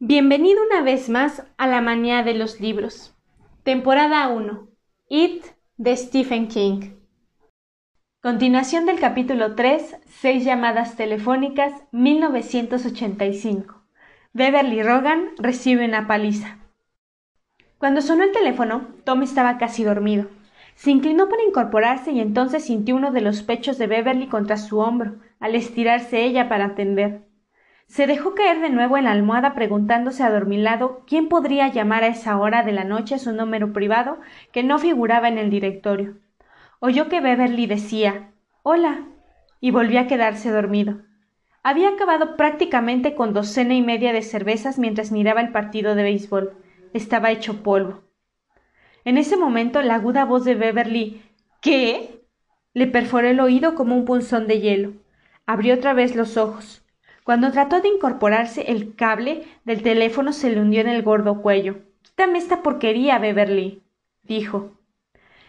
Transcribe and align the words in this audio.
Bienvenido 0.00 0.60
una 0.66 0.82
vez 0.82 1.08
más 1.08 1.44
a 1.56 1.68
la 1.68 1.80
manía 1.80 2.24
de 2.24 2.34
los 2.34 2.60
libros. 2.60 3.14
Temporada 3.62 4.26
1. 4.26 4.66
It 5.08 5.44
de 5.76 5.96
Stephen 5.96 6.48
King. 6.48 6.94
Continuación 8.20 8.86
del 8.86 8.98
capítulo 8.98 9.54
3, 9.54 9.98
Seis 10.08 10.44
llamadas 10.44 10.96
telefónicas, 10.96 11.72
1985. 11.92 13.84
Beverly 14.32 14.82
Rogan 14.82 15.30
recibe 15.38 15.84
una 15.84 16.08
paliza. 16.08 16.58
Cuando 17.78 18.02
sonó 18.02 18.24
el 18.24 18.32
teléfono, 18.32 18.88
Tom 19.04 19.22
estaba 19.22 19.58
casi 19.58 19.84
dormido. 19.84 20.26
Se 20.74 20.90
inclinó 20.90 21.28
para 21.28 21.44
incorporarse 21.44 22.10
y 22.10 22.18
entonces 22.18 22.64
sintió 22.64 22.96
uno 22.96 23.12
de 23.12 23.20
los 23.20 23.44
pechos 23.44 23.78
de 23.78 23.86
Beverly 23.86 24.26
contra 24.26 24.56
su 24.56 24.80
hombro, 24.80 25.20
al 25.38 25.54
estirarse 25.54 26.24
ella 26.24 26.48
para 26.48 26.64
atender. 26.64 27.22
Se 27.86 28.06
dejó 28.06 28.34
caer 28.34 28.60
de 28.60 28.70
nuevo 28.70 28.96
en 28.96 29.04
la 29.04 29.12
almohada 29.12 29.54
preguntándose 29.54 30.22
adormilado 30.22 31.04
quién 31.06 31.28
podría 31.28 31.68
llamar 31.68 32.02
a 32.02 32.08
esa 32.08 32.38
hora 32.38 32.62
de 32.62 32.72
la 32.72 32.84
noche 32.84 33.18
su 33.18 33.32
número 33.32 33.72
privado 33.72 34.18
que 34.52 34.62
no 34.62 34.78
figuraba 34.78 35.28
en 35.28 35.38
el 35.38 35.50
directorio. 35.50 36.16
Oyó 36.80 37.08
que 37.08 37.20
Beverly 37.20 37.66
decía 37.66 38.32
Hola 38.62 39.06
y 39.60 39.70
volvió 39.70 40.00
a 40.00 40.06
quedarse 40.06 40.50
dormido. 40.50 41.02
Había 41.62 41.88
acabado 41.88 42.36
prácticamente 42.36 43.14
con 43.14 43.32
docena 43.32 43.74
y 43.74 43.80
media 43.80 44.12
de 44.12 44.22
cervezas 44.22 44.78
mientras 44.78 45.12
miraba 45.12 45.40
el 45.40 45.52
partido 45.52 45.94
de 45.94 46.02
béisbol. 46.02 46.52
Estaba 46.92 47.30
hecho 47.30 47.62
polvo. 47.62 48.02
En 49.04 49.18
ese 49.18 49.36
momento 49.36 49.80
la 49.82 49.94
aguda 49.94 50.24
voz 50.24 50.44
de 50.44 50.54
Beverly 50.54 51.22
¿Qué? 51.60 52.20
le 52.74 52.86
perforó 52.86 53.28
el 53.28 53.40
oído 53.40 53.74
como 53.74 53.96
un 53.96 54.04
punzón 54.04 54.46
de 54.46 54.60
hielo. 54.60 54.92
Abrió 55.46 55.74
otra 55.74 55.94
vez 55.94 56.16
los 56.16 56.36
ojos. 56.36 56.83
Cuando 57.24 57.50
trató 57.52 57.80
de 57.80 57.88
incorporarse, 57.88 58.70
el 58.70 58.94
cable 58.94 59.44
del 59.64 59.82
teléfono 59.82 60.34
se 60.34 60.50
le 60.50 60.60
hundió 60.60 60.82
en 60.82 60.88
el 60.88 61.02
gordo 61.02 61.40
cuello. 61.40 61.78
Quítame 62.02 62.38
esta 62.38 62.62
porquería, 62.62 63.18
Beverly, 63.18 63.82
dijo. 64.22 64.72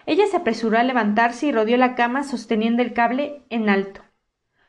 Ella 0.06 0.26
se 0.26 0.38
apresuró 0.38 0.78
a 0.78 0.84
levantarse 0.84 1.48
y 1.48 1.52
rodeó 1.52 1.76
la 1.76 1.96
cama 1.96 2.23
sosteniendo 2.23 2.81
el 2.81 2.94
cable 2.94 3.42
en 3.50 3.68
alto. 3.68 4.02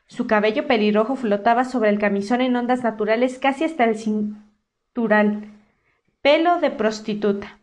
Su 0.07 0.27
cabello 0.27 0.67
pelirrojo 0.67 1.15
flotaba 1.15 1.63
sobre 1.63 1.89
el 1.91 1.97
camisón 1.97 2.41
en 2.41 2.55
ondas 2.57 2.83
naturales 2.83 3.39
casi 3.39 3.63
hasta 3.63 3.85
el 3.85 3.97
cintural. 3.97 5.45
Pelo 6.21 6.59
de 6.59 6.71
prostituta. 6.71 7.57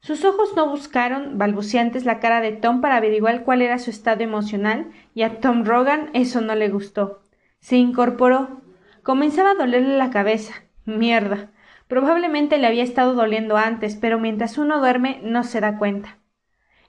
Sus 0.00 0.24
ojos 0.24 0.54
no 0.54 0.68
buscaron, 0.68 1.36
balbuceantes, 1.36 2.04
la 2.04 2.20
cara 2.20 2.40
de 2.40 2.52
Tom 2.52 2.80
para 2.80 2.96
averiguar 2.96 3.42
cuál 3.42 3.62
era 3.62 3.78
su 3.80 3.90
estado 3.90 4.22
emocional, 4.22 4.92
y 5.14 5.22
a 5.22 5.40
Tom 5.40 5.64
Rogan 5.64 6.10
eso 6.12 6.40
no 6.40 6.54
le 6.54 6.68
gustó. 6.68 7.22
Se 7.58 7.76
incorporó, 7.76 8.60
Comenzaba 9.08 9.52
a 9.52 9.54
dolerle 9.54 9.96
la 9.96 10.10
cabeza. 10.10 10.52
Mierda. 10.84 11.48
Probablemente 11.86 12.58
le 12.58 12.66
había 12.66 12.82
estado 12.82 13.14
doliendo 13.14 13.56
antes, 13.56 13.96
pero 13.96 14.18
mientras 14.18 14.58
uno 14.58 14.80
duerme 14.80 15.18
no 15.22 15.44
se 15.44 15.62
da 15.62 15.78
cuenta. 15.78 16.18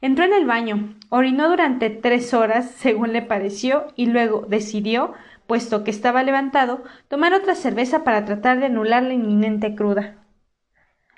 Entró 0.02 0.26
en 0.26 0.34
el 0.34 0.46
baño, 0.46 0.98
orinó 1.08 1.48
durante 1.48 1.90
tres 1.90 2.34
horas, 2.34 2.72
según 2.72 3.14
le 3.14 3.22
pareció, 3.22 3.88
y 3.96 4.08
luego 4.08 4.46
decidió, 4.50 5.14
puesto 5.48 5.86
que 5.86 5.92
estaba 5.92 6.22
levantado, 6.24 6.84
tomar 7.08 7.34
otra 7.34 7.56
cerveza 7.56 8.04
para 8.04 8.26
tratar 8.26 8.60
de 8.60 8.66
anular 8.66 9.04
la 9.04 9.14
inminente 9.14 9.74
cruda. 9.74 10.18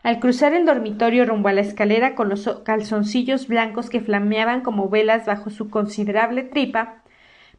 Al 0.04 0.20
cruzar 0.20 0.54
el 0.54 0.68
dormitorio 0.68 1.26
rumbo 1.26 1.50
a 1.50 1.54
la 1.54 1.62
escalera 1.62 2.14
con 2.14 2.30
los 2.30 2.48
calzoncillos 2.64 3.48
blancos 3.48 3.90
que 3.90 4.02
flameaban 4.02 4.62
como 4.62 4.88
velas 4.88 5.26
bajo 5.26 5.50
su 5.50 5.72
considerable 5.72 6.44
tripa, 6.44 7.02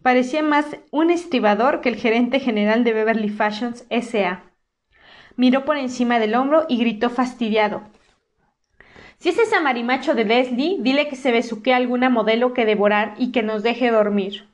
Parecía 0.03 0.42
más 0.42 0.67
un 0.91 1.11
estibador 1.11 1.81
que 1.81 1.89
el 1.89 1.97
gerente 1.97 2.41
general 2.41 2.83
de 2.83 2.92
Beverly 2.92 3.28
Fashions 3.28 3.86
S.A. 3.89 4.42
Miró 5.36 5.64
por 5.64 5.77
encima 5.77 6.19
del 6.19 6.34
hombro 6.34 6.67
y 6.69 6.78
gritó 6.78 7.08
fastidiado. 7.08 7.83
Si 9.19 9.28
es 9.28 9.39
ese 9.39 9.61
marimacho 9.61 10.14
de 10.14 10.25
Leslie, 10.25 10.78
dile 10.80 11.06
que 11.06 11.14
se 11.14 11.30
besuque 11.30 11.73
alguna 11.73 12.11
modelo 12.11 12.53
que 12.53 12.67
devorar 12.67 13.14
y 13.17 13.30
que 13.30 13.45
nos 13.45 13.62
deje 13.62 13.92
dormir. 13.92 14.48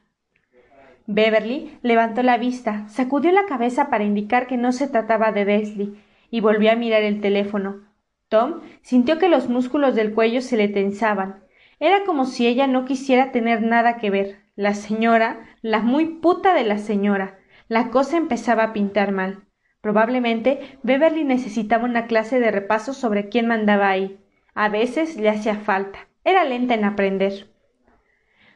Beverly 1.06 1.78
levantó 1.80 2.22
la 2.22 2.36
vista, 2.36 2.86
sacudió 2.88 3.32
la 3.32 3.46
cabeza 3.46 3.88
para 3.88 4.04
indicar 4.04 4.46
que 4.46 4.58
no 4.58 4.72
se 4.72 4.86
trataba 4.86 5.32
de 5.32 5.46
Leslie, 5.46 5.94
y 6.30 6.40
volvió 6.40 6.70
a 6.70 6.76
mirar 6.76 7.02
el 7.02 7.22
teléfono. 7.22 7.80
Tom 8.28 8.60
sintió 8.82 9.18
que 9.18 9.30
los 9.30 9.48
músculos 9.48 9.94
del 9.94 10.12
cuello 10.12 10.42
se 10.42 10.58
le 10.58 10.68
tensaban. 10.68 11.42
Era 11.80 12.04
como 12.04 12.26
si 12.26 12.46
ella 12.46 12.66
no 12.66 12.84
quisiera 12.84 13.32
tener 13.32 13.62
nada 13.62 13.96
que 13.96 14.10
ver. 14.10 14.47
La 14.58 14.74
señora, 14.74 15.38
la 15.62 15.78
muy 15.78 16.16
puta 16.16 16.52
de 16.52 16.64
la 16.64 16.78
señora. 16.78 17.38
La 17.68 17.90
cosa 17.90 18.16
empezaba 18.16 18.64
a 18.64 18.72
pintar 18.72 19.12
mal. 19.12 19.44
Probablemente 19.80 20.80
Beverly 20.82 21.22
necesitaba 21.22 21.84
una 21.84 22.08
clase 22.08 22.40
de 22.40 22.50
repaso 22.50 22.92
sobre 22.92 23.28
quién 23.28 23.46
mandaba 23.46 23.88
ahí. 23.88 24.18
A 24.56 24.68
veces 24.68 25.16
le 25.16 25.28
hacía 25.28 25.54
falta. 25.54 26.08
Era 26.24 26.42
lenta 26.42 26.74
en 26.74 26.84
aprender. 26.84 27.54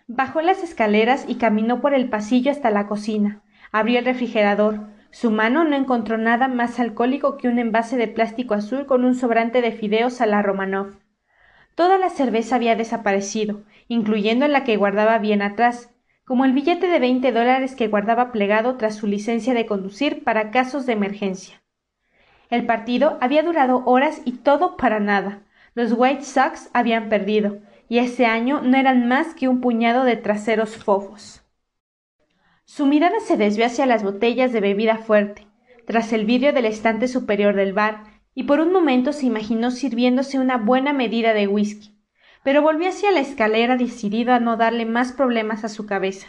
Bajó 0.08 0.40
las 0.40 0.64
escaleras 0.64 1.24
y 1.28 1.36
caminó 1.36 1.80
por 1.80 1.94
el 1.94 2.08
pasillo 2.08 2.50
hasta 2.50 2.72
la 2.72 2.88
cocina. 2.88 3.44
Abrió 3.70 4.00
el 4.00 4.04
refrigerador. 4.04 4.80
Su 5.12 5.30
mano 5.30 5.62
no 5.62 5.76
encontró 5.76 6.18
nada 6.18 6.48
más 6.48 6.80
alcohólico 6.80 7.36
que 7.36 7.46
un 7.46 7.60
envase 7.60 7.96
de 7.96 8.08
plástico 8.08 8.54
azul 8.54 8.86
con 8.86 9.04
un 9.04 9.14
sobrante 9.14 9.62
de 9.62 9.70
fideos 9.70 10.20
a 10.20 10.26
la 10.26 10.42
Romanov. 10.42 10.98
Toda 11.76 11.96
la 11.96 12.10
cerveza 12.10 12.56
había 12.56 12.74
desaparecido, 12.74 13.62
incluyendo 13.86 14.48
la 14.48 14.64
que 14.64 14.76
guardaba 14.76 15.18
bien 15.18 15.40
atrás, 15.42 15.91
como 16.24 16.44
el 16.44 16.52
billete 16.52 16.86
de 16.86 16.98
veinte 16.98 17.32
dólares 17.32 17.74
que 17.74 17.88
guardaba 17.88 18.30
plegado 18.30 18.76
tras 18.76 18.94
su 18.96 19.06
licencia 19.06 19.54
de 19.54 19.66
conducir 19.66 20.22
para 20.22 20.50
casos 20.50 20.86
de 20.86 20.92
emergencia. 20.92 21.62
El 22.48 22.64
partido 22.66 23.18
había 23.20 23.42
durado 23.42 23.82
horas 23.86 24.22
y 24.24 24.32
todo 24.32 24.76
para 24.76 25.00
nada. 25.00 25.42
Los 25.74 25.92
White 25.96 26.22
Sox 26.22 26.70
habían 26.74 27.08
perdido, 27.08 27.60
y 27.88 27.98
ese 27.98 28.26
año 28.26 28.60
no 28.62 28.76
eran 28.76 29.08
más 29.08 29.34
que 29.34 29.48
un 29.48 29.60
puñado 29.60 30.04
de 30.04 30.16
traseros 30.16 30.76
fofos. 30.76 31.42
Su 32.64 32.86
mirada 32.86 33.20
se 33.20 33.36
desvió 33.36 33.66
hacia 33.66 33.86
las 33.86 34.02
botellas 34.02 34.52
de 34.52 34.60
bebida 34.60 34.98
fuerte, 34.98 35.46
tras 35.86 36.12
el 36.12 36.24
vidrio 36.24 36.52
del 36.52 36.66
estante 36.66 37.08
superior 37.08 37.54
del 37.56 37.72
bar, 37.72 38.04
y 38.34 38.44
por 38.44 38.60
un 38.60 38.72
momento 38.72 39.12
se 39.12 39.26
imaginó 39.26 39.70
sirviéndose 39.70 40.38
una 40.38 40.56
buena 40.56 40.92
medida 40.92 41.34
de 41.34 41.48
whisky 41.48 41.91
pero 42.42 42.62
volvió 42.62 42.88
hacia 42.88 43.10
la 43.10 43.20
escalera 43.20 43.76
decidido 43.76 44.32
a 44.32 44.40
no 44.40 44.56
darle 44.56 44.86
más 44.86 45.12
problemas 45.12 45.64
a 45.64 45.68
su 45.68 45.86
cabeza. 45.86 46.28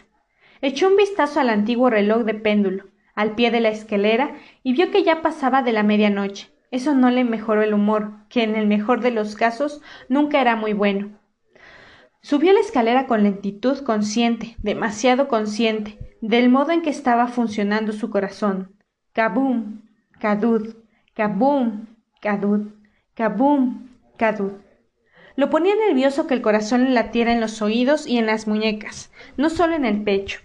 Echó 0.60 0.88
un 0.88 0.96
vistazo 0.96 1.40
al 1.40 1.50
antiguo 1.50 1.90
reloj 1.90 2.22
de 2.24 2.34
péndulo, 2.34 2.84
al 3.14 3.34
pie 3.34 3.50
de 3.50 3.60
la 3.60 3.68
escalera, 3.68 4.34
y 4.62 4.72
vio 4.72 4.90
que 4.90 5.02
ya 5.02 5.22
pasaba 5.22 5.62
de 5.62 5.72
la 5.72 5.82
medianoche. 5.82 6.50
Eso 6.70 6.94
no 6.94 7.10
le 7.10 7.24
mejoró 7.24 7.62
el 7.62 7.74
humor, 7.74 8.12
que 8.28 8.42
en 8.42 8.56
el 8.56 8.66
mejor 8.66 9.00
de 9.00 9.10
los 9.10 9.36
casos 9.36 9.80
nunca 10.08 10.40
era 10.40 10.56
muy 10.56 10.72
bueno. 10.72 11.18
Subió 12.20 12.52
la 12.52 12.60
escalera 12.60 13.06
con 13.06 13.22
lentitud 13.22 13.80
consciente, 13.84 14.56
demasiado 14.58 15.28
consciente, 15.28 15.98
del 16.22 16.48
modo 16.48 16.72
en 16.72 16.80
que 16.80 16.90
estaba 16.90 17.26
funcionando 17.26 17.92
su 17.92 18.08
corazón. 18.08 18.74
Kabum, 19.12 19.82
kadud, 20.18 20.74
kabum, 21.12 21.86
kadud, 22.22 22.72
kabum, 23.14 23.90
kadud. 24.16 24.63
Lo 25.36 25.50
ponía 25.50 25.74
nervioso 25.74 26.26
que 26.26 26.34
el 26.34 26.42
corazón 26.42 26.84
le 26.84 26.90
latiera 26.90 27.32
en 27.32 27.40
los 27.40 27.60
oídos 27.60 28.06
y 28.06 28.18
en 28.18 28.26
las 28.26 28.46
muñecas, 28.46 29.10
no 29.36 29.50
solo 29.50 29.74
en 29.74 29.84
el 29.84 30.02
pecho. 30.02 30.40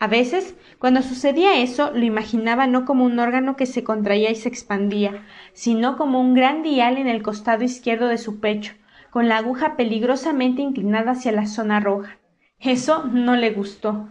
A 0.00 0.08
veces, 0.08 0.56
cuando 0.78 1.02
sucedía 1.02 1.62
eso, 1.62 1.92
lo 1.92 2.04
imaginaba 2.04 2.66
no 2.66 2.84
como 2.84 3.04
un 3.04 3.18
órgano 3.20 3.56
que 3.56 3.66
se 3.66 3.84
contraía 3.84 4.30
y 4.30 4.34
se 4.34 4.48
expandía, 4.48 5.24
sino 5.52 5.96
como 5.96 6.20
un 6.20 6.34
gran 6.34 6.62
dial 6.62 6.98
en 6.98 7.06
el 7.06 7.22
costado 7.22 7.62
izquierdo 7.62 8.08
de 8.08 8.18
su 8.18 8.40
pecho, 8.40 8.74
con 9.10 9.28
la 9.28 9.38
aguja 9.38 9.76
peligrosamente 9.76 10.60
inclinada 10.60 11.12
hacia 11.12 11.30
la 11.32 11.46
zona 11.46 11.78
roja. 11.78 12.18
Eso 12.58 13.04
no 13.04 13.36
le 13.36 13.52
gustó. 13.52 14.08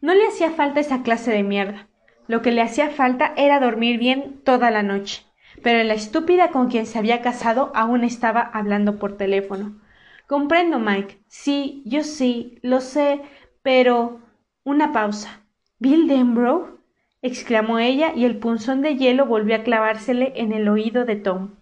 No 0.00 0.14
le 0.14 0.26
hacía 0.26 0.50
falta 0.50 0.80
esa 0.80 1.02
clase 1.02 1.30
de 1.30 1.42
mierda. 1.42 1.86
Lo 2.26 2.40
que 2.40 2.50
le 2.50 2.62
hacía 2.62 2.88
falta 2.88 3.34
era 3.36 3.60
dormir 3.60 3.98
bien 3.98 4.40
toda 4.42 4.70
la 4.70 4.82
noche 4.82 5.24
pero 5.64 5.82
la 5.82 5.94
estúpida 5.94 6.50
con 6.50 6.68
quien 6.68 6.86
se 6.86 6.98
había 6.98 7.22
casado 7.22 7.72
aún 7.74 8.04
estaba 8.04 8.42
hablando 8.42 8.98
por 8.98 9.16
teléfono. 9.16 9.80
Comprendo, 10.28 10.78
Mike. 10.78 11.18
Sí, 11.26 11.82
yo 11.86 12.04
sí, 12.04 12.58
lo 12.62 12.80
sé, 12.80 13.22
pero. 13.62 14.20
Una 14.62 14.92
pausa. 14.92 15.40
¿Bill 15.78 16.06
Denbrough? 16.06 16.78
exclamó 17.22 17.78
ella 17.78 18.12
y 18.14 18.26
el 18.26 18.38
punzón 18.38 18.82
de 18.82 18.96
hielo 18.96 19.26
volvió 19.26 19.56
a 19.56 19.62
clavársele 19.62 20.34
en 20.36 20.52
el 20.52 20.68
oído 20.68 21.04
de 21.06 21.16
Tom. 21.16 21.56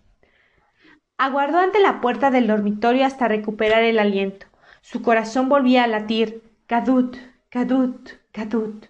Aguardó 1.16 1.58
ante 1.58 1.80
la 1.80 2.00
puerta 2.00 2.30
del 2.30 2.48
dormitorio 2.48 3.06
hasta 3.06 3.28
recuperar 3.28 3.84
el 3.84 4.00
aliento. 4.00 4.46
Su 4.80 5.02
corazón 5.02 5.48
volvía 5.48 5.84
a 5.84 5.86
latir. 5.86 6.42
Cadut, 6.66 7.16
cadut, 7.48 8.10
cadut. 8.32 8.86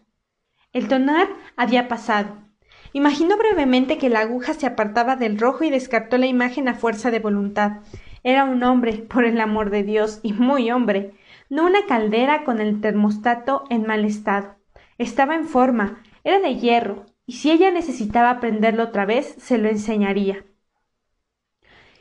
El 0.73 0.89
tonar 0.89 1.29
había 1.57 1.89
pasado. 1.89 2.42
Imaginó 2.93 3.37
brevemente 3.39 3.97
que 3.97 4.11
la 4.11 4.21
aguja 4.21 4.55
se 4.55 4.67
apartaba 4.67 5.17
del 5.17 5.39
rojo 5.39 5.65
y 5.65 5.71
descartó 5.71 6.19
la 6.19 6.27
imagen 6.27 6.69
a 6.69 6.75
fuerza 6.75 7.11
de 7.11 7.21
voluntad. 7.21 7.81
Era 8.23 8.45
un 8.45 8.63
hombre, 8.63 8.95
por 8.95 9.25
el 9.25 9.41
amor 9.41 9.71
de 9.71 9.83
Dios, 9.83 10.21
y 10.23 10.33
muy 10.33 10.71
hombre, 10.71 11.15
no 11.49 11.67
una 11.67 11.87
caldera 11.87 12.45
con 12.45 12.61
el 12.61 12.81
termostato 12.81 13.65
en 13.71 13.87
mal 13.87 14.05
estado. 14.05 14.57
Estaba 14.99 15.35
en 15.35 15.47
forma, 15.47 16.03
era 16.23 16.39
de 16.39 16.57
hierro, 16.57 17.07
y 17.27 17.33
si 17.33 17.51
ella 17.51 17.71
necesitaba 17.71 18.31
aprenderlo 18.31 18.85
otra 18.85 19.07
vez, 19.07 19.35
se 19.39 19.59
lo 19.59 19.69
enseñaría. 19.69 20.45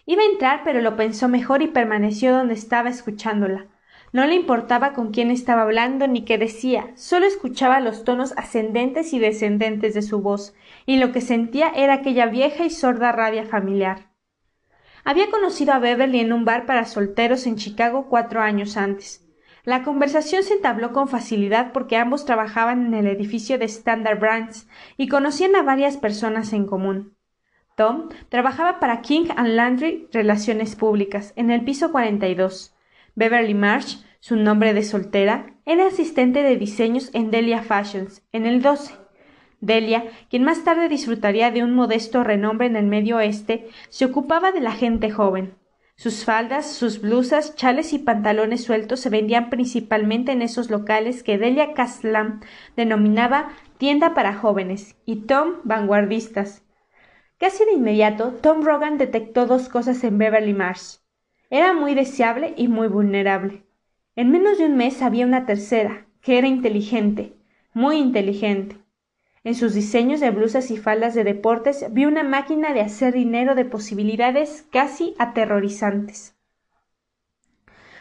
Iba 0.06 0.24
a 0.24 0.32
entrar, 0.32 0.62
pero 0.64 0.82
lo 0.82 0.96
pensó 0.96 1.30
mejor 1.30 1.62
y 1.62 1.68
permaneció 1.68 2.34
donde 2.34 2.54
estaba 2.54 2.90
escuchándola. 2.90 3.68
No 4.14 4.26
le 4.26 4.36
importaba 4.36 4.92
con 4.92 5.12
quién 5.12 5.32
estaba 5.32 5.62
hablando 5.62 6.06
ni 6.08 6.26
qué 6.26 6.38
decía, 6.38 6.92
solo 6.96 7.26
escuchaba 7.26 7.80
los 7.80 8.04
tonos 8.04 8.34
ascendentes 8.36 9.14
y 9.14 9.20
descendentes 9.20 9.94
de 9.94 10.02
su 10.02 10.22
voz, 10.22 10.54
y 10.86 10.98
lo 10.98 11.12
que 11.12 11.22
sentía 11.22 11.72
era 11.75 11.94
aquella 11.94 12.25
vieja 12.28 12.66
y 12.66 12.69
sorda 12.69 13.12
rabia 13.12 13.45
familiar. 13.45 14.12
Había 15.04 15.30
conocido 15.31 15.74
a 15.74 15.80
Beverly 15.80 16.19
en 16.19 16.33
un 16.33 16.45
bar 16.45 16.66
para 16.66 16.86
solteros 16.86 17.48
en 17.48 17.56
Chicago 17.56 18.07
cuatro 18.10 18.42
años 18.42 18.78
antes. 18.78 19.28
La 19.63 19.83
conversación 19.83 20.44
se 20.44 20.56
entabló 20.56 20.92
con 20.92 21.07
facilidad 21.07 21.72
porque 21.72 21.98
ambos 21.98 22.25
trabajaban 22.25 22.88
en 22.88 22.94
el 22.94 23.07
edificio 23.07 23.60
de 23.60 23.66
Standard 23.66 24.19
Brands 24.19 24.68
y 24.98 25.07
conocían 25.07 25.56
a 25.56 25.62
varias 25.62 25.98
personas 25.98 26.54
en 26.54 26.66
común. 26.66 27.16
Tom 27.75 28.10
trabajaba 28.30 28.80
para 28.80 29.01
King 29.01 29.28
and 29.36 29.50
Landry 29.50 30.07
Relaciones 30.12 30.75
Públicas 30.75 31.33
en 31.36 31.51
el 31.51 31.63
piso 31.63 31.92
42. 31.92 32.75
Beverly 33.16 33.54
Marsh, 33.54 33.98
su 34.19 34.36
nombre 34.36 34.74
de 34.74 34.83
soltera, 34.83 35.56
era 35.66 35.88
asistente 35.88 36.44
de 36.44 36.57
diseños 36.57 37.10
en 37.13 37.31
Delia 37.31 37.62
Fashions 37.62 38.24
en 38.31 38.45
el 38.45 38.62
12. 38.62 39.00
Delia, 39.62 40.06
quien 40.30 40.44
más 40.44 40.63
tarde 40.63 40.90
disfrutaría 40.90 41.52
de 41.52 41.63
un 41.63 41.74
modesto 41.74 42.24
renombre 42.24 42.68
en 42.68 42.75
el 42.75 42.86
Medio 42.86 43.18
Oeste, 43.18 43.69
se 43.90 44.06
ocupaba 44.06 44.52
de 44.52 44.60
la 44.60 44.72
gente 44.72 45.12
joven. 45.12 45.54
Sus 45.96 46.25
faldas, 46.25 46.72
sus 46.72 47.00
blusas, 47.00 47.56
chales 47.56 47.94
y 47.94 48.00
pantalones 48.00 48.63
sueltos 48.63 49.00
se 49.00 49.12
vendían 49.12 49.52
principalmente 49.52 50.31
en 50.31 50.42
esos 50.42 50.72
locales 50.72 51.22
que 51.22 51.38
Delia 51.38 51.74
Caslam 51.74 52.42
denominaba 52.75 53.50
tienda 53.78 54.16
para 54.16 54.34
jóvenes 54.34 54.96
y 55.06 55.28
Tom 55.28 55.58
vanguardistas. 55.64 56.64
Casi 57.38 57.66
de 57.66 57.74
inmediato, 57.74 58.34
Tom 58.42 58.64
Rogan 58.64 58.98
detectó 58.98 59.46
dos 59.46 59.69
cosas 59.69 60.04
en 60.04 60.18
Beverly 60.18 60.54
Marsh. 60.54 60.98
Era 61.52 61.74
muy 61.74 61.94
deseable 61.94 62.56
y 62.57 62.68
muy 62.68 62.88
vulnerable. 62.88 63.64
En 64.16 64.31
menos 64.31 64.57
de 64.57 64.66
un 64.66 64.78
mes 64.78 65.02
había 65.04 65.25
una 65.25 65.46
tercera, 65.46 66.07
que 66.22 66.38
era 66.40 66.48
inteligente, 66.48 67.34
muy 67.74 67.98
inteligente. 67.98 68.78
En 69.44 69.56
sus 69.56 69.74
diseños 69.74 70.20
de 70.20 70.30
blusas 70.30 70.70
y 70.70 70.78
faldas 70.78 71.16
de 71.16 71.24
deportes 71.24 71.86
vi 71.92 72.06
una 72.06 72.24
máquina 72.24 72.74
de 72.74 72.82
hacer 72.82 73.14
dinero 73.14 73.56
de 73.56 73.66
posibilidades 73.66 74.68
casi 74.72 75.16
aterrorizantes. 75.18 76.36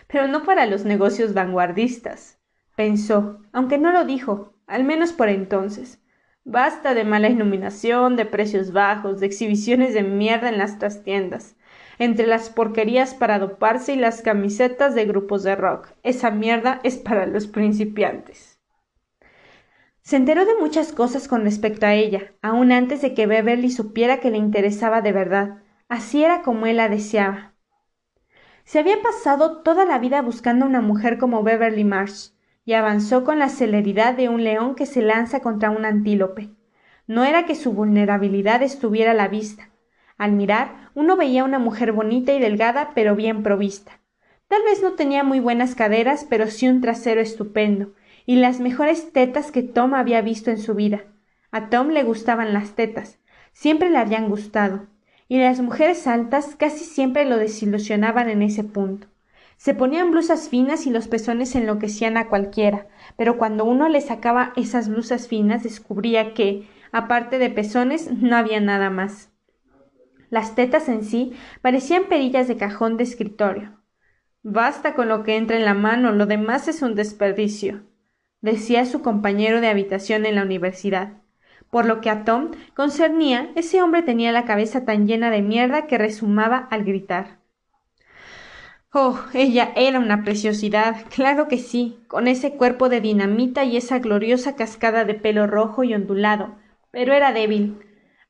Pero 0.06 0.28
no 0.28 0.42
para 0.42 0.66
los 0.66 0.84
negocios 0.84 1.32
vanguardistas, 1.32 2.38
pensó, 2.76 3.40
aunque 3.52 3.78
no 3.78 3.90
lo 3.90 4.04
dijo, 4.04 4.52
al 4.66 4.84
menos 4.84 5.12
por 5.12 5.30
entonces. 5.30 6.02
Basta 6.44 6.94
de 6.94 7.04
mala 7.04 7.28
iluminación, 7.28 8.16
de 8.16 8.26
precios 8.26 8.72
bajos, 8.72 9.20
de 9.20 9.26
exhibiciones 9.26 9.94
de 9.94 10.02
mierda 10.02 10.50
en 10.50 10.58
las 10.58 10.78
trastiendas, 10.78 11.56
entre 11.98 12.26
las 12.26 12.50
porquerías 12.50 13.14
para 13.14 13.38
doparse 13.38 13.94
y 13.94 13.96
las 13.96 14.20
camisetas 14.20 14.94
de 14.94 15.06
grupos 15.06 15.42
de 15.42 15.56
rock. 15.56 15.88
Esa 16.02 16.30
mierda 16.30 16.80
es 16.82 16.96
para 16.96 17.26
los 17.26 17.46
principiantes. 17.46 18.59
Se 20.10 20.16
enteró 20.16 20.44
de 20.44 20.56
muchas 20.56 20.90
cosas 20.90 21.28
con 21.28 21.44
respecto 21.44 21.86
a 21.86 21.94
ella, 21.94 22.32
aun 22.42 22.72
antes 22.72 23.00
de 23.00 23.14
que 23.14 23.28
Beverly 23.28 23.70
supiera 23.70 24.18
que 24.18 24.32
le 24.32 24.38
interesaba 24.38 25.02
de 25.02 25.12
verdad. 25.12 25.62
Así 25.88 26.24
era 26.24 26.42
como 26.42 26.66
él 26.66 26.78
la 26.78 26.88
deseaba. 26.88 27.54
Se 28.64 28.80
había 28.80 29.00
pasado 29.02 29.58
toda 29.58 29.84
la 29.84 30.00
vida 30.00 30.20
buscando 30.20 30.66
una 30.66 30.80
mujer 30.80 31.16
como 31.16 31.44
Beverly 31.44 31.84
Marsh, 31.84 32.30
y 32.64 32.72
avanzó 32.72 33.22
con 33.22 33.38
la 33.38 33.48
celeridad 33.48 34.14
de 34.14 34.28
un 34.28 34.42
león 34.42 34.74
que 34.74 34.84
se 34.84 35.00
lanza 35.00 35.42
contra 35.42 35.70
un 35.70 35.84
antílope. 35.84 36.50
No 37.06 37.22
era 37.22 37.46
que 37.46 37.54
su 37.54 37.72
vulnerabilidad 37.72 38.64
estuviera 38.64 39.12
a 39.12 39.14
la 39.14 39.28
vista. 39.28 39.70
Al 40.18 40.32
mirar, 40.32 40.90
uno 40.96 41.16
veía 41.16 41.44
una 41.44 41.60
mujer 41.60 41.92
bonita 41.92 42.32
y 42.32 42.40
delgada, 42.40 42.90
pero 42.96 43.14
bien 43.14 43.44
provista. 43.44 44.00
Tal 44.48 44.64
vez 44.64 44.82
no 44.82 44.94
tenía 44.94 45.22
muy 45.22 45.38
buenas 45.38 45.76
caderas, 45.76 46.26
pero 46.28 46.48
sí 46.48 46.68
un 46.68 46.80
trasero 46.80 47.20
estupendo, 47.20 47.92
y 48.30 48.36
las 48.36 48.60
mejores 48.60 49.12
tetas 49.12 49.50
que 49.50 49.64
Tom 49.64 49.92
había 49.92 50.20
visto 50.20 50.52
en 50.52 50.58
su 50.58 50.76
vida. 50.76 51.00
A 51.50 51.68
Tom 51.68 51.88
le 51.88 52.04
gustaban 52.04 52.52
las 52.52 52.76
tetas, 52.76 53.18
siempre 53.52 53.90
le 53.90 53.98
habían 53.98 54.28
gustado, 54.28 54.86
y 55.26 55.40
las 55.40 55.58
mujeres 55.60 56.06
altas 56.06 56.54
casi 56.54 56.84
siempre 56.84 57.24
lo 57.24 57.38
desilusionaban 57.38 58.28
en 58.28 58.42
ese 58.42 58.62
punto. 58.62 59.08
Se 59.56 59.74
ponían 59.74 60.12
blusas 60.12 60.48
finas 60.48 60.86
y 60.86 60.90
los 60.90 61.08
pezones 61.08 61.56
enloquecían 61.56 62.16
a 62.16 62.28
cualquiera, 62.28 62.86
pero 63.16 63.36
cuando 63.36 63.64
uno 63.64 63.88
le 63.88 64.00
sacaba 64.00 64.52
esas 64.54 64.88
blusas 64.88 65.26
finas 65.26 65.64
descubría 65.64 66.32
que, 66.32 66.68
aparte 66.92 67.40
de 67.40 67.50
pezones, 67.50 68.12
no 68.12 68.36
había 68.36 68.60
nada 68.60 68.90
más. 68.90 69.30
Las 70.28 70.54
tetas 70.54 70.88
en 70.88 71.02
sí 71.02 71.32
parecían 71.62 72.04
perillas 72.04 72.46
de 72.46 72.56
cajón 72.56 72.96
de 72.96 73.02
escritorio. 73.02 73.80
Basta 74.44 74.94
con 74.94 75.08
lo 75.08 75.24
que 75.24 75.36
entra 75.36 75.56
en 75.56 75.64
la 75.64 75.74
mano, 75.74 76.12
lo 76.12 76.26
demás 76.26 76.68
es 76.68 76.80
un 76.82 76.94
desperdicio 76.94 77.89
decía 78.40 78.86
su 78.86 79.02
compañero 79.02 79.60
de 79.60 79.68
habitación 79.68 80.26
en 80.26 80.36
la 80.36 80.42
universidad. 80.42 81.12
Por 81.70 81.86
lo 81.86 82.00
que 82.00 82.10
a 82.10 82.24
Tom 82.24 82.50
concernía, 82.74 83.50
ese 83.54 83.82
hombre 83.82 84.02
tenía 84.02 84.32
la 84.32 84.44
cabeza 84.44 84.84
tan 84.84 85.06
llena 85.06 85.30
de 85.30 85.42
mierda 85.42 85.86
que 85.86 85.98
resumaba 85.98 86.56
al 86.70 86.84
gritar. 86.84 87.38
Oh, 88.92 89.20
ella 89.34 89.72
era 89.76 90.00
una 90.00 90.24
preciosidad, 90.24 91.04
claro 91.14 91.46
que 91.46 91.58
sí, 91.58 92.00
con 92.08 92.26
ese 92.26 92.56
cuerpo 92.56 92.88
de 92.88 93.00
dinamita 93.00 93.62
y 93.62 93.76
esa 93.76 94.00
gloriosa 94.00 94.56
cascada 94.56 95.04
de 95.04 95.14
pelo 95.14 95.46
rojo 95.46 95.84
y 95.84 95.94
ondulado, 95.94 96.56
pero 96.90 97.14
era 97.14 97.32
débil. 97.32 97.78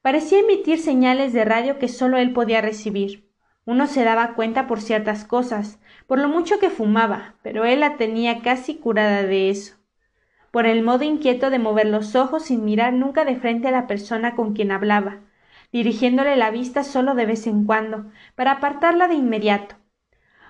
Parecía 0.02 0.40
emitir 0.40 0.78
señales 0.78 1.32
de 1.32 1.46
radio 1.46 1.78
que 1.78 1.88
solo 1.88 2.18
él 2.18 2.34
podía 2.34 2.60
recibir. 2.60 3.30
Uno 3.64 3.86
se 3.86 4.04
daba 4.04 4.34
cuenta 4.34 4.66
por 4.66 4.82
ciertas 4.82 5.24
cosas, 5.24 5.78
por 6.06 6.18
lo 6.18 6.28
mucho 6.28 6.58
que 6.58 6.68
fumaba, 6.68 7.36
pero 7.42 7.64
él 7.64 7.80
la 7.80 7.96
tenía 7.96 8.42
casi 8.42 8.76
curada 8.76 9.22
de 9.22 9.48
eso 9.48 9.79
por 10.50 10.66
el 10.66 10.82
modo 10.82 11.04
inquieto 11.04 11.50
de 11.50 11.58
mover 11.58 11.86
los 11.86 12.16
ojos 12.16 12.44
sin 12.44 12.64
mirar 12.64 12.92
nunca 12.92 13.24
de 13.24 13.36
frente 13.36 13.68
a 13.68 13.70
la 13.70 13.86
persona 13.86 14.34
con 14.34 14.52
quien 14.52 14.72
hablaba, 14.72 15.20
dirigiéndole 15.72 16.36
la 16.36 16.50
vista 16.50 16.82
solo 16.82 17.14
de 17.14 17.26
vez 17.26 17.46
en 17.46 17.64
cuando, 17.64 18.06
para 18.34 18.52
apartarla 18.52 19.06
de 19.06 19.14
inmediato, 19.14 19.76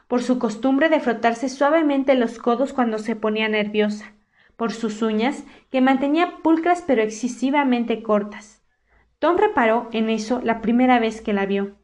por 0.08 0.22
su 0.22 0.38
costumbre 0.38 0.88
de 0.88 1.00
frotarse 1.00 1.48
suavemente 1.48 2.14
los 2.14 2.38
codos 2.38 2.72
cuando 2.72 2.98
se 2.98 3.14
ponía 3.14 3.48
nerviosa, 3.48 4.12
por 4.56 4.72
sus 4.72 5.02
uñas, 5.02 5.44
que 5.70 5.80
mantenía 5.80 6.38
pulcras 6.42 6.82
pero 6.86 7.02
excesivamente 7.02 8.02
cortas. 8.02 8.62
Tom 9.18 9.36
reparó 9.36 9.88
en 9.92 10.08
eso 10.08 10.40
la 10.42 10.62
primera 10.62 10.98
vez 10.98 11.20
que 11.20 11.34
la 11.34 11.44
vio. 11.44 11.76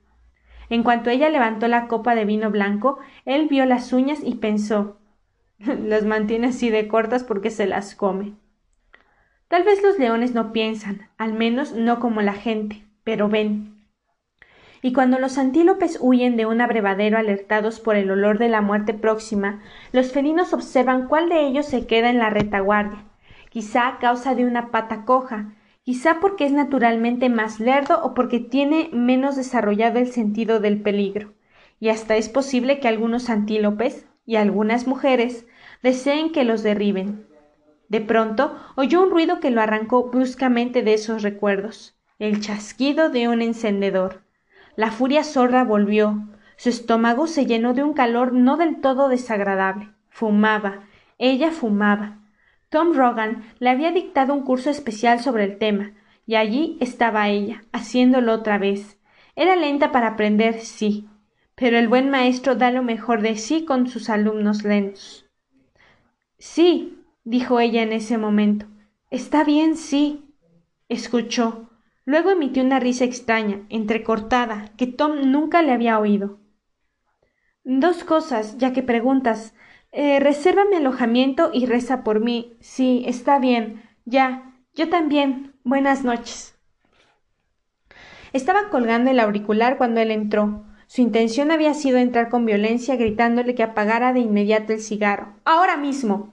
En 0.70 0.82
cuanto 0.82 1.10
ella 1.10 1.28
levantó 1.28 1.68
la 1.68 1.86
copa 1.86 2.14
de 2.14 2.24
vino 2.24 2.50
blanco, 2.50 2.98
él 3.24 3.46
vio 3.48 3.66
las 3.66 3.92
uñas 3.92 4.20
y 4.24 4.36
pensó 4.36 4.98
las 5.84 6.04
mantiene 6.04 6.48
así 6.48 6.70
de 6.70 6.88
cortas 6.88 7.24
porque 7.24 7.50
se 7.50 7.66
las 7.66 7.94
come. 7.94 8.34
Tal 9.48 9.62
vez 9.62 9.82
los 9.82 9.98
leones 9.98 10.34
no 10.34 10.52
piensan, 10.52 11.08
al 11.18 11.32
menos 11.32 11.72
no 11.72 12.00
como 12.00 12.20
la 12.20 12.34
gente, 12.34 12.84
pero 13.04 13.28
ven. 13.28 13.76
Y 14.82 14.92
cuando 14.92 15.18
los 15.18 15.38
antílopes 15.38 15.98
huyen 16.00 16.36
de 16.36 16.46
un 16.46 16.60
abrevadero 16.60 17.16
alertados 17.18 17.80
por 17.80 17.96
el 17.96 18.10
olor 18.10 18.38
de 18.38 18.48
la 18.48 18.60
muerte 18.60 18.92
próxima, 18.92 19.62
los 19.92 20.12
felinos 20.12 20.52
observan 20.52 21.08
cuál 21.08 21.28
de 21.28 21.46
ellos 21.46 21.66
se 21.66 21.86
queda 21.86 22.10
en 22.10 22.18
la 22.18 22.30
retaguardia, 22.30 23.04
quizá 23.50 23.88
a 23.88 23.98
causa 23.98 24.34
de 24.34 24.44
una 24.44 24.70
pata 24.70 25.04
coja, 25.04 25.54
quizá 25.82 26.18
porque 26.20 26.44
es 26.44 26.52
naturalmente 26.52 27.28
más 27.28 27.60
lerdo 27.60 28.00
o 28.02 28.14
porque 28.14 28.40
tiene 28.40 28.90
menos 28.92 29.36
desarrollado 29.36 29.98
el 29.98 30.08
sentido 30.12 30.60
del 30.60 30.82
peligro, 30.82 31.34
y 31.80 31.88
hasta 31.88 32.16
es 32.16 32.28
posible 32.28 32.80
que 32.80 32.88
algunos 32.88 33.30
antílopes, 33.30 34.06
y 34.26 34.36
algunas 34.36 34.86
mujeres 34.86 35.46
deseen 35.82 36.32
que 36.32 36.44
los 36.44 36.62
derriben. 36.62 37.26
De 37.88 38.00
pronto 38.00 38.56
oyó 38.74 39.02
un 39.02 39.10
ruido 39.10 39.38
que 39.40 39.50
lo 39.50 39.60
arrancó 39.60 40.10
bruscamente 40.10 40.82
de 40.82 40.94
esos 40.94 41.22
recuerdos, 41.22 41.96
el 42.18 42.40
chasquido 42.40 43.08
de 43.10 43.28
un 43.28 43.40
encendedor. 43.40 44.22
La 44.74 44.90
furia 44.90 45.22
sorda 45.22 45.64
volvió, 45.64 46.26
su 46.56 46.68
estómago 46.68 47.26
se 47.26 47.46
llenó 47.46 47.74
de 47.74 47.84
un 47.84 47.92
calor 47.92 48.32
no 48.32 48.56
del 48.56 48.80
todo 48.80 49.08
desagradable. 49.08 49.90
Fumaba, 50.08 50.80
ella 51.18 51.50
fumaba. 51.50 52.18
Tom 52.68 52.94
Rogan 52.94 53.44
le 53.58 53.70
había 53.70 53.92
dictado 53.92 54.34
un 54.34 54.42
curso 54.42 54.70
especial 54.70 55.20
sobre 55.20 55.44
el 55.44 55.58
tema, 55.58 55.92
y 56.26 56.34
allí 56.34 56.76
estaba 56.80 57.28
ella, 57.28 57.62
haciéndolo 57.72 58.32
otra 58.32 58.58
vez. 58.58 58.98
Era 59.36 59.54
lenta 59.54 59.92
para 59.92 60.08
aprender, 60.08 60.60
sí, 60.60 61.08
pero 61.56 61.78
el 61.78 61.88
buen 61.88 62.10
maestro 62.10 62.54
da 62.54 62.70
lo 62.70 62.82
mejor 62.82 63.22
de 63.22 63.36
sí 63.36 63.64
con 63.64 63.88
sus 63.88 64.10
alumnos 64.10 64.62
lentos. 64.62 65.26
Sí, 66.38 67.02
dijo 67.24 67.58
ella 67.60 67.82
en 67.82 67.92
ese 67.92 68.18
momento. 68.18 68.66
Está 69.10 69.42
bien, 69.42 69.76
sí. 69.76 70.34
Escuchó. 70.88 71.70
Luego 72.04 72.30
emitió 72.30 72.62
una 72.62 72.78
risa 72.78 73.04
extraña, 73.04 73.62
entrecortada, 73.70 74.70
que 74.76 74.86
Tom 74.86 75.32
nunca 75.32 75.62
le 75.62 75.72
había 75.72 75.98
oído. 75.98 76.38
Dos 77.64 78.04
cosas, 78.04 78.58
ya 78.58 78.72
que 78.74 78.82
preguntas. 78.82 79.54
Eh, 79.92 80.20
reserva 80.20 80.66
mi 80.66 80.76
alojamiento 80.76 81.50
y 81.54 81.64
reza 81.64 82.04
por 82.04 82.20
mí. 82.20 82.56
Sí, 82.60 83.02
está 83.06 83.38
bien. 83.38 83.82
Ya. 84.04 84.52
Yo 84.74 84.90
también. 84.90 85.54
Buenas 85.64 86.04
noches. 86.04 86.54
Estaba 88.34 88.68
colgando 88.68 89.10
el 89.10 89.18
auricular 89.18 89.78
cuando 89.78 90.00
él 90.00 90.10
entró. 90.10 90.65
Su 90.86 91.02
intención 91.02 91.50
había 91.50 91.74
sido 91.74 91.98
entrar 91.98 92.28
con 92.28 92.46
violencia 92.46 92.96
gritándole 92.96 93.54
que 93.54 93.64
apagara 93.64 94.12
de 94.12 94.20
inmediato 94.20 94.72
el 94.72 94.80
cigarro. 94.80 95.34
Ahora 95.44 95.76
mismo. 95.76 96.32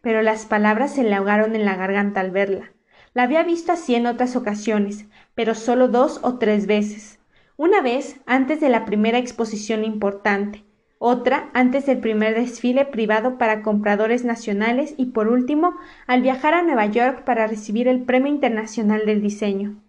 Pero 0.00 0.22
las 0.22 0.46
palabras 0.46 0.94
se 0.94 1.02
le 1.02 1.14
ahogaron 1.14 1.56
en 1.56 1.64
la 1.64 1.74
garganta 1.74 2.20
al 2.20 2.30
verla. 2.30 2.72
La 3.12 3.24
había 3.24 3.42
visto 3.42 3.72
así 3.72 3.96
en 3.96 4.06
otras 4.06 4.36
ocasiones, 4.36 5.06
pero 5.34 5.54
solo 5.54 5.88
dos 5.88 6.20
o 6.22 6.38
tres 6.38 6.66
veces. 6.66 7.18
Una 7.56 7.80
vez 7.80 8.20
antes 8.26 8.60
de 8.60 8.68
la 8.68 8.84
primera 8.84 9.18
exposición 9.18 9.84
importante, 9.84 10.64
otra 11.00 11.50
antes 11.52 11.86
del 11.86 11.98
primer 11.98 12.36
desfile 12.36 12.84
privado 12.84 13.38
para 13.38 13.62
compradores 13.62 14.24
nacionales 14.24 14.94
y 14.96 15.06
por 15.06 15.28
último 15.28 15.74
al 16.06 16.22
viajar 16.22 16.54
a 16.54 16.62
Nueva 16.62 16.86
York 16.86 17.24
para 17.24 17.48
recibir 17.48 17.88
el 17.88 18.02
Premio 18.02 18.32
Internacional 18.32 19.06
del 19.06 19.20
Diseño. 19.20 19.82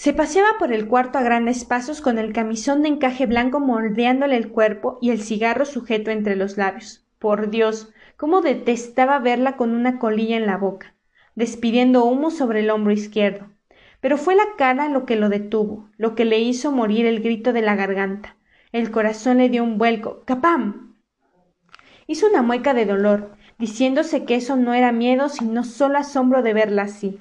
Se 0.00 0.14
paseaba 0.14 0.56
por 0.58 0.72
el 0.72 0.88
cuarto 0.88 1.18
a 1.18 1.22
grandes 1.22 1.66
pasos 1.66 2.00
con 2.00 2.18
el 2.18 2.32
camisón 2.32 2.80
de 2.80 2.88
encaje 2.88 3.26
blanco 3.26 3.60
moldeándole 3.60 4.34
el 4.34 4.48
cuerpo 4.48 4.96
y 5.02 5.10
el 5.10 5.20
cigarro 5.20 5.66
sujeto 5.66 6.10
entre 6.10 6.36
los 6.36 6.56
labios. 6.56 7.06
Por 7.18 7.50
Dios, 7.50 7.92
cómo 8.16 8.40
detestaba 8.40 9.18
verla 9.18 9.58
con 9.58 9.74
una 9.74 9.98
colilla 9.98 10.38
en 10.38 10.46
la 10.46 10.56
boca, 10.56 10.94
despidiendo 11.34 12.02
humo 12.06 12.30
sobre 12.30 12.60
el 12.60 12.70
hombro 12.70 12.94
izquierdo. 12.94 13.50
Pero 14.00 14.16
fue 14.16 14.34
la 14.34 14.46
cara 14.56 14.88
lo 14.88 15.04
que 15.04 15.16
lo 15.16 15.28
detuvo, 15.28 15.90
lo 15.98 16.14
que 16.14 16.24
le 16.24 16.38
hizo 16.38 16.72
morir 16.72 17.04
el 17.04 17.20
grito 17.20 17.52
de 17.52 17.60
la 17.60 17.76
garganta. 17.76 18.38
El 18.72 18.90
corazón 18.90 19.36
le 19.36 19.50
dio 19.50 19.62
un 19.62 19.76
vuelco. 19.76 20.22
¡Capam! 20.24 20.96
Hizo 22.06 22.26
una 22.26 22.40
mueca 22.40 22.72
de 22.72 22.86
dolor, 22.86 23.36
diciéndose 23.58 24.24
que 24.24 24.36
eso 24.36 24.56
no 24.56 24.72
era 24.72 24.92
miedo, 24.92 25.28
sino 25.28 25.62
solo 25.62 25.98
asombro 25.98 26.42
de 26.42 26.54
verla 26.54 26.84
así. 26.84 27.18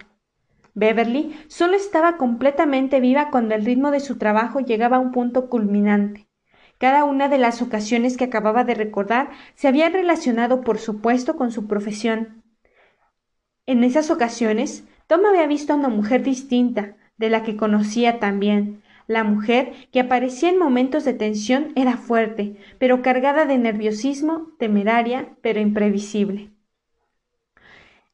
Beverly 0.79 1.35
solo 1.47 1.75
estaba 1.75 2.15
completamente 2.15 3.01
viva 3.01 3.29
cuando 3.31 3.53
el 3.53 3.65
ritmo 3.65 3.91
de 3.91 3.99
su 3.99 4.17
trabajo 4.17 4.61
llegaba 4.61 4.95
a 4.95 5.01
un 5.01 5.11
punto 5.11 5.49
culminante. 5.49 6.29
Cada 6.77 7.03
una 7.03 7.27
de 7.27 7.37
las 7.37 7.61
ocasiones 7.61 8.15
que 8.15 8.23
acababa 8.23 8.63
de 8.63 8.75
recordar 8.75 9.29
se 9.55 9.67
había 9.67 9.89
relacionado, 9.89 10.61
por 10.61 10.79
supuesto, 10.79 11.35
con 11.35 11.51
su 11.51 11.67
profesión. 11.67 12.43
En 13.65 13.83
esas 13.83 14.09
ocasiones, 14.09 14.87
Tom 15.07 15.25
había 15.25 15.47
visto 15.47 15.73
a 15.73 15.75
una 15.75 15.89
mujer 15.89 16.23
distinta, 16.23 16.95
de 17.17 17.29
la 17.29 17.43
que 17.43 17.57
conocía 17.57 18.19
también. 18.19 18.81
La 19.05 19.25
mujer, 19.25 19.73
que 19.91 19.99
aparecía 19.99 20.49
en 20.49 20.57
momentos 20.57 21.03
de 21.03 21.13
tensión, 21.13 21.73
era 21.75 21.97
fuerte, 21.97 22.55
pero 22.77 23.01
cargada 23.01 23.45
de 23.45 23.57
nerviosismo, 23.57 24.53
temeraria, 24.57 25.35
pero 25.41 25.59
imprevisible. 25.59 26.51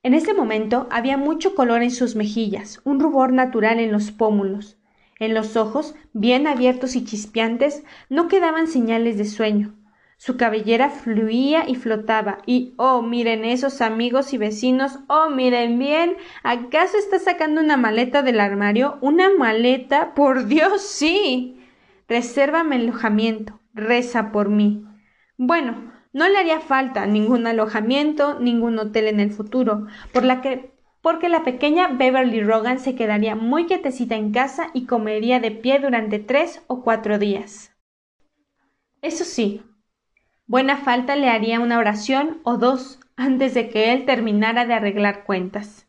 En 0.05 0.13
ese 0.13 0.35
momento 0.35 0.87
había 0.91 1.17
mucho 1.17 1.55
color 1.55 1.81
en 1.81 1.89
sus 1.89 2.15
mejillas, 2.15 2.79
un 2.83 2.99
rubor 2.99 3.33
natural 3.33 3.79
en 3.79 3.91
los 3.91 4.11
pómulos. 4.11 4.77
En 5.17 5.33
los 5.33 5.57
ojos, 5.57 5.95
bien 6.13 6.45
abiertos 6.45 6.95
y 6.95 7.03
chispeantes, 7.03 7.83
no 8.07 8.27
quedaban 8.27 8.67
señales 8.67 9.17
de 9.17 9.25
sueño. 9.25 9.73
Su 10.17 10.37
cabellera 10.37 10.91
fluía 10.91 11.67
y 11.67 11.73
flotaba, 11.73 12.37
y 12.45 12.75
oh, 12.77 13.01
miren 13.01 13.45
esos 13.45 13.81
amigos 13.81 14.31
y 14.31 14.37
vecinos, 14.37 14.99
oh, 15.07 15.31
miren 15.31 15.79
bien, 15.79 16.17
¿acaso 16.43 16.99
está 16.99 17.17
sacando 17.17 17.59
una 17.59 17.75
maleta 17.75 18.21
del 18.21 18.39
armario? 18.41 18.99
¿Una 19.01 19.31
maleta? 19.35 20.13
Por 20.13 20.45
Dios, 20.45 20.83
sí. 20.83 21.65
Resérvame 22.07 22.75
el 22.75 22.89
alojamiento, 22.89 23.59
reza 23.73 24.31
por 24.31 24.49
mí. 24.49 24.85
Bueno, 25.35 25.94
no 26.15 26.29
le 26.29 26.37
haría 26.37 26.61
falta 26.61 27.05
ningún 27.05 27.45
alojamiento, 27.45 28.39
ningún 28.39 28.79
hotel 28.79 29.07
en 29.07 29.19
el 29.19 29.31
futuro, 29.31 29.87
por 30.13 30.23
la 30.23 30.39
que 30.39 30.71
porque 31.01 31.27
la 31.27 31.43
pequeña 31.43 31.89
Beverly 31.89 32.41
Rogan 32.41 32.79
se 32.79 32.95
quedaría 32.95 33.35
muy 33.35 33.65
quietecita 33.65 34.15
en 34.15 34.31
casa 34.31 34.69
y 34.73 34.85
comería 34.85 35.41
de 35.41 35.51
pie 35.51 35.77
durante 35.79 36.17
tres 36.19 36.63
o 36.67 36.83
cuatro 36.83 37.19
días. 37.19 37.75
Eso 39.01 39.25
sí, 39.25 39.61
Buena 40.47 40.77
falta 40.77 41.17
le 41.17 41.29
haría 41.29 41.59
una 41.59 41.79
oración 41.79 42.39
o 42.43 42.57
dos 42.57 42.99
antes 43.17 43.53
de 43.53 43.69
que 43.69 43.91
él 43.91 44.05
terminara 44.05 44.65
de 44.65 44.75
arreglar 44.75 45.25
cuentas. 45.25 45.85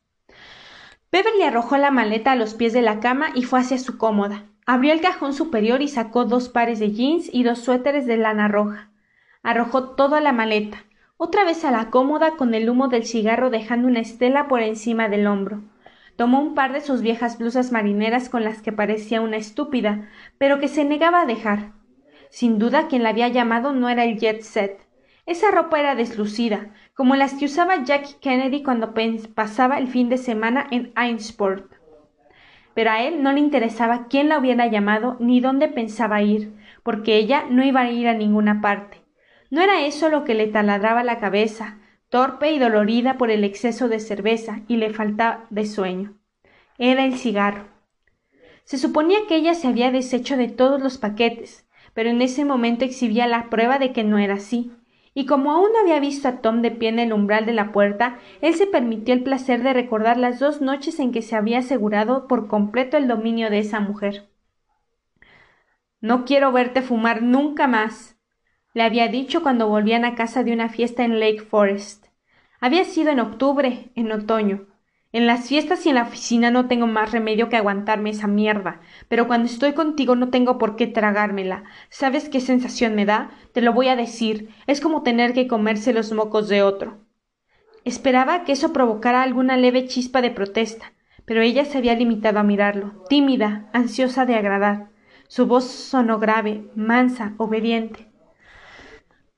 Beverly 1.12 1.42
arrojó 1.44 1.76
la 1.76 1.92
maleta 1.92 2.32
a 2.32 2.36
los 2.36 2.54
pies 2.54 2.72
de 2.72 2.82
la 2.82 2.98
cama 2.98 3.28
y 3.34 3.44
fue 3.44 3.60
hacia 3.60 3.78
su 3.78 3.96
cómoda. 3.96 4.46
Abrió 4.66 4.92
el 4.92 5.00
cajón 5.00 5.34
superior 5.34 5.82
y 5.82 5.88
sacó 5.88 6.24
dos 6.24 6.48
pares 6.48 6.80
de 6.80 6.90
jeans 6.90 7.32
y 7.32 7.44
dos 7.44 7.60
suéteres 7.60 8.06
de 8.06 8.16
lana 8.16 8.48
roja. 8.48 8.90
Arrojó 9.46 9.90
todo 9.90 10.16
a 10.16 10.20
la 10.20 10.32
maleta, 10.32 10.86
otra 11.18 11.44
vez 11.44 11.64
a 11.64 11.70
la 11.70 11.88
cómoda 11.88 12.32
con 12.32 12.52
el 12.52 12.68
humo 12.68 12.88
del 12.88 13.04
cigarro 13.04 13.48
dejando 13.48 13.86
una 13.86 14.00
estela 14.00 14.48
por 14.48 14.60
encima 14.60 15.08
del 15.08 15.28
hombro. 15.28 15.62
Tomó 16.16 16.40
un 16.40 16.56
par 16.56 16.72
de 16.72 16.80
sus 16.80 17.00
viejas 17.00 17.38
blusas 17.38 17.70
marineras 17.70 18.28
con 18.28 18.42
las 18.42 18.60
que 18.60 18.72
parecía 18.72 19.20
una 19.20 19.36
estúpida, 19.36 20.08
pero 20.36 20.58
que 20.58 20.66
se 20.66 20.84
negaba 20.84 21.20
a 21.20 21.26
dejar. 21.26 21.70
Sin 22.28 22.58
duda 22.58 22.88
quien 22.88 23.04
la 23.04 23.10
había 23.10 23.28
llamado 23.28 23.72
no 23.72 23.88
era 23.88 24.02
el 24.02 24.18
jet 24.18 24.42
set. 24.42 24.80
Esa 25.26 25.52
ropa 25.52 25.78
era 25.78 25.94
deslucida, 25.94 26.74
como 26.94 27.14
las 27.14 27.34
que 27.34 27.44
usaba 27.44 27.84
Jackie 27.84 28.16
Kennedy 28.20 28.64
cuando 28.64 28.94
pasaba 29.36 29.78
el 29.78 29.86
fin 29.86 30.08
de 30.08 30.18
semana 30.18 30.66
en 30.72 30.90
Ainsport. 30.96 31.72
Pero 32.74 32.90
a 32.90 33.00
él 33.00 33.22
no 33.22 33.30
le 33.30 33.38
interesaba 33.38 34.08
quién 34.08 34.28
la 34.28 34.40
hubiera 34.40 34.66
llamado 34.66 35.16
ni 35.20 35.40
dónde 35.40 35.68
pensaba 35.68 36.20
ir, 36.20 36.52
porque 36.82 37.14
ella 37.14 37.44
no 37.48 37.64
iba 37.64 37.82
a 37.82 37.90
ir 37.92 38.08
a 38.08 38.14
ninguna 38.14 38.60
parte. 38.60 39.05
No 39.50 39.62
era 39.62 39.86
eso 39.86 40.08
lo 40.08 40.24
que 40.24 40.34
le 40.34 40.48
taladraba 40.48 41.04
la 41.04 41.18
cabeza, 41.18 41.78
torpe 42.08 42.52
y 42.52 42.58
dolorida 42.58 43.18
por 43.18 43.30
el 43.30 43.44
exceso 43.44 43.88
de 43.88 44.00
cerveza 44.00 44.60
y 44.68 44.76
le 44.76 44.90
faltaba 44.90 45.46
de 45.50 45.66
sueño. 45.66 46.14
Era 46.78 47.04
el 47.04 47.16
cigarro. 47.16 47.68
Se 48.64 48.78
suponía 48.78 49.18
que 49.28 49.36
ella 49.36 49.54
se 49.54 49.68
había 49.68 49.92
deshecho 49.92 50.36
de 50.36 50.48
todos 50.48 50.82
los 50.82 50.98
paquetes, 50.98 51.66
pero 51.94 52.10
en 52.10 52.20
ese 52.20 52.44
momento 52.44 52.84
exhibía 52.84 53.26
la 53.26 53.48
prueba 53.48 53.78
de 53.78 53.92
que 53.92 54.04
no 54.04 54.18
era 54.18 54.34
así. 54.34 54.72
Y 55.14 55.24
como 55.24 55.52
aún 55.52 55.68
no 55.72 55.78
había 55.78 56.00
visto 56.00 56.28
a 56.28 56.42
Tom 56.42 56.60
de 56.60 56.70
pie 56.70 56.90
en 56.90 56.98
el 56.98 57.12
umbral 57.12 57.46
de 57.46 57.54
la 57.54 57.72
puerta, 57.72 58.18
él 58.42 58.54
se 58.54 58.66
permitió 58.66 59.14
el 59.14 59.22
placer 59.22 59.62
de 59.62 59.72
recordar 59.72 60.18
las 60.18 60.38
dos 60.38 60.60
noches 60.60 60.98
en 61.00 61.12
que 61.12 61.22
se 61.22 61.36
había 61.36 61.60
asegurado 61.60 62.26
por 62.26 62.48
completo 62.48 62.96
el 62.96 63.08
dominio 63.08 63.48
de 63.48 63.60
esa 63.60 63.80
mujer. 63.80 64.28
No 66.00 66.24
quiero 66.24 66.52
verte 66.52 66.82
fumar 66.82 67.22
nunca 67.22 67.66
más, 67.66 68.15
le 68.76 68.82
había 68.82 69.08
dicho 69.08 69.42
cuando 69.42 69.68
volvían 69.68 70.04
a 70.04 70.14
casa 70.14 70.44
de 70.44 70.52
una 70.52 70.68
fiesta 70.68 71.02
en 71.02 71.18
Lake 71.18 71.40
Forest. 71.40 72.08
Había 72.60 72.84
sido 72.84 73.10
en 73.10 73.20
octubre, 73.20 73.90
en 73.94 74.12
otoño. 74.12 74.66
En 75.12 75.26
las 75.26 75.48
fiestas 75.48 75.86
y 75.86 75.88
en 75.88 75.94
la 75.94 76.02
oficina 76.02 76.50
no 76.50 76.68
tengo 76.68 76.86
más 76.86 77.10
remedio 77.10 77.48
que 77.48 77.56
aguantarme 77.56 78.10
esa 78.10 78.26
mierda, 78.26 78.82
pero 79.08 79.28
cuando 79.28 79.46
estoy 79.46 79.72
contigo 79.72 80.14
no 80.14 80.28
tengo 80.28 80.58
por 80.58 80.76
qué 80.76 80.86
tragármela. 80.86 81.64
¿Sabes 81.88 82.28
qué 82.28 82.38
sensación 82.38 82.94
me 82.94 83.06
da? 83.06 83.30
Te 83.54 83.62
lo 83.62 83.72
voy 83.72 83.88
a 83.88 83.96
decir. 83.96 84.50
Es 84.66 84.82
como 84.82 85.02
tener 85.02 85.32
que 85.32 85.48
comerse 85.48 85.94
los 85.94 86.12
mocos 86.12 86.50
de 86.50 86.62
otro. 86.62 86.98
Esperaba 87.86 88.44
que 88.44 88.52
eso 88.52 88.74
provocara 88.74 89.22
alguna 89.22 89.56
leve 89.56 89.86
chispa 89.86 90.20
de 90.20 90.32
protesta, 90.32 90.92
pero 91.24 91.40
ella 91.40 91.64
se 91.64 91.78
había 91.78 91.94
limitado 91.94 92.40
a 92.40 92.42
mirarlo, 92.42 93.04
tímida, 93.08 93.70
ansiosa 93.72 94.26
de 94.26 94.34
agradar. 94.34 94.90
Su 95.28 95.46
voz 95.46 95.64
sonó 95.64 96.18
grave, 96.18 96.70
mansa, 96.74 97.32
obediente. 97.38 98.05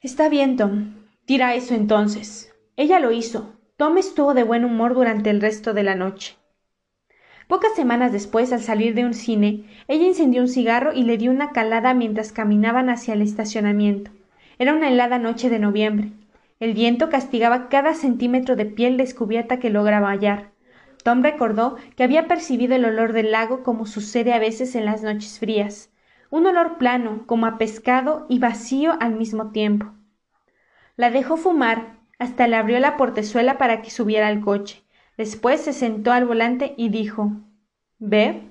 Está 0.00 0.28
bien, 0.28 0.56
Tom. 0.56 0.94
Tira 1.24 1.56
eso 1.56 1.74
entonces. 1.74 2.52
Ella 2.76 3.00
lo 3.00 3.10
hizo, 3.10 3.56
Tom 3.76 3.98
estuvo 3.98 4.32
de 4.32 4.44
buen 4.44 4.64
humor 4.64 4.94
durante 4.94 5.28
el 5.28 5.40
resto 5.40 5.74
de 5.74 5.82
la 5.82 5.96
noche. 5.96 6.36
Pocas 7.48 7.74
semanas 7.74 8.12
después, 8.12 8.52
al 8.52 8.60
salir 8.60 8.94
de 8.94 9.04
un 9.04 9.12
cine, 9.12 9.64
ella 9.88 10.06
encendió 10.06 10.40
un 10.40 10.46
cigarro 10.46 10.92
y 10.92 11.02
le 11.02 11.18
dio 11.18 11.32
una 11.32 11.50
calada 11.50 11.94
mientras 11.94 12.30
caminaban 12.30 12.90
hacia 12.90 13.14
el 13.14 13.22
estacionamiento. 13.22 14.12
Era 14.60 14.72
una 14.72 14.88
helada 14.88 15.18
noche 15.18 15.50
de 15.50 15.58
noviembre. 15.58 16.12
El 16.60 16.74
viento 16.74 17.08
castigaba 17.08 17.68
cada 17.68 17.94
centímetro 17.94 18.54
de 18.54 18.66
piel 18.66 18.98
descubierta 18.98 19.58
que 19.58 19.68
lograba 19.68 20.10
hallar. 20.10 20.52
Tom 21.02 21.24
recordó 21.24 21.74
que 21.96 22.04
había 22.04 22.28
percibido 22.28 22.76
el 22.76 22.84
olor 22.84 23.12
del 23.12 23.32
lago 23.32 23.64
como 23.64 23.84
sucede 23.84 24.32
a 24.32 24.38
veces 24.38 24.76
en 24.76 24.84
las 24.84 25.02
noches 25.02 25.40
frías, 25.40 25.90
un 26.30 26.47
olor 26.47 26.78
plano, 26.78 27.25
como 27.26 27.47
a 27.47 27.58
pescado 27.58 28.26
y 28.28 28.38
vacío 28.38 28.97
al 29.00 29.14
mismo 29.14 29.50
tiempo. 29.50 29.92
La 30.97 31.11
dejó 31.11 31.37
fumar 31.37 31.99
hasta 32.18 32.49
le 32.49 32.56
abrió 32.56 32.80
la 32.80 32.97
portezuela 32.97 33.58
para 33.58 33.82
que 33.82 33.90
subiera 33.90 34.28
al 34.28 34.40
coche. 34.40 34.82
Después 35.16 35.61
se 35.61 35.73
sentó 35.73 36.12
al 36.12 36.26
volante 36.26 36.75
y 36.76 36.88
dijo 36.88 37.32
¿Ve? 37.99 38.42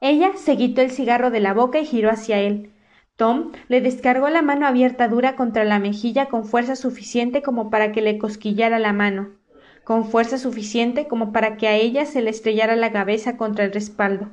Ella 0.00 0.32
se 0.36 0.56
quitó 0.56 0.82
el 0.82 0.90
cigarro 0.90 1.30
de 1.30 1.40
la 1.40 1.54
boca 1.54 1.78
y 1.78 1.86
giró 1.86 2.10
hacia 2.10 2.38
él. 2.38 2.72
Tom 3.16 3.52
le 3.68 3.80
descargó 3.80 4.28
la 4.28 4.42
mano 4.42 4.66
abierta 4.66 5.08
dura 5.08 5.36
contra 5.36 5.64
la 5.64 5.78
mejilla 5.78 6.26
con 6.26 6.44
fuerza 6.44 6.76
suficiente 6.76 7.42
como 7.42 7.70
para 7.70 7.92
que 7.92 8.02
le 8.02 8.18
cosquillara 8.18 8.78
la 8.78 8.92
mano, 8.92 9.30
con 9.84 10.04
fuerza 10.04 10.36
suficiente 10.36 11.08
como 11.08 11.32
para 11.32 11.56
que 11.56 11.66
a 11.66 11.76
ella 11.76 12.04
se 12.04 12.20
le 12.20 12.28
estrellara 12.28 12.76
la 12.76 12.92
cabeza 12.92 13.38
contra 13.38 13.64
el 13.64 13.72
respaldo. 13.72 14.28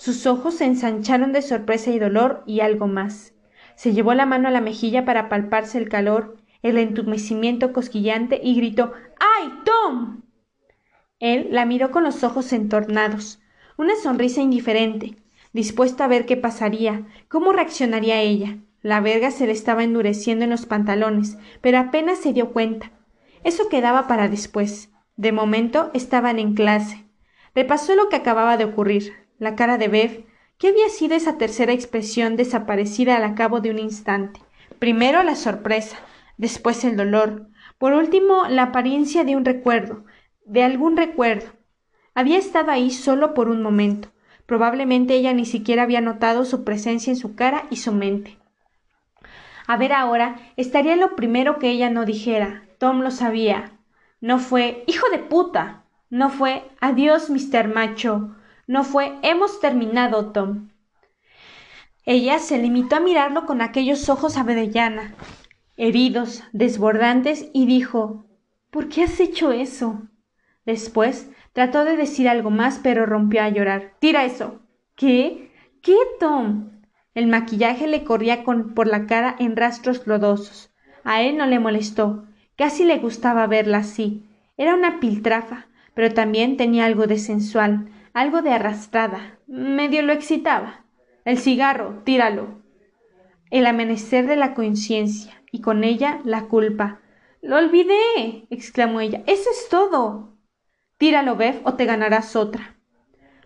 Sus 0.00 0.26
ojos 0.26 0.54
se 0.54 0.64
ensancharon 0.64 1.34
de 1.34 1.42
sorpresa 1.42 1.90
y 1.90 1.98
dolor 1.98 2.42
y 2.46 2.60
algo 2.60 2.86
más. 2.86 3.34
Se 3.74 3.92
llevó 3.92 4.14
la 4.14 4.24
mano 4.24 4.48
a 4.48 4.50
la 4.50 4.62
mejilla 4.62 5.04
para 5.04 5.28
palparse 5.28 5.76
el 5.76 5.90
calor 5.90 6.38
el 6.62 6.78
entumecimiento 6.78 7.74
cosquillante 7.74 8.40
y 8.42 8.54
gritó 8.54 8.94
¡Ay, 9.18 9.52
Tom! 9.62 10.22
Él 11.18 11.48
la 11.50 11.66
miró 11.66 11.90
con 11.90 12.02
los 12.02 12.24
ojos 12.24 12.54
entornados, 12.54 13.42
una 13.76 13.94
sonrisa 13.94 14.40
indiferente. 14.40 15.16
dispuesto 15.52 16.02
a 16.02 16.08
ver 16.08 16.24
qué 16.24 16.38
pasaría, 16.38 17.06
cómo 17.28 17.52
reaccionaría 17.52 18.22
ella. 18.22 18.56
La 18.80 19.02
verga 19.02 19.30
se 19.30 19.46
le 19.46 19.52
estaba 19.52 19.84
endureciendo 19.84 20.44
en 20.44 20.50
los 20.50 20.64
pantalones, 20.64 21.36
pero 21.60 21.76
apenas 21.76 22.20
se 22.20 22.32
dio 22.32 22.54
cuenta. 22.54 22.90
Eso 23.44 23.68
quedaba 23.68 24.06
para 24.06 24.28
después. 24.28 24.88
De 25.16 25.32
momento 25.32 25.90
estaban 25.92 26.38
en 26.38 26.54
clase. 26.54 27.04
Repasó 27.54 27.94
lo 27.96 28.08
que 28.08 28.16
acababa 28.16 28.56
de 28.56 28.64
ocurrir. 28.64 29.19
La 29.40 29.56
cara 29.56 29.78
de 29.78 29.88
Bev. 29.88 30.26
¿Qué 30.58 30.68
había 30.68 30.90
sido 30.90 31.16
esa 31.16 31.38
tercera 31.38 31.72
expresión 31.72 32.36
desaparecida 32.36 33.16
al 33.16 33.34
cabo 33.34 33.60
de 33.60 33.70
un 33.70 33.78
instante? 33.78 34.38
Primero 34.78 35.22
la 35.22 35.34
sorpresa, 35.34 35.96
después 36.36 36.84
el 36.84 36.94
dolor, 36.94 37.46
por 37.78 37.94
último 37.94 38.46
la 38.50 38.64
apariencia 38.64 39.24
de 39.24 39.36
un 39.36 39.46
recuerdo, 39.46 40.04
de 40.44 40.62
algún 40.62 40.94
recuerdo. 40.94 41.52
Había 42.14 42.36
estado 42.36 42.70
ahí 42.70 42.90
solo 42.90 43.32
por 43.32 43.48
un 43.48 43.62
momento. 43.62 44.10
Probablemente 44.44 45.14
ella 45.14 45.32
ni 45.32 45.46
siquiera 45.46 45.84
había 45.84 46.02
notado 46.02 46.44
su 46.44 46.62
presencia 46.62 47.10
en 47.10 47.16
su 47.16 47.34
cara 47.34 47.64
y 47.70 47.76
su 47.76 47.92
mente. 47.92 48.36
A 49.66 49.78
ver 49.78 49.94
ahora, 49.94 50.36
estaría 50.58 50.96
lo 50.96 51.16
primero 51.16 51.58
que 51.58 51.70
ella 51.70 51.88
no 51.88 52.04
dijera. 52.04 52.64
Tom 52.76 53.00
lo 53.00 53.10
sabía. 53.10 53.72
No 54.20 54.38
fue 54.38 54.84
hijo 54.86 55.08
de 55.08 55.18
puta. 55.18 55.84
No 56.10 56.28
fue 56.28 56.68
adiós, 56.82 57.30
Mr. 57.30 57.68
Macho. 57.74 58.36
No 58.70 58.84
fue 58.84 59.18
hemos 59.22 59.58
terminado, 59.58 60.30
Tom. 60.30 60.68
Ella 62.04 62.38
se 62.38 62.56
limitó 62.56 62.94
a 62.94 63.00
mirarlo 63.00 63.44
con 63.44 63.62
aquellos 63.62 64.08
ojos 64.08 64.36
avellana, 64.36 65.16
heridos, 65.76 66.44
desbordantes, 66.52 67.50
y 67.52 67.66
dijo 67.66 68.26
¿Por 68.70 68.88
qué 68.88 69.02
has 69.02 69.18
hecho 69.18 69.50
eso? 69.50 70.02
Después 70.66 71.32
trató 71.52 71.84
de 71.84 71.96
decir 71.96 72.28
algo 72.28 72.50
más, 72.50 72.78
pero 72.80 73.06
rompió 73.06 73.42
a 73.42 73.48
llorar. 73.48 73.94
Tira 73.98 74.24
eso. 74.24 74.60
¿Qué? 74.94 75.50
¿Qué, 75.82 75.96
Tom? 76.20 76.70
El 77.16 77.26
maquillaje 77.26 77.88
le 77.88 78.04
corría 78.04 78.44
por 78.44 78.86
la 78.86 79.06
cara 79.06 79.34
en 79.40 79.56
rastros 79.56 80.06
lodosos. 80.06 80.72
A 81.02 81.22
él 81.22 81.36
no 81.36 81.46
le 81.46 81.58
molestó. 81.58 82.24
Casi 82.54 82.84
le 82.84 82.98
gustaba 82.98 83.48
verla 83.48 83.78
así. 83.78 84.28
Era 84.56 84.76
una 84.76 85.00
piltrafa, 85.00 85.66
pero 85.94 86.14
también 86.14 86.56
tenía 86.56 86.84
algo 86.84 87.08
de 87.08 87.18
sensual, 87.18 87.90
algo 88.20 88.42
de 88.42 88.52
arrastrada. 88.52 89.38
Medio 89.46 90.02
lo 90.02 90.12
excitaba. 90.12 90.84
El 91.24 91.38
cigarro, 91.38 92.02
tíralo. 92.04 92.60
El 93.50 93.64
amanecer 93.64 94.26
de 94.26 94.36
la 94.36 94.52
conciencia, 94.52 95.42
y 95.50 95.62
con 95.62 95.84
ella 95.84 96.20
la 96.24 96.42
culpa. 96.42 97.00
Lo 97.40 97.56
olvidé. 97.56 98.46
exclamó 98.50 99.00
ella. 99.00 99.22
Eso 99.26 99.48
es 99.50 99.68
todo. 99.70 100.36
Tíralo, 100.98 101.36
Bev, 101.36 101.62
o 101.64 101.74
te 101.74 101.86
ganarás 101.86 102.36
otra. 102.36 102.76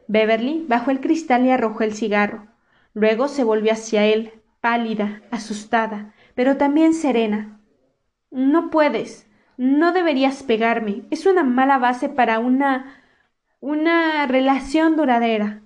Beverly 0.09 0.64
bajó 0.69 0.90
el 0.90 1.00
cristal 1.00 1.47
y 1.47 1.50
arrojó 1.50 1.85
el 1.85 1.95
cigarro. 1.95 2.49
Luego 2.95 3.28
se 3.28 3.45
volvió 3.45 3.73
hacia 3.73 4.04
él, 4.04 4.43
pálida, 4.61 5.23
asustada, 5.31 6.14
pero 6.35 6.57
también 6.57 6.95
serena. 6.95 7.61
No 8.33 8.71
puedes. 8.71 9.31
No 9.57 9.93
deberías 9.93 10.43
pegarme. 10.43 11.04
Es 11.12 11.26
una 11.26 11.45
mala 11.45 11.78
base 11.78 12.09
para 12.09 12.40
una. 12.40 13.04
Una 13.66 14.26
relación 14.26 14.94
duradera. 14.94 15.62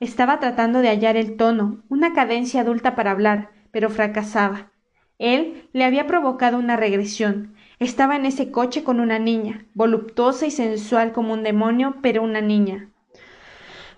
Estaba 0.00 0.40
tratando 0.40 0.78
de 0.78 0.88
hallar 0.88 1.18
el 1.18 1.36
tono, 1.36 1.82
una 1.90 2.14
cadencia 2.14 2.62
adulta 2.62 2.94
para 2.94 3.10
hablar, 3.10 3.50
pero 3.70 3.90
fracasaba. 3.90 4.72
Él 5.18 5.68
le 5.74 5.84
había 5.84 6.06
provocado 6.06 6.56
una 6.56 6.74
regresión. 6.74 7.54
Estaba 7.78 8.16
en 8.16 8.24
ese 8.24 8.50
coche 8.50 8.82
con 8.82 8.98
una 8.98 9.18
niña, 9.18 9.66
voluptuosa 9.74 10.46
y 10.46 10.50
sensual 10.50 11.12
como 11.12 11.34
un 11.34 11.42
demonio, 11.42 11.96
pero 12.00 12.22
una 12.22 12.40
niña. 12.40 12.88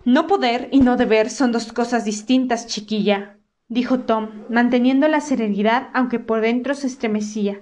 No 0.05 0.27
poder 0.27 0.69
y 0.73 0.81
no 0.81 0.97
deber 0.97 1.31
son 1.31 1.53
dos 1.53 1.73
cosas 1.73 2.05
distintas, 2.05 2.67
chiquilla, 2.67 3.37
dijo 3.69 4.01
Tom, 4.01 4.31
manteniendo 4.51 5.07
la 5.07 5.21
serenidad 5.21 5.87
aunque 5.95 6.19
por 6.19 6.41
dentro 6.41 6.75
se 6.75 6.89
estremecía. 6.89 7.61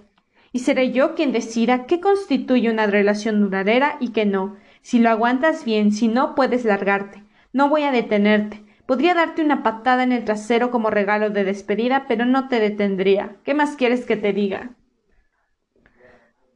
Y 0.51 0.61
seré 0.61 0.93
yo 0.93 1.15
quien 1.15 1.31
decida 1.31 1.85
qué 1.85 2.01
constituye 2.01 2.71
una 2.71 2.87
relación 2.87 3.39
duradera 3.43 3.99
y 4.01 4.13
qué 4.13 4.25
no. 4.25 4.57
Si 4.83 4.99
lo 4.99 5.11
aguantas 5.11 5.65
bien, 5.65 5.93
si 5.93 6.09
no, 6.09 6.35
puedes 6.35 6.65
largarte. 6.65 7.23
No 7.53 7.69
voy 7.69 7.85
a 7.85 7.93
detenerte. 7.93 8.63
Podría 8.87 9.15
darte 9.15 9.43
una 9.43 9.63
patada 9.63 10.03
en 10.03 10.13
el 10.13 10.25
trasero 10.25 10.71
como 10.71 10.91
regalo 10.91 11.31
de 11.31 11.45
despedida, 11.45 12.05
pero 12.09 12.27
no 12.27 12.49
te 12.49 12.61
detendría. 12.61 13.37
¿Qué 13.45 13.55
más 13.55 13.77
quieres 13.77 14.05
que 14.05 14.17
te 14.17 14.33
diga? 14.33 14.73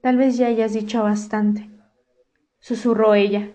Tal 0.06 0.18
vez 0.18 0.36
ya 0.36 0.46
hayas 0.46 0.72
dicho 0.72 1.02
bastante, 1.02 1.68
susurró 2.60 3.14
ella, 3.14 3.48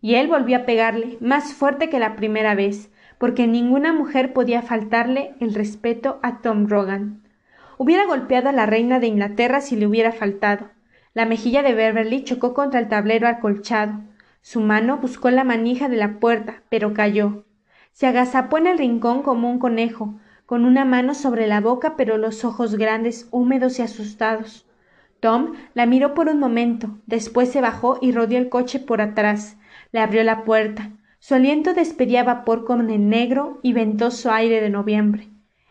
y 0.00 0.16
él 0.16 0.26
volvió 0.26 0.56
a 0.56 0.66
pegarle 0.66 1.18
más 1.20 1.54
fuerte 1.54 1.88
que 1.88 2.00
la 2.00 2.16
primera 2.16 2.56
vez, 2.56 2.90
porque 3.18 3.46
ninguna 3.46 3.92
mujer 3.92 4.32
podía 4.32 4.60
faltarle 4.62 5.36
el 5.38 5.54
respeto 5.54 6.18
a 6.24 6.40
Tom 6.40 6.66
Rogan. 6.66 7.22
Hubiera 7.78 8.06
golpeado 8.06 8.48
a 8.48 8.52
la 8.52 8.66
reina 8.66 8.98
de 8.98 9.06
Inglaterra 9.06 9.60
si 9.60 9.76
le 9.76 9.86
hubiera 9.86 10.10
faltado. 10.10 10.70
La 11.14 11.26
mejilla 11.26 11.62
de 11.62 11.74
Beverly 11.74 12.24
chocó 12.24 12.54
contra 12.54 12.80
el 12.80 12.88
tablero 12.88 13.28
acolchado. 13.28 14.00
Su 14.42 14.60
mano 14.60 14.98
buscó 14.98 15.30
la 15.30 15.44
manija 15.44 15.88
de 15.88 15.96
la 15.96 16.18
puerta, 16.18 16.64
pero 16.68 16.92
cayó. 16.92 17.44
Se 17.92 18.08
agazapó 18.08 18.58
en 18.58 18.66
el 18.66 18.78
rincón 18.78 19.22
como 19.22 19.48
un 19.48 19.60
conejo, 19.60 20.18
con 20.44 20.64
una 20.64 20.84
mano 20.84 21.14
sobre 21.14 21.46
la 21.46 21.60
boca, 21.60 21.94
pero 21.96 22.18
los 22.18 22.44
ojos 22.44 22.74
grandes, 22.74 23.28
húmedos 23.30 23.78
y 23.78 23.82
asustados. 23.82 24.66
Tom 25.20 25.52
la 25.72 25.86
miró 25.86 26.14
por 26.14 26.28
un 26.28 26.40
momento, 26.40 26.98
después 27.06 27.48
se 27.48 27.60
bajó 27.60 27.98
y 28.02 28.10
rodeó 28.10 28.38
el 28.38 28.48
coche 28.48 28.80
por 28.80 29.00
atrás. 29.00 29.56
Le 29.92 30.00
abrió 30.00 30.24
la 30.24 30.42
puerta. 30.42 30.90
Su 31.20 31.36
aliento 31.36 31.74
despedía 31.74 32.24
vapor 32.24 32.64
con 32.64 32.90
el 32.90 33.08
negro 33.08 33.60
y 33.62 33.72
ventoso 33.72 34.32
aire 34.32 34.60
de 34.60 34.68
noviembre. 34.68 35.28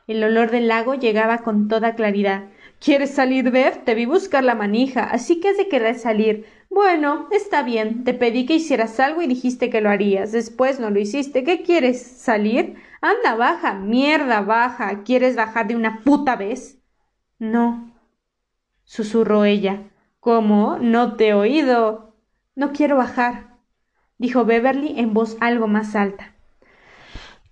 El 0.07 0.23
olor 0.23 0.51
del 0.51 0.69
lago 0.69 0.95
llegaba 0.95 1.39
con 1.39 1.67
toda 1.67 1.95
claridad. 1.95 2.45
¿Quieres 2.83 3.11
salir, 3.11 3.49
Bev? 3.49 3.85
Te 3.85 3.95
vi 3.95 4.05
buscar 4.05 4.43
la 4.43 4.55
manija, 4.55 5.05
así 5.05 5.39
que 5.39 5.49
has 5.49 5.57
de 5.57 5.69
querer 5.69 5.97
salir. 5.97 6.45
Bueno, 6.69 7.29
está 7.31 7.63
bien. 7.63 8.03
Te 8.03 8.13
pedí 8.13 8.45
que 8.45 8.55
hicieras 8.55 8.99
algo 8.99 9.21
y 9.21 9.27
dijiste 9.27 9.69
que 9.69 9.79
lo 9.79 9.89
harías. 9.89 10.31
Después 10.31 10.79
no 10.79 10.89
lo 10.89 10.99
hiciste. 10.99 11.43
¿Qué 11.43 11.61
quieres? 11.63 12.01
¿Salir? 12.01 12.75
Anda, 12.99 13.35
baja. 13.35 13.75
Mierda, 13.75 14.41
baja. 14.41 15.03
¿Quieres 15.03 15.35
bajar 15.35 15.67
de 15.67 15.75
una 15.77 16.01
puta 16.03 16.35
vez? 16.35 16.81
No, 17.39 17.93
susurró 18.83 19.45
ella. 19.45 19.89
¿Cómo? 20.19 20.77
No 20.79 21.15
te 21.15 21.29
he 21.29 21.33
oído. 21.33 22.15
No 22.55 22.73
quiero 22.73 22.97
bajar 22.97 23.53
dijo 24.23 24.45
Beverly 24.45 24.97
en 24.99 25.13
voz 25.13 25.35
algo 25.41 25.67
más 25.67 25.95
alta. 25.95 26.32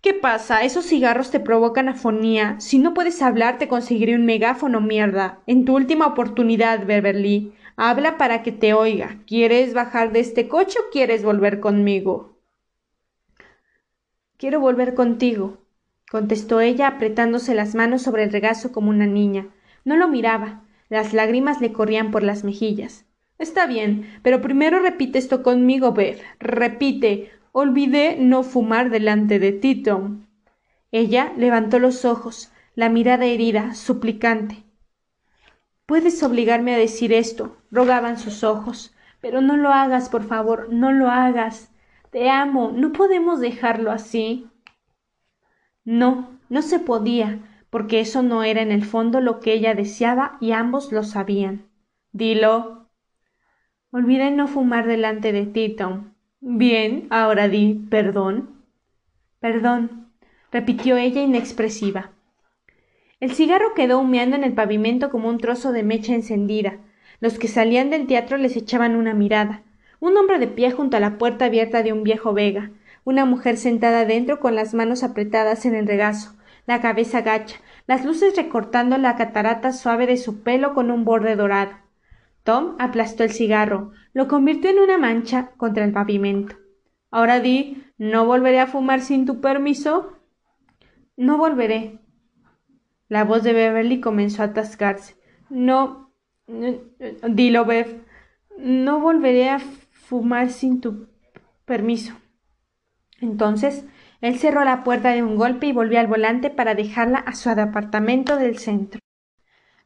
¿Qué 0.02 0.16
pasa? 0.16 0.64
Esos 0.64 0.86
cigarros 0.86 1.30
te 1.30 1.40
provocan 1.40 1.88
afonía. 1.88 2.60
Si 2.60 2.80
no 2.80 2.96
puedes 2.96 3.22
hablar, 3.22 3.60
te 3.60 3.68
conseguiré 3.68 4.16
un 4.16 4.26
megáfono, 4.26 4.82
mierda. 4.82 5.40
En 5.46 5.64
tu 5.64 5.76
última 5.76 6.08
oportunidad, 6.08 6.86
Beverly. 6.88 7.54
Habla 7.76 8.18
para 8.18 8.42
que 8.42 8.52
te 8.52 8.74
oiga. 8.74 9.20
¿Quieres 9.28 9.76
bajar 9.76 10.12
de 10.12 10.20
este 10.20 10.48
coche 10.48 10.80
o 10.80 10.92
quieres 10.92 11.24
volver 11.24 11.60
conmigo? 11.60 12.40
Quiero 14.38 14.60
volver 14.60 14.96
contigo, 14.96 15.60
contestó 16.10 16.62
ella 16.62 16.88
apretándose 16.88 17.54
las 17.54 17.76
manos 17.76 18.02
sobre 18.02 18.24
el 18.24 18.32
regazo 18.32 18.72
como 18.72 18.90
una 18.90 19.06
niña. 19.06 19.50
No 19.86 19.98
lo 19.98 20.08
miraba. 20.08 20.64
Las 20.90 21.14
lágrimas 21.14 21.62
le 21.62 21.74
corrían 21.74 22.10
por 22.10 22.24
las 22.24 22.44
mejillas. 22.44 23.06
Está 23.38 23.68
bien, 23.68 24.20
pero 24.24 24.42
primero 24.42 24.80
repite 24.80 25.20
esto 25.20 25.44
conmigo, 25.44 25.94
Beth. 25.94 26.22
Repite. 26.40 27.30
Olvidé 27.54 28.18
no 28.18 28.44
fumar 28.44 28.90
delante 28.90 29.38
de 29.38 29.52
ti, 29.52 29.84
Tom. 29.84 30.26
Ella 30.92 31.34
levantó 31.38 31.80
los 31.80 32.06
ojos, 32.06 32.52
la 32.76 32.90
mirada 32.90 33.26
herida, 33.26 33.74
suplicante. 33.74 34.64
Puedes 35.86 36.24
obligarme 36.24 36.74
a 36.74 36.78
decir 36.78 37.12
esto, 37.12 37.58
rogaban 37.70 38.18
sus 38.18 38.44
ojos. 38.44 38.96
Pero 39.22 39.42
no 39.42 39.56
lo 39.56 39.70
hagas, 39.70 40.10
por 40.10 40.24
favor, 40.24 40.72
no 40.72 40.92
lo 40.92 41.10
hagas. 41.10 41.72
Te 42.10 42.30
amo, 42.30 42.72
no 42.74 42.92
podemos 42.92 43.40
dejarlo 43.40 43.92
así. 43.92 44.50
No, 45.86 46.40
no 46.50 46.62
se 46.62 46.80
podía, 46.80 47.40
porque 47.70 48.00
eso 48.00 48.24
no 48.24 48.44
era 48.44 48.62
en 48.62 48.72
el 48.72 48.84
fondo 48.84 49.22
lo 49.22 49.40
que 49.40 49.54
ella 49.54 49.76
deseaba 49.76 50.38
y 50.42 50.54
ambos 50.54 50.92
lo 50.92 51.04
sabían. 51.04 51.70
Dilo, 52.12 52.90
Olvidé 53.92 54.32
no 54.32 54.48
fumar 54.48 54.88
delante 54.88 55.34
de 55.34 55.46
ti, 55.46 55.76
Tom. 55.76 56.11
Bien, 56.43 57.06
ahora 57.12 57.47
di 57.47 57.86
perdón. 57.91 58.63
Perdón, 59.39 60.08
repitió 60.51 60.97
ella 60.97 61.21
inexpresiva. 61.21 62.10
El 63.19 63.32
cigarro 63.34 63.75
quedó 63.75 63.99
humeando 63.99 64.38
en 64.38 64.43
el 64.43 64.54
pavimento 64.54 65.12
como 65.12 65.30
un 65.30 65.38
trozo 65.38 65.71
de 65.71 65.84
mecha 65.84 66.15
encendida. 66.15 66.80
Los 67.19 67.38
que 67.38 67.47
salían 67.47 67.91
del 67.91 68.08
teatro 68.08 68.38
les 68.38 68.58
echaban 68.58 68.95
una 68.95 69.13
mirada. 69.13 69.62
Un 69.99 70.17
hombre 70.17 70.39
de 70.39 70.47
pie 70.47 70.71
junto 70.71 70.97
a 70.97 70.99
la 70.99 71.19
puerta 71.19 71.45
abierta 71.45 71.84
de 71.84 71.93
un 71.93 72.01
viejo 72.01 72.34
vega, 72.34 72.71
una 73.04 73.25
mujer 73.25 73.56
sentada 73.56 74.06
dentro 74.06 74.39
con 74.39 74.56
las 74.56 74.73
manos 74.73 75.04
apretadas 75.04 75.67
en 75.67 75.75
el 75.75 75.86
regazo, 75.86 76.36
la 76.65 76.82
cabeza 76.82 77.21
gacha, 77.21 77.58
las 77.86 78.04
luces 78.04 78.36
recortando 78.36 78.97
la 78.97 79.15
catarata 79.15 79.73
suave 79.73 80.08
de 80.08 80.17
su 80.17 80.41
pelo 80.41 80.73
con 80.73 80.89
un 80.89 81.06
borde 81.06 81.36
dorado. 81.36 81.73
Tom 82.43 82.75
aplastó 82.80 83.23
el 83.23 83.32
cigarro, 83.32 83.91
lo 84.13 84.28
convirtió 84.28 84.69
en 84.69 84.80
una 84.80 84.97
mancha 84.97 85.52
contra 85.58 85.86
el 85.86 85.93
pavimento. 85.93 86.56
Ahora 87.12 87.39
di, 87.39 87.82
¿No 88.02 88.26
volveré 88.26 88.60
a 88.60 88.65
fumar 88.65 89.02
sin 89.02 89.28
tu 89.28 89.41
permiso? 89.41 90.17
No 91.15 91.38
volveré. 91.38 92.00
La 93.10 93.26
voz 93.26 93.43
de 93.43 93.54
Beverly 93.54 94.02
comenzó 94.02 94.41
a 94.41 94.45
atascarse. 94.45 95.17
No. 95.47 96.12
Dilo, 97.30 97.63
Bev. 97.65 98.04
No 98.58 99.02
volveré 99.02 99.50
a 99.50 99.60
fumar 99.60 100.50
sin 100.50 100.82
tu 100.82 101.10
permiso. 101.65 102.15
Entonces, 103.19 103.86
él 104.19 104.39
cerró 104.39 104.63
la 104.63 104.84
puerta 104.84 105.10
de 105.10 105.21
un 105.21 105.36
golpe 105.36 105.67
y 105.67 105.71
volvió 105.71 106.00
al 106.00 106.08
volante 106.08 106.50
para 106.50 106.74
dejarla 106.74 107.19
a 107.19 107.36
su 107.36 107.52
apartamento 107.52 108.36
del 108.36 108.58
centro. 108.58 109.00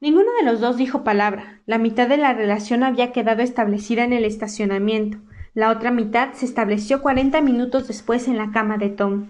Ninguno 0.06 0.30
de 0.40 0.46
los 0.46 0.60
dos 0.60 0.78
dijo 0.78 1.04
palabra. 1.04 1.62
La 1.66 1.80
mitad 1.80 2.08
de 2.08 2.18
la 2.18 2.32
relación 2.32 2.84
había 2.84 3.12
quedado 3.12 3.42
establecida 3.42 4.04
en 4.04 4.14
el 4.14 4.24
estacionamiento. 4.24 5.18
La 5.56 5.72
otra 5.72 5.90
mitad 5.90 6.34
se 6.34 6.46
estableció 6.46 7.02
cuarenta 7.02 7.42
minutos 7.42 7.88
después 7.88 8.28
en 8.28 8.38
la 8.38 8.52
cama 8.52 8.78
de 8.78 8.90
Tom. 8.90 9.30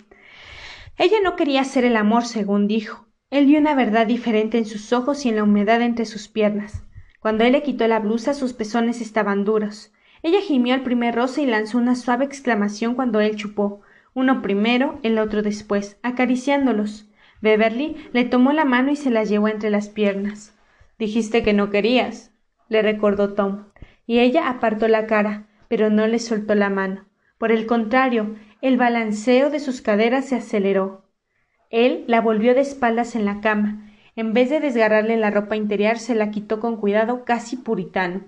Ella 0.97 1.15
no 1.23 1.37
quería 1.37 1.61
hacer 1.61 1.85
el 1.85 1.95
amor, 1.95 2.25
según 2.25 2.67
dijo. 2.67 3.07
Él 3.29 3.45
vio 3.45 3.57
una 3.57 3.73
verdad 3.73 4.05
diferente 4.05 4.57
en 4.57 4.65
sus 4.65 4.91
ojos 4.91 5.25
y 5.25 5.29
en 5.29 5.37
la 5.37 5.43
humedad 5.43 5.81
entre 5.81 6.03
sus 6.03 6.27
piernas. 6.27 6.83
Cuando 7.21 7.45
él 7.45 7.53
le 7.53 7.63
quitó 7.63 7.87
la 7.87 7.99
blusa, 7.99 8.33
sus 8.33 8.51
pezones 8.51 8.99
estaban 8.99 9.45
duros. 9.45 9.93
Ella 10.23 10.41
gimió 10.41 10.73
al 10.73 10.83
primer 10.83 11.15
roce 11.15 11.43
y 11.43 11.45
lanzó 11.45 11.77
una 11.77 11.95
suave 11.95 12.25
exclamación 12.25 12.95
cuando 12.95 13.21
él 13.21 13.37
chupó, 13.37 13.79
uno 14.13 14.41
primero, 14.41 14.99
el 15.03 15.19
otro 15.19 15.41
después, 15.41 15.95
acariciándolos. 16.03 17.07
Beverly 17.39 17.95
le 18.11 18.25
tomó 18.25 18.51
la 18.51 18.65
mano 18.65 18.91
y 18.91 18.97
se 18.97 19.09
la 19.09 19.23
llevó 19.23 19.47
entre 19.47 19.69
las 19.69 19.87
piernas. 19.87 20.51
Dijiste 20.97 21.43
que 21.43 21.53
no 21.53 21.69
querías, 21.69 22.31
le 22.69 22.81
recordó 22.81 23.33
Tom, 23.33 23.65
y 24.07 24.19
ella 24.19 24.49
apartó 24.49 24.87
la 24.87 25.07
cara, 25.07 25.47
pero 25.67 25.89
no 25.89 26.07
le 26.07 26.19
soltó 26.19 26.55
la 26.55 26.69
mano. 26.69 27.05
Por 27.37 27.51
el 27.51 27.65
contrario, 27.65 28.35
el 28.61 28.77
balanceo 28.77 29.49
de 29.49 29.59
sus 29.59 29.81
caderas 29.81 30.25
se 30.25 30.35
aceleró. 30.35 31.05
Él 31.69 32.05
la 32.07 32.21
volvió 32.21 32.53
de 32.53 32.61
espaldas 32.61 33.15
en 33.15 33.25
la 33.25 33.41
cama. 33.41 33.91
En 34.15 34.33
vez 34.33 34.49
de 34.49 34.61
desgarrarle 34.61 35.17
la 35.17 35.31
ropa 35.31 35.57
interior, 35.57 35.97
se 35.97 36.15
la 36.15 36.31
quitó 36.31 36.59
con 36.59 36.77
cuidado 36.77 37.25
casi 37.25 37.57
puritano. 37.57 38.23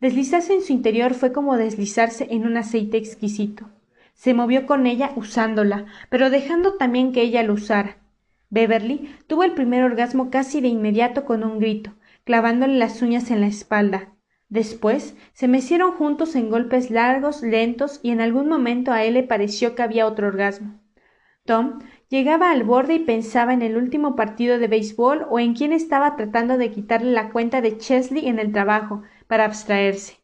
Deslizarse 0.00 0.54
en 0.54 0.62
su 0.62 0.72
interior 0.72 1.12
fue 1.12 1.32
como 1.32 1.58
deslizarse 1.58 2.26
en 2.30 2.46
un 2.46 2.56
aceite 2.56 2.96
exquisito. 2.96 3.68
Se 4.14 4.32
movió 4.32 4.64
con 4.64 4.86
ella 4.86 5.12
usándola, 5.16 5.86
pero 6.08 6.30
dejando 6.30 6.74
también 6.74 7.12
que 7.12 7.20
ella 7.20 7.42
lo 7.42 7.52
usara. 7.52 7.98
Beverly 8.50 9.14
tuvo 9.26 9.44
el 9.44 9.52
primer 9.52 9.84
orgasmo 9.84 10.30
casi 10.30 10.60
de 10.60 10.68
inmediato 10.68 11.24
con 11.24 11.44
un 11.44 11.58
grito, 11.60 11.92
clavándole 12.24 12.76
las 12.78 13.00
uñas 13.00 13.30
en 13.30 13.40
la 13.40 13.46
espalda. 13.46 14.12
Después 14.48 15.16
se 15.32 15.46
mecieron 15.46 15.92
juntos 15.92 16.34
en 16.34 16.50
golpes 16.50 16.90
largos, 16.90 17.42
lentos, 17.42 18.00
y 18.02 18.10
en 18.10 18.20
algún 18.20 18.48
momento 18.48 18.90
a 18.90 19.04
él 19.04 19.14
le 19.14 19.22
pareció 19.22 19.76
que 19.76 19.82
había 19.82 20.06
otro 20.06 20.26
orgasmo. 20.26 20.80
Tom 21.44 21.78
llegaba 22.08 22.50
al 22.50 22.64
borde 22.64 22.94
y 22.94 22.98
pensaba 22.98 23.54
en 23.54 23.62
el 23.62 23.76
último 23.76 24.16
partido 24.16 24.58
de 24.58 24.66
béisbol 24.66 25.26
o 25.30 25.38
en 25.38 25.54
quién 25.54 25.72
estaba 25.72 26.16
tratando 26.16 26.58
de 26.58 26.72
quitarle 26.72 27.12
la 27.12 27.30
cuenta 27.30 27.60
de 27.60 27.78
Chesley 27.78 28.28
en 28.28 28.40
el 28.40 28.52
trabajo 28.52 29.02
para 29.28 29.44
abstraerse. 29.44 30.18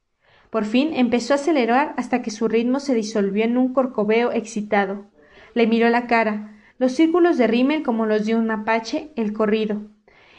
Por 0.50 0.64
fin 0.64 0.90
empezó 0.94 1.34
a 1.34 1.36
acelerar 1.36 1.94
hasta 1.96 2.22
que 2.22 2.30
su 2.30 2.48
ritmo 2.48 2.80
se 2.80 2.94
disolvió 2.94 3.44
en 3.44 3.56
un 3.56 3.72
corcoveo 3.72 4.32
excitado. 4.32 5.06
Le 5.54 5.66
miró 5.66 5.88
la 5.88 6.06
cara, 6.06 6.55
los 6.78 6.92
círculos 6.92 7.38
de 7.38 7.82
como 7.84 8.06
los 8.06 8.26
de 8.26 8.34
un 8.34 8.46
mapache, 8.46 9.10
el 9.16 9.32
corrido, 9.32 9.82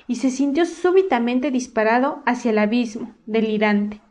y 0.08 0.16
se 0.16 0.30
sintió 0.30 0.66
súbitamente 0.66 1.52
disparado 1.52 2.22
hacia 2.26 2.52
el 2.52 2.60
abismo, 2.60 3.14
delirante. 3.26 4.02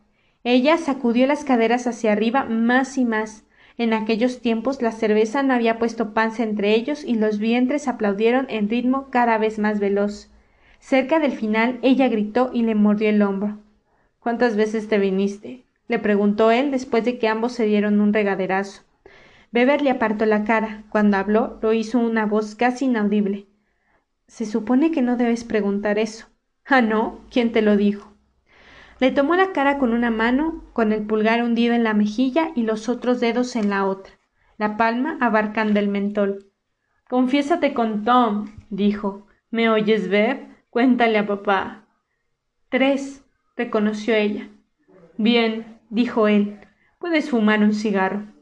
Ella 0.44 0.76
sacudió 0.76 1.26
las 1.26 1.44
caderas 1.44 1.86
hacia 1.86 2.12
arriba 2.12 2.44
más 2.44 2.98
y 2.98 3.04
más. 3.04 3.44
En 3.78 3.92
aquellos 3.92 4.40
tiempos 4.40 4.80
la 4.80 4.92
cerveza 4.92 5.42
no 5.42 5.54
había 5.54 5.78
puesto 5.78 6.14
panza 6.14 6.42
entre 6.42 6.74
ellos 6.74 7.04
y 7.04 7.16
los 7.16 7.38
vientres 7.38 7.88
aplaudieron 7.88 8.46
en 8.48 8.68
ritmo 8.68 9.08
cada 9.10 9.38
vez 9.38 9.58
más 9.58 9.80
veloz. 9.80 10.30
Cerca 10.78 11.18
del 11.18 11.32
final 11.32 11.78
ella 11.82 12.08
gritó 12.08 12.50
y 12.52 12.62
le 12.62 12.74
mordió 12.74 13.08
el 13.08 13.22
hombro. 13.22 13.58
¿Cuántas 14.20 14.56
veces 14.56 14.88
te 14.88 14.98
viniste? 14.98 15.64
le 15.88 15.98
preguntó 15.98 16.50
él 16.50 16.70
después 16.70 17.04
de 17.04 17.18
que 17.18 17.28
ambos 17.28 17.52
se 17.52 17.66
dieron 17.66 18.00
un 18.00 18.12
regaderazo. 18.12 18.82
Beverly 19.56 19.88
apartó 19.88 20.26
la 20.26 20.44
cara. 20.44 20.82
Cuando 20.90 21.16
habló, 21.16 21.58
lo 21.62 21.72
hizo 21.72 21.98
una 21.98 22.26
voz 22.26 22.54
casi 22.54 22.84
inaudible. 22.84 23.46
Se 24.26 24.44
supone 24.44 24.90
que 24.90 25.00
no 25.00 25.16
debes 25.16 25.44
preguntar 25.44 25.98
eso. 25.98 26.26
Ah, 26.66 26.82
no. 26.82 27.20
¿Quién 27.30 27.52
te 27.52 27.62
lo 27.62 27.78
dijo? 27.78 28.12
Le 29.00 29.12
tomó 29.12 29.34
la 29.34 29.52
cara 29.52 29.78
con 29.78 29.94
una 29.94 30.10
mano, 30.10 30.62
con 30.74 30.92
el 30.92 31.06
pulgar 31.06 31.42
hundido 31.42 31.72
en 31.72 31.84
la 31.84 31.94
mejilla 31.94 32.50
y 32.54 32.64
los 32.64 32.90
otros 32.90 33.18
dedos 33.18 33.56
en 33.56 33.70
la 33.70 33.86
otra, 33.86 34.12
la 34.58 34.76
palma 34.76 35.16
abarcando 35.22 35.80
el 35.80 35.88
mentol. 35.88 36.52
Confiésate 37.08 37.72
con 37.72 38.04
Tom, 38.04 38.48
dijo. 38.68 39.26
¿Me 39.50 39.70
oyes, 39.70 40.10
Bev? 40.10 40.48
Cuéntale 40.68 41.16
a 41.16 41.26
papá. 41.26 41.86
Tres, 42.68 43.24
reconoció 43.56 44.14
ella. 44.14 44.50
Bien, 45.16 45.78
dijo 45.88 46.28
él. 46.28 46.60
Puedes 46.98 47.30
fumar 47.30 47.60
un 47.60 47.72
cigarro. 47.72 48.35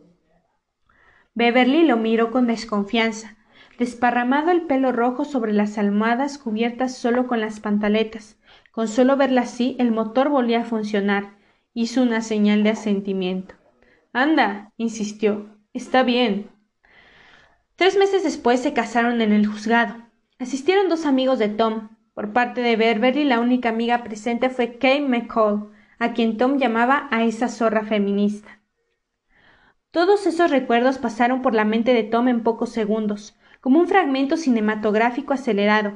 Beverly 1.35 1.85
lo 1.85 1.97
miró 1.97 2.31
con 2.31 2.47
desconfianza, 2.47 3.37
desparramado 3.79 4.51
el 4.51 4.63
pelo 4.63 4.93
rojo 4.93 5.25
sobre 5.25 5.53
las 5.53 5.79
almohadas 5.79 6.39
cubiertas 6.39 6.97
solo 6.97 7.27
con 7.27 7.41
las 7.41 7.61
pantaletas. 7.61 8.39
Con 8.71 8.89
solo 8.89 9.17
verla 9.17 9.43
así, 9.43 9.77
el 9.79 9.91
motor 9.91 10.29
volvía 10.29 10.61
a 10.61 10.65
funcionar. 10.65 11.37
Hizo 11.75 12.03
una 12.03 12.21
señal 12.21 12.63
de 12.63 12.71
asentimiento. 12.71 13.57
Anda, 14.13 14.73
insistió. 14.77 15.59
Está 15.73 16.05
bien. 16.05 16.51
Tres 17.75 17.97
meses 17.97 18.23
después 18.23 18.61
se 18.61 18.73
casaron 18.73 19.21
en 19.21 19.33
el 19.33 19.47
juzgado. 19.47 19.97
Asistieron 20.39 20.89
dos 20.89 21.05
amigos 21.05 21.41
de 21.41 21.49
Tom. 21.49 21.89
Por 22.15 22.33
parte 22.33 22.61
de 22.61 22.77
Beverly, 22.77 23.25
la 23.25 23.41
única 23.41 23.71
amiga 23.71 24.05
presente 24.05 24.51
fue 24.51 24.75
Kate 24.75 25.01
McCall, 25.01 25.73
a 25.99 26.13
quien 26.13 26.37
Tom 26.37 26.59
llamaba 26.59 27.09
a 27.11 27.25
esa 27.25 27.49
zorra 27.49 27.83
feminista. 27.85 28.61
Todos 29.95 30.27
esos 30.27 30.51
recuerdos 30.51 30.99
pasaron 30.99 31.41
por 31.41 31.55
la 31.55 31.65
mente 31.65 31.95
de 31.95 32.03
Tom 32.03 32.27
en 32.27 32.43
pocos 32.43 32.71
segundos, 32.71 33.37
como 33.61 33.79
un 33.79 33.87
fragmento 33.87 34.37
cinematográfico 34.37 35.33
acelerado, 35.35 35.93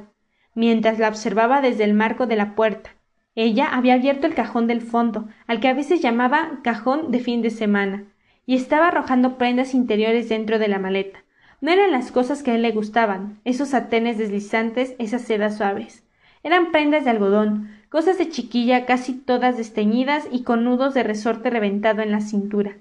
mientras 0.55 0.99
la 0.99 1.09
observaba 1.09 1.59
desde 1.59 1.83
el 1.83 1.93
marco 1.93 2.25
de 2.25 2.37
la 2.37 2.55
puerta. 2.55 2.91
Ella 3.35 3.67
había 3.67 3.95
abierto 3.95 4.25
el 4.25 4.35
cajón 4.35 4.67
del 4.67 4.79
fondo, 4.79 5.27
al 5.47 5.59
que 5.59 5.67
a 5.67 5.73
veces 5.73 5.99
llamaba 5.99 6.61
cajón 6.63 7.11
de 7.11 7.19
fin 7.19 7.41
de 7.41 7.49
semana, 7.49 8.05
y 8.45 8.55
estaba 8.55 8.87
arrojando 8.87 9.37
prendas 9.37 9.73
interiores 9.73 10.29
dentro 10.29 10.59
de 10.59 10.69
la 10.69 10.79
maleta. 10.79 11.25
No 11.59 11.69
eran 11.69 11.91
las 11.91 12.13
cosas 12.13 12.41
que 12.41 12.51
a 12.51 12.55
él 12.55 12.61
le 12.61 12.71
gustaban, 12.71 13.41
esos 13.43 13.67
satenes 13.67 14.17
deslizantes, 14.17 14.95
esas 14.97 15.23
sedas 15.23 15.57
suaves. 15.57 16.05
Eran 16.43 16.71
prendas 16.71 17.03
de 17.03 17.09
algodón, 17.09 17.69
cosas 17.89 18.17
de 18.17 18.29
chiquilla 18.29 18.85
casi 18.85 19.11
todas 19.11 19.57
desteñidas 19.57 20.25
y 20.31 20.43
con 20.43 20.63
nudos 20.63 20.93
de 20.93 21.03
resorte 21.03 21.49
reventado 21.49 22.01
en 22.01 22.13
la 22.13 22.21
cintura 22.21 22.77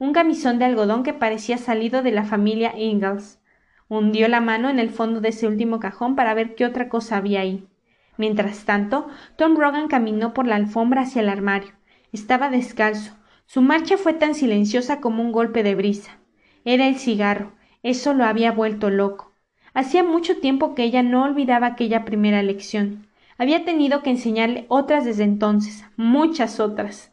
un 0.00 0.14
camisón 0.14 0.58
de 0.58 0.64
algodón 0.64 1.02
que 1.02 1.12
parecía 1.12 1.58
salido 1.58 2.02
de 2.02 2.10
la 2.10 2.24
familia 2.24 2.72
Ingalls. 2.76 3.38
Hundió 3.86 4.28
la 4.28 4.40
mano 4.40 4.70
en 4.70 4.78
el 4.78 4.88
fondo 4.88 5.20
de 5.20 5.28
ese 5.28 5.46
último 5.46 5.78
cajón 5.78 6.16
para 6.16 6.32
ver 6.32 6.54
qué 6.54 6.64
otra 6.64 6.88
cosa 6.88 7.18
había 7.18 7.42
ahí. 7.42 7.68
Mientras 8.16 8.64
tanto, 8.64 9.08
Tom 9.36 9.56
Rogan 9.56 9.88
caminó 9.88 10.32
por 10.32 10.46
la 10.46 10.56
alfombra 10.56 11.02
hacia 11.02 11.20
el 11.20 11.28
armario. 11.28 11.72
Estaba 12.12 12.48
descalzo. 12.48 13.12
Su 13.44 13.60
marcha 13.60 13.98
fue 13.98 14.14
tan 14.14 14.34
silenciosa 14.34 15.02
como 15.02 15.22
un 15.22 15.32
golpe 15.32 15.62
de 15.62 15.74
brisa. 15.74 16.18
Era 16.64 16.88
el 16.88 16.96
cigarro. 16.96 17.52
Eso 17.82 18.14
lo 18.14 18.24
había 18.24 18.52
vuelto 18.52 18.88
loco. 18.88 19.34
Hacía 19.74 20.02
mucho 20.02 20.38
tiempo 20.38 20.74
que 20.74 20.82
ella 20.82 21.02
no 21.02 21.24
olvidaba 21.24 21.66
aquella 21.66 22.06
primera 22.06 22.42
lección. 22.42 23.06
Había 23.36 23.66
tenido 23.66 24.02
que 24.02 24.10
enseñarle 24.10 24.64
otras 24.68 25.04
desde 25.04 25.24
entonces, 25.24 25.84
muchas 25.98 26.58
otras. 26.58 27.12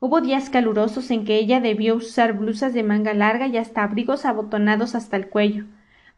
Hubo 0.00 0.20
días 0.20 0.48
calurosos 0.48 1.10
en 1.10 1.24
que 1.24 1.36
ella 1.36 1.60
debió 1.60 1.96
usar 1.96 2.34
blusas 2.34 2.72
de 2.72 2.84
manga 2.84 3.14
larga 3.14 3.48
y 3.48 3.56
hasta 3.56 3.82
abrigos 3.82 4.24
abotonados 4.24 4.94
hasta 4.94 5.16
el 5.16 5.28
cuello, 5.28 5.64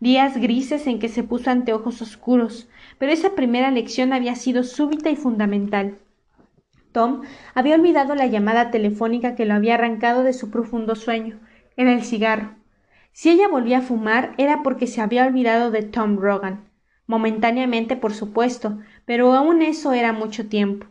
días 0.01 0.37
grises 0.37 0.87
en 0.87 0.99
que 0.99 1.09
se 1.09 1.23
puso 1.23 1.51
anteojos 1.51 2.03
oscuros, 2.03 2.69
pero 2.99 3.11
esa 3.11 3.35
primera 3.35 3.71
lección 3.71 4.13
había 4.13 4.35
sido 4.35 4.65
súbita 4.65 5.09
y 5.09 5.17
fundamental. 5.17 5.97
Tom 6.93 7.23
había 7.55 7.77
olvidado 7.77 8.15
la 8.15 8.27
llamada 8.27 8.71
telefónica 8.71 9.35
que 9.35 9.47
lo 9.47 9.55
había 9.55 9.75
arrancado 9.75 10.25
de 10.25 10.35
su 10.35 10.51
profundo 10.51 10.95
sueño. 10.95 11.39
Era 11.77 11.93
el 11.93 12.03
cigarro. 12.03 12.57
Si 13.13 13.31
ella 13.31 13.49
volvía 13.49 13.79
a 13.79 13.83
fumar 13.83 14.35
era 14.39 14.63
porque 14.63 14.87
se 14.87 15.01
había 15.01 15.25
olvidado 15.25 15.71
de 15.71 15.83
Tom 15.83 16.19
Rogan. 16.19 16.65
Momentáneamente, 17.07 17.97
por 17.97 18.13
supuesto, 18.13 18.79
pero 19.07 19.33
aún 19.33 19.63
eso 19.63 19.93
era 19.93 20.13
mucho 20.13 20.49
tiempo. 20.49 20.87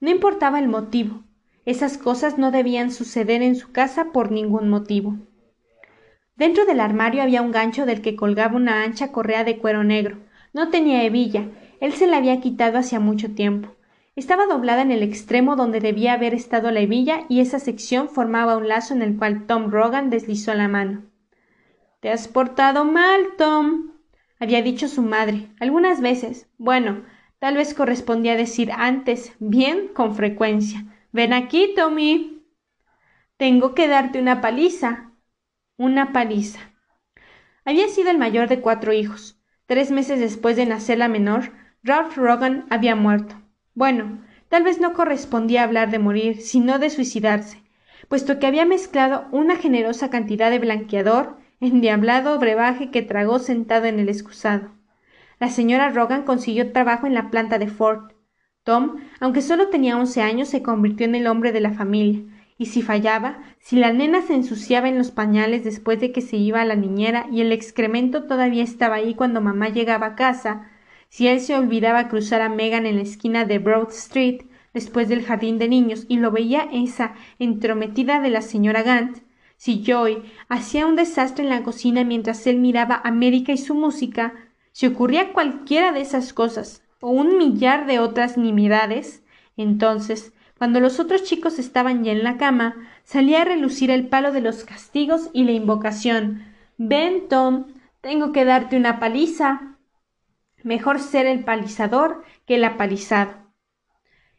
No 0.00 0.10
importaba 0.10 0.58
el 0.58 0.68
motivo. 0.68 1.22
Esas 1.66 1.98
cosas 1.98 2.38
no 2.38 2.52
debían 2.52 2.92
suceder 2.92 3.42
en 3.42 3.56
su 3.56 3.72
casa 3.72 4.12
por 4.12 4.30
ningún 4.30 4.68
motivo. 4.68 5.16
Dentro 6.36 6.64
del 6.64 6.78
armario 6.78 7.22
había 7.22 7.42
un 7.42 7.50
gancho 7.50 7.86
del 7.86 8.02
que 8.02 8.14
colgaba 8.14 8.56
una 8.56 8.84
ancha 8.84 9.10
correa 9.10 9.42
de 9.42 9.58
cuero 9.58 9.82
negro. 9.82 10.18
No 10.52 10.68
tenía 10.68 11.02
hebilla. 11.02 11.48
Él 11.80 11.92
se 11.92 12.06
la 12.06 12.18
había 12.18 12.40
quitado 12.40 12.78
hacía 12.78 13.00
mucho 13.00 13.34
tiempo. 13.34 13.74
Estaba 14.14 14.46
doblada 14.46 14.80
en 14.80 14.92
el 14.92 15.02
extremo 15.02 15.56
donde 15.56 15.80
debía 15.80 16.12
haber 16.12 16.34
estado 16.34 16.70
la 16.70 16.80
hebilla 16.80 17.24
y 17.28 17.40
esa 17.40 17.58
sección 17.58 18.08
formaba 18.08 18.56
un 18.56 18.68
lazo 18.68 18.94
en 18.94 19.02
el 19.02 19.16
cual 19.16 19.46
Tom 19.46 19.70
Rogan 19.70 20.08
deslizó 20.08 20.54
la 20.54 20.68
mano. 20.68 21.02
Te 22.00 22.10
has 22.10 22.28
portado 22.28 22.84
mal, 22.84 23.22
Tom, 23.36 23.90
había 24.38 24.62
dicho 24.62 24.86
su 24.86 25.02
madre 25.02 25.48
algunas 25.58 26.00
veces. 26.00 26.48
Bueno, 26.58 27.02
tal 27.40 27.56
vez 27.56 27.74
correspondía 27.74 28.36
decir 28.36 28.70
antes, 28.72 29.32
bien, 29.40 29.88
con 29.88 30.14
frecuencia. 30.14 30.84
Ven 31.16 31.32
aquí, 31.32 31.72
Tommy. 31.74 32.44
Tengo 33.38 33.74
que 33.74 33.88
darte 33.88 34.20
una 34.20 34.42
paliza. 34.42 35.12
Una 35.78 36.12
paliza. 36.12 36.60
Había 37.64 37.88
sido 37.88 38.10
el 38.10 38.18
mayor 38.18 38.48
de 38.48 38.60
cuatro 38.60 38.92
hijos. 38.92 39.40
Tres 39.64 39.90
meses 39.90 40.20
después 40.20 40.56
de 40.56 40.66
nacer 40.66 40.98
la 40.98 41.08
menor, 41.08 41.52
Ralph 41.82 42.18
Rogan 42.18 42.66
había 42.68 42.96
muerto. 42.96 43.34
Bueno, 43.72 44.22
tal 44.50 44.62
vez 44.62 44.78
no 44.78 44.92
correspondía 44.92 45.62
hablar 45.62 45.90
de 45.90 45.98
morir, 45.98 46.42
sino 46.42 46.78
de 46.78 46.90
suicidarse, 46.90 47.62
puesto 48.08 48.38
que 48.38 48.46
había 48.46 48.66
mezclado 48.66 49.26
una 49.32 49.56
generosa 49.56 50.10
cantidad 50.10 50.50
de 50.50 50.58
blanqueador, 50.58 51.38
endiablado 51.60 52.38
brebaje 52.38 52.90
que 52.90 53.00
tragó 53.00 53.38
sentado 53.38 53.86
en 53.86 54.00
el 54.00 54.10
excusado. 54.10 54.70
La 55.40 55.48
señora 55.48 55.88
Rogan 55.88 56.24
consiguió 56.24 56.72
trabajo 56.72 57.06
en 57.06 57.14
la 57.14 57.30
planta 57.30 57.58
de 57.58 57.68
Ford. 57.68 58.12
Tom, 58.66 58.96
aunque 59.20 59.42
solo 59.42 59.68
tenía 59.68 59.96
once 59.96 60.22
años, 60.22 60.48
se 60.48 60.60
convirtió 60.60 61.06
en 61.06 61.14
el 61.14 61.28
hombre 61.28 61.52
de 61.52 61.60
la 61.60 61.70
familia, 61.70 62.24
y 62.58 62.66
si 62.66 62.82
fallaba, 62.82 63.38
si 63.60 63.76
la 63.76 63.92
nena 63.92 64.22
se 64.22 64.34
ensuciaba 64.34 64.88
en 64.88 64.98
los 64.98 65.12
pañales 65.12 65.62
después 65.62 66.00
de 66.00 66.10
que 66.10 66.20
se 66.20 66.36
iba 66.36 66.60
a 66.60 66.64
la 66.64 66.74
niñera 66.74 67.28
y 67.30 67.42
el 67.42 67.52
excremento 67.52 68.24
todavía 68.24 68.64
estaba 68.64 68.96
ahí 68.96 69.14
cuando 69.14 69.40
mamá 69.40 69.68
llegaba 69.68 70.06
a 70.06 70.14
casa, 70.16 70.68
si 71.08 71.28
él 71.28 71.38
se 71.38 71.54
olvidaba 71.54 72.08
cruzar 72.08 72.40
a 72.40 72.48
Megan 72.48 72.86
en 72.86 72.96
la 72.96 73.02
esquina 73.02 73.44
de 73.44 73.60
Broad 73.60 73.90
Street 73.90 74.42
después 74.74 75.08
del 75.08 75.24
jardín 75.24 75.58
de 75.58 75.68
niños 75.68 76.04
y 76.08 76.16
lo 76.16 76.32
veía 76.32 76.66
esa 76.72 77.14
entrometida 77.38 78.20
de 78.20 78.30
la 78.30 78.42
señora 78.42 78.82
Gant, 78.82 79.18
si 79.56 79.84
Joy 79.84 80.24
hacía 80.48 80.88
un 80.88 80.96
desastre 80.96 81.44
en 81.44 81.50
la 81.50 81.62
cocina 81.62 82.02
mientras 82.02 82.44
él 82.48 82.56
miraba 82.56 83.00
América 83.04 83.52
y 83.52 83.58
su 83.58 83.76
música, 83.76 84.34
si 84.72 84.88
ocurría 84.88 85.32
cualquiera 85.32 85.92
de 85.92 86.00
esas 86.00 86.32
cosas, 86.32 86.82
o 87.00 87.10
un 87.10 87.38
millar 87.38 87.86
de 87.86 87.98
otras 87.98 88.36
nimiedades, 88.36 89.22
entonces, 89.56 90.32
cuando 90.58 90.80
los 90.80 91.00
otros 91.00 91.24
chicos 91.24 91.58
estaban 91.58 92.02
ya 92.04 92.12
en 92.12 92.24
la 92.24 92.36
cama, 92.38 92.76
salía 93.04 93.42
a 93.42 93.44
relucir 93.44 93.90
el 93.90 94.08
palo 94.08 94.32
de 94.32 94.40
los 94.40 94.64
castigos 94.64 95.30
y 95.32 95.44
la 95.44 95.52
invocación. 95.52 96.44
Ven, 96.78 97.28
Tom, 97.28 97.66
tengo 98.00 98.32
que 98.32 98.44
darte 98.44 98.76
una 98.76 98.98
paliza. 98.98 99.76
Mejor 100.62 100.98
ser 100.98 101.26
el 101.26 101.44
palizador 101.44 102.24
que 102.46 102.56
el 102.56 102.64
apalizado. 102.64 103.34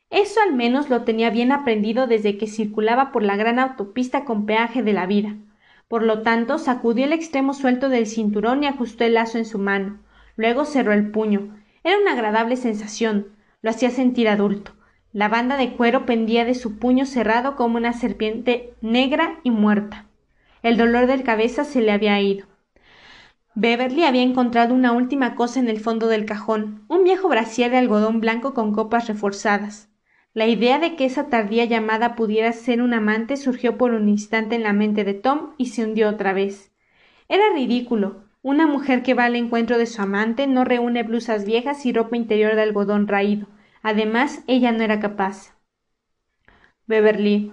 Eso 0.09 0.39
al 0.41 0.53
menos 0.53 0.89
lo 0.89 1.03
tenía 1.03 1.29
bien 1.29 1.51
aprendido 1.51 2.07
desde 2.07 2.37
que 2.37 2.47
circulaba 2.47 3.11
por 3.11 3.23
la 3.23 3.35
gran 3.35 3.59
autopista 3.59 4.23
con 4.23 4.45
peaje 4.45 4.81
de 4.81 4.93
la 4.93 5.05
vida. 5.05 5.35
Por 5.87 6.03
lo 6.03 6.21
tanto, 6.21 6.57
sacudió 6.57 7.05
el 7.05 7.13
extremo 7.13 7.53
suelto 7.53 7.89
del 7.89 8.07
cinturón 8.07 8.63
y 8.63 8.67
ajustó 8.67 9.03
el 9.03 9.15
lazo 9.15 9.37
en 9.37 9.45
su 9.45 9.59
mano. 9.59 9.99
Luego 10.35 10.65
cerró 10.65 10.93
el 10.93 11.11
puño. 11.11 11.56
Era 11.87 11.99
una 11.99 12.11
agradable 12.11 12.57
sensación. 12.57 13.27
Lo 13.61 13.69
hacía 13.69 13.91
sentir 13.91 14.27
adulto. 14.27 14.73
La 15.13 15.29
banda 15.29 15.55
de 15.55 15.71
cuero 15.71 16.05
pendía 16.05 16.43
de 16.43 16.53
su 16.53 16.79
puño 16.79 17.05
cerrado 17.05 17.55
como 17.55 17.77
una 17.77 17.93
serpiente 17.93 18.73
negra 18.81 19.39
y 19.43 19.51
muerta. 19.51 20.05
El 20.63 20.75
dolor 20.75 21.07
de 21.07 21.23
cabeza 21.23 21.63
se 21.63 21.79
le 21.79 21.93
había 21.93 22.19
ido. 22.19 22.45
Beverly 23.55 24.03
había 24.03 24.21
encontrado 24.21 24.75
una 24.75 24.91
última 24.91 25.35
cosa 25.35 25.61
en 25.61 25.69
el 25.69 25.79
fondo 25.79 26.09
del 26.09 26.25
cajón, 26.25 26.83
un 26.89 27.05
viejo 27.05 27.29
brasier 27.29 27.71
de 27.71 27.77
algodón 27.77 28.19
blanco 28.19 28.53
con 28.53 28.73
copas 28.73 29.07
reforzadas. 29.07 29.89
La 30.33 30.45
idea 30.45 30.79
de 30.79 30.97
que 30.97 31.05
esa 31.05 31.29
tardía 31.29 31.63
llamada 31.63 32.15
pudiera 32.17 32.51
ser 32.51 32.81
un 32.81 32.93
amante 32.93 33.37
surgió 33.37 33.77
por 33.77 33.93
un 33.93 34.09
instante 34.09 34.55
en 34.55 34.63
la 34.63 34.73
mente 34.73 35.05
de 35.05 35.13
Tom 35.13 35.53
y 35.57 35.67
se 35.67 35.85
hundió 35.85 36.09
otra 36.09 36.33
vez. 36.33 36.69
Era 37.29 37.45
ridículo. 37.53 38.26
Una 38.47 38.65
mujer 38.65 39.03
que 39.03 39.13
va 39.13 39.25
al 39.25 39.35
encuentro 39.35 39.77
de 39.77 39.85
su 39.85 40.01
amante 40.01 40.47
no 40.47 40.63
reúne 40.63 41.03
blusas 41.03 41.43
viejas 41.43 41.85
y 41.85 41.91
ropa 41.91 42.15
interior 42.15 42.55
de 42.55 42.61
algodón 42.61 43.05
raído. 43.05 43.47
Además, 43.81 44.41
ella 44.47 44.71
no 44.71 44.83
era 44.83 45.01
capaz. 45.01 45.53
Beverly, 46.85 47.51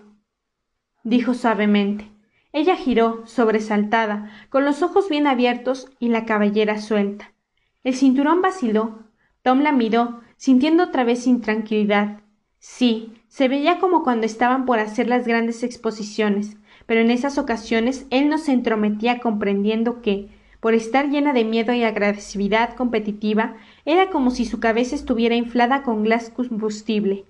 dijo 1.03 1.35
suavemente. 1.35 2.13
Ella 2.53 2.77
giró, 2.77 3.27
sobresaltada, 3.27 4.31
con 4.51 4.65
los 4.65 4.85
ojos 4.85 5.09
bien 5.09 5.27
abiertos 5.27 5.91
y 5.99 6.11
la 6.11 6.27
cabellera 6.27 6.79
suelta. 6.79 7.33
El 7.83 7.97
cinturón 7.97 8.41
vaciló. 8.41 9.01
Tom 9.43 9.63
la 9.63 9.73
miró, 9.73 10.21
sintiendo 10.37 10.85
otra 10.85 11.03
vez 11.03 11.27
intranquilidad. 11.27 12.21
Sí, 12.61 13.15
se 13.27 13.49
veía 13.49 13.81
como 13.81 14.05
cuando 14.05 14.27
estaban 14.27 14.65
por 14.65 14.79
hacer 14.79 15.09
las 15.09 15.27
grandes 15.27 15.65
exposiciones, 15.65 16.57
pero 16.87 17.01
en 17.01 17.11
esas 17.11 17.37
ocasiones 17.37 18.07
él 18.11 18.29
no 18.29 18.39
se 18.39 18.53
entrometía 18.53 19.19
comprendiendo 19.19 20.01
que, 20.01 20.44
por 20.65 20.73
estar 20.73 21.11
llena 21.11 21.35
de 21.35 21.45
miedo 21.45 21.75
y 21.75 21.85
agresividad 21.85 22.73
competitiva, 22.75 23.57
era 23.85 24.09
como 24.09 24.31
si 24.31 24.47
su 24.47 24.61
cabeza 24.61 24.95
estuviera 24.95 25.35
inflada 25.35 25.83
con 25.83 26.05
gas 26.05 26.31
combustible. 26.31 27.27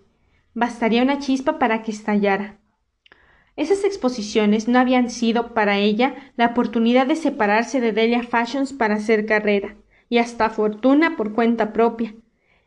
Bastaría 0.55 1.03
una 1.03 1.19
chispa 1.19 1.59
para 1.59 1.83
que 1.83 1.91
estallara. 1.91 2.61
Esas 3.57 3.83
exposiciones 3.83 4.69
no 4.69 4.79
habían 4.79 5.11
sido 5.11 5.53
para 5.53 5.79
ella 5.79 6.15
la 6.37 6.47
oportunidad 6.47 7.09
de 7.09 7.17
separarse 7.17 7.81
de 7.81 7.91
Delia 7.91 8.23
Fashions 8.23 8.73
para 8.73 8.95
hacer 8.95 9.27
carrera, 9.27 9.75
y 10.09 10.19
hasta 10.19 10.49
fortuna 10.49 11.17
por 11.17 11.33
cuenta 11.33 11.73
propia. 11.73 12.15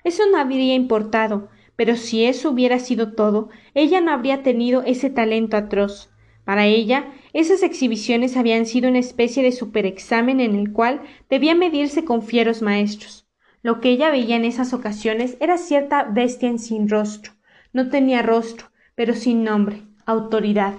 Eso 0.04 0.24
no 0.30 0.38
habría 0.38 0.76
importado, 0.76 1.48
pero 1.78 1.96
si 1.96 2.26
eso 2.26 2.52
hubiera 2.52 2.80
sido 2.80 3.14
todo, 3.14 3.48
ella 3.74 4.02
no 4.02 4.12
habría 4.12 4.44
tenido 4.44 4.84
ese 4.84 5.10
talento 5.10 5.56
atroz. 5.56 6.10
Para 6.48 6.66
ella, 6.66 7.12
esas 7.34 7.62
exhibiciones 7.62 8.38
habían 8.38 8.66
sido 8.66 8.88
una 8.88 9.00
especie 9.00 9.44
de 9.44 9.52
superexamen 9.52 10.40
en 10.40 10.56
el 10.56 10.72
cual 10.72 11.02
debía 11.30 11.56
medirse 11.56 12.06
con 12.06 12.22
fieros 12.22 12.62
maestros. 12.62 13.28
Lo 13.64 13.82
que 13.82 13.90
ella 13.90 14.10
veía 14.12 14.38
en 14.38 14.46
esas 14.46 14.72
ocasiones 14.72 15.36
era 15.42 15.58
cierta 15.58 16.06
bestia 16.06 16.48
en 16.48 16.58
sin 16.58 16.88
rostro. 16.88 17.34
No 17.74 17.90
tenía 17.90 18.22
rostro, 18.22 18.68
pero 18.96 19.14
sin 19.14 19.44
nombre, 19.44 19.84
autoridad. 20.06 20.76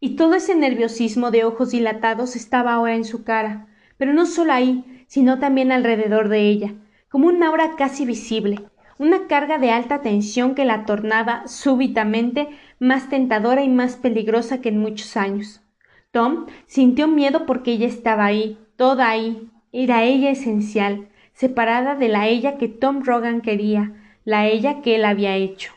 Y 0.00 0.16
todo 0.16 0.32
ese 0.32 0.54
nerviosismo 0.54 1.30
de 1.30 1.44
ojos 1.44 1.72
dilatados 1.72 2.34
estaba 2.34 2.72
ahora 2.72 2.94
en 2.94 3.04
su 3.04 3.24
cara, 3.24 3.68
pero 3.98 4.14
no 4.14 4.24
solo 4.24 4.54
ahí, 4.54 5.04
sino 5.06 5.38
también 5.38 5.70
alrededor 5.70 6.30
de 6.30 6.48
ella, 6.48 6.72
como 7.10 7.28
una 7.28 7.48
aura 7.48 7.76
casi 7.76 8.06
visible, 8.06 8.69
una 9.00 9.28
carga 9.28 9.56
de 9.56 9.70
alta 9.70 10.02
tensión 10.02 10.54
que 10.54 10.66
la 10.66 10.84
tornaba 10.84 11.48
súbitamente 11.48 12.48
más 12.78 13.08
tentadora 13.08 13.62
y 13.62 13.68
más 13.70 13.96
peligrosa 13.96 14.60
que 14.60 14.68
en 14.68 14.76
muchos 14.76 15.16
años. 15.16 15.62
Tom 16.10 16.44
sintió 16.66 17.08
miedo 17.08 17.46
porque 17.46 17.72
ella 17.72 17.86
estaba 17.86 18.26
ahí, 18.26 18.58
toda 18.76 19.08
ahí. 19.08 19.48
Era 19.72 20.04
ella 20.04 20.30
esencial, 20.30 21.08
separada 21.32 21.94
de 21.94 22.08
la 22.08 22.28
ella 22.28 22.58
que 22.58 22.68
Tom 22.68 23.02
Rogan 23.02 23.40
quería, 23.40 23.94
la 24.26 24.46
ella 24.46 24.82
que 24.82 24.96
él 24.96 25.06
había 25.06 25.34
hecho. 25.34 25.72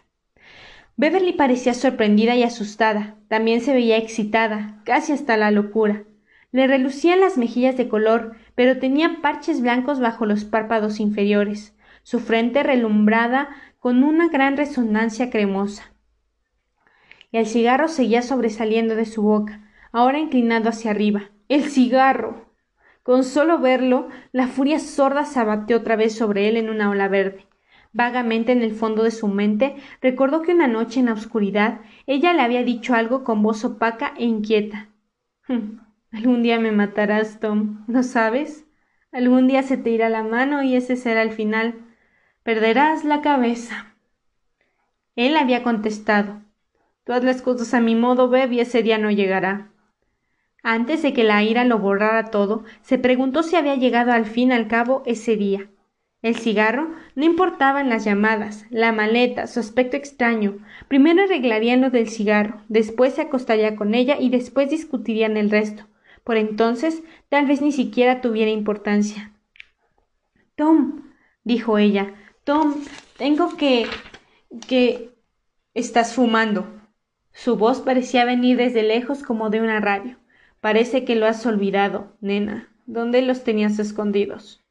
Beverly 0.97 1.31
parecía 1.31 1.73
sorprendida 1.73 2.35
y 2.35 2.43
asustada, 2.43 3.15
también 3.29 3.61
se 3.61 3.71
veía 3.71 3.95
excitada, 3.95 4.81
casi 4.83 5.13
hasta 5.13 5.37
la 5.37 5.49
locura. 5.49 6.03
Le 6.51 6.67
relucían 6.67 7.21
las 7.21 7.37
mejillas 7.37 7.77
de 7.77 7.87
color, 7.87 8.35
pero 8.53 8.79
tenía 8.79 9.21
parches 9.21 9.61
blancos 9.61 10.01
bajo 10.01 10.25
los 10.25 10.43
párpados 10.43 10.99
inferiores 10.99 11.73
su 12.03 12.19
frente 12.19 12.63
relumbrada 12.63 13.49
con 13.79 14.03
una 14.03 14.29
gran 14.29 14.55
resonancia 14.55 15.29
cremosa. 15.29 15.93
Y 17.31 17.37
el 17.37 17.47
cigarro 17.47 17.87
seguía 17.87 18.21
sobresaliendo 18.21 18.95
de 18.95 19.05
su 19.05 19.23
boca, 19.23 19.71
ahora 19.91 20.19
inclinado 20.19 20.69
hacia 20.69 20.91
arriba. 20.91 21.31
¡El 21.49 21.63
cigarro! 21.63 22.53
Con 23.01 23.23
solo 23.23 23.59
verlo, 23.59 24.07
la 24.31 24.47
furia 24.47 24.79
sorda 24.79 25.25
se 25.25 25.39
abatió 25.39 25.77
otra 25.77 25.95
vez 25.95 26.15
sobre 26.15 26.47
él 26.47 26.57
en 26.57 26.69
una 26.69 26.89
ola 26.89 27.09
verde. 27.09 27.45
Vagamente 27.91 28.53
en 28.53 28.63
el 28.63 28.73
fondo 28.73 29.03
de 29.03 29.11
su 29.11 29.27
mente 29.27 29.75
recordó 30.01 30.41
que 30.41 30.53
una 30.53 30.67
noche 30.67 30.99
en 30.99 31.07
la 31.07 31.13
oscuridad 31.13 31.81
ella 32.07 32.33
le 32.33 32.41
había 32.41 32.63
dicho 32.63 32.95
algo 32.95 33.23
con 33.23 33.43
voz 33.43 33.63
opaca 33.65 34.13
e 34.17 34.25
inquieta. 34.25 34.89
Hm, 35.47 35.79
algún 36.11 36.41
día 36.43 36.59
me 36.59 36.71
matarás, 36.71 37.39
Tom, 37.39 37.83
¿no 37.87 38.01
sabes? 38.03 38.65
Algún 39.11 39.47
día 39.47 39.61
se 39.61 39.77
te 39.77 39.91
irá 39.91 40.09
la 40.09 40.23
mano 40.23 40.63
y 40.63 40.75
ese 40.75 40.95
será 40.95 41.21
el 41.21 41.31
final. 41.31 41.75
Perderás 42.43 43.05
la 43.05 43.21
cabeza. 43.21 43.95
Él 45.15 45.37
había 45.37 45.63
contestado 45.63 46.41
Todas 47.05 47.23
las 47.23 47.41
cosas 47.41 47.73
a 47.73 47.81
mi 47.81 47.95
modo, 47.95 48.29
Beb, 48.29 48.53
y 48.53 48.61
ese 48.61 48.81
día 48.81 48.97
no 48.97 49.11
llegará. 49.11 49.69
Antes 50.61 51.01
de 51.01 51.11
que 51.11 51.25
la 51.25 51.43
ira 51.43 51.65
lo 51.65 51.79
borrara 51.79 52.31
todo, 52.31 52.63
se 52.81 52.97
preguntó 52.97 53.43
si 53.43 53.57
había 53.57 53.75
llegado 53.75 54.13
al 54.13 54.25
fin 54.25 54.53
al 54.53 54.69
cabo 54.69 55.03
ese 55.05 55.35
día. 55.35 55.69
El 56.21 56.37
cigarro 56.37 56.91
no 57.15 57.25
importaba 57.25 57.81
en 57.81 57.89
las 57.89 58.05
llamadas, 58.05 58.65
la 58.69 58.93
maleta, 58.93 59.47
su 59.47 59.59
aspecto 59.59 59.97
extraño. 59.97 60.59
Primero 60.87 61.23
arreglarían 61.23 61.81
lo 61.81 61.89
del 61.89 62.07
cigarro, 62.07 62.61
después 62.69 63.15
se 63.15 63.21
acostaría 63.23 63.75
con 63.75 63.93
ella 63.93 64.15
y 64.17 64.29
después 64.29 64.69
discutirían 64.69 65.35
el 65.35 65.49
resto. 65.49 65.83
Por 66.23 66.37
entonces, 66.37 67.03
tal 67.27 67.45
vez 67.45 67.61
ni 67.61 67.73
siquiera 67.73 68.21
tuviera 68.21 68.51
importancia. 68.51 69.33
Tom, 70.55 71.11
dijo 71.43 71.77
ella, 71.77 72.13
Tom, 72.43 72.75
tengo 73.17 73.55
que. 73.55 73.87
que. 74.67 75.11
estás 75.73 76.13
fumando. 76.13 76.67
Su 77.31 77.55
voz 77.55 77.79
parecía 77.79 78.25
venir 78.25 78.57
desde 78.57 78.83
lejos 78.83 79.23
como 79.23 79.49
de 79.49 79.61
una 79.61 79.79
radio. 79.79 80.17
Parece 80.59 81.05
que 81.05 81.15
lo 81.15 81.25
has 81.25 81.45
olvidado, 81.45 82.13
nena. 82.19 82.69
¿Dónde 82.85 83.21
los 83.21 83.45
tenías 83.45 83.79
escondidos? 83.79 84.61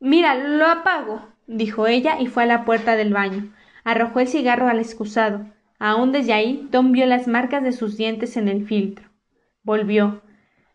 Mira, 0.00 0.34
lo 0.34 0.66
apago, 0.66 1.28
dijo 1.46 1.86
ella 1.86 2.20
y 2.20 2.26
fue 2.26 2.42
a 2.42 2.46
la 2.46 2.64
puerta 2.64 2.96
del 2.96 3.12
baño. 3.12 3.52
Arrojó 3.84 4.20
el 4.20 4.28
cigarro 4.28 4.68
al 4.68 4.80
excusado. 4.80 5.46
Aún 5.78 6.10
desde 6.10 6.32
ahí, 6.32 6.68
Tom 6.72 6.90
vio 6.90 7.06
las 7.06 7.28
marcas 7.28 7.62
de 7.62 7.72
sus 7.72 7.96
dientes 7.96 8.36
en 8.36 8.48
el 8.48 8.66
filtro. 8.66 9.08
Volvió. 9.62 10.20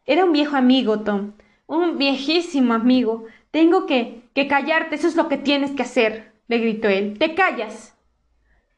Era 0.06 0.24
un 0.24 0.32
viejo 0.32 0.56
amigo, 0.56 1.02
Tom. 1.02 1.34
Un 1.68 1.98
viejísimo 1.98 2.74
amigo. 2.74 3.26
Tengo 3.52 3.86
que. 3.86 4.24
que 4.34 4.48
callarte. 4.48 4.96
Eso 4.96 5.10
es 5.10 5.18
lo 5.18 5.28
que 5.28 5.38
tienes 5.38 5.72
que 5.72 5.84
hacer. 5.84 6.35
Le 6.48 6.60
gritó 6.60 6.88
él. 6.88 7.18
Te 7.18 7.34
callas. 7.36 7.98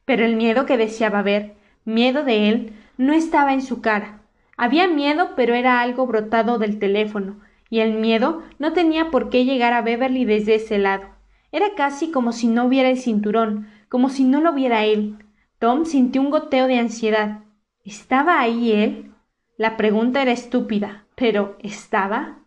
Pero 0.05 0.25
el 0.25 0.35
miedo 0.35 0.65
que 0.65 0.77
deseaba 0.77 1.21
ver, 1.21 1.55
miedo 1.85 2.23
de 2.23 2.49
él, 2.49 2.73
no 2.97 3.13
estaba 3.13 3.53
en 3.53 3.61
su 3.61 3.81
cara. 3.81 4.21
Había 4.57 4.87
miedo, 4.87 5.31
pero 5.35 5.53
era 5.53 5.81
algo 5.81 6.07
brotado 6.07 6.57
del 6.57 6.79
teléfono, 6.79 7.39
y 7.69 7.79
el 7.79 7.93
miedo 7.93 8.41
no 8.57 8.73
tenía 8.73 9.11
por 9.11 9.29
qué 9.29 9.45
llegar 9.45 9.73
a 9.73 9.81
Beverly 9.81 10.25
desde 10.25 10.55
ese 10.55 10.77
lado. 10.79 11.05
Era 11.51 11.75
casi 11.75 12.11
como 12.11 12.31
si 12.31 12.47
no 12.47 12.65
hubiera 12.65 12.89
el 12.89 12.97
cinturón, 12.97 13.67
como 13.89 14.09
si 14.09 14.23
no 14.23 14.41
lo 14.41 14.53
viera 14.53 14.85
él. 14.85 15.17
Tom 15.59 15.85
sintió 15.85 16.21
un 16.21 16.29
goteo 16.29 16.67
de 16.67 16.79
ansiedad. 16.79 17.41
¿Estaba 17.83 18.39
ahí 18.39 18.71
él? 18.71 19.11
La 19.57 19.77
pregunta 19.77 20.21
era 20.21 20.31
estúpida, 20.31 21.05
pero 21.15 21.57
¿estaba? 21.59 22.39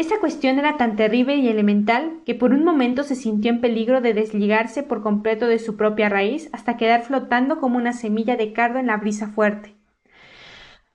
Esa 0.00 0.18
cuestión 0.18 0.58
era 0.58 0.78
tan 0.78 0.96
terrible 0.96 1.36
y 1.36 1.48
elemental 1.48 2.20
que 2.24 2.34
por 2.34 2.54
un 2.54 2.64
momento 2.64 3.02
se 3.02 3.14
sintió 3.14 3.50
en 3.50 3.60
peligro 3.60 4.00
de 4.00 4.14
desligarse 4.14 4.82
por 4.82 5.02
completo 5.02 5.46
de 5.46 5.58
su 5.58 5.76
propia 5.76 6.08
raíz 6.08 6.48
hasta 6.54 6.78
quedar 6.78 7.02
flotando 7.02 7.60
como 7.60 7.76
una 7.76 7.92
semilla 7.92 8.38
de 8.38 8.54
cardo 8.54 8.78
en 8.78 8.86
la 8.86 8.96
brisa 8.96 9.28
fuerte. 9.28 9.74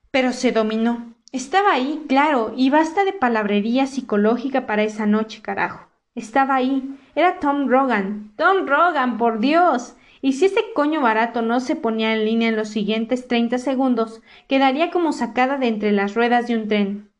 Pero 0.09 0.31
se 0.31 0.51
dominó. 0.51 1.13
Estaba 1.31 1.73
ahí, 1.73 2.03
claro, 2.07 2.51
y 2.57 2.71
basta 2.71 3.05
de 3.05 3.13
palabrería 3.13 3.85
psicológica 3.85 4.65
para 4.65 4.81
esa 4.81 5.05
noche, 5.05 5.43
carajo. 5.43 5.87
Estaba 6.15 6.55
ahí. 6.55 6.97
Era 7.13 7.39
Tom 7.39 7.67
Rogan. 7.67 8.33
Tom 8.37 8.65
Rogan, 8.65 9.19
por 9.19 9.37
Dios. 9.37 9.95
Y 10.23 10.33
si 10.33 10.45
ese 10.45 10.61
coño 10.73 11.01
barato 11.01 11.43
no 11.43 11.59
se 11.59 11.75
ponía 11.75 12.11
en 12.15 12.25
línea 12.25 12.49
en 12.49 12.55
los 12.55 12.69
siguientes 12.69 13.27
treinta 13.27 13.59
segundos, 13.59 14.23
quedaría 14.47 14.89
como 14.89 15.11
sacada 15.11 15.59
de 15.59 15.67
entre 15.67 15.91
las 15.91 16.15
ruedas 16.15 16.47
de 16.47 16.55
un 16.55 16.67
tren. 16.67 17.14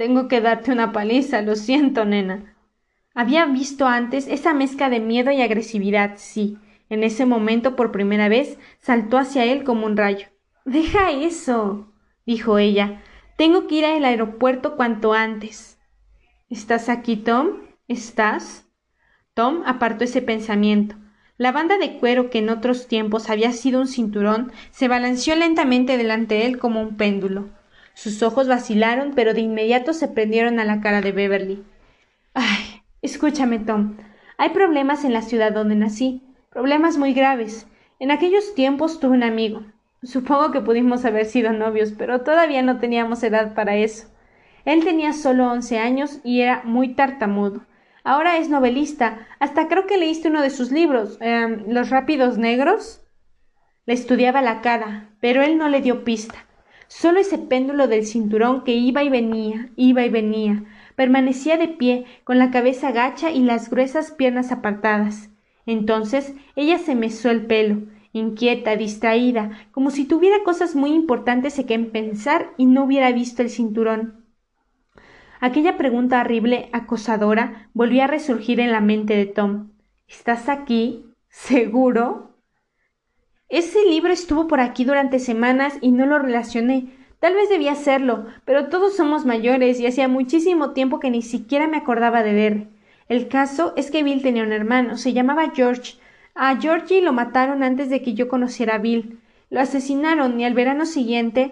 Tengo 0.00 0.28
que 0.28 0.40
darte 0.40 0.72
una 0.72 0.92
paliza, 0.92 1.42
lo 1.42 1.56
siento, 1.56 2.06
nena. 2.06 2.56
Había 3.14 3.44
visto 3.44 3.86
antes 3.86 4.28
esa 4.28 4.54
mezcla 4.54 4.88
de 4.88 4.98
miedo 4.98 5.30
y 5.30 5.42
agresividad, 5.42 6.12
sí. 6.16 6.56
En 6.88 7.04
ese 7.04 7.26
momento, 7.26 7.76
por 7.76 7.92
primera 7.92 8.30
vez, 8.30 8.56
saltó 8.78 9.18
hacia 9.18 9.44
él 9.44 9.62
como 9.62 9.84
un 9.84 9.98
rayo. 9.98 10.28
Deja 10.64 11.10
eso, 11.10 11.92
dijo 12.24 12.56
ella. 12.56 13.02
Tengo 13.36 13.66
que 13.66 13.74
ir 13.74 13.84
al 13.84 14.06
aeropuerto 14.06 14.74
cuanto 14.74 15.12
antes. 15.12 15.78
¿Estás 16.48 16.88
aquí, 16.88 17.16
Tom? 17.16 17.58
¿Estás? 17.86 18.64
Tom 19.34 19.62
apartó 19.66 20.04
ese 20.04 20.22
pensamiento. 20.22 20.96
La 21.36 21.52
banda 21.52 21.76
de 21.76 21.98
cuero 21.98 22.30
que 22.30 22.38
en 22.38 22.48
otros 22.48 22.88
tiempos 22.88 23.28
había 23.28 23.52
sido 23.52 23.82
un 23.82 23.86
cinturón 23.86 24.50
se 24.70 24.88
balanceó 24.88 25.36
lentamente 25.36 25.98
delante 25.98 26.36
de 26.36 26.46
él 26.46 26.58
como 26.58 26.80
un 26.80 26.96
péndulo. 26.96 27.50
Sus 28.00 28.22
ojos 28.22 28.48
vacilaron, 28.48 29.12
pero 29.14 29.34
de 29.34 29.42
inmediato 29.42 29.92
se 29.92 30.08
prendieron 30.08 30.58
a 30.58 30.64
la 30.64 30.80
cara 30.80 31.02
de 31.02 31.12
Beverly. 31.12 31.62
Ay, 32.32 32.80
escúchame, 33.02 33.58
Tom. 33.58 33.98
Hay 34.38 34.48
problemas 34.48 35.04
en 35.04 35.12
la 35.12 35.20
ciudad 35.20 35.52
donde 35.52 35.74
nací, 35.74 36.22
problemas 36.48 36.96
muy 36.96 37.12
graves. 37.12 37.66
En 37.98 38.10
aquellos 38.10 38.54
tiempos 38.54 39.00
tuve 39.00 39.12
un 39.12 39.22
amigo. 39.22 39.64
Supongo 40.02 40.50
que 40.50 40.62
pudimos 40.62 41.04
haber 41.04 41.26
sido 41.26 41.52
novios, 41.52 41.92
pero 41.92 42.22
todavía 42.22 42.62
no 42.62 42.78
teníamos 42.78 43.22
edad 43.22 43.52
para 43.52 43.76
eso. 43.76 44.06
Él 44.64 44.82
tenía 44.82 45.12
solo 45.12 45.52
once 45.52 45.78
años 45.78 46.20
y 46.24 46.40
era 46.40 46.62
muy 46.64 46.94
tartamudo. 46.94 47.66
Ahora 48.02 48.38
es 48.38 48.48
novelista. 48.48 49.26
Hasta 49.40 49.68
creo 49.68 49.86
que 49.86 49.98
leíste 49.98 50.28
uno 50.28 50.40
de 50.40 50.48
sus 50.48 50.72
libros. 50.72 51.18
Em, 51.20 51.64
Los 51.66 51.90
rápidos 51.90 52.38
negros. 52.38 53.02
Le 53.84 53.92
estudiaba 53.92 54.40
la 54.40 54.62
cara, 54.62 55.10
pero 55.20 55.42
él 55.42 55.58
no 55.58 55.68
le 55.68 55.82
dio 55.82 56.02
pista. 56.02 56.46
Solo 56.92 57.20
ese 57.20 57.38
péndulo 57.38 57.86
del 57.86 58.04
cinturón 58.04 58.64
que 58.64 58.74
iba 58.74 59.04
y 59.04 59.08
venía, 59.08 59.70
iba 59.76 60.04
y 60.04 60.08
venía, 60.08 60.64
permanecía 60.96 61.56
de 61.56 61.68
pie, 61.68 62.04
con 62.24 62.40
la 62.40 62.50
cabeza 62.50 62.90
gacha 62.90 63.30
y 63.30 63.44
las 63.44 63.70
gruesas 63.70 64.10
piernas 64.10 64.50
apartadas. 64.50 65.30
Entonces 65.66 66.34
ella 66.56 66.78
se 66.78 66.96
mesó 66.96 67.30
el 67.30 67.46
pelo, 67.46 67.82
inquieta, 68.12 68.74
distraída, 68.74 69.68
como 69.70 69.92
si 69.92 70.04
tuviera 70.04 70.42
cosas 70.42 70.74
muy 70.74 70.92
importantes 70.92 71.60
en 71.60 71.66
que 71.66 71.78
pensar 71.78 72.50
y 72.56 72.66
no 72.66 72.86
hubiera 72.86 73.12
visto 73.12 73.40
el 73.42 73.50
cinturón. 73.50 74.26
Aquella 75.38 75.76
pregunta 75.76 76.20
horrible, 76.20 76.70
acosadora, 76.72 77.70
volvió 77.72 78.02
a 78.02 78.08
resurgir 78.08 78.58
en 78.58 78.72
la 78.72 78.80
mente 78.80 79.14
de 79.14 79.26
Tom. 79.26 79.70
¿Estás 80.08 80.48
aquí? 80.48 81.06
¿Seguro? 81.28 82.29
Ese 83.50 83.84
libro 83.84 84.12
estuvo 84.12 84.46
por 84.46 84.60
aquí 84.60 84.84
durante 84.84 85.18
semanas 85.18 85.76
y 85.80 85.90
no 85.90 86.06
lo 86.06 86.20
relacioné. 86.20 86.86
Tal 87.18 87.34
vez 87.34 87.48
debía 87.48 87.72
hacerlo, 87.72 88.26
pero 88.44 88.68
todos 88.68 88.94
somos 88.94 89.26
mayores 89.26 89.80
y 89.80 89.86
hacía 89.86 90.06
muchísimo 90.06 90.70
tiempo 90.70 91.00
que 91.00 91.10
ni 91.10 91.20
siquiera 91.20 91.66
me 91.66 91.76
acordaba 91.76 92.22
de 92.22 92.32
ver. 92.32 92.68
El 93.08 93.26
caso 93.26 93.72
es 93.76 93.90
que 93.90 94.04
Bill 94.04 94.22
tenía 94.22 94.44
un 94.44 94.52
hermano, 94.52 94.96
se 94.96 95.12
llamaba 95.12 95.50
George. 95.52 95.94
A 96.36 96.60
Georgie 96.60 97.02
lo 97.02 97.12
mataron 97.12 97.64
antes 97.64 97.90
de 97.90 98.02
que 98.02 98.14
yo 98.14 98.28
conociera 98.28 98.76
a 98.76 98.78
Bill. 98.78 99.18
Lo 99.50 99.58
asesinaron 99.58 100.38
y 100.38 100.44
al 100.44 100.54
verano 100.54 100.86
siguiente. 100.86 101.50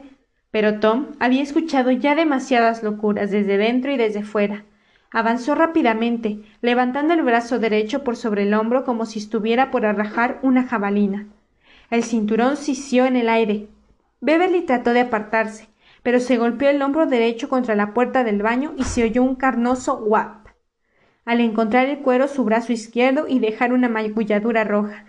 Pero 0.53 0.79
Tom 0.79 1.09
había 1.19 1.43
escuchado 1.43 1.91
ya 1.91 2.15
demasiadas 2.15 2.85
locuras 2.85 3.33
desde 3.33 3.59
dentro 3.59 3.91
y 3.91 3.97
desde 3.97 4.23
fuera. 4.23 4.65
Avanzó 5.11 5.57
rápidamente, 5.57 6.45
levantando 6.63 7.13
el 7.13 7.23
brazo 7.23 7.59
derecho 7.59 8.05
por 8.05 8.15
sobre 8.15 8.45
el 8.45 8.55
hombro 8.55 8.85
como 8.85 9.05
si 9.05 9.19
estuviera 9.19 9.73
por 9.73 9.85
arrajar 9.85 10.39
una 10.43 10.63
jabalina. 10.63 11.27
El 11.91 12.05
cinturón 12.05 12.57
sisió 12.57 13.07
en 13.07 13.17
el 13.17 13.29
aire. 13.29 13.69
Beverly 14.21 14.63
trató 14.63 14.93
de 14.93 15.01
apartarse, 15.01 15.69
pero 16.03 16.21
se 16.21 16.37
golpeó 16.37 16.69
el 16.69 16.83
hombro 16.83 17.07
derecho 17.07 17.49
contra 17.49 17.75
la 17.75 17.95
puerta 17.95 18.25
del 18.25 18.43
baño 18.43 18.75
y 18.77 18.85
se 18.85 19.05
oyó 19.05 19.23
un 19.23 19.37
carnoso 19.37 19.99
wap 19.99 20.49
al 21.29 21.43
encontrar 21.43 21.91
el 21.91 21.99
cuero 21.99 22.27
su 22.27 22.43
brazo 22.43 22.73
izquierdo 22.73 23.27
y 23.29 23.39
dejar 23.39 23.75
una 23.75 23.91
magulladura 23.91 24.65
roja. 24.65 25.05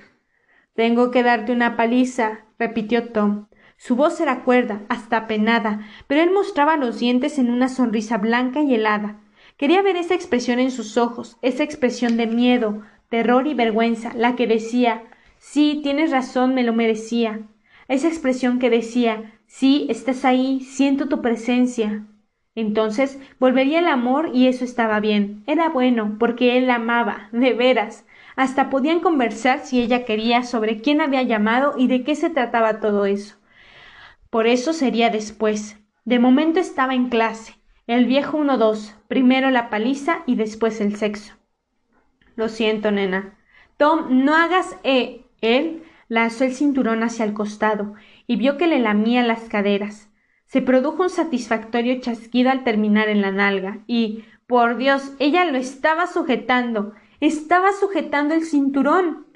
Tengo 0.73 1.11
que 1.11 1.23
darte 1.23 1.53
una 1.53 1.77
paliza, 1.77 2.39
repitió 2.59 3.13
Tom. 3.13 3.47
Su 3.77 3.95
voz 3.95 4.19
era 4.19 4.43
cuerda, 4.43 4.81
hasta 4.89 5.27
penada, 5.27 5.79
pero 6.07 6.21
él 6.21 6.31
mostraba 6.31 6.75
los 6.75 6.99
dientes 6.99 7.39
en 7.39 7.49
una 7.49 7.69
sonrisa 7.69 8.17
blanca 8.17 8.61
y 8.61 8.75
helada. 8.75 9.21
Quería 9.55 9.81
ver 9.81 9.95
esa 9.95 10.13
expresión 10.13 10.59
en 10.59 10.71
sus 10.71 10.97
ojos, 10.97 11.37
esa 11.41 11.63
expresión 11.63 12.17
de 12.17 12.27
miedo, 12.27 12.81
terror 13.07 13.47
y 13.47 13.53
vergüenza, 13.53 14.11
la 14.13 14.35
que 14.35 14.45
decía 14.45 15.03
Sí, 15.39 15.79
tienes 15.81 16.11
razón, 16.11 16.53
me 16.53 16.63
lo 16.63 16.73
merecía. 16.73 17.41
Esa 17.87 18.07
expresión 18.07 18.59
que 18.59 18.69
decía 18.69 19.33
Sí, 19.47 19.87
estás 19.89 20.25
ahí, 20.25 20.59
siento 20.59 21.07
tu 21.09 21.21
presencia. 21.23 22.05
Entonces 22.53 23.19
volvería 23.39 23.79
el 23.79 23.87
amor 23.87 24.29
y 24.33 24.45
eso 24.47 24.63
estaba 24.63 24.99
bien. 24.99 25.43
Era 25.47 25.69
bueno, 25.69 26.17
porque 26.19 26.57
él 26.57 26.67
la 26.67 26.75
amaba, 26.75 27.29
de 27.31 27.53
veras. 27.53 28.05
Hasta 28.35 28.69
podían 28.69 28.99
conversar 28.99 29.61
si 29.65 29.81
ella 29.81 30.05
quería 30.05 30.43
sobre 30.43 30.81
quién 30.81 31.01
había 31.01 31.23
llamado 31.23 31.73
y 31.77 31.87
de 31.87 32.03
qué 32.03 32.15
se 32.15 32.29
trataba 32.29 32.79
todo 32.79 33.05
eso. 33.05 33.37
Por 34.29 34.45
eso 34.45 34.73
sería 34.73 35.09
después. 35.09 35.77
De 36.05 36.19
momento 36.19 36.59
estaba 36.59 36.93
en 36.93 37.09
clase. 37.09 37.55
El 37.87 38.05
viejo 38.05 38.37
uno 38.37 38.57
dos, 38.57 38.95
primero 39.07 39.49
la 39.49 39.69
paliza 39.71 40.19
y 40.27 40.35
después 40.35 40.79
el 40.81 40.95
sexo. 40.95 41.33
Lo 42.35 42.49
siento, 42.49 42.91
nena. 42.91 43.37
Tom, 43.77 44.23
no 44.25 44.35
hagas 44.35 44.77
eh. 44.83 45.25
Él 45.41 45.83
lanzó 46.07 46.43
el 46.43 46.53
cinturón 46.53 47.03
hacia 47.03 47.25
el 47.25 47.33
costado 47.33 47.93
y 48.27 48.35
vio 48.35 48.57
que 48.57 48.67
le 48.67 48.79
lamía 48.79 49.23
las 49.23 49.41
caderas. 49.49 50.09
Se 50.45 50.61
produjo 50.61 51.03
un 51.03 51.09
satisfactorio 51.09 51.99
chasquido 52.01 52.49
al 52.49 52.63
terminar 52.63 53.07
en 53.09 53.21
la 53.21 53.31
nalga 53.31 53.79
y, 53.85 54.25
por 54.47 54.77
Dios, 54.77 55.13
ella 55.19 55.45
lo 55.45 55.57
estaba 55.57 56.07
sujetando. 56.07 56.93
Estaba 57.19 57.71
sujetando 57.79 58.33
el 58.33 58.43
cinturón. 58.43 59.27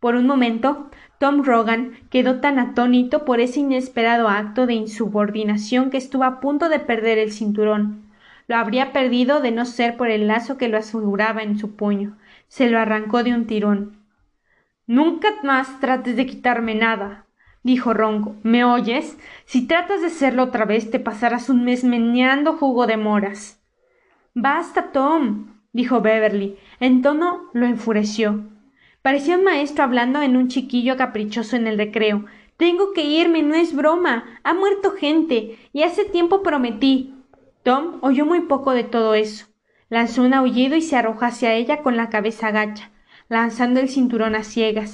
Por 0.00 0.16
un 0.16 0.26
momento, 0.26 0.90
Tom 1.18 1.44
Rogan 1.44 1.92
quedó 2.10 2.40
tan 2.40 2.58
atónito 2.58 3.24
por 3.24 3.40
ese 3.40 3.60
inesperado 3.60 4.28
acto 4.28 4.66
de 4.66 4.74
insubordinación 4.74 5.90
que 5.90 5.96
estuvo 5.96 6.24
a 6.24 6.40
punto 6.40 6.68
de 6.68 6.80
perder 6.80 7.18
el 7.18 7.32
cinturón. 7.32 8.10
Lo 8.48 8.56
habría 8.56 8.92
perdido 8.92 9.40
de 9.40 9.52
no 9.52 9.64
ser 9.64 9.96
por 9.96 10.10
el 10.10 10.26
lazo 10.26 10.56
que 10.56 10.68
lo 10.68 10.78
aseguraba 10.78 11.42
en 11.42 11.58
su 11.58 11.76
puño. 11.76 12.16
Se 12.48 12.68
lo 12.68 12.78
arrancó 12.78 13.22
de 13.22 13.34
un 13.34 13.46
tirón. 13.46 14.05
Nunca 14.86 15.28
más 15.42 15.80
trates 15.80 16.16
de 16.16 16.26
quitarme 16.26 16.74
nada, 16.74 17.26
dijo 17.62 17.92
ronco. 17.92 18.36
¿Me 18.42 18.64
oyes? 18.64 19.18
Si 19.44 19.66
tratas 19.66 20.00
de 20.00 20.06
hacerlo 20.08 20.44
otra 20.44 20.64
vez 20.64 20.90
te 20.90 21.00
pasarás 21.00 21.48
un 21.50 21.64
mes 21.64 21.82
meneando 21.84 22.56
jugo 22.56 22.86
de 22.86 22.96
moras. 22.96 23.60
Basta, 24.34 24.92
Tom, 24.92 25.60
dijo 25.72 26.00
Beverly. 26.00 26.56
En 26.78 27.02
tono 27.02 27.50
lo 27.52 27.66
enfureció. 27.66 28.44
Parecía 29.02 29.36
un 29.36 29.44
maestro 29.44 29.84
hablando 29.84 30.22
en 30.22 30.36
un 30.36 30.48
chiquillo 30.48 30.96
caprichoso 30.96 31.56
en 31.56 31.66
el 31.66 31.78
recreo. 31.78 32.24
Tengo 32.56 32.92
que 32.92 33.02
irme, 33.02 33.42
no 33.42 33.54
es 33.54 33.74
broma. 33.74 34.24
Ha 34.42 34.54
muerto 34.54 34.92
gente, 34.92 35.58
y 35.72 35.82
hace 35.82 36.04
tiempo 36.04 36.42
prometí. 36.42 37.14
Tom 37.62 37.98
oyó 38.02 38.24
muy 38.24 38.42
poco 38.42 38.72
de 38.72 38.84
todo 38.84 39.14
eso. 39.14 39.46
Lanzó 39.88 40.22
un 40.22 40.34
aullido 40.34 40.76
y 40.76 40.82
se 40.82 40.96
arrojó 40.96 41.24
hacia 41.24 41.54
ella 41.54 41.82
con 41.82 41.96
la 41.96 42.08
cabeza 42.10 42.50
gacha, 42.50 42.90
lanzando 43.28 43.80
el 43.80 43.88
cinturón 43.88 44.34
a 44.34 44.44
ciegas. 44.44 44.92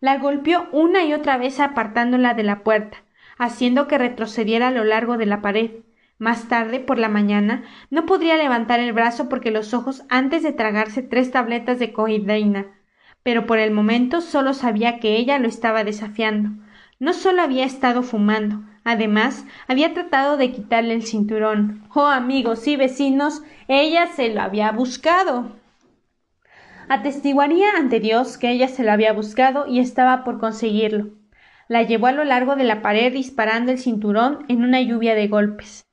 La 0.00 0.18
golpeó 0.18 0.68
una 0.72 1.04
y 1.04 1.12
otra 1.12 1.38
vez 1.38 1.60
apartándola 1.60 2.34
de 2.34 2.44
la 2.44 2.62
puerta, 2.62 2.98
haciendo 3.36 3.88
que 3.88 3.98
retrocediera 3.98 4.68
a 4.68 4.72
lo 4.72 4.84
largo 4.84 5.16
de 5.16 5.26
la 5.26 5.42
pared. 5.42 5.70
Más 6.18 6.48
tarde, 6.48 6.80
por 6.80 6.98
la 6.98 7.08
mañana, 7.08 7.62
no 7.90 8.04
podría 8.06 8.36
levantar 8.36 8.80
el 8.80 8.92
brazo 8.92 9.28
porque 9.28 9.50
los 9.50 9.72
ojos 9.74 10.02
antes 10.08 10.42
de 10.42 10.52
tragarse 10.52 11.02
tres 11.02 11.30
tabletas 11.30 11.78
de 11.78 11.92
coideína. 11.92 12.66
Pero 13.22 13.46
por 13.46 13.58
el 13.58 13.70
momento 13.70 14.20
solo 14.20 14.54
sabía 14.54 14.98
que 14.98 15.16
ella 15.16 15.38
lo 15.38 15.48
estaba 15.48 15.84
desafiando. 15.84 16.50
No 16.98 17.12
solo 17.12 17.42
había 17.42 17.64
estado 17.64 18.02
fumando, 18.02 18.62
además 18.82 19.44
había 19.68 19.94
tratado 19.94 20.36
de 20.36 20.50
quitarle 20.50 20.94
el 20.94 21.04
cinturón. 21.04 21.84
Oh, 21.94 22.06
amigos 22.06 22.66
y 22.66 22.76
vecinos, 22.76 23.42
ella 23.68 24.08
se 24.08 24.34
lo 24.34 24.42
había 24.42 24.72
buscado. 24.72 25.57
Atestiguaría 26.90 27.72
ante 27.76 28.00
Dios 28.00 28.38
que 28.38 28.50
ella 28.50 28.66
se 28.66 28.82
lo 28.82 28.92
había 28.92 29.12
buscado 29.12 29.66
y 29.66 29.78
estaba 29.78 30.24
por 30.24 30.40
conseguirlo. 30.40 31.10
La 31.68 31.82
llevó 31.82 32.06
a 32.06 32.12
lo 32.12 32.24
largo 32.24 32.56
de 32.56 32.64
la 32.64 32.80
pared 32.80 33.12
disparando 33.12 33.70
el 33.70 33.78
cinturón 33.78 34.46
en 34.48 34.64
una 34.64 34.80
lluvia 34.80 35.14
de 35.14 35.28
golpes. 35.28 35.84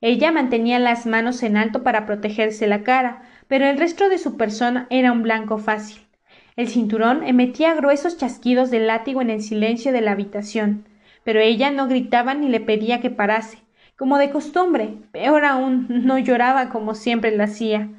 Ella 0.00 0.30
mantenía 0.30 0.78
las 0.78 1.04
manos 1.04 1.42
en 1.42 1.56
alto 1.56 1.82
para 1.82 2.06
protegerse 2.06 2.68
la 2.68 2.84
cara, 2.84 3.22
pero 3.48 3.66
el 3.66 3.76
resto 3.76 4.08
de 4.08 4.18
su 4.18 4.36
persona 4.36 4.86
era 4.88 5.10
un 5.10 5.24
blanco 5.24 5.58
fácil. 5.58 6.06
El 6.54 6.68
cinturón 6.68 7.24
emitía 7.24 7.74
gruesos 7.74 8.16
chasquidos 8.16 8.70
de 8.70 8.78
látigo 8.78 9.20
en 9.22 9.30
el 9.30 9.42
silencio 9.42 9.90
de 9.90 10.00
la 10.00 10.12
habitación, 10.12 10.86
pero 11.24 11.40
ella 11.40 11.72
no 11.72 11.88
gritaba 11.88 12.34
ni 12.34 12.48
le 12.48 12.60
pedía 12.60 13.00
que 13.00 13.10
parase, 13.10 13.58
como 13.96 14.16
de 14.16 14.30
costumbre, 14.30 14.94
peor 15.10 15.44
aún, 15.44 15.86
no 15.88 16.18
lloraba 16.18 16.68
como 16.68 16.94
siempre 16.94 17.36
lo 17.36 17.42
hacía. 17.42 17.90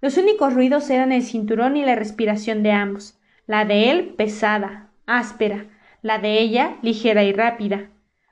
Los 0.00 0.16
únicos 0.18 0.54
ruidos 0.54 0.88
eran 0.90 1.12
el 1.12 1.22
cinturón 1.22 1.76
y 1.76 1.84
la 1.84 1.94
respiración 1.94 2.62
de 2.62 2.72
ambos, 2.72 3.18
la 3.46 3.64
de 3.64 3.90
él 3.90 4.14
pesada, 4.16 4.90
áspera, 5.06 5.66
la 6.02 6.18
de 6.18 6.38
ella 6.40 6.76
ligera 6.82 7.24
y 7.24 7.32
rápida. 7.32 7.90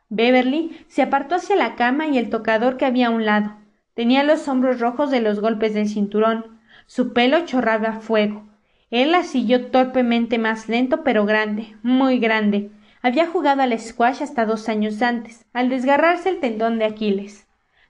Beverly 0.08 0.84
se 0.88 1.02
apartó 1.02 1.36
hacia 1.36 1.56
la 1.56 1.74
cama 1.74 2.06
y 2.06 2.18
el 2.18 2.30
tocador 2.30 2.76
que 2.76 2.84
había 2.84 3.08
a 3.08 3.10
un 3.10 3.24
lado. 3.24 3.56
Tenía 3.94 4.22
los 4.22 4.46
hombros 4.48 4.80
rojos 4.80 5.10
de 5.10 5.20
los 5.20 5.40
golpes 5.40 5.74
del 5.74 5.88
cinturón. 5.88 6.60
Su 6.86 7.12
pelo 7.12 7.46
chorraba 7.46 8.00
fuego. 8.00 8.44
Él 8.90 9.12
la 9.12 9.22
siguió 9.22 9.70
torpemente 9.70 10.38
más 10.38 10.68
lento 10.68 11.02
pero 11.02 11.24
grande, 11.24 11.76
muy 11.82 12.18
grande. 12.18 12.70
Había 13.02 13.26
jugado 13.26 13.62
al 13.62 13.78
squash 13.78 14.22
hasta 14.22 14.46
dos 14.46 14.68
años 14.68 15.02
antes, 15.02 15.44
al 15.52 15.68
desgarrarse 15.68 16.28
el 16.28 16.40
tendón 16.40 16.78
de 16.78 16.84
Aquiles. 16.84 17.46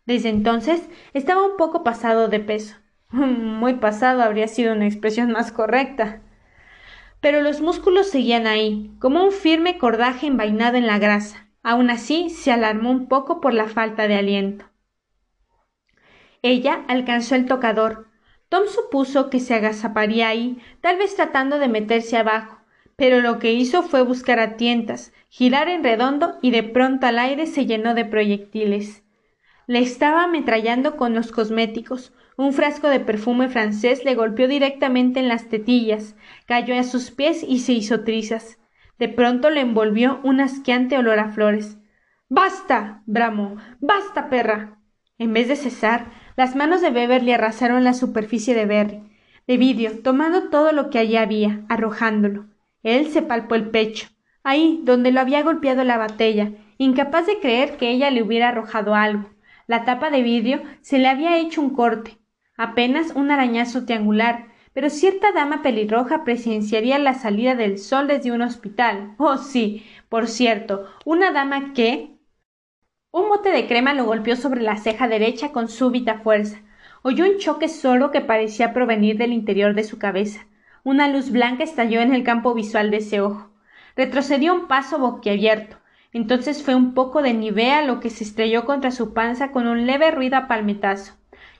Desde 0.06 0.28
entonces 0.28 0.88
estaba 1.12 1.44
un 1.44 1.56
poco 1.56 1.84
pasado 1.84 2.28
de 2.28 2.40
peso. 2.40 2.76
Muy 3.60 3.74
pasado 3.74 4.22
habría 4.22 4.48
sido 4.48 4.72
una 4.72 4.86
expresión 4.86 5.30
más 5.30 5.52
correcta. 5.52 6.20
Pero 7.20 7.42
los 7.42 7.60
músculos 7.60 8.10
seguían 8.10 8.48
ahí, 8.48 8.90
como 8.98 9.22
un 9.22 9.30
firme 9.30 9.78
cordaje 9.78 10.26
envainado 10.26 10.76
en 10.78 10.88
la 10.88 10.98
grasa. 10.98 11.46
Aun 11.62 11.90
así, 11.90 12.28
se 12.28 12.50
alarmó 12.50 12.90
un 12.90 13.06
poco 13.06 13.40
por 13.40 13.54
la 13.54 13.68
falta 13.68 14.08
de 14.08 14.16
aliento. 14.16 14.64
Ella 16.42 16.84
alcanzó 16.88 17.36
el 17.36 17.46
tocador. 17.46 18.08
Tom 18.48 18.64
supuso 18.66 19.30
que 19.30 19.38
se 19.38 19.54
agazaparía 19.54 20.28
ahí, 20.28 20.60
tal 20.80 20.98
vez 20.98 21.14
tratando 21.14 21.58
de 21.58 21.68
meterse 21.68 22.16
abajo, 22.16 22.58
pero 22.96 23.20
lo 23.20 23.38
que 23.38 23.52
hizo 23.52 23.82
fue 23.84 24.02
buscar 24.02 24.40
a 24.40 24.56
tientas, 24.56 25.12
girar 25.28 25.68
en 25.68 25.84
redondo 25.84 26.38
y 26.42 26.50
de 26.50 26.64
pronto 26.64 27.06
al 27.06 27.20
aire 27.20 27.46
se 27.46 27.64
llenó 27.64 27.94
de 27.94 28.04
proyectiles. 28.04 29.04
Le 29.66 29.78
estaba 29.78 30.24
ametrallando 30.24 30.96
con 30.96 31.14
los 31.14 31.32
cosméticos. 31.32 32.12
Un 32.36 32.52
frasco 32.52 32.88
de 32.88 32.98
perfume 32.98 33.48
francés 33.48 34.04
le 34.04 34.16
golpeó 34.16 34.48
directamente 34.48 35.20
en 35.20 35.28
las 35.28 35.48
tetillas, 35.48 36.16
cayó 36.46 36.76
a 36.76 36.82
sus 36.82 37.12
pies 37.12 37.44
y 37.46 37.60
se 37.60 37.72
hizo 37.72 38.02
trizas. 38.02 38.58
De 38.98 39.08
pronto 39.08 39.50
le 39.50 39.60
envolvió 39.60 40.20
un 40.24 40.40
asqueante 40.40 40.98
olor 40.98 41.20
a 41.20 41.28
flores. 41.28 41.78
Basta. 42.28 43.02
bramó. 43.06 43.56
Basta, 43.80 44.28
perra. 44.28 44.80
En 45.16 45.32
vez 45.32 45.46
de 45.46 45.54
cesar, 45.54 46.06
las 46.36 46.56
manos 46.56 46.80
de 46.80 46.90
Beverly 46.90 47.32
arrasaron 47.32 47.84
la 47.84 47.94
superficie 47.94 48.54
de 48.54 48.66
Berry, 48.66 49.02
de 49.46 49.56
vidrio, 49.56 50.02
tomando 50.02 50.48
todo 50.48 50.72
lo 50.72 50.90
que 50.90 50.98
allí 50.98 51.16
había, 51.16 51.64
arrojándolo. 51.68 52.46
Él 52.82 53.06
se 53.08 53.22
palpó 53.22 53.54
el 53.54 53.70
pecho, 53.70 54.08
ahí 54.42 54.80
donde 54.82 55.12
lo 55.12 55.20
había 55.20 55.42
golpeado 55.44 55.84
la 55.84 55.98
batella, 55.98 56.50
incapaz 56.78 57.26
de 57.26 57.38
creer 57.38 57.76
que 57.76 57.90
ella 57.90 58.10
le 58.10 58.24
hubiera 58.24 58.48
arrojado 58.48 58.96
algo. 58.96 59.30
La 59.68 59.84
tapa 59.84 60.10
de 60.10 60.22
vidrio 60.22 60.62
se 60.80 60.98
le 60.98 61.08
había 61.08 61.38
hecho 61.38 61.60
un 61.60 61.70
corte, 61.70 62.18
apenas 62.56 63.12
un 63.14 63.30
arañazo 63.30 63.84
triangular, 63.84 64.46
pero 64.72 64.90
cierta 64.90 65.32
dama 65.32 65.62
pelirroja 65.62 66.24
presenciaría 66.24 66.98
la 66.98 67.14
salida 67.14 67.54
del 67.54 67.78
sol 67.78 68.08
desde 68.08 68.32
un 68.32 68.42
hospital. 68.42 69.14
Oh, 69.18 69.36
sí, 69.38 69.86
por 70.08 70.26
cierto, 70.26 70.88
una 71.04 71.30
dama 71.30 71.72
que. 71.72 72.18
Un 73.12 73.28
bote 73.28 73.50
de 73.50 73.68
crema 73.68 73.94
lo 73.94 74.04
golpeó 74.04 74.34
sobre 74.34 74.60
la 74.62 74.76
ceja 74.76 75.06
derecha 75.06 75.52
con 75.52 75.68
súbita 75.68 76.18
fuerza. 76.18 76.60
Oyó 77.02 77.24
un 77.24 77.38
choque 77.38 77.68
sordo 77.68 78.10
que 78.10 78.20
parecía 78.20 78.72
provenir 78.72 79.16
del 79.16 79.32
interior 79.32 79.74
de 79.74 79.84
su 79.84 79.98
cabeza. 79.98 80.46
Una 80.82 81.06
luz 81.06 81.30
blanca 81.30 81.62
estalló 81.62 82.00
en 82.00 82.12
el 82.12 82.24
campo 82.24 82.54
visual 82.54 82.90
de 82.90 82.96
ese 82.96 83.20
ojo. 83.20 83.50
Retrocedió 83.94 84.54
un 84.54 84.66
paso 84.66 84.98
boquiabierto. 84.98 85.76
Entonces 86.12 86.62
fue 86.62 86.74
un 86.74 86.94
poco 86.94 87.22
de 87.22 87.34
nivea 87.34 87.82
lo 87.82 88.00
que 88.00 88.10
se 88.10 88.24
estrelló 88.24 88.64
contra 88.64 88.90
su 88.90 89.14
panza 89.14 89.52
con 89.52 89.68
un 89.68 89.86
leve 89.86 90.10
ruido 90.10 90.36
a 90.36 90.48
palmetazo. 90.48 91.14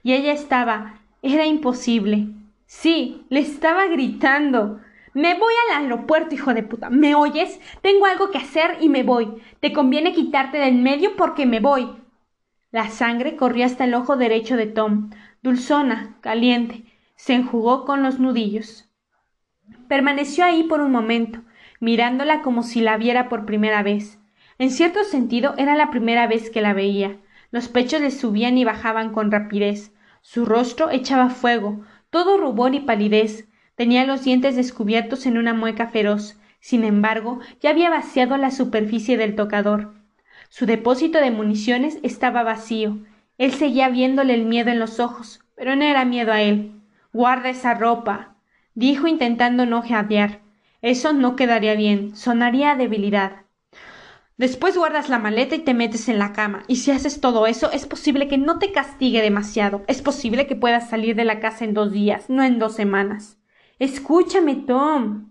Y 0.05 0.13
ella 0.13 0.33
estaba. 0.33 1.01
Era 1.23 1.47
imposible. 1.47 2.29
Sí, 2.67 3.25
le 3.31 3.41
estaba 3.41 3.87
gritando. 3.87 4.81
Me 5.15 5.39
voy 5.39 5.53
al 5.71 5.83
aeropuerto, 5.83 6.35
hijo 6.35 6.53
de 6.55 6.63
puta. 6.63 6.91
¿Me 6.91 7.15
oyes? 7.15 7.59
Tengo 7.81 8.07
algo 8.07 8.31
que 8.31 8.39
hacer 8.39 8.77
y 8.81 8.89
me 8.89 9.03
voy. 9.03 9.43
Te 9.61 9.73
conviene 9.73 10.13
quitarte 10.13 10.59
del 10.59 10.75
medio 10.75 11.17
porque 11.17 11.47
me 11.47 11.61
voy. 11.61 11.89
La 12.71 12.91
sangre 12.91 13.37
corrió 13.37 13.65
hasta 13.65 13.85
el 13.85 13.95
ojo 13.95 14.17
derecho 14.17 14.57
de 14.57 14.67
Tom, 14.67 15.11
dulzona, 15.43 16.19
caliente. 16.21 16.85
Se 17.17 17.33
enjugó 17.33 17.87
con 17.87 18.03
los 18.03 18.19
nudillos. 18.19 18.91
Permaneció 19.89 20.45
ahí 20.45 20.65
por 20.65 20.81
un 20.81 20.93
momento, 20.93 21.41
mirándola 21.81 22.43
como 22.43 22.63
si 22.63 22.81
la 22.81 22.99
viera 22.99 23.31
por 23.31 23.47
primera 23.47 23.83
vez. 23.83 24.19
En 24.59 24.71
cierto 24.71 25.03
sentido 25.05 25.55
era 25.57 25.77
la 25.77 25.91
primera 25.91 26.27
vez 26.27 26.51
que 26.51 26.61
la 26.61 26.75
veía. 26.75 27.17
Los 27.51 27.69
pechos 27.69 28.03
le 28.03 28.11
subían 28.11 28.59
y 28.59 28.65
bajaban 28.65 29.13
con 29.13 29.31
rapidez. 29.31 29.94
Su 30.27 30.47
rostro 30.47 30.89
echaba 30.91 31.29
fuego, 31.29 31.83
todo 32.09 32.39
rubor 32.39 32.75
y 32.75 32.81
palidez. 32.81 33.47
Tenía 33.75 34.07
los 34.07 34.25
dientes 34.25 34.57
descubiertos 34.57 35.27
en 35.27 35.37
una 35.37 35.53
mueca 35.53 35.89
feroz. 35.89 36.39
Sin 36.61 36.83
embargo, 36.83 37.41
ya 37.61 37.69
había 37.69 37.91
vaciado 37.91 38.39
la 38.39 38.51
superficie 38.51 39.19
del 39.19 39.37
tocador. 39.37 39.93
Su 40.49 40.65
depósito 40.65 41.19
de 41.21 41.31
municiones 41.31 41.99
estaba 42.03 42.43
vacío. 42.43 43.01
Él 43.37 43.53
seguía 43.53 43.91
viéndole 43.91 44.33
el 44.33 44.47
miedo 44.47 44.71
en 44.71 44.79
los 44.79 44.99
ojos, 44.99 45.45
pero 45.57 45.77
no 45.77 45.85
era 45.85 46.07
miedo 46.07 46.33
a 46.33 46.41
él. 46.41 46.73
Guarda 47.13 47.51
esa 47.51 47.75
ropa, 47.75 48.35
dijo 48.75 49.07
intentando 49.07 49.67
no 49.67 49.83
jadear. 49.83 50.41
Eso 50.81 51.13
no 51.13 51.37
quedaría 51.37 51.75
bien, 51.75 52.17
sonaría 52.17 52.71
a 52.71 52.77
debilidad. 52.77 53.44
Después 54.37 54.77
guardas 54.77 55.09
la 55.09 55.21
maleta 55.21 55.55
y 55.55 55.61
te 55.61 55.75
metes 55.75 56.09
en 56.09 56.19
la 56.19 56.33
cama. 56.33 56.65
Y 56.67 56.77
si 56.77 56.91
haces 56.91 57.21
todo 57.21 57.47
eso, 57.47 57.71
es 57.71 57.87
posible 57.87 58.27
que 58.27 58.37
no 58.37 58.59
te 58.59 58.73
castigue 58.73 59.23
demasiado. 59.23 59.85
Es 59.87 60.03
posible 60.03 60.49
que 60.49 60.57
puedas 60.57 60.91
salir 60.91 61.15
de 61.15 61.25
la 61.25 61.39
casa 61.39 61.65
en 61.65 61.73
dos 61.73 61.93
días, 61.93 62.29
no 62.29 62.43
en 62.43 62.59
dos 62.59 62.75
semanas. 62.75 63.39
Escúchame, 63.79 64.57
Tom. 64.57 65.31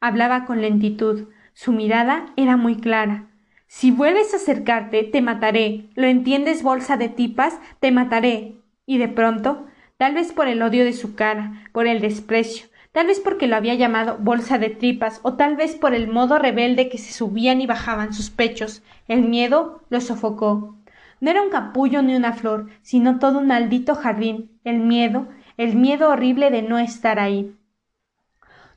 Hablaba 0.00 0.44
con 0.44 0.60
lentitud. 0.60 1.28
Su 1.52 1.72
mirada 1.72 2.26
era 2.36 2.56
muy 2.56 2.76
clara. 2.76 3.28
Si 3.66 3.90
vuelves 3.90 4.32
a 4.32 4.36
acercarte, 4.36 5.02
te 5.02 5.20
mataré. 5.20 5.90
¿Lo 5.96 6.06
entiendes, 6.06 6.62
bolsa 6.62 6.96
de 6.96 7.08
tipas? 7.08 7.58
Te 7.80 7.90
mataré. 7.90 8.62
Y 8.86 8.98
de 8.98 9.08
pronto, 9.08 9.66
tal 9.96 10.14
vez 10.14 10.32
por 10.32 10.46
el 10.46 10.62
odio 10.62 10.84
de 10.84 10.92
su 10.92 11.16
cara, 11.16 11.68
por 11.72 11.88
el 11.88 12.00
desprecio, 12.00 12.67
tal 12.92 13.06
vez 13.06 13.20
porque 13.20 13.46
lo 13.46 13.56
había 13.56 13.74
llamado 13.74 14.18
bolsa 14.18 14.58
de 14.58 14.70
tripas, 14.70 15.20
o 15.22 15.34
tal 15.34 15.56
vez 15.56 15.76
por 15.76 15.94
el 15.94 16.08
modo 16.08 16.38
rebelde 16.38 16.88
que 16.88 16.98
se 16.98 17.12
subían 17.12 17.60
y 17.60 17.66
bajaban 17.66 18.12
sus 18.12 18.30
pechos. 18.30 18.82
El 19.06 19.22
miedo 19.22 19.82
lo 19.90 20.00
sofocó. 20.00 20.76
No 21.20 21.30
era 21.30 21.42
un 21.42 21.50
capullo 21.50 22.02
ni 22.02 22.14
una 22.14 22.32
flor, 22.32 22.66
sino 22.82 23.18
todo 23.18 23.38
un 23.38 23.48
maldito 23.48 23.94
jardín. 23.94 24.50
El 24.64 24.78
miedo, 24.78 25.28
el 25.56 25.74
miedo 25.74 26.10
horrible 26.10 26.50
de 26.50 26.62
no 26.62 26.78
estar 26.78 27.18
ahí. 27.18 27.54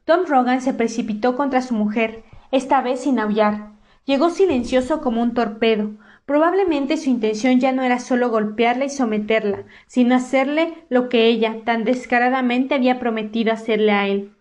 Tom 0.06 0.26
Rogan 0.28 0.62
se 0.62 0.74
precipitó 0.74 1.36
contra 1.36 1.62
su 1.62 1.76
mujer, 1.76 2.24
esta 2.52 2.82
vez 2.82 3.02
sin 3.02 3.20
aullar. 3.20 3.72
Llegó 4.06 4.32
silencioso 4.32 5.02
como 5.02 5.22
un 5.22 5.36
torpedo, 5.36 5.92
Probablemente 6.32 6.96
su 6.96 7.10
intención 7.10 7.60
ya 7.60 7.74
no 7.74 7.84
era 7.84 8.00
solo 8.00 8.30
golpearla 8.30 8.86
y 8.86 8.90
someterla, 8.90 9.66
sino 9.86 10.16
hacerle 10.16 10.76
lo 10.88 11.10
que 11.10 11.26
ella 11.28 11.58
tan 11.66 11.84
descaradamente 11.84 12.74
había 12.74 13.00
prometido 13.00 13.52
hacerle 13.52 13.92
a 13.92 14.08
él. 14.08 14.32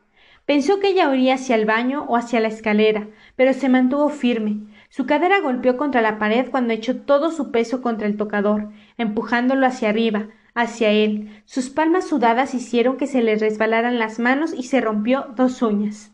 Pensó 0.47 0.79
que 0.79 0.91
ella 0.91 1.11
huiría 1.11 1.35
hacia 1.35 1.57
el 1.57 1.65
baño 1.65 2.05
o 2.05 2.17
hacia 2.17 2.39
la 2.39 2.47
escalera, 2.47 3.09
pero 3.35 3.55
se 3.55 3.69
mantuvo 3.69 4.09
firme. 4.09 4.69
Su 4.89 5.05
cadera 5.05 5.41
golpeó 5.41 5.77
contra 5.77 6.01
la 6.01 6.21
pared 6.21 6.47
cuando 6.49 6.73
echó 6.73 7.01
todo 7.01 7.33
su 7.33 7.51
peso 7.51 7.83
contra 7.83 8.07
el 8.07 8.17
tocador, 8.17 8.69
empujándolo 8.97 9.67
hacia 9.67 9.89
arriba, 9.89 10.29
hacia 10.55 10.91
él. 10.91 11.43
Sus 11.45 11.71
palmas 11.71 12.07
sudadas 12.07 12.55
hicieron 12.55 12.99
que 12.99 13.09
se 13.09 13.21
le 13.21 13.35
resbalaran 13.35 13.99
las 13.99 14.21
manos 14.21 14.55
y 14.57 14.63
se 14.63 14.81
rompió 14.81 15.27
dos 15.35 15.61
uñas. 15.61 16.13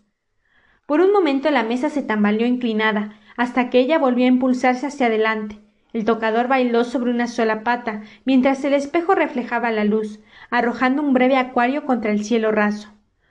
Por 0.87 1.03
un 1.03 1.13
momento 1.13 1.51
la 1.51 1.65
mesa 1.65 1.91
se 1.91 2.01
tambaleó 2.01 2.47
inclinada, 2.47 3.21
hasta 3.37 3.69
que 3.69 3.79
ella 3.79 3.99
volvió 3.99 4.25
a 4.25 4.29
impulsarse 4.29 4.87
hacia 4.87 5.09
adelante. 5.09 5.66
El 5.97 6.05
tocador 6.05 6.47
bailó 6.47 6.85
sobre 6.85 7.11
una 7.11 7.27
sola 7.27 7.65
pata, 7.65 8.03
mientras 8.27 8.63
el 8.65 8.75
espejo 8.75 9.15
reflejaba 9.15 9.71
la 9.71 9.85
luz, 9.85 10.21
arrojando 10.51 11.01
un 11.01 11.15
breve 11.15 11.39
acuario 11.39 11.87
contra 11.87 12.11
el 12.13 12.23
cielo 12.23 12.53
raso. 12.53 12.91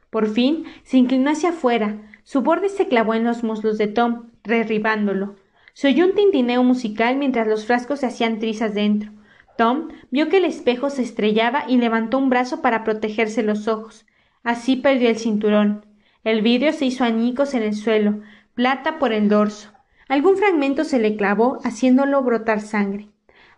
Por 0.10 0.28
fin 0.28 0.66
se 0.84 0.98
inclinó 0.98 1.30
hacia 1.30 1.50
afuera, 1.50 1.98
su 2.24 2.42
borde 2.42 2.70
se 2.70 2.88
clavó 2.88 3.14
en 3.14 3.24
los 3.24 3.44
muslos 3.44 3.78
de 3.78 3.86
Tom, 3.86 4.32
derribándolo. 4.44 5.36
Se 5.74 5.90
oyó 5.90 6.08
un 6.08 6.16
tintineo 6.16 6.64
musical 6.64 7.18
mientras 7.18 7.46
los 7.48 7.68
frascos 7.68 8.00
se 8.00 8.08
hacían 8.08 8.40
trizas 8.40 8.74
dentro. 8.74 9.12
Tom 9.60 9.90
vio 10.10 10.28
que 10.28 10.38
el 10.38 10.46
espejo 10.46 10.90
se 10.90 11.04
estrellaba 11.04 11.66
y 11.68 11.78
levantó 11.78 12.18
un 12.18 12.32
brazo 12.32 12.64
para 12.64 12.84
protegerse 12.84 13.44
los 13.44 13.68
ojos. 13.68 14.08
Así 14.44 14.76
perdió 14.76 15.10
el 15.10 15.18
cinturón. 15.18 15.86
El 16.24 16.42
vidrio 16.42 16.74
se 16.74 16.86
hizo 16.86 17.04
añicos 17.04 17.54
en 17.54 17.62
el 17.62 17.76
suelo, 17.76 18.22
plata 18.56 18.98
por 18.98 19.14
el 19.14 19.30
dorso. 19.30 19.75
Algún 20.08 20.38
fragmento 20.38 20.84
se 20.84 21.00
le 21.00 21.16
clavó, 21.16 21.60
haciéndolo 21.64 22.22
brotar 22.22 22.62
sangre. 22.62 23.10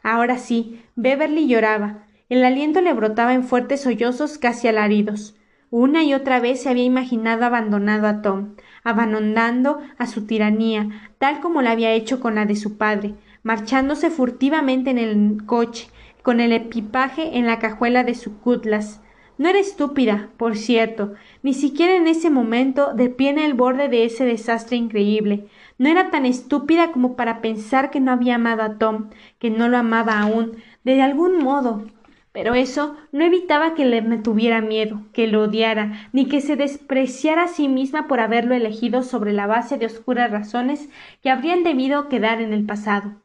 Ahora 0.01 0.37
sí, 0.37 0.81
Beverly 0.95 1.47
lloraba. 1.47 2.05
El 2.29 2.43
aliento 2.45 2.81
le 2.81 2.93
brotaba 2.93 3.33
en 3.33 3.43
fuertes 3.43 3.81
sollozos 3.81 4.37
casi 4.37 4.67
alaridos. 4.67 5.35
Una 5.69 6.03
y 6.03 6.13
otra 6.13 6.39
vez 6.39 6.61
se 6.63 6.69
había 6.69 6.85
imaginado 6.85 7.43
abandonado 7.43 8.07
a 8.07 8.21
Tom, 8.21 8.55
abandonando 8.85 9.79
a 9.97 10.07
su 10.07 10.25
tiranía, 10.25 11.11
tal 11.17 11.41
como 11.41 11.61
la 11.61 11.71
había 11.71 11.91
hecho 11.91 12.21
con 12.21 12.35
la 12.35 12.45
de 12.45 12.55
su 12.55 12.77
padre, 12.77 13.15
marchándose 13.43 14.09
furtivamente 14.09 14.91
en 14.91 14.97
el 14.97 15.45
coche, 15.45 15.89
con 16.23 16.39
el 16.39 16.53
equipaje 16.53 17.37
en 17.37 17.47
la 17.47 17.59
cajuela 17.59 18.05
de 18.05 18.15
su 18.15 18.39
cutlas. 18.39 19.01
No 19.37 19.49
era 19.49 19.59
estúpida, 19.59 20.29
por 20.37 20.57
cierto, 20.57 21.13
ni 21.43 21.53
siquiera 21.53 21.95
en 21.95 22.07
ese 22.07 22.29
momento, 22.29 22.93
de 22.93 23.09
pie 23.09 23.29
en 23.29 23.39
el 23.39 23.53
borde 23.53 23.89
de 23.89 24.05
ese 24.05 24.23
desastre 24.23 24.77
increíble. 24.77 25.47
No 25.77 25.89
era 25.89 26.09
tan 26.09 26.25
estúpida 26.25 26.91
como 26.91 27.15
para 27.15 27.39
pensar 27.41 27.91
que 27.91 27.99
no 27.99 28.11
había 28.11 28.35
amado 28.35 28.63
a 28.63 28.77
Tom, 28.79 29.09
que 29.37 29.51
no 29.51 29.67
lo 29.67 29.77
amaba 29.77 30.19
aún, 30.19 30.57
de 30.83 31.01
algún 31.01 31.37
modo, 31.37 31.85
pero 32.31 32.55
eso 32.55 32.95
no 33.11 33.23
evitaba 33.23 33.75
que 33.75 33.85
le 33.85 34.01
tuviera 34.19 34.61
miedo, 34.61 35.01
que 35.13 35.27
lo 35.27 35.43
odiara, 35.43 36.09
ni 36.13 36.27
que 36.27 36.41
se 36.41 36.55
despreciara 36.55 37.43
a 37.43 37.47
sí 37.47 37.67
misma 37.67 38.07
por 38.07 38.19
haberlo 38.19 38.55
elegido 38.55 39.03
sobre 39.03 39.33
la 39.33 39.45
base 39.45 39.77
de 39.77 39.85
oscuras 39.85 40.31
razones 40.31 40.89
que 41.21 41.29
habrían 41.29 41.63
debido 41.63 42.09
quedar 42.09 42.41
en 42.41 42.53
el 42.53 42.65
pasado. 42.65 43.21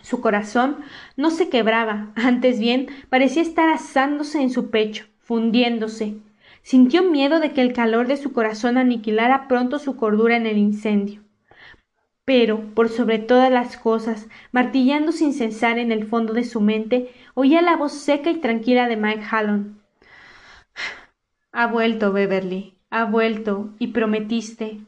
Su 0.00 0.20
corazón 0.22 0.78
no 1.16 1.30
se 1.30 1.48
quebraba, 1.50 2.12
antes 2.14 2.58
bien 2.58 2.88
parecía 3.10 3.42
estar 3.42 3.68
asándose 3.68 4.40
en 4.40 4.50
su 4.50 4.70
pecho, 4.70 5.06
fundiéndose. 5.18 6.16
Sintió 6.62 7.02
miedo 7.02 7.38
de 7.38 7.52
que 7.52 7.60
el 7.60 7.72
calor 7.72 8.06
de 8.06 8.16
su 8.16 8.32
corazón 8.32 8.78
aniquilara 8.78 9.46
pronto 9.46 9.78
su 9.78 9.96
cordura 9.96 10.36
en 10.36 10.46
el 10.46 10.58
incendio 10.58 11.25
pero, 12.26 12.74
por 12.74 12.88
sobre 12.88 13.20
todas 13.20 13.52
las 13.52 13.76
cosas, 13.76 14.26
martillando 14.50 15.12
sin 15.12 15.32
cesar 15.32 15.78
en 15.78 15.92
el 15.92 16.04
fondo 16.04 16.34
de 16.34 16.42
su 16.42 16.60
mente, 16.60 17.12
oía 17.34 17.62
la 17.62 17.76
voz 17.76 17.92
seca 17.92 18.30
y 18.30 18.40
tranquila 18.40 18.88
de 18.88 18.96
Mike 18.98 19.24
Hallon. 19.30 19.80
Ha 21.52 21.68
vuelto, 21.68 22.12
Beverly, 22.12 22.74
ha 22.90 23.04
vuelto, 23.04 23.70
y 23.78 23.86
prometiste. 23.86 24.80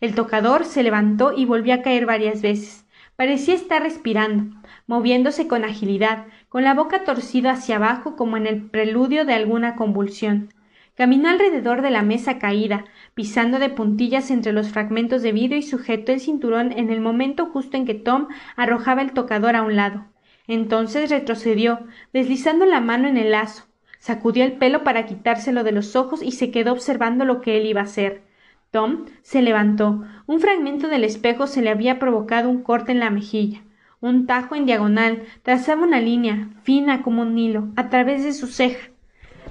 El 0.00 0.16
tocador 0.16 0.64
se 0.64 0.82
levantó 0.82 1.32
y 1.36 1.44
volvió 1.44 1.74
a 1.74 1.82
caer 1.82 2.06
varias 2.06 2.42
veces. 2.42 2.86
Parecía 3.14 3.54
estar 3.54 3.82
respirando, 3.82 4.56
moviéndose 4.86 5.46
con 5.46 5.64
agilidad, 5.64 6.26
con 6.48 6.64
la 6.64 6.72
boca 6.72 7.04
torcida 7.04 7.52
hacia 7.52 7.76
abajo 7.76 8.16
como 8.16 8.36
en 8.36 8.46
el 8.46 8.62
preludio 8.62 9.24
de 9.26 9.34
alguna 9.34 9.76
convulsión. 9.76 10.54
Caminó 10.96 11.28
alrededor 11.28 11.82
de 11.82 11.90
la 11.90 12.02
mesa 12.02 12.38
caída, 12.38 12.84
pisando 13.18 13.58
de 13.58 13.68
puntillas 13.68 14.30
entre 14.30 14.52
los 14.52 14.68
fragmentos 14.68 15.22
de 15.22 15.32
vidrio 15.32 15.58
y 15.58 15.62
sujetó 15.62 16.12
el 16.12 16.20
cinturón 16.20 16.70
en 16.70 16.88
el 16.88 17.00
momento 17.00 17.46
justo 17.46 17.76
en 17.76 17.84
que 17.84 17.94
Tom 17.94 18.28
arrojaba 18.54 19.02
el 19.02 19.10
tocador 19.10 19.56
a 19.56 19.62
un 19.62 19.74
lado. 19.74 20.04
Entonces 20.46 21.10
retrocedió, 21.10 21.80
deslizando 22.12 22.64
la 22.64 22.80
mano 22.80 23.08
en 23.08 23.16
el 23.16 23.32
lazo, 23.32 23.64
sacudió 23.98 24.44
el 24.44 24.52
pelo 24.52 24.84
para 24.84 25.04
quitárselo 25.06 25.64
de 25.64 25.72
los 25.72 25.96
ojos 25.96 26.22
y 26.22 26.30
se 26.30 26.52
quedó 26.52 26.70
observando 26.70 27.24
lo 27.24 27.40
que 27.40 27.56
él 27.56 27.66
iba 27.66 27.80
a 27.80 27.84
hacer. 27.90 28.22
Tom 28.70 29.06
se 29.22 29.42
levantó. 29.42 30.04
Un 30.28 30.38
fragmento 30.38 30.86
del 30.86 31.02
espejo 31.02 31.48
se 31.48 31.60
le 31.60 31.70
había 31.70 31.98
provocado 31.98 32.48
un 32.48 32.62
corte 32.62 32.92
en 32.92 33.00
la 33.00 33.10
mejilla. 33.10 33.64
Un 34.00 34.26
tajo 34.26 34.54
en 34.54 34.64
diagonal 34.64 35.24
trazaba 35.42 35.82
una 35.82 36.00
línea, 36.00 36.50
fina 36.62 37.02
como 37.02 37.22
un 37.22 37.36
hilo, 37.36 37.66
a 37.74 37.88
través 37.88 38.22
de 38.22 38.32
su 38.32 38.46
ceja. 38.46 38.90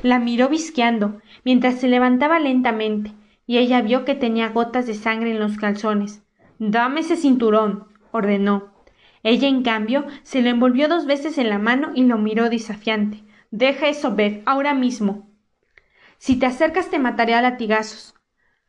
La 0.03 0.19
miró 0.19 0.47
visqueando, 0.47 1.19
mientras 1.43 1.81
se 1.81 1.89
levantaba 1.89 2.39
lentamente, 2.39 3.11
y 3.47 3.57
ella 3.57 3.81
vio 3.81 4.05
que 4.05 4.13
tenía 4.13 4.49
gotas 4.49 4.85
de 4.85 4.93
sangre 4.93 5.31
en 5.31 5.39
los 5.39 5.57
calzones. 5.57 6.21
Dame 6.59 6.99
ese 6.99 7.15
cinturón, 7.15 7.87
ordenó. 8.11 8.73
Ella, 9.23 9.47
en 9.47 9.63
cambio, 9.63 10.05
se 10.21 10.43
lo 10.43 10.49
envolvió 10.49 10.87
dos 10.87 11.07
veces 11.07 11.39
en 11.39 11.49
la 11.49 11.57
mano 11.57 11.91
y 11.95 12.03
lo 12.03 12.19
miró 12.19 12.49
desafiante. 12.49 13.23
Deja 13.49 13.87
eso 13.87 14.13
ver, 14.13 14.43
ahora 14.45 14.75
mismo. 14.75 15.27
Si 16.19 16.35
te 16.35 16.45
acercas 16.45 16.91
te 16.91 16.99
mataré 16.99 17.33
a 17.33 17.41
latigazos. 17.41 18.13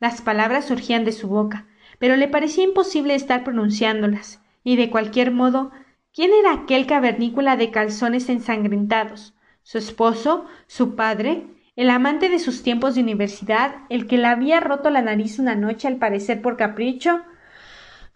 Las 0.01 0.23
palabras 0.23 0.67
surgían 0.67 1.05
de 1.05 1.13
su 1.13 1.29
boca, 1.29 1.67
pero 1.99 2.17
le 2.17 2.29
parecía 2.29 2.65
imposible 2.65 3.15
estar 3.15 3.45
pronunciándolas, 3.45 4.41
y 4.63 4.77
de 4.77 4.91
cualquier 4.91 5.33
modo, 5.33 5.73
¿quién 6.15 6.31
era 6.33 6.53
aquel 6.53 6.87
cavernícola 6.87 7.57
de 7.57 7.71
calzones 7.71 8.29
ensangrentados? 8.29 9.35
su 9.69 9.77
esposo, 9.77 10.47
su 10.67 10.97
padre, 10.97 11.47
el 11.79 11.91
amante 11.91 12.29
de 12.29 12.41
sus 12.41 12.65
tiempos 12.65 12.97
de 12.97 13.03
universidad, 13.03 13.77
el 13.89 14.09
que 14.09 14.19
le 14.19 14.27
había 14.27 14.59
roto 14.59 14.91
la 14.91 15.01
nariz 15.01 15.39
una 15.39 15.55
noche 15.55 15.87
al 15.87 15.95
parecer 15.95 16.43
por 16.43 16.57
capricho. 16.57 17.21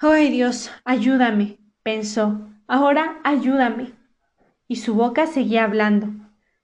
¡Ay 0.00 0.30
Dios! 0.30 0.72
ayúdame. 0.84 1.58
pensó. 1.84 2.50
Ahora 2.66 3.20
ayúdame. 3.22 3.92
Y 4.66 4.76
su 4.76 4.94
boca 4.96 5.28
seguía 5.28 5.62
hablando. 5.62 6.08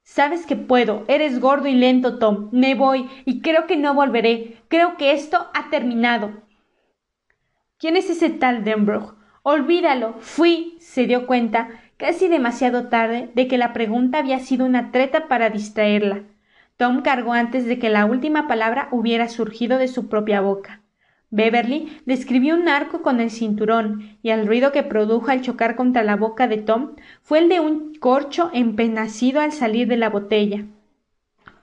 Sabes 0.02 0.44
que 0.44 0.56
puedo. 0.56 1.04
Eres 1.06 1.38
gordo 1.38 1.68
y 1.68 1.74
lento, 1.74 2.18
Tom. 2.18 2.48
Me 2.50 2.74
voy 2.74 3.08
y 3.24 3.42
creo 3.42 3.68
que 3.68 3.76
no 3.76 3.94
volveré. 3.94 4.56
Creo 4.66 4.96
que 4.96 5.12
esto 5.12 5.46
ha 5.54 5.70
terminado. 5.70 6.32
¿Quién 7.78 7.96
es 7.96 8.10
ese 8.10 8.28
tal 8.28 8.64
Denbrough? 8.64 9.14
Olvídalo. 9.44 10.14
Fui. 10.18 10.78
se 10.80 11.06
dio 11.06 11.28
cuenta 11.28 11.68
casi 11.96 12.26
demasiado 12.26 12.88
tarde, 12.88 13.30
de 13.36 13.46
que 13.46 13.56
la 13.56 13.72
pregunta 13.72 14.18
había 14.18 14.40
sido 14.40 14.66
una 14.66 14.90
treta 14.90 15.28
para 15.28 15.48
distraerla. 15.48 16.24
Tom 16.78 17.02
cargó 17.02 17.32
antes 17.32 17.66
de 17.66 17.80
que 17.80 17.90
la 17.90 18.06
última 18.06 18.46
palabra 18.46 18.86
hubiera 18.92 19.28
surgido 19.28 19.78
de 19.78 19.88
su 19.88 20.08
propia 20.08 20.40
boca. 20.40 20.80
Beverly 21.28 22.00
describió 22.06 22.54
un 22.54 22.68
arco 22.68 23.02
con 23.02 23.18
el 23.18 23.32
cinturón, 23.32 24.16
y 24.22 24.30
el 24.30 24.46
ruido 24.46 24.70
que 24.70 24.84
produjo 24.84 25.32
al 25.32 25.42
chocar 25.42 25.74
contra 25.74 26.04
la 26.04 26.14
boca 26.14 26.46
de 26.46 26.58
Tom 26.58 26.94
fue 27.20 27.40
el 27.40 27.48
de 27.48 27.58
un 27.58 27.96
corcho 27.96 28.50
empenacido 28.52 29.40
al 29.40 29.50
salir 29.50 29.88
de 29.88 29.96
la 29.96 30.08
botella. 30.08 30.66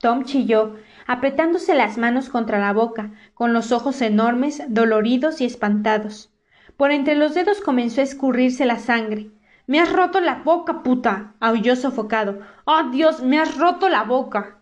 Tom 0.01 0.25
chilló, 0.25 0.75
apretándose 1.07 1.75
las 1.75 1.97
manos 1.97 2.27
contra 2.27 2.59
la 2.59 2.73
boca, 2.73 3.11
con 3.33 3.53
los 3.53 3.71
ojos 3.71 4.01
enormes, 4.01 4.63
doloridos 4.67 5.39
y 5.39 5.45
espantados. 5.45 6.29
Por 6.75 6.91
entre 6.91 7.15
los 7.15 7.33
dedos 7.33 7.61
comenzó 7.61 8.01
a 8.01 8.03
escurrirse 8.03 8.65
la 8.65 8.79
sangre. 8.79 9.31
Me 9.65 9.79
has 9.79 9.93
roto 9.93 10.19
la 10.19 10.41
boca, 10.43 10.83
puta. 10.83 11.35
aulló 11.39 11.77
sofocado. 11.77 12.39
Oh 12.65 12.89
Dios. 12.91 13.23
me 13.23 13.39
has 13.39 13.57
roto 13.57 13.87
la 13.87 14.03
boca. 14.03 14.59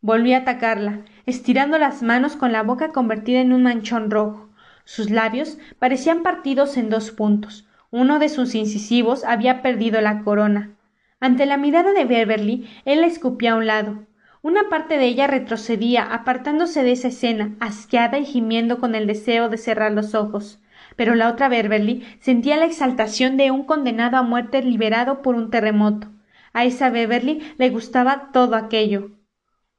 Volví 0.00 0.32
a 0.32 0.38
atacarla, 0.38 1.00
estirando 1.26 1.78
las 1.78 2.02
manos 2.02 2.36
con 2.36 2.52
la 2.52 2.62
boca 2.62 2.92
convertida 2.92 3.40
en 3.40 3.52
un 3.52 3.62
manchón 3.62 4.10
rojo. 4.10 4.48
Sus 4.84 5.10
labios 5.10 5.58
parecían 5.78 6.22
partidos 6.22 6.76
en 6.76 6.90
dos 6.90 7.10
puntos. 7.10 7.68
Uno 7.90 8.18
de 8.18 8.28
sus 8.28 8.54
incisivos 8.54 9.24
había 9.24 9.62
perdido 9.62 10.00
la 10.00 10.22
corona. 10.22 10.76
Ante 11.20 11.46
la 11.46 11.56
mirada 11.56 11.92
de 11.92 12.04
Beverly, 12.04 12.68
él 12.84 13.02
la 13.02 13.06
escupía 13.06 13.52
a 13.52 13.56
un 13.56 13.66
lado. 13.66 14.06
Una 14.42 14.68
parte 14.70 14.96
de 14.96 15.06
ella 15.06 15.26
retrocedía, 15.26 16.02
apartándose 16.02 16.82
de 16.82 16.92
esa 16.92 17.08
escena, 17.08 17.56
asqueada 17.60 18.18
y 18.18 18.24
gimiendo 18.24 18.80
con 18.80 18.94
el 18.94 19.06
deseo 19.06 19.48
de 19.48 19.58
cerrar 19.58 19.92
los 19.92 20.14
ojos 20.14 20.60
pero 20.96 21.14
la 21.14 21.28
otra 21.28 21.48
Beverly 21.48 22.04
sentía 22.20 22.56
la 22.56 22.66
exaltación 22.66 23.36
de 23.36 23.50
un 23.50 23.64
condenado 23.64 24.16
a 24.16 24.22
muerte 24.22 24.62
liberado 24.62 25.22
por 25.22 25.34
un 25.34 25.50
terremoto. 25.50 26.08
A 26.52 26.64
esa 26.64 26.90
Beverly 26.90 27.40
le 27.58 27.70
gustaba 27.70 28.30
todo 28.32 28.56
aquello. 28.56 29.10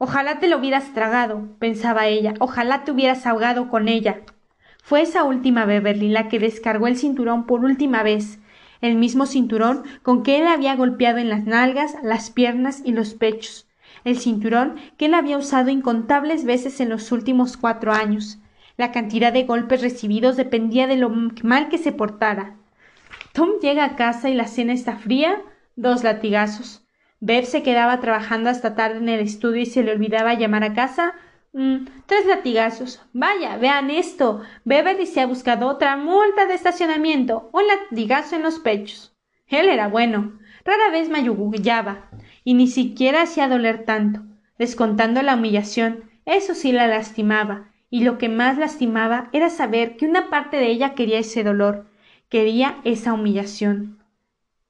Ojalá 0.04 0.40
te 0.40 0.48
lo 0.48 0.58
hubieras 0.58 0.96
tragado, 0.96 1.48
pensaba 1.60 2.08
ella, 2.08 2.34
ojalá 2.40 2.84
te 2.84 2.92
hubieras 2.92 3.28
ahogado 3.28 3.70
con 3.70 3.88
ella. 3.88 4.22
Fue 4.82 5.04
esa 5.04 5.24
última 5.24 5.66
Beverly 5.66 6.10
la 6.10 6.28
que 6.28 6.40
descargó 6.40 6.88
el 6.88 6.98
cinturón 6.98 7.46
por 7.46 7.64
última 7.64 8.02
vez, 8.02 8.40
el 8.82 8.96
mismo 8.96 9.28
cinturón 9.28 9.84
con 10.02 10.24
que 10.24 10.40
él 10.40 10.48
había 10.48 10.76
golpeado 10.76 11.20
en 11.20 11.30
las 11.30 11.46
nalgas, 11.46 11.94
las 12.02 12.32
piernas 12.32 12.82
y 12.84 12.94
los 12.94 13.14
pechos, 13.14 13.68
el 14.04 14.18
cinturón 14.18 14.78
que 14.98 15.06
él 15.06 15.14
había 15.14 15.38
usado 15.38 15.70
incontables 15.70 16.46
veces 16.46 16.80
en 16.80 16.90
los 16.90 17.12
últimos 17.12 17.56
cuatro 17.56 17.94
años, 17.94 18.40
la 18.78 18.92
cantidad 18.92 19.32
de 19.32 19.44
golpes 19.44 19.84
recibidos 19.84 20.36
dependía 20.36 20.88
de 20.88 20.96
lo 20.96 21.12
mal 21.12 21.70
que 21.70 21.78
se 21.78 21.92
portara. 21.92 22.56
Tom 23.34 23.60
llega 23.62 23.86
a 23.86 23.96
casa 23.96 24.32
y 24.32 24.34
la 24.34 24.48
cena 24.48 24.74
está 24.74 24.96
fría, 24.96 25.44
dos 25.76 26.04
latigazos. 26.04 26.81
Bev 27.22 27.46
se 27.46 27.62
quedaba 27.62 28.00
trabajando 28.00 28.50
hasta 28.50 28.74
tarde 28.74 28.98
en 28.98 29.08
el 29.08 29.20
estudio 29.20 29.62
y 29.62 29.68
se 29.68 29.84
le 29.84 29.92
olvidaba 29.92 30.34
llamar 30.34 30.64
a 30.64 30.74
casa. 30.74 31.14
Mm, 31.54 31.86
tres 32.08 32.26
latigazos. 32.26 33.06
Vaya, 33.14 33.58
vean 33.58 33.92
esto. 33.92 34.42
Beverly 34.66 35.06
se 35.06 35.22
ha 35.22 35.28
buscado 35.28 35.68
otra 35.68 35.98
multa 35.98 36.48
de 36.48 36.56
estacionamiento, 36.56 37.52
un 37.54 37.68
latigazo 37.68 38.36
en 38.36 38.42
los 38.42 38.58
pechos. 38.58 39.16
Él 39.48 39.70
era 39.70 39.88
bueno. 39.88 40.40
Rara 40.66 40.90
vez 40.92 41.10
mayugullaba, 41.10 42.10
y 42.44 42.56
ni 42.56 42.68
siquiera 42.68 43.24
hacía 43.24 43.48
doler 43.48 43.86
tanto, 43.86 44.22
descontando 44.58 45.22
la 45.22 45.36
humillación. 45.36 46.10
Eso 46.26 46.56
sí 46.56 46.72
la 46.72 46.88
lastimaba, 46.88 47.72
y 47.92 48.04
lo 48.04 48.18
que 48.18 48.30
más 48.30 48.58
lastimaba 48.58 49.30
era 49.32 49.50
saber 49.50 49.96
que 49.96 50.08
una 50.08 50.30
parte 50.30 50.58
de 50.58 50.68
ella 50.68 50.96
quería 50.96 51.20
ese 51.20 51.44
dolor, 51.44 51.86
quería 52.30 52.78
esa 52.84 53.14
humillación. 53.14 54.04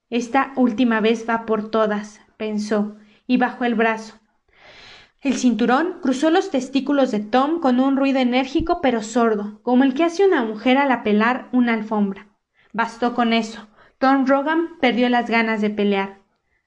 Esta 0.10 0.52
última 0.56 1.00
vez 1.00 1.26
va 1.30 1.46
por 1.46 1.70
todas, 1.70 2.20
pensó, 2.42 2.96
y 3.28 3.38
bajó 3.38 3.66
el 3.66 3.76
brazo. 3.76 4.16
El 5.22 5.36
cinturón 5.36 5.98
cruzó 6.02 6.32
los 6.32 6.50
testículos 6.50 7.12
de 7.12 7.20
Tom 7.20 7.60
con 7.60 7.80
un 7.80 7.96
ruido 7.96 8.18
enérgico 8.18 8.82
pero 8.82 9.04
sordo, 9.04 9.62
como 9.62 9.84
el 9.84 9.94
que 9.94 10.06
hace 10.06 10.26
una 10.26 10.44
mujer 10.44 10.80
al 10.80 10.92
apelar 10.92 11.50
una 11.52 11.76
alfombra. 11.76 12.30
Bastó 12.74 13.14
con 13.14 13.34
eso. 13.34 13.68
Tom 14.00 14.26
Rogan 14.26 14.70
perdió 14.80 15.08
las 15.10 15.30
ganas 15.30 15.62
de 15.62 15.70
pelear. 15.70 16.18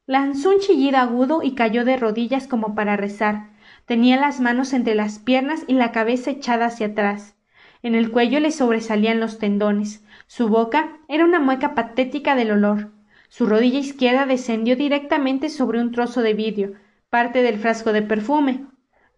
Lanzó 0.06 0.50
un 0.50 0.60
chillido 0.60 0.98
agudo 0.98 1.42
y 1.42 1.56
cayó 1.56 1.84
de 1.84 1.96
rodillas 1.96 2.46
como 2.46 2.76
para 2.76 2.96
rezar. 2.96 3.50
Tenía 3.84 4.16
las 4.16 4.38
manos 4.38 4.74
entre 4.74 4.94
las 4.94 5.18
piernas 5.18 5.64
y 5.66 5.72
la 5.72 5.90
cabeza 5.90 6.30
echada 6.30 6.66
hacia 6.66 6.86
atrás. 6.86 7.34
En 7.82 7.96
el 7.96 8.12
cuello 8.12 8.38
le 8.38 8.52
sobresalían 8.52 9.18
los 9.18 9.40
tendones. 9.40 10.04
Su 10.28 10.46
boca 10.48 10.98
era 11.08 11.24
una 11.24 11.40
mueca 11.40 11.74
patética 11.74 12.36
del 12.36 12.52
olor. 12.52 12.93
Su 13.36 13.46
rodilla 13.46 13.80
izquierda 13.80 14.26
descendió 14.26 14.76
directamente 14.76 15.48
sobre 15.48 15.80
un 15.80 15.90
trozo 15.90 16.22
de 16.22 16.34
vidrio, 16.34 16.74
parte 17.10 17.42
del 17.42 17.58
frasco 17.58 17.92
de 17.92 18.00
perfume. 18.00 18.68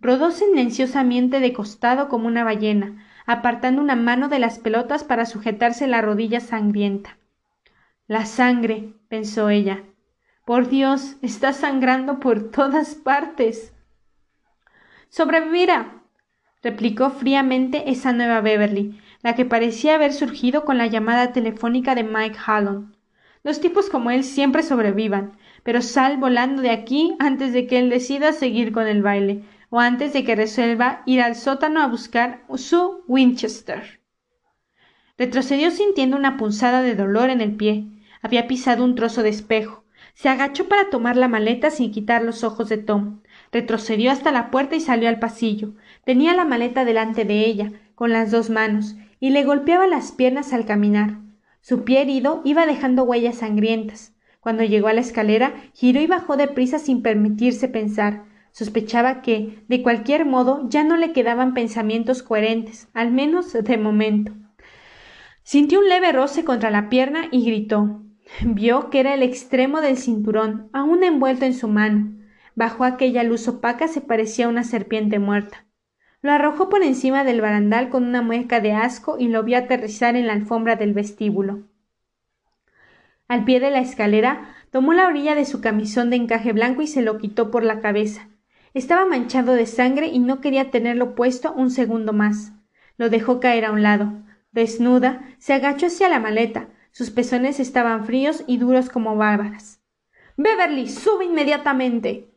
Rodó 0.01 0.31
silenciosamente 0.31 1.39
de 1.39 1.53
costado 1.53 2.09
como 2.09 2.27
una 2.27 2.43
ballena, 2.43 3.07
apartando 3.27 3.83
una 3.83 3.95
mano 3.95 4.31
de 4.31 4.39
las 4.39 4.59
pelotas 4.59 5.05
para 5.05 5.27
sujetarse 5.27 5.87
la 5.87 6.01
rodilla 6.01 6.41
sangrienta. 6.41 7.19
La 8.07 8.25
sangre, 8.25 8.95
pensó 9.11 9.51
ella. 9.51 9.85
Por 10.47 10.71
Dios, 10.71 11.17
está 11.21 11.53
sangrando 11.53 12.19
por 12.19 12.51
todas 12.51 12.95
partes. 12.95 13.75
Sobrevivirá, 15.11 16.05
replicó 16.63 17.11
fríamente 17.11 17.91
esa 17.91 18.15
nueva 18.15 18.41
Beverly, 18.41 18.99
la 19.21 19.35
que 19.35 19.45
parecía 19.45 19.97
haber 19.97 20.15
surgido 20.15 20.65
con 20.65 20.79
la 20.79 20.87
llamada 20.87 21.35
telefónica 21.35 21.95
de 21.95 22.05
Mike 22.05 22.39
Hallon. 22.47 22.96
Los 23.47 23.61
tipos 23.61 23.89
como 23.89 24.11
él 24.11 24.25
siempre 24.25 24.65
sobrevivan, 24.65 25.37
pero 25.63 25.81
sal 25.81 26.17
volando 26.17 26.63
de 26.63 26.71
aquí 26.71 27.15
antes 27.21 27.53
de 27.53 27.69
que 27.69 27.79
él 27.79 27.91
decida 27.91 28.33
seguir 28.33 28.73
con 28.73 28.89
el 28.89 29.03
baile, 29.03 29.45
o 29.71 29.79
antes 29.79 30.13
de 30.13 30.25
que 30.25 30.35
resuelva 30.35 31.05
ir 31.07 31.23
al 31.23 31.37
sótano 31.37 31.81
a 31.81 31.87
buscar 31.87 32.43
su 32.57 33.05
Winchester. 33.07 34.01
Retrocedió 35.17 35.71
sintiendo 35.71 36.17
una 36.17 36.37
punzada 36.37 36.83
de 36.83 36.97
dolor 36.97 37.31
en 37.31 37.41
el 37.41 37.55
pie. 37.55 37.87
Había 38.21 38.49
pisado 38.49 38.83
un 38.83 38.97
trozo 38.97 39.23
de 39.23 39.29
espejo. 39.29 39.85
Se 40.15 40.29
agachó 40.29 40.67
para 40.67 40.91
tomar 40.91 41.17
la 41.17 41.29
maleta 41.29 41.71
sin 41.71 41.93
quitar 41.93 42.25
los 42.25 42.43
ojos 42.43 42.69
de 42.69 42.79
Tom. 42.79 43.21
Retrocedió 43.53 44.11
hasta 44.11 44.33
la 44.33 44.51
puerta 44.51 44.75
y 44.75 44.81
salió 44.81 45.09
al 45.09 45.21
pasillo. 45.21 45.75
Tenía 46.05 46.35
la 46.35 46.47
maleta 46.47 46.85
delante 46.85 47.25
de 47.25 47.47
ella, 47.47 47.71
con 47.95 48.11
las 48.11 48.33
dos 48.33 48.51
manos, 48.51 48.97
y 49.21 49.31
le 49.31 49.45
golpeaba 49.45 49.87
las 49.87 50.11
piernas 50.11 50.53
al 50.53 50.67
caminar. 50.67 51.19
Su 51.69 51.83
pie 51.83 52.03
herido 52.03 52.43
iba 52.45 52.65
dejando 52.65 53.03
huellas 53.03 53.39
sangrientas. 53.39 54.15
Cuando 54.39 54.63
llegó 54.63 54.87
a 54.87 54.93
la 54.93 55.01
escalera, 55.01 55.53
giró 55.75 56.01
y 56.01 56.07
bajó 56.07 56.37
deprisa 56.37 56.79
sin 56.79 57.03
permitirse 57.03 57.67
pensar. 57.67 58.23
Sospechaba 58.53 59.21
que, 59.21 59.65
de 59.67 59.83
cualquier 59.83 60.27
modo, 60.27 60.69
ya 60.69 60.85
no 60.85 60.97
le 60.97 61.11
quedaban 61.11 61.55
pensamientos 61.55 62.23
coherentes, 62.23 62.89
al 62.95 63.11
menos 63.11 63.53
de 63.53 63.79
momento. 63.79 64.31
Sintió 65.43 65.81
un 65.81 65.89
leve 65.89 66.13
roce 66.13 66.45
contra 66.45 66.71
la 66.71 66.89
pierna 66.89 67.27
y 67.33 67.45
gritó. 67.45 68.01
Vio 68.45 68.89
que 68.89 69.01
era 69.01 69.15
el 69.15 69.25
extremo 69.25 69.81
del 69.81 69.97
cinturón, 69.97 70.69
aún 70.73 71.03
envuelto 71.03 71.47
en 71.47 71.55
su 71.55 71.67
mano. 71.67 72.17
Bajo 72.55 72.85
aquella 72.85 73.25
luz 73.25 73.49
opaca 73.49 73.89
se 73.89 74.01
parecía 74.01 74.49
una 74.49 74.63
serpiente 74.63 75.19
muerta. 75.19 75.66
Lo 76.23 76.33
arrojó 76.33 76.69
por 76.69 76.83
encima 76.83 77.25
del 77.25 77.41
barandal 77.41 77.89
con 77.91 78.05
una 78.05 78.23
mueca 78.23 78.61
de 78.61 78.73
asco 78.73 79.19
y 79.19 79.29
lo 79.29 79.43
vio 79.43 79.59
aterrizar 79.59 80.17
en 80.17 80.27
la 80.27 80.33
alfombra 80.33 80.77
del 80.77 80.95
vestíbulo. 80.95 81.65
Al 83.29 83.45
pie 83.45 83.61
de 83.61 83.71
la 83.71 83.81
escalera 83.81 84.55
tomó 84.71 84.93
la 84.93 85.07
orilla 85.07 85.35
de 85.35 85.45
su 85.45 85.61
camisón 85.61 86.11
de 86.11 86.17
encaje 86.17 86.53
blanco 86.53 86.83
y 86.83 86.87
se 86.87 87.03
lo 87.03 87.19
quitó 87.19 87.51
por 87.51 87.65
la 87.65 87.81
cabeza. 87.81 88.29
Estaba 88.73 89.05
manchado 89.05 89.55
de 89.55 89.67
sangre 89.67 90.09
y 90.09 90.19
no 90.19 90.41
quería 90.41 90.71
tenerlo 90.71 91.15
puesto 91.15 91.53
un 91.53 91.71
segundo 91.71 92.13
más. 92.13 92.53
Lo 92.99 93.11
dejó 93.11 93.41
caer 93.41 93.65
a 93.65 93.73
un 93.73 93.83
lado. 93.83 94.13
Desnuda, 94.53 95.23
se 95.39 95.55
agachó 95.55 95.87
hacia 95.87 96.09
la 96.09 96.21
maleta. 96.21 96.69
Sus 96.93 97.11
pezones 97.11 97.61
estaban 97.61 98.07
fríos 98.07 98.45
y 98.47 98.59
duros 98.59 98.89
como 98.89 99.17
bárbaras. 99.17 99.81
Beverly, 100.37 100.89
sube 100.89 101.27
inmediatamente. 101.27 102.31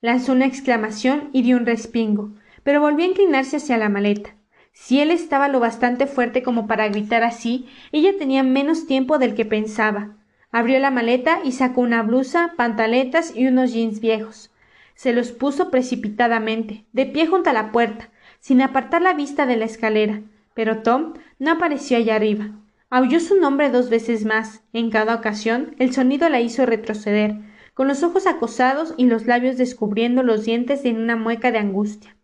Lanzó 0.00 0.32
una 0.32 0.46
exclamación 0.46 1.30
y 1.32 1.42
dio 1.42 1.56
un 1.56 1.66
respingo 1.66 2.32
pero 2.62 2.80
volvió 2.80 3.04
a 3.04 3.08
inclinarse 3.08 3.56
hacia 3.56 3.78
la 3.78 3.88
maleta. 3.88 4.34
Si 4.72 5.00
él 5.00 5.10
estaba 5.10 5.48
lo 5.48 5.60
bastante 5.60 6.06
fuerte 6.06 6.42
como 6.42 6.66
para 6.66 6.88
gritar 6.88 7.22
así, 7.22 7.68
ella 7.92 8.12
tenía 8.18 8.42
menos 8.42 8.86
tiempo 8.86 9.18
del 9.18 9.34
que 9.34 9.44
pensaba. 9.44 10.16
Abrió 10.50 10.78
la 10.80 10.90
maleta 10.90 11.40
y 11.44 11.52
sacó 11.52 11.82
una 11.82 12.02
blusa, 12.02 12.54
pantaletas 12.56 13.36
y 13.36 13.46
unos 13.46 13.72
jeans 13.72 14.00
viejos. 14.00 14.50
Se 14.94 15.12
los 15.12 15.32
puso 15.32 15.70
precipitadamente, 15.70 16.84
de 16.92 17.06
pie 17.06 17.26
junto 17.26 17.50
a 17.50 17.54
la 17.54 17.72
puerta, 17.72 18.10
sin 18.40 18.60
apartar 18.60 19.02
la 19.02 19.14
vista 19.14 19.46
de 19.46 19.56
la 19.56 19.64
escalera. 19.64 20.22
Pero 20.54 20.82
Tom 20.82 21.14
no 21.38 21.52
apareció 21.52 21.96
allá 21.96 22.16
arriba. 22.16 22.50
Aulló 22.90 23.20
su 23.20 23.40
nombre 23.40 23.70
dos 23.70 23.88
veces 23.88 24.24
más. 24.26 24.62
En 24.72 24.90
cada 24.90 25.14
ocasión 25.14 25.74
el 25.78 25.94
sonido 25.94 26.28
la 26.28 26.40
hizo 26.40 26.66
retroceder, 26.66 27.36
con 27.72 27.88
los 27.88 28.02
ojos 28.02 28.26
acosados 28.26 28.94
y 28.98 29.06
los 29.06 29.26
labios 29.26 29.56
descubriendo 29.56 30.22
los 30.22 30.44
dientes 30.44 30.84
en 30.84 30.98
una 30.98 31.16
mueca 31.16 31.50
de 31.50 31.58
angustia. 31.58 32.16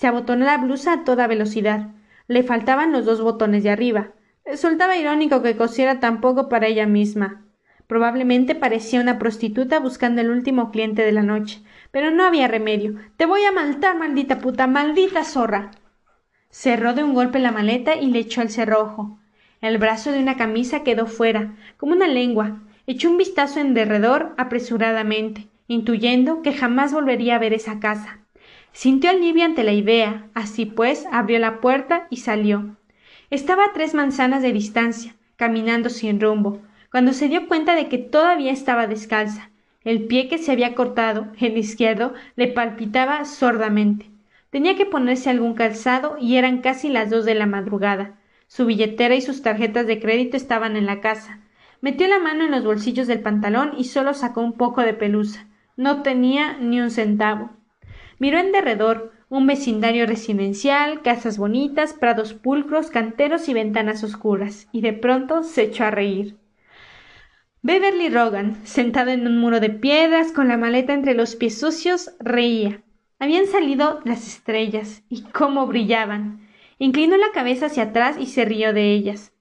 Se 0.00 0.06
abotonó 0.06 0.46
la 0.46 0.56
blusa 0.56 0.94
a 0.94 1.04
toda 1.04 1.26
velocidad. 1.26 1.88
Le 2.26 2.42
faltaban 2.42 2.90
los 2.90 3.04
dos 3.04 3.20
botones 3.20 3.62
de 3.62 3.68
arriba. 3.68 4.12
Resultaba 4.46 4.96
irónico 4.96 5.42
que 5.42 5.58
cosiera 5.58 6.00
tan 6.00 6.22
poco 6.22 6.48
para 6.48 6.68
ella 6.68 6.86
misma. 6.86 7.44
Probablemente 7.86 8.54
parecía 8.54 9.02
una 9.02 9.18
prostituta 9.18 9.78
buscando 9.78 10.22
el 10.22 10.30
último 10.30 10.70
cliente 10.70 11.04
de 11.04 11.12
la 11.12 11.22
noche. 11.22 11.62
Pero 11.90 12.10
no 12.10 12.24
había 12.24 12.48
remedio. 12.48 12.94
Te 13.18 13.26
voy 13.26 13.44
a 13.44 13.52
maltar, 13.52 13.98
maldita 13.98 14.38
puta, 14.38 14.66
maldita 14.66 15.22
zorra. 15.22 15.70
Cerró 16.48 16.94
de 16.94 17.04
un 17.04 17.12
golpe 17.12 17.38
la 17.38 17.52
maleta 17.52 17.94
y 17.94 18.06
le 18.06 18.20
echó 18.20 18.40
el 18.40 18.48
cerrojo. 18.48 19.18
El 19.60 19.76
brazo 19.76 20.12
de 20.12 20.20
una 20.20 20.38
camisa 20.38 20.82
quedó 20.82 21.04
fuera, 21.04 21.56
como 21.76 21.92
una 21.92 22.08
lengua. 22.08 22.62
Echó 22.86 23.10
un 23.10 23.18
vistazo 23.18 23.60
en 23.60 23.74
derredor 23.74 24.34
apresuradamente, 24.38 25.48
intuyendo 25.68 26.40
que 26.40 26.54
jamás 26.54 26.90
volvería 26.90 27.36
a 27.36 27.38
ver 27.38 27.52
esa 27.52 27.80
casa. 27.80 28.20
Sintió 28.72 29.10
alivio 29.10 29.44
ante 29.44 29.64
la 29.64 29.72
idea, 29.72 30.28
así 30.34 30.66
pues 30.66 31.06
abrió 31.10 31.38
la 31.38 31.60
puerta 31.60 32.06
y 32.10 32.18
salió. 32.18 32.76
Estaba 33.30 33.64
a 33.66 33.72
tres 33.72 33.94
manzanas 33.94 34.42
de 34.42 34.52
distancia, 34.52 35.16
caminando 35.36 35.90
sin 35.90 36.20
rumbo, 36.20 36.60
cuando 36.90 37.12
se 37.12 37.28
dio 37.28 37.46
cuenta 37.48 37.74
de 37.74 37.88
que 37.88 37.98
todavía 37.98 38.52
estaba 38.52 38.86
descalza. 38.86 39.50
El 39.82 40.06
pie 40.06 40.28
que 40.28 40.38
se 40.38 40.52
había 40.52 40.74
cortado, 40.74 41.28
el 41.38 41.56
izquierdo, 41.56 42.14
le 42.36 42.48
palpitaba 42.48 43.24
sordamente. 43.24 44.10
Tenía 44.50 44.76
que 44.76 44.84
ponerse 44.84 45.30
algún 45.30 45.54
calzado 45.54 46.16
y 46.20 46.36
eran 46.36 46.58
casi 46.58 46.88
las 46.88 47.08
dos 47.08 47.24
de 47.24 47.34
la 47.34 47.46
madrugada. 47.46 48.18
Su 48.46 48.66
billetera 48.66 49.14
y 49.14 49.20
sus 49.20 49.42
tarjetas 49.42 49.86
de 49.86 50.00
crédito 50.00 50.36
estaban 50.36 50.76
en 50.76 50.86
la 50.86 51.00
casa. 51.00 51.38
Metió 51.80 52.08
la 52.08 52.18
mano 52.18 52.44
en 52.44 52.50
los 52.50 52.64
bolsillos 52.64 53.06
del 53.06 53.20
pantalón 53.20 53.72
y 53.78 53.84
solo 53.84 54.12
sacó 54.12 54.40
un 54.40 54.54
poco 54.54 54.82
de 54.82 54.92
pelusa. 54.92 55.46
No 55.76 56.02
tenía 56.02 56.58
ni 56.58 56.80
un 56.80 56.90
centavo. 56.90 57.50
Miró 58.20 58.38
en 58.38 58.52
derredor 58.52 59.12
un 59.30 59.46
vecindario 59.46 60.04
residencial, 60.06 61.00
casas 61.00 61.38
bonitas, 61.38 61.94
prados 61.94 62.34
pulcros, 62.34 62.90
canteros 62.90 63.48
y 63.48 63.54
ventanas 63.54 64.04
oscuras, 64.04 64.68
y 64.72 64.82
de 64.82 64.92
pronto 64.92 65.42
se 65.42 65.62
echó 65.62 65.84
a 65.84 65.90
reír. 65.90 66.36
Beverly 67.62 68.10
Rogan, 68.10 68.56
sentado 68.64 69.10
en 69.10 69.26
un 69.26 69.38
muro 69.38 69.58
de 69.58 69.70
piedras 69.70 70.32
con 70.32 70.48
la 70.48 70.58
maleta 70.58 70.92
entre 70.92 71.14
los 71.14 71.34
pies 71.34 71.58
sucios, 71.58 72.10
reía. 72.20 72.82
Habían 73.18 73.46
salido 73.46 74.00
las 74.04 74.26
estrellas, 74.26 75.02
y 75.08 75.22
cómo 75.22 75.66
brillaban. 75.66 76.46
Inclinó 76.78 77.16
la 77.16 77.32
cabeza 77.32 77.66
hacia 77.66 77.84
atrás 77.84 78.16
y 78.20 78.26
se 78.26 78.44
rió 78.44 78.74
de 78.74 78.92
ellas. 78.92 79.32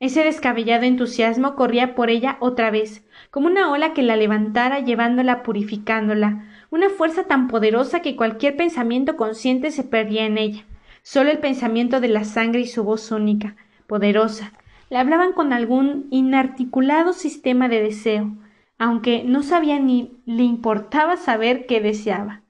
Ese 0.00 0.22
descabellado 0.22 0.84
entusiasmo 0.84 1.56
corría 1.56 1.94
por 1.94 2.10
ella 2.10 2.36
otra 2.40 2.70
vez, 2.70 3.06
como 3.30 3.46
una 3.46 3.72
ola 3.72 3.94
que 3.94 4.02
la 4.02 4.16
levantara 4.16 4.80
llevándola 4.80 5.42
purificándola, 5.42 6.47
una 6.70 6.90
fuerza 6.90 7.24
tan 7.24 7.48
poderosa 7.48 8.00
que 8.00 8.16
cualquier 8.16 8.56
pensamiento 8.56 9.16
consciente 9.16 9.70
se 9.70 9.84
perdía 9.84 10.26
en 10.26 10.38
ella. 10.38 10.64
Solo 11.02 11.30
el 11.30 11.38
pensamiento 11.38 12.00
de 12.00 12.08
la 12.08 12.24
sangre 12.24 12.60
y 12.60 12.66
su 12.66 12.84
voz 12.84 13.10
única, 13.10 13.56
poderosa, 13.86 14.52
le 14.90 14.98
hablaban 14.98 15.32
con 15.32 15.52
algún 15.52 16.06
inarticulado 16.10 17.12
sistema 17.12 17.68
de 17.68 17.82
deseo, 17.82 18.36
aunque 18.78 19.24
no 19.24 19.42
sabía 19.42 19.78
ni 19.78 20.12
le 20.26 20.42
importaba 20.42 21.16
saber 21.16 21.66
qué 21.66 21.80
deseaba. 21.80 22.42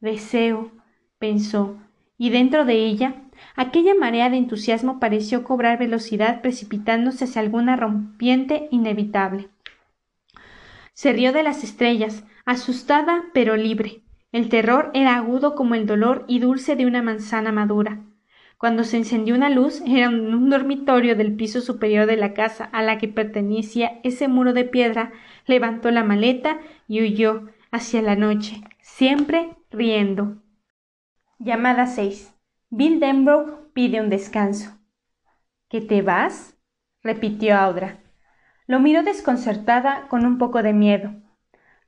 Deseo, 0.00 0.70
pensó, 1.18 1.76
y 2.18 2.30
dentro 2.30 2.64
de 2.64 2.84
ella 2.84 3.14
aquella 3.56 3.94
marea 3.94 4.30
de 4.30 4.36
entusiasmo 4.36 5.00
pareció 5.00 5.44
cobrar 5.44 5.78
velocidad 5.78 6.42
precipitándose 6.42 7.24
hacia 7.24 7.40
alguna 7.40 7.76
rompiente 7.76 8.68
inevitable. 8.70 9.48
Se 10.92 11.12
rió 11.12 11.32
de 11.32 11.42
las 11.42 11.64
estrellas, 11.64 12.24
asustada 12.50 13.24
pero 13.32 13.56
libre. 13.56 14.02
El 14.32 14.48
terror 14.48 14.90
era 14.92 15.16
agudo 15.16 15.54
como 15.54 15.74
el 15.74 15.86
dolor 15.86 16.24
y 16.28 16.40
dulce 16.40 16.76
de 16.76 16.86
una 16.86 17.02
manzana 17.02 17.52
madura. 17.52 18.04
Cuando 18.58 18.84
se 18.84 18.96
encendió 18.96 19.34
una 19.34 19.48
luz 19.48 19.80
era 19.86 20.06
en 20.06 20.34
un 20.34 20.50
dormitorio 20.50 21.16
del 21.16 21.34
piso 21.34 21.60
superior 21.60 22.06
de 22.06 22.16
la 22.16 22.34
casa 22.34 22.64
a 22.64 22.82
la 22.82 22.98
que 22.98 23.08
pertenecía 23.08 24.00
ese 24.02 24.28
muro 24.28 24.52
de 24.52 24.64
piedra, 24.64 25.12
levantó 25.46 25.90
la 25.90 26.04
maleta 26.04 26.58
y 26.86 27.00
huyó 27.02 27.48
hacia 27.70 28.02
la 28.02 28.16
noche, 28.16 28.60
siempre 28.80 29.56
riendo. 29.70 30.42
Llamada 31.38 31.86
6. 31.86 32.34
Bill 32.68 33.00
Denbrough 33.00 33.72
pide 33.72 34.00
un 34.00 34.10
descanso. 34.10 34.76
¿Que 35.68 35.80
te 35.80 36.02
vas? 36.02 36.56
repitió 37.02 37.56
Audra. 37.56 38.00
Lo 38.66 38.80
miró 38.80 39.02
desconcertada 39.02 40.08
con 40.08 40.26
un 40.26 40.36
poco 40.36 40.62
de 40.62 40.72
miedo. 40.72 41.12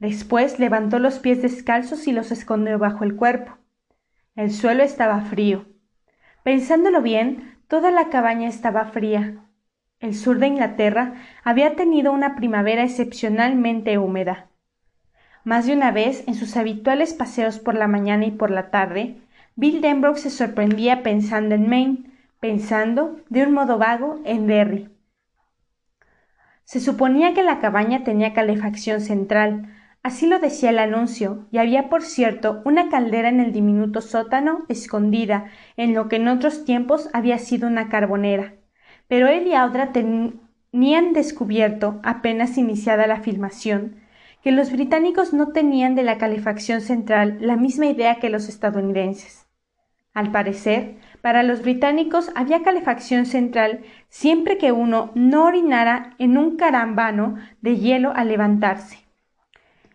Después 0.02 0.58
levantó 0.58 0.98
los 0.98 1.20
pies 1.20 1.42
descalzos 1.42 2.08
y 2.08 2.12
los 2.12 2.32
escondió 2.32 2.76
bajo 2.76 3.04
el 3.04 3.14
cuerpo. 3.14 3.56
El 4.34 4.50
suelo 4.50 4.82
estaba 4.82 5.20
frío. 5.20 5.66
Pensándolo 6.42 7.02
bien, 7.02 7.56
toda 7.68 7.92
la 7.92 8.08
cabaña 8.08 8.48
estaba 8.48 8.86
fría. 8.86 9.44
El 10.00 10.16
sur 10.16 10.40
de 10.40 10.48
Inglaterra 10.48 11.14
había 11.44 11.76
tenido 11.76 12.10
una 12.10 12.34
primavera 12.34 12.82
excepcionalmente 12.82 13.96
húmeda. 13.96 14.48
Más 15.44 15.66
de 15.66 15.72
una 15.72 15.92
vez, 15.92 16.24
en 16.26 16.34
sus 16.34 16.56
habituales 16.56 17.14
paseos 17.14 17.60
por 17.60 17.76
la 17.76 17.86
mañana 17.86 18.26
y 18.26 18.32
por 18.32 18.50
la 18.50 18.72
tarde, 18.72 19.20
Bill 19.54 19.80
Denbrough 19.80 20.16
se 20.16 20.30
sorprendía 20.30 21.04
pensando 21.04 21.54
en 21.54 21.68
Maine, 21.68 22.10
pensando, 22.40 23.20
de 23.28 23.44
un 23.44 23.52
modo 23.52 23.78
vago, 23.78 24.20
en 24.24 24.48
Derry. 24.48 24.88
Se 26.64 26.80
suponía 26.80 27.34
que 27.34 27.44
la 27.44 27.60
cabaña 27.60 28.02
tenía 28.02 28.32
calefacción 28.32 29.00
central, 29.00 29.68
así 30.02 30.26
lo 30.26 30.38
decía 30.38 30.70
el 30.70 30.78
anuncio, 30.78 31.46
y 31.50 31.58
había, 31.58 31.88
por 31.88 32.02
cierto, 32.02 32.62
una 32.64 32.88
caldera 32.88 33.28
en 33.28 33.40
el 33.40 33.52
diminuto 33.52 34.00
sótano, 34.00 34.64
escondida, 34.68 35.46
en 35.76 35.94
lo 35.94 36.08
que 36.08 36.16
en 36.16 36.28
otros 36.28 36.64
tiempos 36.64 37.08
había 37.12 37.38
sido 37.38 37.68
una 37.68 37.88
carbonera. 37.88 38.54
Pero 39.08 39.28
él 39.28 39.46
y 39.46 39.54
Audra 39.54 39.92
tenían 39.92 41.12
descubierto, 41.12 42.00
apenas 42.02 42.58
iniciada 42.58 43.06
la 43.06 43.20
filmación, 43.20 43.96
que 44.42 44.52
los 44.52 44.72
británicos 44.72 45.32
no 45.32 45.48
tenían 45.52 45.94
de 45.94 46.02
la 46.02 46.18
calefacción 46.18 46.80
central 46.80 47.38
la 47.40 47.56
misma 47.56 47.86
idea 47.86 48.16
que 48.16 48.30
los 48.30 48.48
estadounidenses. 48.48 49.46
Al 50.14 50.30
parecer, 50.30 50.96
para 51.22 51.42
los 51.42 51.62
británicos 51.62 52.30
había 52.34 52.62
calefacción 52.62 53.24
central 53.24 53.80
siempre 54.08 54.58
que 54.58 54.72
uno 54.72 55.10
no 55.14 55.44
orinara 55.44 56.14
en 56.18 56.36
un 56.36 56.56
carambano 56.56 57.36
de 57.62 57.78
hielo 57.78 58.12
al 58.14 58.28
levantarse. 58.28 59.01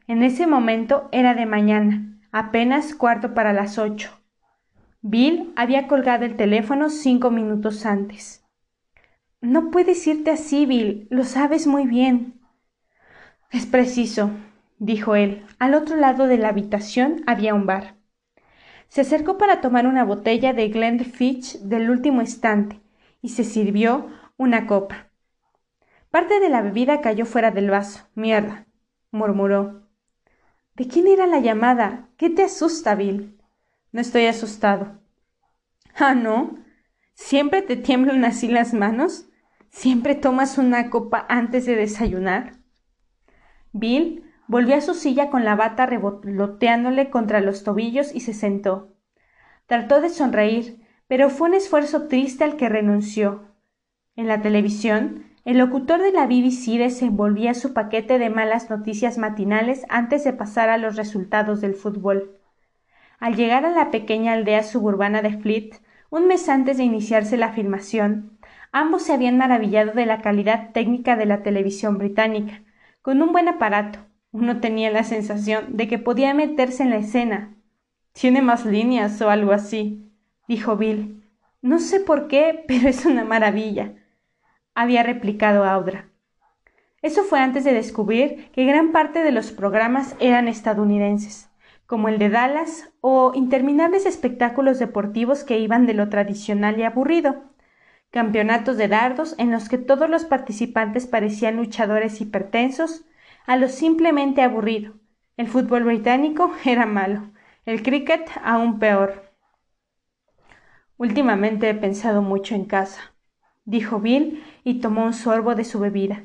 En 0.08 0.24
ese 0.24 0.48
momento 0.48 1.10
era 1.12 1.34
de 1.34 1.46
mañana, 1.46 2.18
apenas 2.32 2.96
cuarto 2.96 3.34
para 3.34 3.52
las 3.52 3.78
ocho. 3.78 4.10
Bill 5.02 5.52
había 5.58 5.88
colgado 5.88 6.24
el 6.24 6.38
teléfono 6.38 6.90
cinco 6.90 7.30
minutos 7.30 7.86
antes. 7.86 8.46
No 9.42 9.70
puedes 9.70 10.08
irte 10.08 10.32
así, 10.32 10.66
Bill, 10.66 11.08
lo 11.10 11.26
sabes 11.26 11.68
muy 11.68 11.86
bien. 11.86 12.40
Es 13.52 13.66
preciso, 13.66 14.32
dijo 14.80 15.16
él. 15.16 15.46
Al 15.60 15.74
otro 15.74 15.98
lado 15.98 16.28
de 16.28 16.38
la 16.38 16.50
habitación 16.50 17.22
había 17.28 17.54
un 17.54 17.66
bar. 17.66 17.96
Se 18.88 19.02
acercó 19.02 19.38
para 19.38 19.60
tomar 19.60 19.88
una 19.88 20.06
botella 20.06 20.54
de 20.54 20.70
Glenfiddich 20.70 21.60
del 21.60 21.90
último 21.90 22.22
estante 22.22 22.80
y 23.22 23.30
se 23.30 23.44
sirvió 23.44 24.08
una 24.38 24.68
copa. 24.68 25.10
Parte 26.12 26.40
de 26.40 26.48
la 26.48 26.62
bebida 26.62 27.02
cayó 27.02 27.26
fuera 27.26 27.52
del 27.52 27.70
vaso. 27.70 28.08
Mierda, 28.16 28.66
murmuró. 29.12 29.87
¿De 30.78 30.88
quién 30.88 31.08
era 31.08 31.28
la 31.28 31.40
llamada? 31.40 32.08
¿Qué 32.16 32.30
te 32.30 32.44
asusta, 32.44 32.96
Bill? 32.96 33.38
No 33.92 34.00
estoy 34.00 34.28
asustado. 34.28 35.02
Ah, 35.96 36.16
no. 36.16 36.56
¿Siempre 37.14 37.62
te 37.62 37.76
tiemblan 37.76 38.24
así 38.24 38.48
las 38.48 38.74
manos? 38.74 39.28
¿Siempre 39.70 40.16
tomas 40.16 40.58
una 40.58 40.90
copa 40.90 41.26
antes 41.28 41.66
de 41.66 41.76
desayunar? 41.76 42.54
Bill 43.74 44.24
Volvió 44.48 44.76
a 44.76 44.82
su 44.82 44.94
silla 44.94 45.30
con 45.30 45.44
la 45.44 45.56
bata 45.56 45.86
revoloteándole 45.86 47.10
contra 47.10 47.42
los 47.42 47.64
tobillos 47.64 48.16
y 48.16 48.22
se 48.22 48.34
sentó. 48.34 48.96
Trató 49.66 50.00
de 50.00 50.10
sonreír, 50.10 50.88
pero 51.08 51.30
fue 51.30 51.50
un 51.50 51.56
esfuerzo 51.56 52.08
triste 52.08 52.46
al 52.46 52.56
que 52.56 52.70
renunció. 52.70 53.54
En 54.16 54.28
la 54.28 54.42
televisión, 54.42 55.26
el 55.48 55.60
locutor 55.60 56.02
de 56.02 56.12
la 56.12 56.26
BBC 56.26 56.78
desenvolvía 56.78 57.54
su 57.54 57.74
paquete 57.74 58.20
de 58.20 58.30
malas 58.30 58.70
noticias 58.70 59.18
matinales 59.18 59.86
antes 59.88 60.26
de 60.26 60.34
pasar 60.34 60.68
a 60.68 60.78
los 60.78 60.98
resultados 60.98 61.62
del 61.62 61.74
fútbol. 61.74 62.38
Al 63.18 63.38
llegar 63.38 63.66
a 63.66 63.72
la 63.72 63.90
pequeña 63.90 64.34
aldea 64.34 64.62
suburbana 64.64 65.22
de 65.22 65.38
Fleet, 65.38 65.82
un 66.10 66.28
mes 66.28 66.50
antes 66.50 66.76
de 66.76 66.84
iniciarse 66.84 67.38
la 67.38 67.54
filmación, 67.54 68.38
ambos 68.74 69.04
se 69.04 69.14
habían 69.14 69.38
maravillado 69.38 69.94
de 69.94 70.06
la 70.06 70.22
calidad 70.22 70.74
técnica 70.74 71.16
de 71.16 71.28
la 71.28 71.44
televisión 71.44 71.98
británica, 71.98 72.62
con 73.02 73.22
un 73.22 73.32
buen 73.32 73.48
aparato, 73.48 74.00
uno 74.34 74.60
tenía 74.60 74.92
la 74.92 75.06
sensación 75.06 75.78
de 75.78 75.88
que 75.88 75.98
podía 75.98 76.34
meterse 76.34 76.84
en 76.84 76.90
la 76.90 76.98
escena. 76.98 77.56
Tiene 78.12 78.42
más 78.42 78.66
líneas 78.66 79.22
o 79.22 79.30
algo 79.30 79.54
así, 79.54 80.12
dijo 80.50 80.76
Bill. 80.76 81.24
No 81.62 81.80
sé 81.80 82.02
por 82.02 82.28
qué, 82.28 82.66
pero 82.68 82.90
es 82.90 83.06
una 83.06 83.24
maravilla, 83.24 83.94
había 84.78 85.02
replicado 85.02 85.64
Audra. 85.64 86.06
Eso 87.02 87.24
fue 87.24 87.40
antes 87.40 87.64
de 87.64 87.74
descubrir 87.74 88.52
que 88.52 88.64
gran 88.64 88.92
parte 88.92 89.24
de 89.24 89.32
los 89.32 89.52
programas 89.52 90.16
eran 90.20 90.48
estadounidenses, 90.48 91.50
como 91.88 92.10
el 92.10 92.20
de 92.20 92.30
Dallas 92.30 92.92
o 93.02 93.32
interminables 93.34 94.06
espectáculos 94.06 94.78
deportivos 94.78 95.44
que 95.44 95.58
iban 95.58 95.88
de 95.88 95.96
lo 95.96 96.10
tradicional 96.10 96.78
y 96.78 96.84
aburrido, 96.84 97.46
campeonatos 98.12 98.78
de 98.78 98.88
dardos 98.88 99.34
en 99.40 99.52
los 99.52 99.68
que 99.68 99.80
todos 99.80 100.12
los 100.12 100.26
participantes 100.26 101.08
parecían 101.08 101.58
luchadores 101.58 102.22
hipertensos, 102.22 103.04
a 103.48 103.58
lo 103.58 103.70
simplemente 103.70 104.44
aburrido. 104.44 104.94
El 105.38 105.48
fútbol 105.48 105.86
británico 105.86 106.52
era 106.66 106.86
malo, 106.86 107.32
el 107.66 107.82
cricket 107.82 108.30
aún 108.44 108.78
peor. 108.78 109.34
Últimamente 110.98 111.68
he 111.68 111.74
pensado 111.74 112.22
mucho 112.22 112.54
en 112.54 112.66
casa, 112.66 113.17
dijo 113.68 114.00
Bill 114.00 114.44
y 114.64 114.80
tomó 114.80 115.06
un 115.06 115.14
sorbo 115.14 115.54
de 115.54 115.66
su 115.66 115.80
bebida. 115.80 116.24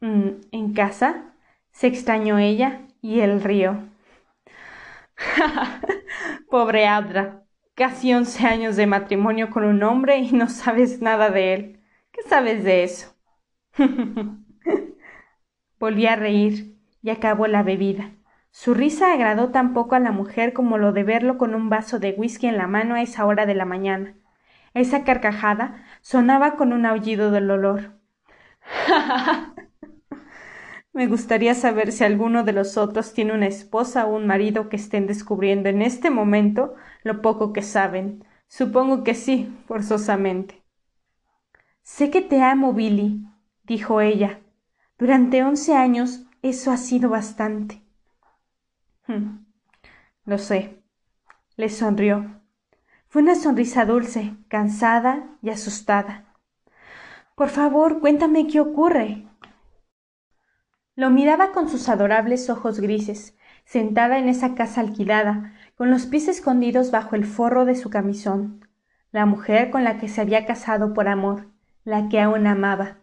Mm, 0.00 0.30
¿En 0.52 0.74
casa? 0.74 1.26
se 1.72 1.86
extrañó 1.86 2.38
ella 2.38 2.82
y 3.00 3.20
él 3.20 3.42
rió. 3.42 3.78
Pobre 6.50 6.86
Abra, 6.86 7.44
casi 7.74 8.12
once 8.12 8.44
años 8.46 8.76
de 8.76 8.86
matrimonio 8.86 9.50
con 9.50 9.64
un 9.64 9.82
hombre 9.82 10.18
y 10.18 10.32
no 10.32 10.48
sabes 10.48 11.00
nada 11.00 11.30
de 11.30 11.54
él. 11.54 11.80
¿Qué 12.10 12.22
sabes 12.22 12.64
de 12.64 12.84
eso? 12.84 13.14
Volví 15.80 16.06
a 16.06 16.16
reír 16.16 16.76
y 17.02 17.10
acabó 17.10 17.46
la 17.46 17.62
bebida. 17.62 18.10
Su 18.50 18.74
risa 18.74 19.12
agradó 19.12 19.50
tan 19.50 19.72
poco 19.74 19.94
a 19.94 20.00
la 20.00 20.10
mujer 20.12 20.52
como 20.52 20.76
lo 20.76 20.92
de 20.92 21.04
verlo 21.04 21.38
con 21.38 21.54
un 21.54 21.70
vaso 21.70 21.98
de 21.98 22.12
whisky 22.12 22.48
en 22.48 22.56
la 22.56 22.66
mano 22.66 22.96
a 22.96 23.02
esa 23.02 23.24
hora 23.24 23.46
de 23.46 23.54
la 23.54 23.64
mañana. 23.64 24.14
Esa 24.74 25.04
carcajada 25.04 25.84
sonaba 26.00 26.56
con 26.56 26.72
un 26.72 26.86
aullido 26.86 27.30
del 27.30 27.50
olor. 27.50 27.92
Me 30.92 31.06
gustaría 31.06 31.54
saber 31.54 31.92
si 31.92 32.04
alguno 32.04 32.42
de 32.42 32.52
los 32.52 32.76
otros 32.76 33.12
tiene 33.12 33.32
una 33.32 33.46
esposa 33.46 34.06
o 34.06 34.16
un 34.16 34.26
marido 34.26 34.68
que 34.68 34.76
estén 34.76 35.06
descubriendo 35.06 35.68
en 35.68 35.82
este 35.82 36.10
momento 36.10 36.74
lo 37.04 37.22
poco 37.22 37.52
que 37.52 37.62
saben. 37.62 38.24
Supongo 38.48 39.04
que 39.04 39.14
sí, 39.14 39.56
forzosamente. 39.66 40.62
Sé 41.82 42.10
que 42.10 42.20
te 42.20 42.42
amo, 42.42 42.72
Billy, 42.72 43.24
dijo 43.64 44.00
ella, 44.00 44.40
durante 44.98 45.42
once 45.44 45.74
años 45.74 46.24
eso 46.42 46.72
ha 46.72 46.76
sido 46.76 47.10
bastante. 47.10 47.82
Hmm, 49.06 49.44
lo 50.24 50.38
sé. 50.38 50.82
Le 51.56 51.68
sonrió. 51.68 52.39
Fue 53.10 53.22
una 53.22 53.34
sonrisa 53.34 53.84
dulce, 53.86 54.36
cansada 54.46 55.36
y 55.42 55.50
asustada. 55.50 56.32
Por 57.34 57.48
favor, 57.48 57.98
cuéntame 57.98 58.46
qué 58.46 58.60
ocurre. 58.60 59.26
Lo 60.94 61.10
miraba 61.10 61.50
con 61.50 61.68
sus 61.68 61.88
adorables 61.88 62.48
ojos 62.50 62.78
grises, 62.78 63.36
sentada 63.64 64.18
en 64.18 64.28
esa 64.28 64.54
casa 64.54 64.80
alquilada, 64.80 65.54
con 65.74 65.90
los 65.90 66.06
pies 66.06 66.28
escondidos 66.28 66.92
bajo 66.92 67.16
el 67.16 67.24
forro 67.24 67.64
de 67.64 67.74
su 67.74 67.90
camisón, 67.90 68.68
la 69.10 69.26
mujer 69.26 69.70
con 69.70 69.82
la 69.82 69.98
que 69.98 70.06
se 70.06 70.20
había 70.20 70.46
casado 70.46 70.94
por 70.94 71.08
amor, 71.08 71.48
la 71.82 72.08
que 72.08 72.20
aún 72.20 72.46
amaba. 72.46 72.98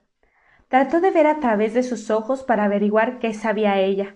Trató 0.69 1.01
de 1.01 1.11
ver 1.11 1.27
a 1.27 1.41
través 1.41 1.73
de 1.73 1.83
sus 1.83 2.09
ojos 2.11 2.43
para 2.43 2.63
averiguar 2.63 3.19
qué 3.19 3.33
sabía 3.33 3.77
ella. 3.81 4.15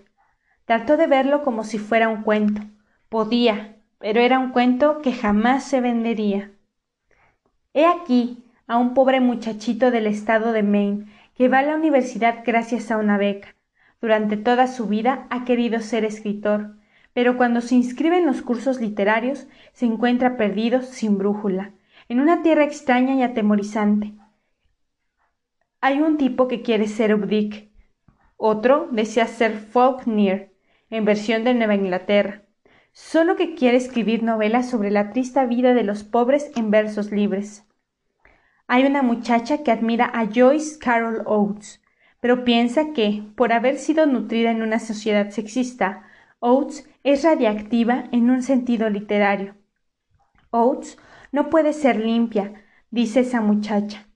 Trató 0.63 0.95
de 0.95 1.07
verlo 1.07 1.43
como 1.43 1.65
si 1.65 1.79
fuera 1.79 2.07
un 2.07 2.23
cuento. 2.23 2.61
Podía, 3.09 3.70
pero 4.01 4.19
era 4.19 4.39
un 4.39 4.49
cuento 4.49 5.01
que 5.01 5.13
jamás 5.13 5.63
se 5.63 5.79
vendería. 5.79 6.51
He 7.73 7.85
aquí 7.85 8.43
a 8.67 8.77
un 8.77 8.93
pobre 8.93 9.21
muchachito 9.21 9.91
del 9.91 10.07
estado 10.07 10.51
de 10.51 10.63
Maine 10.63 11.05
que 11.35 11.47
va 11.47 11.59
a 11.59 11.63
la 11.63 11.75
universidad 11.75 12.43
gracias 12.43 12.91
a 12.91 12.97
una 12.97 13.17
beca. 13.17 13.55
Durante 14.01 14.37
toda 14.37 14.67
su 14.67 14.87
vida 14.87 15.27
ha 15.29 15.45
querido 15.45 15.79
ser 15.79 16.03
escritor, 16.03 16.75
pero 17.13 17.37
cuando 17.37 17.61
se 17.61 17.75
inscribe 17.75 18.17
en 18.17 18.25
los 18.25 18.41
cursos 18.41 18.81
literarios 18.81 19.47
se 19.73 19.85
encuentra 19.85 20.35
perdido 20.35 20.81
sin 20.81 21.19
brújula, 21.19 21.71
en 22.09 22.19
una 22.19 22.41
tierra 22.41 22.63
extraña 22.63 23.13
y 23.15 23.21
atemorizante. 23.21 24.13
Hay 25.79 26.01
un 26.01 26.17
tipo 26.17 26.47
que 26.47 26.63
quiere 26.63 26.87
ser 26.87 27.13
Updike, 27.13 27.71
otro 28.37 28.87
desea 28.91 29.27
ser 29.27 29.53
Faulkner, 29.57 30.51
en 30.89 31.05
versión 31.05 31.43
de 31.43 31.53
Nueva 31.53 31.75
Inglaterra, 31.75 32.43
solo 32.91 33.35
que 33.35 33.55
quiere 33.55 33.77
escribir 33.77 34.23
novelas 34.23 34.69
sobre 34.69 34.91
la 34.91 35.11
triste 35.11 35.45
vida 35.45 35.73
de 35.73 35.83
los 35.83 36.03
pobres 36.03 36.51
en 36.55 36.71
versos 36.71 37.11
libres. 37.11 37.65
Hay 38.67 38.85
una 38.85 39.01
muchacha 39.01 39.63
que 39.63 39.71
admira 39.71 40.09
a 40.13 40.27
Joyce 40.27 40.79
Carol 40.79 41.23
Oates, 41.25 41.81
pero 42.19 42.43
piensa 42.43 42.93
que, 42.93 43.23
por 43.35 43.51
haber 43.51 43.77
sido 43.77 44.05
nutrida 44.05 44.51
en 44.51 44.61
una 44.61 44.79
sociedad 44.79 45.29
sexista, 45.29 46.03
Oates 46.39 46.89
es 47.03 47.23
radiactiva 47.23 48.05
en 48.11 48.29
un 48.29 48.43
sentido 48.43 48.89
literario. 48.89 49.55
Oates 50.51 50.97
no 51.31 51.49
puede 51.49 51.73
ser 51.73 51.97
limpia, 51.97 52.53
dice 52.91 53.21
esa 53.21 53.41
muchacha. 53.41 54.07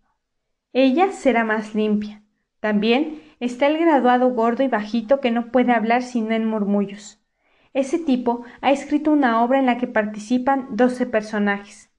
Ella 0.73 1.11
será 1.11 1.43
más 1.43 1.73
limpia. 1.73 2.21
También 2.59 3.21
está 3.39 3.67
el 3.67 3.77
graduado 3.77 4.29
gordo 4.31 4.63
y 4.63 4.67
bajito 4.67 5.21
que 5.21 5.31
no 5.31 5.51
puede 5.51 5.71
hablar 5.71 6.03
sino 6.03 6.31
en 6.31 6.45
murmullos. 6.45 7.24
Ese 7.75 7.99
tipo 7.99 8.45
ha 8.61 8.71
escrito 8.71 9.11
una 9.11 9.43
obra 9.43 9.59
en 9.59 9.65
la 9.65 9.77
que 9.77 9.85
participan 9.85 10.77
doce 10.77 11.05
personajes. 11.05 11.91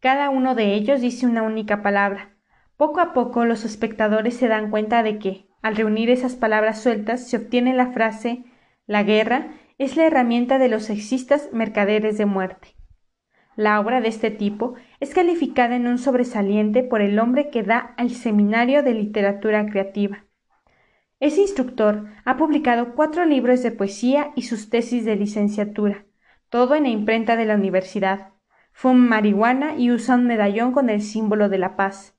Cada 0.00 0.30
uno 0.30 0.56
de 0.56 0.74
ellos 0.74 1.00
dice 1.00 1.26
una 1.26 1.44
única 1.44 1.80
palabra. 1.80 2.34
Poco 2.76 2.98
a 2.98 3.12
poco 3.12 3.44
los 3.44 3.64
espectadores 3.64 4.36
se 4.36 4.48
dan 4.48 4.68
cuenta 4.72 5.04
de 5.04 5.20
que, 5.20 5.46
al 5.62 5.76
reunir 5.76 6.10
esas 6.10 6.34
palabras 6.34 6.82
sueltas, 6.82 7.30
se 7.30 7.36
obtiene 7.36 7.72
la 7.72 7.92
frase 7.92 8.46
La 8.88 9.04
guerra 9.04 9.52
es 9.78 9.96
la 9.96 10.06
herramienta 10.06 10.58
de 10.58 10.66
los 10.66 10.86
sexistas 10.86 11.50
mercaderes 11.52 12.18
de 12.18 12.26
muerte. 12.26 12.74
La 13.54 13.78
obra 13.78 14.00
de 14.00 14.08
este 14.08 14.32
tipo 14.32 14.74
es 14.98 15.14
calificada 15.14 15.76
en 15.76 15.86
un 15.86 15.98
sobresaliente 15.98 16.82
por 16.82 17.00
el 17.00 17.20
hombre 17.20 17.48
que 17.48 17.62
da 17.62 17.94
al 17.96 18.10
Seminario 18.10 18.82
de 18.82 18.94
Literatura 18.94 19.66
Creativa. 19.66 20.24
Ese 21.22 21.40
instructor 21.40 22.06
ha 22.24 22.36
publicado 22.36 22.96
cuatro 22.96 23.24
libros 23.24 23.62
de 23.62 23.70
poesía 23.70 24.32
y 24.34 24.42
sus 24.42 24.70
tesis 24.70 25.04
de 25.04 25.14
licenciatura, 25.14 26.04
todo 26.48 26.74
en 26.74 26.82
la 26.82 26.88
imprenta 26.88 27.36
de 27.36 27.44
la 27.44 27.54
universidad. 27.54 28.30
Fuma 28.72 29.06
marihuana 29.06 29.76
y 29.76 29.92
usa 29.92 30.16
un 30.16 30.26
medallón 30.26 30.72
con 30.72 30.90
el 30.90 31.00
símbolo 31.00 31.48
de 31.48 31.58
la 31.58 31.76
paz. 31.76 32.16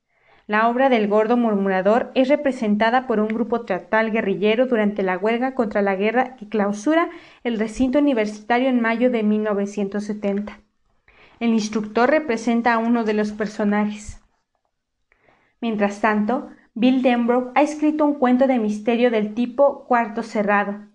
La 0.47 0.69
obra 0.69 0.87
del 0.87 1.09
gordo 1.09 1.35
murmurador 1.35 2.13
es 2.15 2.29
representada 2.29 3.05
por 3.05 3.19
un 3.19 3.27
grupo 3.27 3.65
teatral 3.65 4.09
guerrillero 4.09 4.67
durante 4.67 5.03
la 5.03 5.17
huelga 5.17 5.53
contra 5.53 5.81
la 5.81 5.97
guerra 5.97 6.37
que 6.37 6.47
clausura 6.47 7.09
el 7.43 7.59
recinto 7.59 7.99
universitario 7.99 8.69
en 8.69 8.79
mayo 8.79 9.11
de 9.11 9.21
1970. 9.21 10.61
El 11.41 11.49
instructor 11.49 12.09
representa 12.09 12.71
a 12.71 12.77
uno 12.77 13.03
de 13.03 13.15
los 13.15 13.33
personajes. 13.33 14.21
Mientras 15.59 15.99
tanto, 15.99 16.51
Bill 16.75 17.03
Denbrough 17.03 17.51
ha 17.53 17.61
escrito 17.61 18.03
un 18.03 18.15
cuento 18.15 18.47
de 18.47 18.57
misterio 18.57 19.11
del 19.11 19.35
tipo 19.35 19.85
Cuarto 19.85 20.23
Cerrado, 20.23 20.87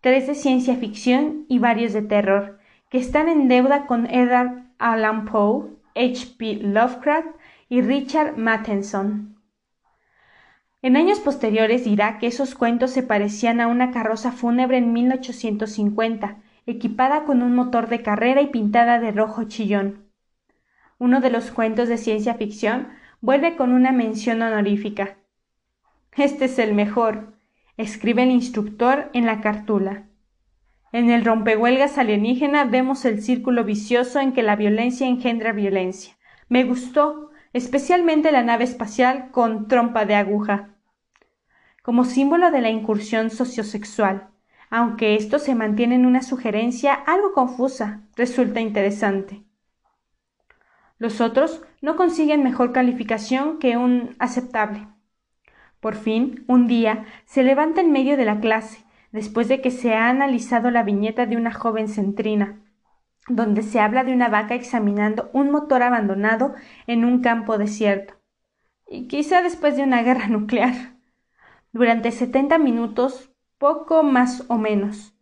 tres 0.00 0.28
de 0.28 0.36
ciencia 0.36 0.76
ficción 0.76 1.46
y 1.48 1.58
varios 1.58 1.92
de 1.92 2.02
terror, 2.02 2.60
que 2.90 2.98
están 2.98 3.28
en 3.28 3.48
deuda 3.48 3.86
con 3.86 4.06
Edgar 4.06 4.66
Allan 4.78 5.24
Poe, 5.24 5.70
H.P. 5.96 6.60
Lovecraft 6.62 7.26
y 7.68 7.80
Richard 7.80 8.36
Matheson. 8.36 9.36
En 10.80 10.96
años 10.96 11.18
posteriores 11.18 11.84
dirá 11.84 12.18
que 12.18 12.28
esos 12.28 12.54
cuentos 12.54 12.92
se 12.92 13.02
parecían 13.02 13.60
a 13.60 13.66
una 13.66 13.90
carroza 13.90 14.30
fúnebre 14.30 14.78
en 14.78 14.92
1850, 14.92 16.36
equipada 16.66 17.24
con 17.24 17.42
un 17.42 17.56
motor 17.56 17.88
de 17.88 18.02
carrera 18.02 18.42
y 18.42 18.46
pintada 18.46 19.00
de 19.00 19.10
rojo 19.10 19.42
chillón. 19.44 20.04
Uno 20.98 21.20
de 21.20 21.30
los 21.30 21.50
cuentos 21.50 21.88
de 21.88 21.98
ciencia 21.98 22.34
ficción 22.34 22.88
vuelve 23.26 23.56
con 23.56 23.72
una 23.72 23.90
mención 23.90 24.40
honorífica. 24.40 25.16
Este 26.16 26.44
es 26.44 26.60
el 26.60 26.74
mejor, 26.74 27.34
escribe 27.76 28.22
el 28.22 28.30
instructor 28.30 29.10
en 29.14 29.26
la 29.26 29.40
cartula. 29.40 30.04
En 30.92 31.10
el 31.10 31.24
rompehuelgas 31.24 31.98
alienígena 31.98 32.66
vemos 32.66 33.04
el 33.04 33.20
círculo 33.20 33.64
vicioso 33.64 34.20
en 34.20 34.32
que 34.32 34.44
la 34.44 34.54
violencia 34.54 35.08
engendra 35.08 35.50
violencia. 35.50 36.16
Me 36.48 36.62
gustó, 36.62 37.32
especialmente 37.52 38.30
la 38.30 38.44
nave 38.44 38.62
espacial 38.62 39.32
con 39.32 39.66
trompa 39.66 40.04
de 40.04 40.14
aguja. 40.14 40.76
Como 41.82 42.04
símbolo 42.04 42.52
de 42.52 42.60
la 42.60 42.70
incursión 42.70 43.30
sociosexual, 43.30 44.28
aunque 44.70 45.16
esto 45.16 45.40
se 45.40 45.56
mantiene 45.56 45.96
en 45.96 46.06
una 46.06 46.22
sugerencia 46.22 46.94
algo 46.94 47.32
confusa, 47.32 48.02
resulta 48.14 48.60
interesante. 48.60 49.42
Los 50.98 51.20
otros 51.20 51.62
no 51.82 51.96
consiguen 51.96 52.42
mejor 52.42 52.72
calificación 52.72 53.58
que 53.58 53.76
un 53.76 54.16
aceptable. 54.18 54.88
Por 55.80 55.94
fin, 55.94 56.44
un 56.48 56.66
día, 56.66 57.04
se 57.26 57.42
levanta 57.42 57.80
en 57.80 57.92
medio 57.92 58.16
de 58.16 58.24
la 58.24 58.40
clase, 58.40 58.84
después 59.12 59.48
de 59.48 59.60
que 59.60 59.70
se 59.70 59.94
ha 59.94 60.08
analizado 60.08 60.70
la 60.70 60.82
viñeta 60.82 61.26
de 61.26 61.36
una 61.36 61.52
joven 61.52 61.88
centrina, 61.88 62.60
donde 63.28 63.62
se 63.62 63.80
habla 63.80 64.04
de 64.04 64.12
una 64.12 64.28
vaca 64.28 64.54
examinando 64.54 65.30
un 65.32 65.50
motor 65.50 65.82
abandonado 65.82 66.54
en 66.86 67.04
un 67.04 67.20
campo 67.20 67.58
desierto, 67.58 68.14
y 68.88 69.08
quizá 69.08 69.42
después 69.42 69.76
de 69.76 69.82
una 69.82 70.02
guerra 70.02 70.26
nuclear. 70.28 70.96
Durante 71.72 72.10
setenta 72.10 72.58
minutos, 72.58 73.30
poco 73.58 74.02
más 74.02 74.44
o 74.48 74.56
menos, 74.56 75.15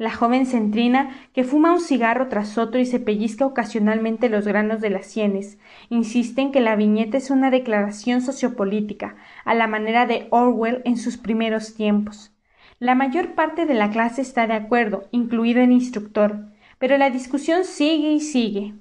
la 0.00 0.10
joven 0.10 0.46
centrina, 0.46 1.10
que 1.34 1.44
fuma 1.44 1.74
un 1.74 1.80
cigarro 1.82 2.28
tras 2.28 2.56
otro 2.56 2.80
y 2.80 2.86
se 2.86 3.00
pellizca 3.00 3.44
ocasionalmente 3.44 4.30
los 4.30 4.46
granos 4.46 4.80
de 4.80 4.88
las 4.88 5.04
sienes, 5.04 5.58
insiste 5.90 6.40
en 6.40 6.52
que 6.52 6.62
la 6.62 6.74
viñeta 6.74 7.18
es 7.18 7.28
una 7.28 7.50
declaración 7.50 8.22
sociopolítica, 8.22 9.16
a 9.44 9.52
la 9.52 9.66
manera 9.66 10.06
de 10.06 10.26
Orwell 10.30 10.80
en 10.86 10.96
sus 10.96 11.18
primeros 11.18 11.74
tiempos. 11.74 12.32
La 12.78 12.94
mayor 12.94 13.34
parte 13.34 13.66
de 13.66 13.74
la 13.74 13.90
clase 13.90 14.22
está 14.22 14.46
de 14.46 14.54
acuerdo, 14.54 15.04
incluido 15.10 15.60
el 15.60 15.70
instructor, 15.70 16.46
pero 16.78 16.96
la 16.96 17.10
discusión 17.10 17.66
sigue 17.66 18.10
y 18.12 18.20
sigue. 18.20 18.72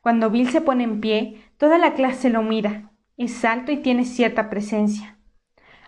Cuando 0.00 0.30
Bill 0.30 0.50
se 0.50 0.62
pone 0.62 0.82
en 0.82 1.00
pie, 1.00 1.44
toda 1.58 1.78
la 1.78 1.94
clase 1.94 2.28
lo 2.28 2.42
mira. 2.42 2.90
Es 3.16 3.44
alto 3.44 3.70
y 3.70 3.76
tiene 3.76 4.04
cierta 4.04 4.50
presencia. 4.50 5.16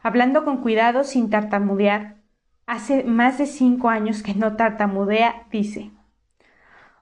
Hablando 0.05 0.45
con 0.45 0.59
cuidado 0.59 1.03
sin 1.03 1.31
tartamudear, 1.31 2.18
hace 2.69 3.03
más 3.03 3.39
de 3.39 3.47
cinco 3.47 3.89
años 3.89 4.23
que 4.23 4.35
no 4.35 4.55
tartamudea, 4.55 5.47
dice 5.51 5.91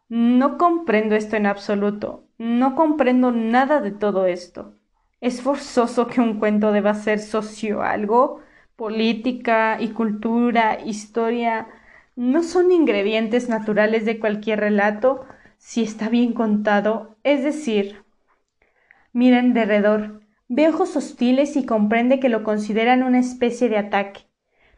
No 0.09 0.57
comprendo 0.59 1.17
esto 1.17 1.37
en 1.37 1.47
absoluto. 1.47 2.25
No 2.39 2.77
comprendo 2.77 3.33
nada 3.33 3.81
de 3.81 3.91
todo 3.91 4.27
esto. 4.27 4.75
Es 5.21 5.43
forzoso 5.43 6.07
que 6.07 6.21
un 6.21 6.39
cuento 6.39 6.71
deba 6.73 6.95
ser 6.95 7.19
socio 7.19 7.83
algo. 7.83 8.41
Política 8.77 9.79
y 9.81 9.89
cultura, 9.89 10.79
historia, 10.85 11.67
no 12.15 12.43
son 12.43 12.71
ingredientes 12.71 13.49
naturales 13.49 14.05
de 14.05 14.21
cualquier 14.21 14.61
relato 14.61 15.25
si 15.59 15.83
está 15.83 16.09
bien 16.09 16.33
contado. 16.33 17.17
Es 17.25 17.43
decir, 17.43 18.05
mira 19.13 19.41
en 19.41 19.53
derredor, 19.53 20.21
ve 20.47 20.69
ojos 20.69 20.95
hostiles 20.95 21.57
y 21.57 21.67
comprende 21.67 22.21
que 22.21 22.29
lo 22.29 22.45
consideran 22.45 23.03
una 23.03 23.19
especie 23.19 23.69
de 23.69 23.79
ataque. 23.79 24.26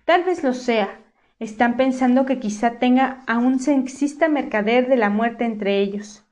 Tal 0.09 0.25
vez 0.25 0.43
lo 0.43 0.55
sea. 0.55 1.03
Están 1.39 1.77
pensando 1.77 2.25
que 2.25 2.39
quizá 2.39 2.79
tenga 2.79 3.23
a 3.27 3.37
un 3.37 3.59
sexista 3.59 4.27
mercader 4.31 4.89
de 4.89 4.97
la 4.97 5.11
muerte 5.11 5.45
entre 5.45 5.81
ellos. 5.81 6.25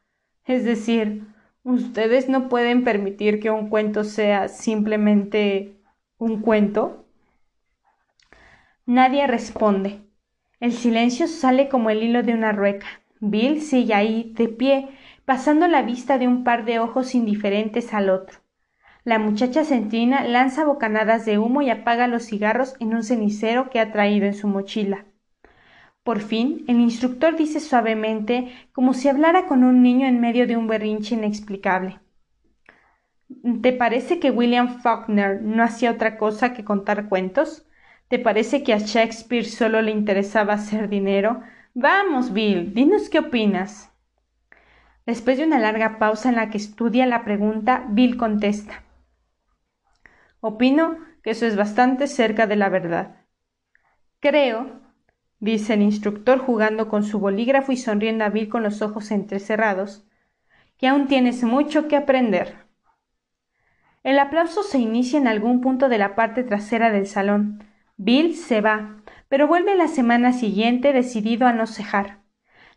Es 0.46 0.64
decir, 0.64 1.26
ustedes 1.62 2.30
no 2.30 2.48
pueden 2.48 2.84
permitir 2.84 3.38
que 3.38 3.50
un 3.50 3.68
cuento 3.68 4.02
sea 4.02 4.48
simplemente 4.48 5.76
un 6.16 6.40
cuento. 6.40 7.04
Nadie 8.86 9.26
responde. 9.26 10.00
El 10.58 10.72
silencio 10.72 11.26
sale 11.26 11.68
como 11.68 11.90
el 11.90 12.02
hilo 12.02 12.22
de 12.22 12.32
una 12.32 12.52
rueca. 12.52 12.86
Bill 13.20 13.60
sigue 13.60 13.92
ahí, 13.92 14.32
de 14.38 14.48
pie, 14.48 14.88
pasando 15.26 15.68
la 15.68 15.82
vista 15.82 16.16
de 16.16 16.26
un 16.26 16.44
par 16.44 16.64
de 16.64 16.78
ojos 16.78 17.14
indiferentes 17.14 17.92
al 17.92 18.08
otro. 18.08 18.38
La 19.06 19.20
muchacha 19.20 19.62
centrina 19.64 20.24
lanza 20.24 20.64
bocanadas 20.64 21.24
de 21.24 21.38
humo 21.38 21.62
y 21.62 21.70
apaga 21.70 22.08
los 22.08 22.24
cigarros 22.24 22.74
en 22.80 22.92
un 22.92 23.04
cenicero 23.04 23.70
que 23.70 23.78
ha 23.78 23.92
traído 23.92 24.26
en 24.26 24.34
su 24.34 24.48
mochila. 24.48 25.04
Por 26.02 26.18
fin, 26.18 26.64
el 26.66 26.80
instructor 26.80 27.36
dice 27.36 27.60
suavemente, 27.60 28.50
como 28.72 28.94
si 28.94 29.08
hablara 29.08 29.46
con 29.46 29.62
un 29.62 29.80
niño 29.80 30.08
en 30.08 30.20
medio 30.20 30.48
de 30.48 30.56
un 30.56 30.66
berrinche 30.66 31.14
inexplicable. 31.14 32.00
¿Te 33.62 33.72
parece 33.72 34.18
que 34.18 34.32
William 34.32 34.80
Faulkner 34.80 35.40
no 35.40 35.62
hacía 35.62 35.92
otra 35.92 36.18
cosa 36.18 36.52
que 36.52 36.64
contar 36.64 37.08
cuentos? 37.08 37.64
¿Te 38.08 38.18
parece 38.18 38.64
que 38.64 38.72
a 38.72 38.78
Shakespeare 38.78 39.44
solo 39.44 39.82
le 39.82 39.92
interesaba 39.92 40.54
hacer 40.54 40.88
dinero? 40.88 41.42
Vamos, 41.74 42.32
Bill, 42.32 42.74
dinos 42.74 43.08
qué 43.08 43.20
opinas. 43.20 43.92
Después 45.06 45.38
de 45.38 45.44
una 45.44 45.60
larga 45.60 46.00
pausa 46.00 46.28
en 46.28 46.34
la 46.34 46.50
que 46.50 46.58
estudia 46.58 47.06
la 47.06 47.22
pregunta, 47.22 47.86
Bill 47.88 48.16
contesta. 48.16 48.82
Opino 50.46 50.98
que 51.24 51.30
eso 51.30 51.44
es 51.44 51.56
bastante 51.56 52.06
cerca 52.06 52.46
de 52.46 52.54
la 52.54 52.68
verdad. 52.68 53.16
Creo, 54.20 54.80
dice 55.40 55.74
el 55.74 55.82
instructor 55.82 56.38
jugando 56.38 56.88
con 56.88 57.02
su 57.02 57.18
bolígrafo 57.18 57.72
y 57.72 57.76
sonriendo 57.76 58.24
a 58.24 58.28
Bill 58.28 58.48
con 58.48 58.62
los 58.62 58.80
ojos 58.80 59.10
entrecerrados, 59.10 60.06
que 60.78 60.86
aún 60.86 61.08
tienes 61.08 61.42
mucho 61.42 61.88
que 61.88 61.96
aprender. 61.96 62.66
El 64.04 64.20
aplauso 64.20 64.62
se 64.62 64.78
inicia 64.78 65.18
en 65.18 65.26
algún 65.26 65.60
punto 65.60 65.88
de 65.88 65.98
la 65.98 66.14
parte 66.14 66.44
trasera 66.44 66.92
del 66.92 67.08
salón. 67.08 67.64
Bill 67.96 68.36
se 68.36 68.60
va, 68.60 69.02
pero 69.28 69.48
vuelve 69.48 69.74
la 69.74 69.88
semana 69.88 70.32
siguiente 70.32 70.92
decidido 70.92 71.48
a 71.48 71.52
no 71.52 71.66
cejar. 71.66 72.20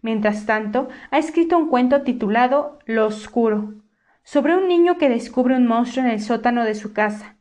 Mientras 0.01 0.47
tanto, 0.47 0.89
ha 1.11 1.19
escrito 1.19 1.55
un 1.55 1.69
cuento 1.69 2.01
titulado 2.01 2.79
Lo 2.85 3.05
Oscuro, 3.05 3.75
sobre 4.23 4.55
un 4.55 4.67
niño 4.67 4.97
que 4.97 5.07
descubre 5.09 5.55
un 5.55 5.67
monstruo 5.67 6.03
en 6.03 6.11
el 6.11 6.21
sótano 6.21 6.63
de 6.63 6.73
su 6.73 6.93
casa. 6.93 7.35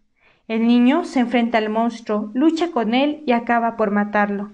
El 0.48 0.66
niño 0.66 1.04
se 1.04 1.20
enfrenta 1.20 1.58
al 1.58 1.68
monstruo, 1.68 2.30
lucha 2.32 2.70
con 2.70 2.94
él 2.94 3.22
y 3.26 3.32
acaba 3.32 3.76
por 3.76 3.90
matarlo. 3.90 4.50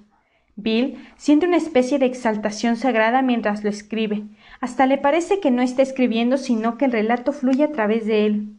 Bill 0.56 0.98
siente 1.16 1.46
una 1.46 1.56
especie 1.56 2.00
de 2.00 2.06
exaltación 2.06 2.74
sagrada 2.74 3.22
mientras 3.22 3.62
lo 3.62 3.70
escribe. 3.70 4.24
Hasta 4.60 4.86
le 4.86 4.98
parece 4.98 5.38
que 5.38 5.52
no 5.52 5.62
está 5.62 5.82
escribiendo, 5.82 6.36
sino 6.36 6.76
que 6.78 6.86
el 6.86 6.92
relato 6.92 7.32
fluye 7.32 7.62
a 7.62 7.70
través 7.70 8.06
de 8.06 8.26
él. 8.26 8.56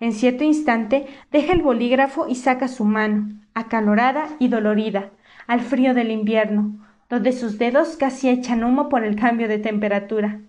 En 0.00 0.12
cierto 0.12 0.42
instante 0.42 1.06
deja 1.30 1.52
el 1.52 1.62
bolígrafo 1.62 2.26
y 2.26 2.34
saca 2.34 2.66
su 2.66 2.84
mano, 2.84 3.28
acalorada 3.54 4.26
y 4.40 4.48
dolorida, 4.48 5.10
al 5.46 5.60
frío 5.60 5.94
del 5.94 6.10
invierno, 6.10 6.84
donde 7.08 7.30
sus 7.30 7.58
dedos 7.58 7.96
casi 7.96 8.28
echan 8.28 8.64
humo 8.64 8.88
por 8.88 9.04
el 9.04 9.14
cambio 9.14 9.46
de 9.46 9.58
temperatura. 9.58 10.40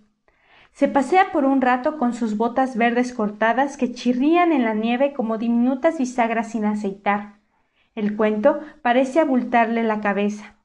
Se 0.74 0.88
pasea 0.88 1.32
por 1.32 1.46
un 1.46 1.62
rato 1.62 2.00
con 2.00 2.16
sus 2.16 2.36
botas 2.36 2.76
verdes 2.76 3.14
cortadas 3.14 3.78
que 3.78 3.94
chirrían 3.94 4.52
en 4.52 4.64
la 4.64 4.74
nieve 4.74 5.14
como 5.14 5.38
diminutas 5.38 6.00
bisagras 6.00 6.50
sin 6.50 6.66
aceitar. 6.66 7.36
El 7.94 8.16
cuento 8.16 8.60
parece 8.82 9.20
abultarle 9.20 9.84
la 9.84 10.02
cabeza. 10.02 10.56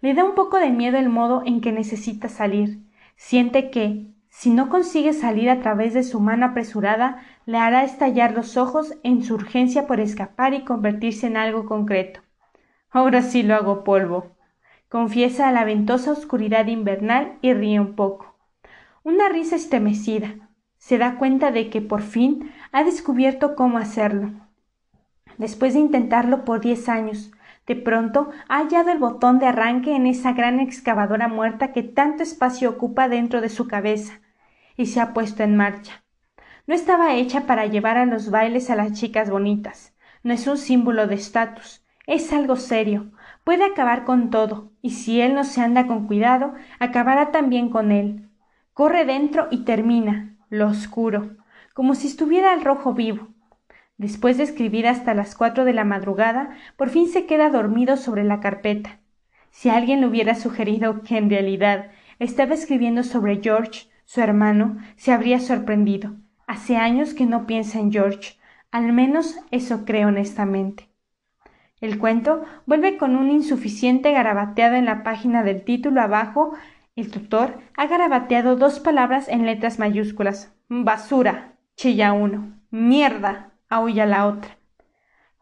Le 0.00 0.14
da 0.14 0.24
un 0.24 0.34
poco 0.34 0.58
de 0.58 0.70
miedo 0.70 0.98
el 0.98 1.08
modo 1.08 1.44
en 1.46 1.60
que 1.60 1.70
necesita 1.70 2.28
salir. 2.28 2.80
Siente 3.14 3.70
que, 3.70 4.12
si 4.30 4.50
no 4.50 4.68
consigue 4.68 5.12
salir 5.12 5.48
a 5.48 5.60
través 5.60 5.94
de 5.94 6.02
su 6.02 6.18
mano 6.18 6.46
apresurada, 6.46 7.22
le 7.46 7.58
hará 7.58 7.84
estallar 7.84 8.32
los 8.32 8.56
ojos 8.56 8.94
en 9.04 9.22
su 9.22 9.34
urgencia 9.34 9.86
por 9.86 10.00
escapar 10.00 10.54
y 10.54 10.64
convertirse 10.64 11.28
en 11.28 11.36
algo 11.36 11.66
concreto. 11.66 12.20
Ahora 12.90 13.22
sí 13.22 13.44
lo 13.44 13.54
hago 13.54 13.84
polvo, 13.84 14.32
confiesa 14.88 15.48
a 15.48 15.52
la 15.52 15.64
ventosa 15.64 16.10
oscuridad 16.10 16.66
invernal 16.66 17.38
y 17.42 17.54
ríe 17.54 17.78
un 17.78 17.94
poco. 17.94 18.31
Una 19.04 19.28
risa 19.28 19.56
estremecida. 19.56 20.48
Se 20.78 20.96
da 20.96 21.18
cuenta 21.18 21.50
de 21.50 21.70
que 21.70 21.80
por 21.80 22.02
fin 22.02 22.52
ha 22.70 22.84
descubierto 22.84 23.56
cómo 23.56 23.78
hacerlo. 23.78 24.30
Después 25.38 25.74
de 25.74 25.80
intentarlo 25.80 26.44
por 26.44 26.60
diez 26.60 26.88
años, 26.88 27.32
de 27.66 27.74
pronto 27.74 28.30
ha 28.48 28.58
hallado 28.58 28.92
el 28.92 28.98
botón 28.98 29.40
de 29.40 29.46
arranque 29.46 29.96
en 29.96 30.06
esa 30.06 30.34
gran 30.34 30.60
excavadora 30.60 31.26
muerta 31.26 31.72
que 31.72 31.82
tanto 31.82 32.22
espacio 32.22 32.70
ocupa 32.70 33.08
dentro 33.08 33.40
de 33.40 33.48
su 33.48 33.66
cabeza, 33.66 34.20
y 34.76 34.86
se 34.86 35.00
ha 35.00 35.12
puesto 35.12 35.42
en 35.42 35.56
marcha. 35.56 36.04
No 36.68 36.74
estaba 36.76 37.16
hecha 37.16 37.44
para 37.48 37.66
llevar 37.66 37.96
a 37.96 38.06
los 38.06 38.30
bailes 38.30 38.70
a 38.70 38.76
las 38.76 38.92
chicas 38.92 39.30
bonitas, 39.30 39.96
no 40.22 40.32
es 40.32 40.46
un 40.46 40.58
símbolo 40.58 41.08
de 41.08 41.16
estatus, 41.16 41.84
es 42.06 42.32
algo 42.32 42.54
serio, 42.54 43.10
puede 43.42 43.64
acabar 43.64 44.04
con 44.04 44.30
todo, 44.30 44.70
y 44.80 44.90
si 44.90 45.20
él 45.20 45.34
no 45.34 45.42
se 45.42 45.60
anda 45.60 45.88
con 45.88 46.06
cuidado, 46.06 46.54
acabará 46.78 47.32
también 47.32 47.68
con 47.68 47.90
él. 47.90 48.28
Corre 48.74 49.04
dentro 49.04 49.48
y 49.50 49.64
termina, 49.64 50.36
lo 50.48 50.68
oscuro, 50.68 51.36
como 51.74 51.94
si 51.94 52.06
estuviera 52.06 52.52
al 52.52 52.64
rojo 52.64 52.94
vivo, 52.94 53.28
Después 54.02 54.36
de 54.36 54.42
escribir 54.42 54.88
hasta 54.88 55.14
las 55.14 55.36
cuatro 55.36 55.64
de 55.64 55.72
la 55.72 55.84
madrugada, 55.84 56.50
por 56.76 56.90
fin 56.90 57.06
se 57.06 57.24
queda 57.26 57.50
dormido 57.50 57.96
sobre 57.96 58.24
la 58.24 58.40
carpeta. 58.40 58.98
Si 59.52 59.68
alguien 59.68 60.00
le 60.00 60.08
hubiera 60.08 60.34
sugerido 60.34 61.02
que 61.02 61.16
en 61.16 61.30
realidad 61.30 61.92
estaba 62.18 62.54
escribiendo 62.54 63.04
sobre 63.04 63.40
George, 63.40 63.88
su 64.04 64.20
hermano, 64.20 64.78
se 64.96 65.12
habría 65.12 65.38
sorprendido. 65.38 66.16
Hace 66.48 66.76
años 66.78 67.14
que 67.14 67.26
no 67.26 67.46
piensa 67.46 67.78
en 67.78 67.92
George. 67.92 68.38
Al 68.72 68.92
menos 68.92 69.38
eso 69.52 69.84
creo 69.84 70.08
honestamente. 70.08 70.88
El 71.80 72.00
cuento 72.00 72.42
vuelve 72.66 72.96
con 72.96 73.14
un 73.14 73.30
insuficiente 73.30 74.10
garabateado 74.10 74.74
en 74.74 74.86
la 74.86 75.04
página 75.04 75.44
del 75.44 75.62
título 75.62 76.00
abajo. 76.00 76.54
El 76.94 77.10
tutor 77.10 77.58
ha 77.74 77.86
garabateado 77.86 78.56
dos 78.56 78.78
palabras 78.78 79.28
en 79.28 79.46
letras 79.46 79.78
mayúsculas. 79.78 80.52
Basura. 80.68 81.54
Chilla 81.74 82.12
uno. 82.12 82.52
Mierda 82.70 83.52
aulla 83.70 84.04
la 84.04 84.26
otra. 84.26 84.58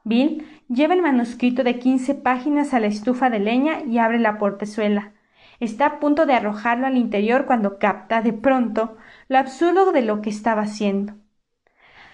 Bill 0.05 0.47
lleva 0.69 0.95
el 0.95 1.03
manuscrito 1.03 1.65
de 1.65 1.81
quince 1.81 2.15
páginas 2.15 2.73
a 2.73 2.79
la 2.79 2.87
estufa 2.87 3.31
de 3.31 3.41
leña 3.41 3.83
y 3.83 3.99
abre 3.99 4.21
la 4.21 4.39
portezuela. 4.39 5.13
Está 5.59 5.87
a 5.87 6.01
punto 6.01 6.25
de 6.25 6.35
arrojarlo 6.35 6.87
al 6.87 6.97
interior 6.97 7.47
cuando 7.47 7.79
capta, 7.79 8.23
de 8.23 8.33
pronto, 8.33 8.97
lo 9.29 9.39
absurdo 9.39 9.91
de 9.91 10.03
lo 10.03 10.23
que 10.23 10.31
estaba 10.31 10.63
haciendo. 10.63 11.15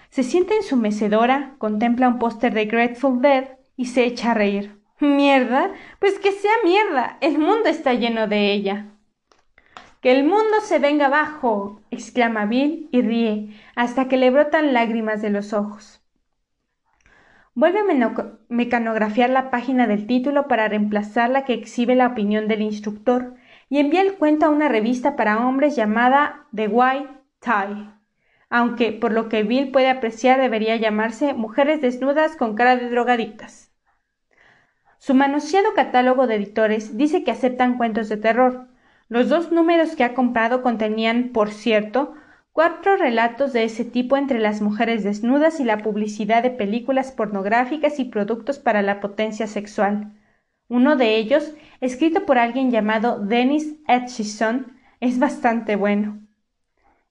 Se 0.09 0.23
sienta 0.23 0.55
en 0.55 0.63
su 0.63 0.77
mecedora, 0.77 1.53
contempla 1.59 2.07
un 2.07 2.17
póster 2.17 2.53
de 2.55 2.65
Grateful 2.65 3.21
Dead 3.21 3.49
y 3.75 3.85
se 3.85 4.05
echa 4.05 4.31
a 4.31 4.33
reír. 4.33 4.81
¿Mierda? 4.99 5.71
Pues 5.99 6.17
que 6.17 6.31
sea 6.31 6.51
mierda. 6.63 7.17
El 7.21 7.37
mundo 7.37 7.69
está 7.69 7.93
lleno 7.93 8.27
de 8.27 8.51
ella. 8.51 8.96
Que 10.01 10.11
el 10.11 10.23
mundo 10.23 10.61
se 10.61 10.79
venga 10.79 11.07
abajo. 11.07 11.81
exclama 11.91 12.45
Bill 12.45 12.89
y 12.91 13.01
ríe, 13.01 13.59
hasta 13.75 14.07
que 14.07 14.17
le 14.17 14.29
brotan 14.29 14.73
lágrimas 14.73 15.21
de 15.21 15.29
los 15.29 15.53
ojos. 15.53 16.01
Vuelve 17.55 17.79
a 17.79 18.13
mecanografiar 18.49 19.31
la 19.31 19.49
página 19.49 19.87
del 19.87 20.05
título 20.05 20.47
para 20.47 20.67
reemplazar 20.67 21.31
la 21.31 21.43
que 21.43 21.55
exhibe 21.55 21.95
la 21.95 22.05
opinión 22.05 22.47
del 22.47 22.61
instructor 22.61 23.33
y 23.67 23.79
envía 23.79 24.01
el 24.01 24.13
cuento 24.13 24.45
a 24.45 24.49
una 24.49 24.69
revista 24.69 25.15
para 25.15 25.45
hombres 25.47 25.75
llamada 25.75 26.45
The 26.55 26.67
White 26.67 27.09
Tie, 27.39 27.89
aunque 28.51 28.91
por 28.91 29.11
lo 29.11 29.27
que 29.27 29.41
Bill 29.41 29.71
puede 29.71 29.89
apreciar 29.89 30.39
debería 30.39 30.75
llamarse 30.75 31.33
Mujeres 31.33 31.81
desnudas 31.81 32.35
con 32.35 32.53
cara 32.53 32.75
de 32.75 32.91
drogadictas. 32.91 33.71
Su 34.99 35.15
manoseado 35.15 35.73
catálogo 35.73 36.27
de 36.27 36.35
editores 36.35 36.95
dice 36.95 37.23
que 37.23 37.31
aceptan 37.31 37.77
cuentos 37.77 38.07
de 38.09 38.17
terror. 38.17 38.67
Los 39.09 39.29
dos 39.29 39.51
números 39.51 39.95
que 39.95 40.03
ha 40.03 40.13
comprado 40.13 40.61
contenían, 40.61 41.29
por 41.29 41.51
cierto, 41.51 42.13
cuatro 42.51 42.97
relatos 42.97 43.53
de 43.53 43.63
ese 43.63 43.85
tipo 43.85 44.17
entre 44.17 44.39
las 44.39 44.61
mujeres 44.61 45.03
desnudas 45.03 45.59
y 45.59 45.63
la 45.63 45.77
publicidad 45.77 46.43
de 46.43 46.49
películas 46.49 47.11
pornográficas 47.11 47.99
y 47.99 48.05
productos 48.05 48.59
para 48.59 48.81
la 48.81 48.99
potencia 48.99 49.47
sexual. 49.47 50.13
Uno 50.67 50.97
de 50.97 51.15
ellos, 51.15 51.53
escrito 51.79 52.25
por 52.25 52.37
alguien 52.37 52.69
llamado 52.69 53.19
Dennis 53.19 53.75
Etchison, 53.87 54.73
es 54.99 55.19
bastante 55.19 55.77
bueno. 55.77 56.19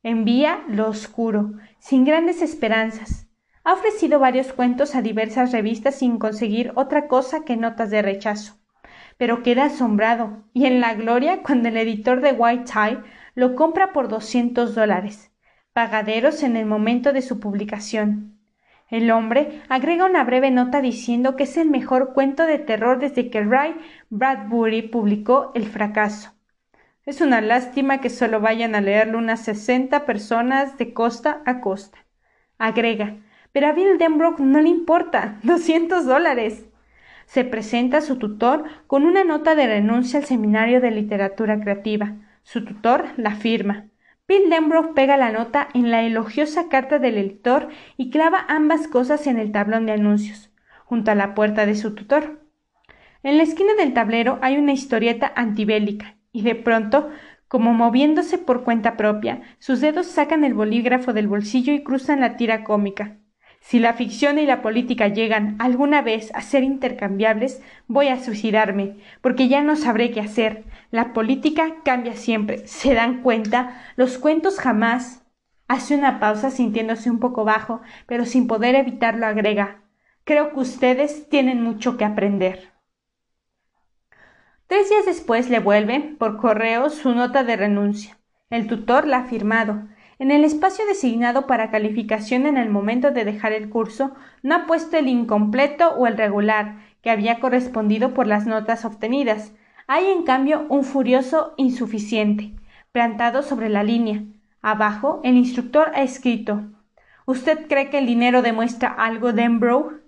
Envía 0.02 0.64
lo 0.68 0.88
oscuro, 0.88 1.54
sin 1.78 2.04
grandes 2.04 2.42
esperanzas. 2.42 3.26
Ha 3.64 3.72
ofrecido 3.72 4.18
varios 4.18 4.52
cuentos 4.52 4.94
a 4.94 5.00
diversas 5.00 5.52
revistas 5.52 5.94
sin 5.94 6.18
conseguir 6.18 6.72
otra 6.74 7.08
cosa 7.08 7.44
que 7.44 7.56
notas 7.56 7.90
de 7.90 8.02
rechazo. 8.02 8.58
Pero 9.16 9.42
queda 9.42 9.64
asombrado 9.64 10.44
y 10.52 10.66
en 10.66 10.80
la 10.80 10.94
gloria 10.94 11.42
cuando 11.42 11.68
el 11.68 11.76
editor 11.76 12.20
de 12.20 12.32
White 12.32 12.64
Tie 12.72 12.98
lo 13.34 13.54
compra 13.54 13.92
por 13.92 14.08
doscientos 14.08 14.74
dólares 14.74 15.30
pagaderos 15.76 16.42
en 16.42 16.56
el 16.56 16.64
momento 16.64 17.12
de 17.12 17.20
su 17.20 17.38
publicación. 17.38 18.40
El 18.88 19.10
hombre 19.10 19.60
agrega 19.68 20.06
una 20.06 20.24
breve 20.24 20.50
nota 20.50 20.80
diciendo 20.80 21.36
que 21.36 21.42
es 21.42 21.58
el 21.58 21.68
mejor 21.68 22.14
cuento 22.14 22.44
de 22.44 22.58
terror 22.58 22.98
desde 22.98 23.28
que 23.28 23.44
Ray 23.44 23.76
Bradbury 24.08 24.88
publicó 24.88 25.52
El 25.54 25.66
fracaso. 25.66 26.32
Es 27.04 27.20
una 27.20 27.42
lástima 27.42 28.00
que 28.00 28.08
solo 28.08 28.40
vayan 28.40 28.74
a 28.74 28.80
leerlo 28.80 29.18
unas 29.18 29.40
sesenta 29.44 30.06
personas 30.06 30.78
de 30.78 30.94
costa 30.94 31.42
a 31.44 31.60
costa. 31.60 31.98
Agrega, 32.56 33.18
pero 33.52 33.66
a 33.66 33.72
Bill 33.72 33.98
Denbrook 33.98 34.40
no 34.40 34.62
le 34.62 34.70
importa, 34.70 35.38
doscientos 35.42 36.06
dólares. 36.06 36.65
Se 37.26 37.44
presenta 37.44 37.98
a 37.98 38.00
su 38.00 38.16
tutor 38.16 38.64
con 38.86 39.04
una 39.04 39.24
nota 39.24 39.54
de 39.54 39.66
renuncia 39.66 40.20
al 40.20 40.24
seminario 40.24 40.80
de 40.80 40.90
literatura 40.90 41.60
creativa. 41.60 42.14
Su 42.42 42.64
tutor 42.64 43.06
la 43.16 43.32
firma. 43.32 43.88
Bill 44.28 44.50
Denbrough 44.50 44.94
pega 44.94 45.16
la 45.16 45.30
nota 45.30 45.68
en 45.74 45.90
la 45.90 46.02
elogiosa 46.02 46.68
carta 46.68 46.98
del 46.98 47.16
lector 47.16 47.68
y 47.96 48.10
clava 48.10 48.44
ambas 48.48 48.88
cosas 48.88 49.26
en 49.26 49.38
el 49.38 49.52
tablón 49.52 49.86
de 49.86 49.92
anuncios, 49.92 50.50
junto 50.84 51.10
a 51.10 51.14
la 51.14 51.34
puerta 51.34 51.66
de 51.66 51.76
su 51.76 51.94
tutor. 51.94 52.40
En 53.22 53.36
la 53.36 53.44
esquina 53.44 53.74
del 53.74 53.92
tablero 53.92 54.38
hay 54.42 54.56
una 54.56 54.72
historieta 54.72 55.32
antibélica, 55.36 56.16
y 56.32 56.42
de 56.42 56.54
pronto, 56.54 57.10
como 57.48 57.72
moviéndose 57.72 58.38
por 58.38 58.64
cuenta 58.64 58.96
propia, 58.96 59.42
sus 59.58 59.80
dedos 59.80 60.06
sacan 60.06 60.44
el 60.44 60.54
bolígrafo 60.54 61.12
del 61.12 61.28
bolsillo 61.28 61.72
y 61.72 61.84
cruzan 61.84 62.20
la 62.20 62.36
tira 62.36 62.64
cómica. 62.64 63.18
Si 63.68 63.80
la 63.80 63.94
ficción 63.94 64.38
y 64.38 64.46
la 64.46 64.62
política 64.62 65.08
llegan 65.08 65.56
alguna 65.58 66.00
vez 66.00 66.30
a 66.36 66.40
ser 66.40 66.62
intercambiables, 66.62 67.60
voy 67.88 68.06
a 68.06 68.22
suicidarme, 68.22 68.98
porque 69.22 69.48
ya 69.48 69.60
no 69.60 69.74
sabré 69.74 70.12
qué 70.12 70.20
hacer. 70.20 70.62
La 70.92 71.12
política 71.12 71.74
cambia 71.84 72.14
siempre. 72.14 72.68
¿Se 72.68 72.94
dan 72.94 73.22
cuenta? 73.22 73.82
Los 73.96 74.18
cuentos 74.18 74.60
jamás. 74.60 75.24
Hace 75.66 75.96
una 75.96 76.20
pausa 76.20 76.52
sintiéndose 76.52 77.10
un 77.10 77.18
poco 77.18 77.44
bajo, 77.44 77.80
pero 78.06 78.24
sin 78.24 78.46
poder 78.46 78.76
evitarlo 78.76 79.26
agrega. 79.26 79.82
Creo 80.22 80.52
que 80.52 80.60
ustedes 80.60 81.28
tienen 81.28 81.60
mucho 81.60 81.96
que 81.96 82.04
aprender. 82.04 82.72
Tres 84.68 84.90
días 84.90 85.06
después 85.06 85.50
le 85.50 85.58
vuelve, 85.58 86.14
por 86.20 86.36
correo, 86.36 86.88
su 86.88 87.16
nota 87.16 87.42
de 87.42 87.56
renuncia. 87.56 88.16
El 88.48 88.68
tutor 88.68 89.08
la 89.08 89.18
ha 89.18 89.24
firmado. 89.24 89.88
En 90.18 90.30
el 90.30 90.44
espacio 90.44 90.86
designado 90.86 91.46
para 91.46 91.70
calificación 91.70 92.46
en 92.46 92.56
el 92.56 92.70
momento 92.70 93.10
de 93.10 93.26
dejar 93.26 93.52
el 93.52 93.68
curso, 93.68 94.14
no 94.42 94.54
ha 94.54 94.66
puesto 94.66 94.96
el 94.96 95.08
incompleto 95.08 95.90
o 95.90 96.06
el 96.06 96.16
regular, 96.16 96.78
que 97.02 97.10
había 97.10 97.38
correspondido 97.38 98.14
por 98.14 98.26
las 98.26 98.46
notas 98.46 98.86
obtenidas. 98.86 99.52
Hay, 99.86 100.06
en 100.06 100.24
cambio, 100.24 100.64
un 100.70 100.84
furioso 100.84 101.52
insuficiente, 101.58 102.54
plantado 102.92 103.42
sobre 103.42 103.68
la 103.68 103.82
línea. 103.82 104.22
Abajo, 104.62 105.20
el 105.22 105.36
instructor 105.36 105.92
ha 105.94 106.02
escrito 106.02 106.64
¿Usted 107.26 107.66
cree 107.68 107.90
que 107.90 107.98
el 107.98 108.06
dinero 108.06 108.40
demuestra 108.40 108.88
algo, 108.88 109.32
Denbrough? 109.34 110.00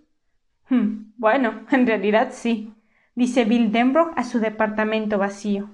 Hmm, 0.71 1.13
bueno, 1.17 1.67
en 1.71 1.87
realidad 1.87 2.31
sí, 2.33 2.73
dice 3.15 3.45
Bill 3.45 3.73
Denbrough 3.73 4.13
a 4.17 4.25
su 4.25 4.39
departamento 4.39 5.19
vacío. 5.19 5.69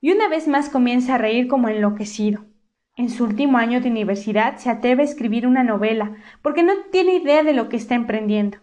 Y 0.00 0.12
una 0.12 0.28
vez 0.28 0.46
más 0.46 0.68
comienza 0.68 1.16
a 1.16 1.18
reír 1.18 1.48
como 1.48 1.68
enloquecido. 1.68 2.44
En 2.96 3.10
su 3.10 3.24
último 3.24 3.58
año 3.58 3.80
de 3.80 3.90
universidad 3.90 4.56
se 4.58 4.70
atreve 4.70 5.02
a 5.02 5.06
escribir 5.06 5.48
una 5.48 5.64
novela, 5.64 6.12
porque 6.42 6.62
no 6.62 6.74
tiene 6.92 7.16
idea 7.16 7.42
de 7.42 7.52
lo 7.52 7.68
que 7.68 7.76
está 7.76 7.96
emprendiendo. 7.96 8.58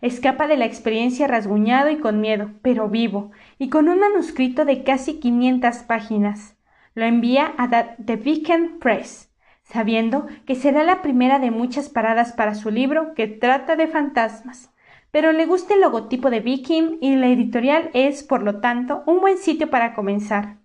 Escapa 0.00 0.46
de 0.46 0.56
la 0.56 0.64
experiencia 0.64 1.26
rasguñado 1.26 1.90
y 1.90 1.98
con 1.98 2.20
miedo, 2.20 2.50
pero 2.62 2.88
vivo, 2.88 3.30
y 3.58 3.68
con 3.68 3.88
un 3.88 3.98
manuscrito 3.98 4.64
de 4.64 4.84
casi 4.84 5.20
quinientas 5.20 5.82
páginas. 5.82 6.56
Lo 6.94 7.04
envía 7.04 7.52
a 7.58 7.68
The 8.02 8.16
Beacon 8.16 8.78
Press, 8.80 9.30
sabiendo 9.64 10.26
que 10.46 10.54
será 10.54 10.82
la 10.82 11.02
primera 11.02 11.38
de 11.38 11.50
muchas 11.50 11.90
paradas 11.90 12.32
para 12.32 12.54
su 12.54 12.70
libro 12.70 13.12
que 13.12 13.26
trata 13.26 13.76
de 13.76 13.86
fantasmas. 13.86 14.72
Pero 15.10 15.32
le 15.32 15.44
gusta 15.44 15.74
el 15.74 15.82
logotipo 15.82 16.30
de 16.30 16.40
Viking 16.40 16.98
y 17.02 17.16
la 17.16 17.28
editorial 17.28 17.90
es, 17.92 18.22
por 18.22 18.42
lo 18.42 18.60
tanto, 18.60 19.02
un 19.06 19.20
buen 19.20 19.36
sitio 19.36 19.68
para 19.68 19.94
comenzar. 19.94 20.56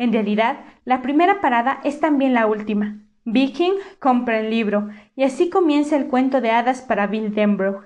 En 0.00 0.14
realidad, 0.14 0.60
la 0.86 1.02
primera 1.02 1.42
parada 1.42 1.78
es 1.84 2.00
también 2.00 2.32
la 2.32 2.46
última. 2.46 3.00
Viking 3.26 3.74
compra 3.98 4.40
el 4.40 4.48
libro, 4.48 4.88
y 5.14 5.24
así 5.24 5.50
comienza 5.50 5.94
el 5.94 6.06
cuento 6.06 6.40
de 6.40 6.50
hadas 6.50 6.80
para 6.80 7.06
Bill 7.06 7.34
Denbrough. 7.34 7.84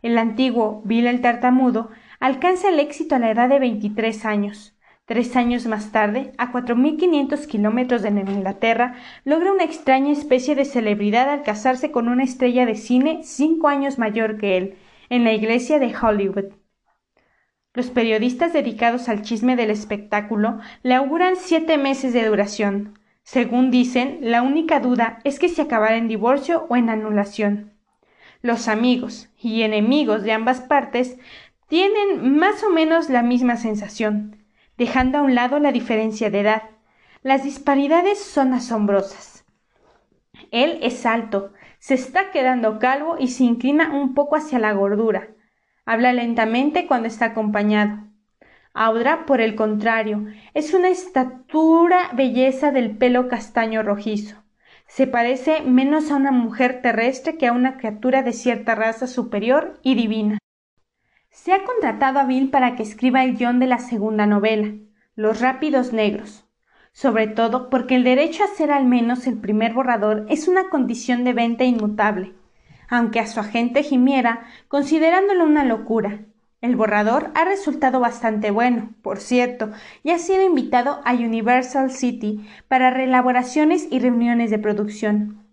El 0.00 0.18
antiguo 0.18 0.82
Bill 0.84 1.08
el 1.08 1.20
tartamudo 1.20 1.90
alcanza 2.20 2.68
el 2.68 2.78
éxito 2.78 3.16
a 3.16 3.18
la 3.18 3.32
edad 3.32 3.48
de 3.48 3.58
veintitrés 3.58 4.24
años. 4.24 4.78
Tres 5.04 5.34
años 5.34 5.66
más 5.66 5.90
tarde, 5.90 6.30
a 6.38 6.52
cuatro 6.52 6.76
mil 6.76 6.96
quinientos 6.96 7.48
kilómetros 7.48 8.02
de 8.02 8.10
Inglaterra, 8.10 8.94
logra 9.24 9.50
una 9.50 9.64
extraña 9.64 10.12
especie 10.12 10.54
de 10.54 10.64
celebridad 10.64 11.28
al 11.28 11.42
casarse 11.42 11.90
con 11.90 12.08
una 12.08 12.22
estrella 12.22 12.66
de 12.66 12.76
cine 12.76 13.22
cinco 13.24 13.66
años 13.66 13.98
mayor 13.98 14.38
que 14.38 14.56
él, 14.58 14.74
en 15.10 15.24
la 15.24 15.32
iglesia 15.32 15.80
de 15.80 15.92
Hollywood. 16.00 16.52
Los 17.78 17.90
periodistas 17.90 18.52
dedicados 18.52 19.08
al 19.08 19.22
chisme 19.22 19.54
del 19.54 19.70
espectáculo 19.70 20.58
le 20.82 20.94
auguran 20.94 21.36
siete 21.36 21.78
meses 21.78 22.12
de 22.12 22.26
duración. 22.26 22.98
Según 23.22 23.70
dicen, 23.70 24.18
la 24.20 24.42
única 24.42 24.80
duda 24.80 25.20
es 25.22 25.38
que 25.38 25.48
se 25.48 25.62
acabará 25.62 25.94
en 25.94 26.08
divorcio 26.08 26.66
o 26.68 26.74
en 26.74 26.90
anulación. 26.90 27.72
Los 28.42 28.66
amigos 28.66 29.28
y 29.38 29.62
enemigos 29.62 30.24
de 30.24 30.32
ambas 30.32 30.60
partes 30.60 31.18
tienen 31.68 32.36
más 32.36 32.64
o 32.64 32.70
menos 32.70 33.10
la 33.10 33.22
misma 33.22 33.56
sensación, 33.56 34.42
dejando 34.76 35.18
a 35.18 35.22
un 35.22 35.36
lado 35.36 35.60
la 35.60 35.70
diferencia 35.70 36.30
de 36.30 36.40
edad. 36.40 36.62
Las 37.22 37.44
disparidades 37.44 38.18
son 38.18 38.54
asombrosas. 38.54 39.44
Él 40.50 40.80
es 40.82 41.06
alto, 41.06 41.52
se 41.78 41.94
está 41.94 42.32
quedando 42.32 42.80
calvo 42.80 43.18
y 43.20 43.28
se 43.28 43.44
inclina 43.44 43.92
un 43.94 44.14
poco 44.14 44.34
hacia 44.34 44.58
la 44.58 44.72
gordura. 44.72 45.28
Habla 45.90 46.12
lentamente 46.12 46.86
cuando 46.86 47.08
está 47.08 47.24
acompañado. 47.24 48.00
Audra, 48.74 49.24
por 49.24 49.40
el 49.40 49.54
contrario, 49.54 50.26
es 50.52 50.74
una 50.74 50.90
estatura 50.90 52.10
belleza 52.12 52.72
del 52.72 52.98
pelo 52.98 53.26
castaño 53.26 53.82
rojizo. 53.82 54.36
Se 54.86 55.06
parece 55.06 55.62
menos 55.62 56.10
a 56.10 56.16
una 56.16 56.30
mujer 56.30 56.82
terrestre 56.82 57.38
que 57.38 57.46
a 57.46 57.54
una 57.54 57.78
criatura 57.78 58.22
de 58.22 58.34
cierta 58.34 58.74
raza 58.74 59.06
superior 59.06 59.80
y 59.82 59.94
divina. 59.94 60.36
Se 61.30 61.54
ha 61.54 61.64
contratado 61.64 62.18
a 62.18 62.24
Bill 62.24 62.50
para 62.50 62.76
que 62.76 62.82
escriba 62.82 63.24
el 63.24 63.38
guion 63.38 63.58
de 63.58 63.68
la 63.68 63.78
segunda 63.78 64.26
novela, 64.26 64.74
Los 65.14 65.40
rápidos 65.40 65.94
negros, 65.94 66.46
sobre 66.92 67.28
todo 67.28 67.70
porque 67.70 67.94
el 67.94 68.04
derecho 68.04 68.44
a 68.44 68.48
ser 68.48 68.72
al 68.72 68.84
menos 68.84 69.26
el 69.26 69.38
primer 69.38 69.72
borrador 69.72 70.26
es 70.28 70.48
una 70.48 70.68
condición 70.68 71.24
de 71.24 71.32
venta 71.32 71.64
inmutable 71.64 72.34
aunque 72.88 73.20
a 73.20 73.26
su 73.26 73.40
agente 73.40 73.82
gimiera, 73.82 74.46
considerándolo 74.68 75.44
una 75.44 75.64
locura. 75.64 76.20
El 76.60 76.74
borrador 76.74 77.30
ha 77.34 77.44
resultado 77.44 78.00
bastante 78.00 78.50
bueno, 78.50 78.90
por 79.02 79.20
cierto, 79.20 79.70
y 80.02 80.10
ha 80.10 80.18
sido 80.18 80.42
invitado 80.42 81.00
a 81.04 81.12
Universal 81.12 81.92
City 81.92 82.44
para 82.66 82.90
reelaboraciones 82.90 83.86
y 83.90 84.00
reuniones 84.00 84.50
de 84.50 84.58
producción. 84.58 85.46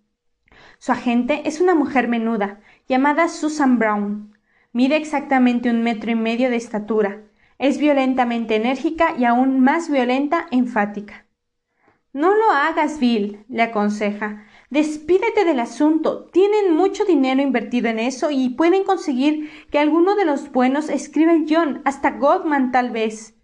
Su 0.80 0.92
agente 0.92 1.44
es 1.46 1.62
una 1.62 1.76
mujer 1.76 2.08
menuda, 2.08 2.60
llamada 2.88 3.28
Susan 3.28 3.78
Brown. 3.78 4.36
Mide 4.74 4.96
exactamente 4.96 5.70
un 5.70 5.84
metro 5.84 6.12
y 6.12 6.16
medio 6.16 6.50
de 6.50 6.58
estatura. 6.58 7.22
Es 7.60 7.78
violentamente 7.78 8.56
enérgica 8.56 9.16
y 9.18 9.26
aún 9.26 9.60
más 9.60 9.90
violenta 9.90 10.48
enfática. 10.52 11.26
No 12.14 12.34
lo 12.34 12.50
hagas, 12.52 13.00
Bill, 13.00 13.46
le 13.48 13.62
aconseja. 13.62 14.46
Despídete 14.70 15.46
del 15.46 15.60
asunto. 15.60 16.26
Tienen 16.26 16.74
mucho 16.74 17.06
dinero 17.06 17.42
invertido 17.42 17.88
en 17.88 18.00
eso 18.00 18.32
y 18.32 18.50
pueden 18.50 18.84
conseguir 18.84 19.50
que 19.72 19.80
alguno 19.80 20.16
de 20.16 20.26
los 20.26 20.52
buenos 20.52 20.90
escriba 20.90 21.34
el 21.34 21.46
John, 21.48 21.82
hasta 21.86 22.12
Goldman 22.12 22.72
tal 22.72 22.92
vez. 22.92 23.36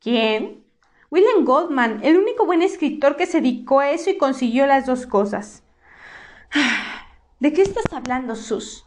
¿Quién? 0.00 0.64
William 1.10 1.44
Goldman, 1.44 2.00
el 2.02 2.16
único 2.16 2.46
buen 2.46 2.62
escritor 2.62 3.16
que 3.16 3.26
se 3.26 3.40
dedicó 3.40 3.80
a 3.80 3.90
eso 3.90 4.10
y 4.10 4.18
consiguió 4.18 4.66
las 4.66 4.86
dos 4.86 5.06
cosas. 5.06 5.62
¿De 7.40 7.52
qué 7.52 7.62
estás 7.62 7.84
hablando, 7.92 8.34
Sus? 8.34 8.86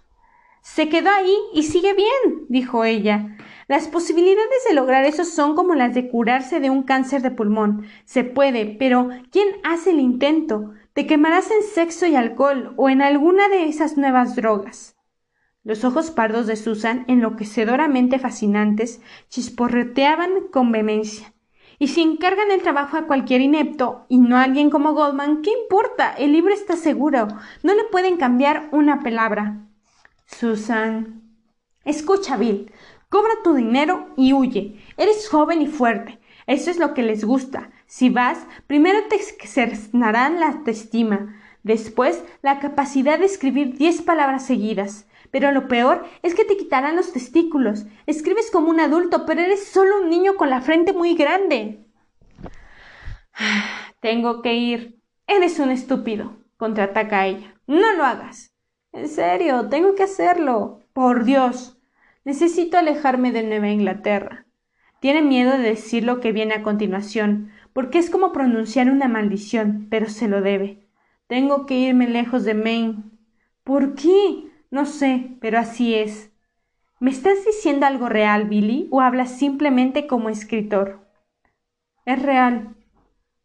Se 0.61 0.89
quedó 0.89 1.10
ahí 1.10 1.35
y 1.53 1.64
sigue 1.64 1.93
bien, 1.93 2.45
dijo 2.49 2.84
ella. 2.84 3.38
Las 3.69 3.88
posibilidades 3.88 4.64
de 4.68 4.76
lograr 4.76 5.06
eso 5.06 5.23
son 5.23 5.56
como 5.56 5.76
las 5.76 5.93
de 5.93 6.10
curarse 6.10 6.60
de 6.60 6.69
un 6.69 6.84
cáncer 6.84 7.22
de 7.22 7.31
pulmón. 7.31 7.85
Se 8.03 8.23
puede, 8.23 8.76
pero 8.77 9.10
¿quién 9.31 9.47
hace 9.64 9.91
el 9.91 9.99
intento? 9.99 10.73
Te 10.98 11.06
quemarás 11.06 11.52
en 11.52 11.61
sexo 11.61 12.07
y 12.07 12.15
alcohol 12.15 12.74
o 12.76 12.90
en 12.90 13.03
alguna 13.03 13.49
de 13.49 13.65
esas 13.65 13.98
nuevas 13.98 14.36
drogas. 14.36 14.98
Los 15.64 15.84
ojos 15.84 16.10
pardos 16.10 16.48
de 16.48 16.56
Susan, 16.56 17.06
enloquecedoramente 17.07 18.18
fascinantes, 18.18 18.99
chisporreteaban 19.30 20.48
con 20.52 20.72
vehemencia. 20.72 21.36
Y 21.78 21.90
si 21.90 22.02
encargan 22.02 22.49
el 22.49 22.64
trabajo 22.64 22.98
a 22.98 23.06
cualquier 23.06 23.41
inepto 23.41 24.07
y 24.10 24.18
no 24.18 24.38
a 24.38 24.41
alguien 24.41 24.72
como 24.72 24.94
Goldman, 24.94 25.44
¿qué 25.44 25.52
importa? 25.52 26.14
El 26.14 26.32
libro 26.32 26.52
está 26.52 26.76
seguro. 26.76 27.28
No 27.61 27.76
le 27.76 27.84
pueden 27.91 28.18
cambiar 28.18 28.68
una 28.72 29.02
palabra. 29.02 29.68
Susan. 30.26 31.22
Escucha, 31.86 32.38
Bill. 32.38 32.72
Cobra 33.07 33.34
tu 33.44 33.53
dinero 33.53 34.07
y 34.18 34.34
huye. 34.34 34.82
Eres 34.98 35.30
joven 35.30 35.61
y 35.61 35.68
fuerte. 35.68 36.19
Eso 36.48 36.72
es 36.72 36.80
lo 36.80 36.95
que 36.95 37.03
les 37.03 37.24
gusta. 37.24 37.69
Si 37.88 38.09
vas, 38.09 38.45
primero 38.68 38.99
te 39.07 39.18
cernarán 39.18 40.39
la 40.39 40.49
autoestima, 40.49 41.35
después 41.64 42.23
la 42.41 42.59
capacidad 42.59 43.18
de 43.18 43.26
escribir 43.26 43.77
diez 43.77 44.01
palabras 44.01 44.45
seguidas. 44.45 45.07
Pero 45.31 45.51
lo 45.51 45.68
peor 45.68 46.05
es 46.22 46.35
que 46.35 46.45
te 46.45 46.57
quitarán 46.57 46.95
los 46.95 47.11
testículos. 47.11 47.85
Escribes 48.05 48.51
como 48.51 48.69
un 48.69 48.80
adulto, 48.80 49.26
pero 49.26 49.41
eres 49.41 49.65
solo 49.65 50.01
un 50.01 50.09
niño 50.09 50.35
con 50.35 50.49
la 50.49 50.61
frente 50.61 50.93
muy 50.93 51.15
grande. 51.15 51.85
Tengo 54.01 54.41
que 54.41 54.53
ir. 54.53 55.01
Eres 55.26 55.59
un 55.59 55.72
estúpido, 55.72 56.38
contraataca 56.57 57.26
ella. 57.26 57.55
No 57.68 57.93
lo 57.93 58.05
hagas. 58.05 58.53
En 58.93 59.09
serio, 59.09 59.68
tengo 59.69 59.95
que 59.95 60.03
hacerlo. 60.03 60.80
Por 60.93 61.26
Dios. 61.26 61.77
Necesito 62.23 62.77
alejarme 62.77 63.31
de 63.31 63.43
Nueva 63.43 63.69
Inglaterra. 63.69 64.45
Tiene 64.99 65.22
miedo 65.22 65.51
de 65.51 65.59
decir 65.59 66.03
lo 66.03 66.19
que 66.19 66.31
viene 66.31 66.55
a 66.55 66.64
continuación, 66.64 67.51
porque 67.78 67.99
es 67.99 68.10
como 68.10 68.32
pronunciar 68.32 68.90
una 68.90 69.08
maldición, 69.08 69.86
pero 69.91 70.10
se 70.10 70.28
lo 70.28 70.41
debe. 70.41 70.90
Tengo 71.28 71.68
que 71.68 71.78
irme 71.78 72.08
lejos 72.08 72.44
de 72.44 72.56
Maine. 72.56 73.04
¿Por 73.64 73.94
qué? 73.94 74.49
No 74.72 74.88
sé, 74.88 75.38
pero 75.41 75.60
así 75.60 75.94
es. 75.94 76.34
¿Me 76.99 77.12
estás 77.12 77.45
diciendo 77.45 77.86
algo 77.86 78.10
real, 78.10 78.45
Billy, 78.45 78.88
o 78.90 79.02
hablas 79.02 79.38
simplemente 79.38 80.08
como 80.08 80.30
escritor? 80.30 81.08
Es 82.04 82.20
real. 82.20 82.76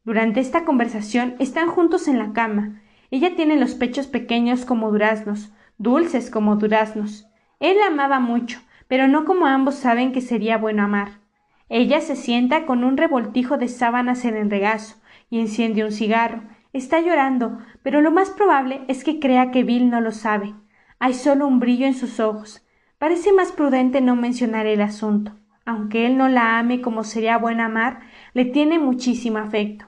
Durante 0.03 0.41
esta 0.41 0.65
conversación 0.65 1.37
están 1.39 1.69
juntos 1.69 2.09
en 2.09 2.19
la 2.19 2.33
cama. 2.33 2.81
Ella 3.11 3.37
tiene 3.37 3.57
los 3.57 3.75
pechos 3.75 4.07
pequeños 4.07 4.65
como 4.65 4.91
duraznos, 4.91 5.53
dulces 5.77 6.31
como 6.31 6.57
duraznos. 6.57 7.29
Él 7.61 7.77
la 7.77 7.89
amaba 7.89 8.19
mucho, 8.19 8.63
pero 8.89 9.09
no 9.09 9.27
como 9.27 9.45
ambos 9.45 9.75
saben 9.75 10.11
que 10.11 10.23
sería 10.23 10.57
bueno 10.57 10.85
amar. 10.85 11.22
Ella 11.69 12.01
se 12.01 12.17
sienta 12.17 12.67
con 12.67 12.85
un 12.85 12.97
revoltijo 12.97 13.57
de 13.57 13.69
sábanas 13.69 14.25
en 14.25 14.37
el 14.37 14.51
regazo 14.51 14.97
y 15.31 15.41
enciende 15.41 15.85
un 15.85 15.93
cigarro. 15.93 16.43
Está 16.73 17.01
llorando, 17.01 17.59
pero 17.83 18.01
lo 18.01 18.11
más 18.11 18.31
probable 18.31 18.83
es 18.89 19.05
que 19.05 19.21
crea 19.21 19.51
que 19.51 19.63
Bill 19.63 19.91
no 19.91 20.01
lo 20.01 20.13
sabe. 20.13 20.55
Hay 20.99 21.15
solo 21.15 21.47
un 21.47 21.61
brillo 21.61 21.87
en 21.87 21.95
sus 21.95 22.21
ojos. 22.21 22.67
Parece 22.99 23.33
más 23.33 23.53
prudente 23.53 24.01
no 24.01 24.15
mencionar 24.15 24.67
el 24.67 24.81
asunto. 24.81 25.33
Aunque 25.65 26.07
él 26.07 26.17
no 26.17 26.29
la 26.29 26.59
ame 26.59 26.81
como 26.81 27.05
sería 27.05 27.39
bueno 27.39 27.65
amar, 27.65 28.01
le 28.35 28.45
tiene 28.45 28.79
muchísimo 28.79 29.39
afecto. 29.39 29.87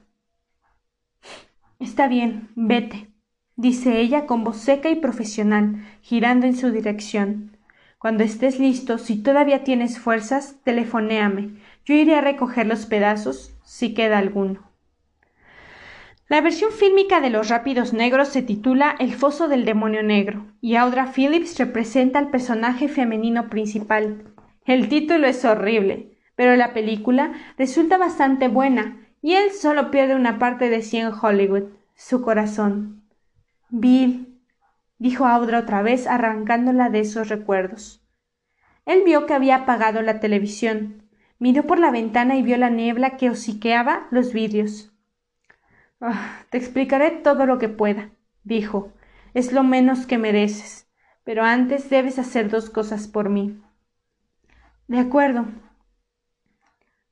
Está 1.79 2.09
bien, 2.09 2.49
vete, 2.55 3.11
dice 3.57 4.01
ella 4.01 4.27
con 4.27 4.45
voz 4.45 4.57
seca 4.57 4.89
y 4.91 4.97
profesional, 4.97 5.85
girando 6.01 6.47
en 6.47 6.57
su 6.57 6.71
dirección. 6.71 7.57
Cuando 7.99 8.23
estés 8.23 8.59
listo, 8.59 8.99
si 8.99 9.23
todavía 9.23 9.65
tienes 9.65 9.99
fuerzas, 9.99 10.57
telefonéame. 10.65 11.57
Yo 11.85 11.95
iré 11.95 12.15
a 12.15 12.21
recoger 12.21 12.67
los 12.67 12.87
pedazos, 12.87 13.55
si 13.63 13.93
queda 13.93 14.19
alguno. 14.19 14.71
La 16.29 16.41
versión 16.41 16.73
fílmica 16.73 17.21
de 17.21 17.29
Los 17.29 17.51
Rápidos 17.51 17.93
Negros 17.93 18.29
se 18.29 18.41
titula 18.41 18.97
El 18.99 19.13
foso 19.13 19.47
del 19.47 19.67
demonio 19.67 20.03
negro, 20.03 20.47
y 20.63 20.77
Audra 20.77 21.13
Phillips 21.13 21.59
representa 21.59 22.19
al 22.19 22.31
personaje 22.31 22.89
femenino 22.89 23.51
principal. 23.51 24.33
El 24.65 24.89
título 24.89 25.27
es 25.27 25.45
horrible, 25.45 26.17
pero 26.35 26.57
la 26.57 26.73
película 26.73 27.35
resulta 27.59 27.99
bastante 27.99 28.49
buena, 28.49 29.07
y 29.21 29.35
él 29.35 29.51
solo 29.53 29.91
pierde 29.91 30.15
una 30.15 30.39
parte 30.39 30.71
de 30.71 30.81
sí 30.81 30.97
en 30.97 31.13
Hollywood, 31.13 31.65
su 31.95 32.23
corazón. 32.23 33.03
Bill, 33.69 34.41
dijo 34.99 35.27
Audra 35.27 35.59
otra 35.59 35.83
vez, 35.83 36.07
arrancándola 36.07 36.89
de 36.89 37.01
esos 37.01 37.29
recuerdos. 37.29 38.03
Él 38.87 39.03
vio 39.05 39.27
que 39.27 39.35
había 39.35 39.57
apagado 39.57 40.01
la 40.01 40.21
televisión, 40.21 41.04
miró 41.39 41.67
por 41.67 41.79
la 41.79 41.91
ventana 41.91 42.37
y 42.37 42.43
vio 42.43 42.57
la 42.57 42.71
niebla 42.71 43.17
que 43.17 43.31
hociqueaba 43.31 44.07
los 44.11 44.33
vidrios. 44.33 44.93
Ah, 46.01 46.43
te 46.51 46.59
explicaré 46.59 47.11
todo 47.11 47.47
lo 47.47 47.59
que 47.59 47.69
pueda, 47.69 48.11
dijo. 48.43 48.93
Es 49.33 49.53
lo 49.53 49.63
menos 49.65 50.07
que 50.07 50.19
mereces. 50.19 50.89
Pero 51.25 51.43
antes 51.43 51.89
debes 51.91 52.19
hacer 52.19 52.51
dos 52.51 52.71
cosas 52.71 53.09
por 53.09 53.31
mí. 53.31 53.61
De 54.87 54.99
acuerdo. 54.99 55.47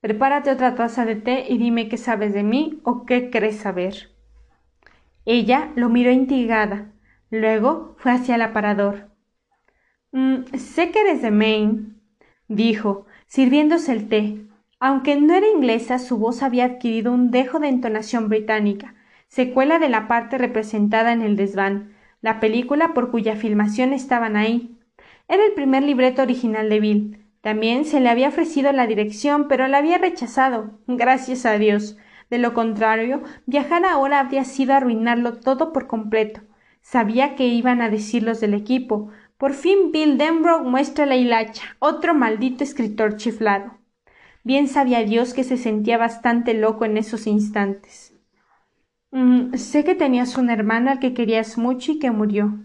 Prepárate 0.01 0.51
otra 0.51 0.75
taza 0.75 1.05
de 1.05 1.17
té 1.17 1.47
y 1.49 1.59
dime 1.59 1.89
qué 1.89 1.97
sabes 1.97 2.35
de 2.35 2.43
mí 2.43 2.81
o 2.85 3.07
qué 3.07 3.31
crees 3.31 3.57
saber. 3.57 4.11
Ella 5.25 5.73
lo 5.77 5.89
miró 5.89 6.11
intrigada. 6.11 6.93
Luego 7.31 7.95
fue 7.99 8.13
hacia 8.13 8.35
el 8.35 8.43
aparador. 8.43 9.11
Mm, 10.11 10.45
sé 10.59 10.91
que 10.91 11.01
eres 11.01 11.23
de 11.23 11.31
Maine, 11.31 11.95
dijo, 12.49 13.07
sirviéndose 13.33 13.93
el 13.93 14.11
té. 14.11 14.45
Aunque 14.79 15.17
no 15.17 15.33
era 15.33 15.47
inglesa, 15.49 15.99
su 15.99 16.19
voz 16.19 16.43
había 16.43 16.67
adquirido 16.67 17.15
un 17.15 17.31
dejo 17.31 17.61
de 17.61 17.69
entonación 17.69 18.29
británica, 18.29 18.95
secuela 19.27 19.79
de 19.79 19.89
la 19.89 20.07
parte 20.07 20.37
representada 20.37 21.13
en 21.13 21.23
el 21.23 21.35
desván, 21.35 21.95
la 22.21 22.41
película 22.41 22.93
por 22.93 23.11
cuya 23.11 23.35
filmación 23.35 23.95
estaban 23.95 24.37
ahí. 24.37 24.79
Era 25.29 25.47
el 25.47 25.53
primer 25.53 25.83
libreto 25.83 26.21
original 26.21 26.69
de 26.69 26.81
Bill. 26.81 27.27
También 27.41 27.87
se 27.87 28.01
le 28.01 28.11
había 28.11 28.29
ofrecido 28.29 28.71
la 28.71 28.87
dirección, 28.87 29.49
pero 29.49 29.67
la 29.67 29.79
había 29.79 29.97
rechazado. 29.97 30.79
Gracias 30.87 31.47
a 31.47 31.57
Dios. 31.57 31.97
De 32.29 32.37
lo 32.37 32.53
contrario, 32.53 33.23
viajar 33.47 33.87
ahora 33.87 34.21
habría 34.21 34.45
sido 34.45 34.75
arruinarlo 34.75 35.41
todo 35.41 35.73
por 35.73 35.87
completo. 35.87 36.43
Sabía 36.83 37.35
que 37.35 37.47
iban 37.47 37.81
a 37.81 37.89
decir 37.89 38.25
los 38.25 38.41
del 38.41 38.53
equipo. 38.53 39.09
Por 39.43 39.55
fin 39.55 39.91
Bill 39.91 40.19
Denbrough 40.19 40.63
muestra 40.63 41.05
la 41.05 41.17
hilacha, 41.17 41.65
otro 41.81 42.15
maldito 42.15 42.63
escritor 42.63 43.17
chiflado. 43.17 43.73
Bien 44.45 44.69
sabía 44.69 45.03
Dios 45.03 45.35
que 45.35 45.43
se 45.43 45.57
sentía 45.57 45.99
bastante 45.99 46.55
loco 46.55 46.85
en 46.85 46.97
esos 46.97 47.27
instantes. 47.27 48.15
Mm, 49.11 49.55
sé 49.55 49.83
que 49.83 49.97
tenías 49.97 50.39
una 50.39 50.53
hermana 50.53 50.93
al 50.93 51.01
que 51.01 51.13
querías 51.13 51.59
mucho 51.59 51.91
y 51.91 51.99
que 51.99 52.13
murió, 52.13 52.61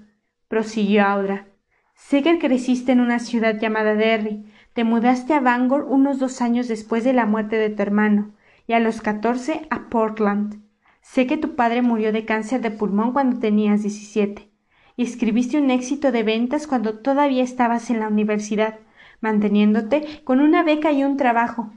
prosiguió 0.49 1.03
Audra. 1.03 1.47
Sé 1.95 2.21
que 2.21 2.37
creciste 2.37 2.91
en 2.91 2.99
una 2.99 3.17
ciudad 3.17 3.59
llamada 3.59 3.95
Derry, 3.95 4.45
te 4.73 4.83
mudaste 4.83 5.33
a 5.33 5.39
Bangor 5.39 5.83
unos 5.89 6.19
dos 6.19 6.41
años 6.43 6.67
después 6.67 7.03
de 7.03 7.13
la 7.13 7.25
muerte 7.25 7.55
de 7.55 7.71
tu 7.71 7.81
hermano, 7.81 8.35
y 8.67 8.73
a 8.73 8.79
los 8.79 9.01
catorce 9.01 9.65
a 9.71 9.89
Portland. 9.89 10.61
Sé 11.01 11.25
que 11.25 11.37
tu 11.37 11.55
padre 11.55 11.81
murió 11.81 12.11
de 12.11 12.25
cáncer 12.25 12.61
de 12.61 12.69
pulmón 12.69 13.13
cuando 13.13 13.39
tenías 13.39 13.81
diecisiete, 13.81 14.46
y 14.97 15.03
escribiste 15.03 15.57
un 15.57 15.69
éxito 15.69 16.11
de 16.11 16.23
ventas 16.23 16.67
cuando 16.67 16.99
todavía 16.99 17.43
estabas 17.43 17.89
en 17.91 17.99
la 17.99 18.07
universidad, 18.07 18.79
manteniéndote 19.21 20.21
con 20.23 20.41
una 20.41 20.63
beca 20.63 20.91
y 20.91 21.03
un 21.03 21.15
trabajo. 21.15 21.71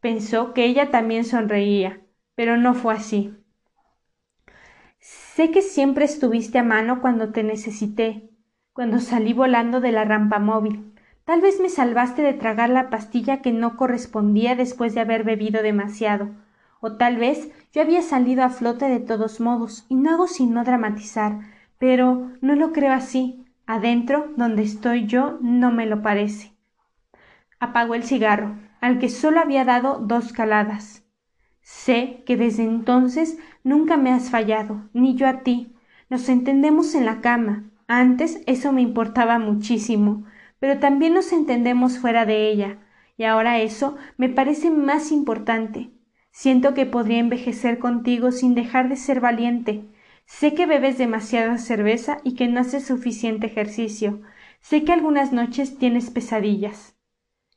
Pensó 0.00 0.52
que 0.52 0.66
ella 0.66 0.90
también 0.90 1.24
sonreía, 1.24 2.00
pero 2.36 2.56
no 2.56 2.74
fue 2.74 2.94
así. 2.94 3.34
Sé 5.00 5.50
que 5.50 5.62
siempre 5.62 6.04
estuviste 6.04 6.58
a 6.58 6.62
mano 6.62 7.00
cuando 7.00 7.32
te 7.32 7.42
necesité, 7.42 8.30
cuando 8.74 9.00
salí 9.00 9.32
volando 9.32 9.80
de 9.80 9.90
la 9.90 10.04
rampa 10.04 10.38
móvil. 10.38 10.94
Tal 11.24 11.40
vez 11.40 11.58
me 11.60 11.68
salvaste 11.68 12.22
de 12.22 12.32
tragar 12.34 12.68
la 12.68 12.90
pastilla 12.90 13.40
que 13.40 13.52
no 13.52 13.76
correspondía 13.76 14.56
después 14.56 14.94
de 14.94 15.00
haber 15.00 15.24
bebido 15.24 15.62
demasiado, 15.62 16.30
o 16.80 16.96
tal 16.96 17.16
vez 17.16 17.50
yo 17.72 17.82
había 17.82 18.02
salido 18.02 18.44
a 18.44 18.50
flote 18.50 18.88
de 18.88 19.00
todos 19.00 19.40
modos, 19.40 19.86
y 19.88 19.94
no 19.94 20.10
hago 20.10 20.26
sino 20.26 20.64
dramatizar, 20.64 21.40
pero 21.78 22.32
no 22.40 22.54
lo 22.54 22.72
creo 22.72 22.92
así. 22.92 23.44
Adentro, 23.66 24.32
donde 24.36 24.62
estoy 24.62 25.06
yo, 25.06 25.38
no 25.40 25.70
me 25.70 25.86
lo 25.86 26.02
parece. 26.02 26.52
Apagó 27.60 27.94
el 27.94 28.02
cigarro, 28.02 28.58
al 28.80 28.98
que 28.98 29.08
solo 29.08 29.40
había 29.40 29.64
dado 29.64 29.98
dos 29.98 30.32
caladas. 30.32 31.04
Sé 31.60 32.22
que 32.24 32.36
desde 32.36 32.64
entonces 32.64 33.38
nunca 33.62 33.96
me 33.96 34.10
has 34.10 34.30
fallado, 34.30 34.88
ni 34.94 35.16
yo 35.16 35.28
a 35.28 35.42
ti. 35.42 35.74
Nos 36.08 36.28
entendemos 36.28 36.94
en 36.94 37.04
la 37.04 37.20
cama. 37.20 37.64
Antes 37.86 38.40
eso 38.46 38.72
me 38.72 38.80
importaba 38.80 39.38
muchísimo, 39.38 40.24
pero 40.60 40.78
también 40.78 41.14
nos 41.14 41.32
entendemos 41.32 41.98
fuera 41.98 42.24
de 42.24 42.48
ella, 42.50 42.78
y 43.16 43.24
ahora 43.24 43.58
eso 43.58 43.96
me 44.16 44.28
parece 44.28 44.70
más 44.70 45.12
importante. 45.12 45.90
Siento 46.30 46.72
que 46.72 46.86
podría 46.86 47.18
envejecer 47.18 47.78
contigo 47.78 48.30
sin 48.30 48.54
dejar 48.54 48.88
de 48.88 48.96
ser 48.96 49.20
valiente, 49.20 49.84
Sé 50.28 50.54
que 50.54 50.66
bebes 50.66 50.98
demasiada 50.98 51.56
cerveza 51.56 52.18
y 52.22 52.34
que 52.34 52.48
no 52.48 52.60
haces 52.60 52.86
suficiente 52.86 53.46
ejercicio. 53.46 54.20
Sé 54.60 54.84
que 54.84 54.92
algunas 54.92 55.32
noches 55.32 55.78
tienes 55.78 56.10
pesadillas. 56.10 56.94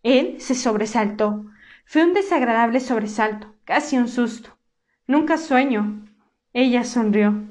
Él 0.03 0.39
se 0.39 0.55
sobresaltó. 0.55 1.45
Fue 1.85 2.05
un 2.05 2.13
desagradable 2.13 2.79
sobresalto, 2.79 3.53
casi 3.65 3.97
un 3.97 4.07
susto. 4.07 4.57
Nunca 5.05 5.37
sueño. 5.37 6.05
Ella 6.53 6.85
sonrió. 6.85 7.43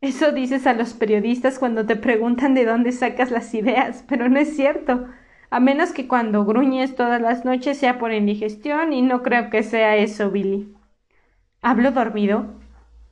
Eso 0.00 0.32
dices 0.32 0.66
a 0.66 0.74
los 0.74 0.92
periodistas 0.92 1.60
cuando 1.60 1.86
te 1.86 1.94
preguntan 1.94 2.52
de 2.54 2.64
dónde 2.66 2.90
sacas 2.90 3.30
las 3.30 3.54
ideas, 3.54 4.04
pero 4.08 4.28
no 4.28 4.40
es 4.40 4.56
cierto. 4.56 5.06
A 5.50 5.60
menos 5.60 5.92
que 5.92 6.08
cuando 6.08 6.44
gruñes 6.44 6.96
todas 6.96 7.22
las 7.22 7.44
noches 7.44 7.78
sea 7.78 7.98
por 8.00 8.12
indigestión, 8.12 8.92
y 8.92 9.02
no 9.02 9.22
creo 9.22 9.50
que 9.50 9.62
sea 9.62 9.96
eso, 9.96 10.32
Billy. 10.32 10.74
¿Hablo 11.62 11.92
dormido? 11.92 12.65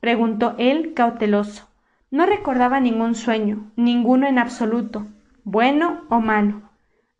Preguntó 0.05 0.55
él 0.59 0.93
cauteloso. 0.93 1.67
No 2.11 2.27
recordaba 2.27 2.79
ningún 2.79 3.15
sueño, 3.15 3.73
ninguno 3.75 4.27
en 4.27 4.39
absoluto, 4.39 5.07
bueno 5.45 6.05
o 6.11 6.21
malo. 6.21 6.61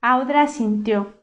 Audra 0.03 0.49
sintió. 0.49 1.15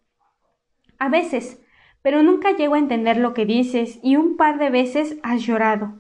A 0.98 1.08
veces, 1.10 1.62
pero 2.02 2.24
nunca 2.24 2.58
llego 2.58 2.74
a 2.74 2.80
entender 2.80 3.18
lo 3.18 3.36
que 3.36 3.46
dices 3.46 4.00
y 4.02 4.16
un 4.16 4.38
par 4.38 4.58
de 4.58 4.72
veces 4.72 5.20
has 5.22 5.44
llorado. 5.44 6.00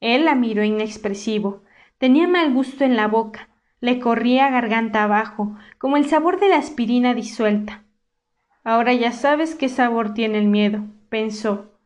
Él 0.00 0.26
la 0.26 0.34
miró 0.34 0.62
inexpresivo. 0.62 1.62
Tenía 1.96 2.28
mal 2.28 2.52
gusto 2.52 2.84
en 2.84 2.94
la 2.94 3.08
boca. 3.08 3.48
Le 3.80 3.98
corría 3.98 4.50
garganta 4.50 5.04
abajo, 5.04 5.56
como 5.78 5.96
el 5.96 6.04
sabor 6.04 6.38
de 6.38 6.50
la 6.50 6.58
aspirina 6.58 7.14
disuelta. 7.14 7.82
Ahora 8.62 8.92
ya 8.92 9.12
sabes 9.12 9.54
qué 9.54 9.70
sabor 9.70 10.12
tiene 10.12 10.36
el 10.36 10.48
miedo, 10.48 10.82
pensó. 11.08 11.78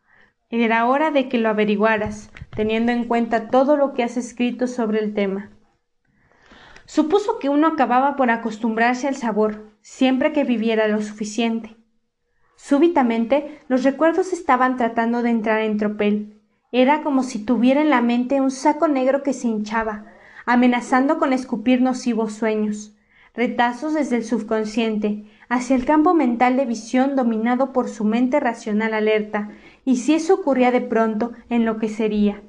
Era 0.50 0.86
hora 0.86 1.12
de 1.12 1.28
que 1.28 1.38
lo 1.38 1.48
averiguaras, 1.50 2.32
teniendo 2.56 2.90
en 2.90 3.04
cuenta 3.04 3.48
todo 3.48 3.76
lo 3.76 3.92
que 3.92 4.02
has 4.02 4.16
escrito 4.16 4.66
sobre 4.66 4.98
el 4.98 5.12
tema. 5.14 5.50
Supuso 6.86 7.38
que 7.38 7.50
uno 7.50 7.66
acababa 7.66 8.16
por 8.16 8.30
acostumbrarse 8.30 9.06
al 9.06 9.14
sabor, 9.14 9.70
siempre 9.82 10.32
que 10.32 10.44
viviera 10.44 10.88
lo 10.88 11.02
suficiente. 11.02 11.76
Súbitamente 12.56 13.60
los 13.68 13.84
recuerdos 13.84 14.32
estaban 14.32 14.76
tratando 14.76 15.22
de 15.22 15.30
entrar 15.30 15.60
en 15.60 15.76
tropel. 15.76 16.40
Era 16.72 17.02
como 17.02 17.22
si 17.22 17.44
tuviera 17.44 17.82
en 17.82 17.90
la 17.90 18.00
mente 18.00 18.40
un 18.40 18.50
saco 18.50 18.88
negro 18.88 19.22
que 19.22 19.34
se 19.34 19.48
hinchaba, 19.48 20.06
amenazando 20.46 21.18
con 21.18 21.34
escupir 21.34 21.82
nocivos 21.82 22.32
sueños, 22.32 22.96
retazos 23.34 23.92
desde 23.92 24.16
el 24.16 24.24
subconsciente, 24.24 25.26
hacia 25.50 25.76
el 25.76 25.84
campo 25.84 26.14
mental 26.14 26.56
de 26.56 26.64
visión 26.64 27.16
dominado 27.16 27.74
por 27.74 27.90
su 27.90 28.04
mente 28.04 28.40
racional 28.40 28.94
alerta 28.94 29.50
y 29.84 29.96
si 29.96 30.14
eso 30.14 30.34
ocurría 30.34 30.70
de 30.70 30.80
pronto, 30.80 31.32
en 31.50 31.64
lo 31.64 31.78
que 31.78 31.88
sería. 31.88 32.42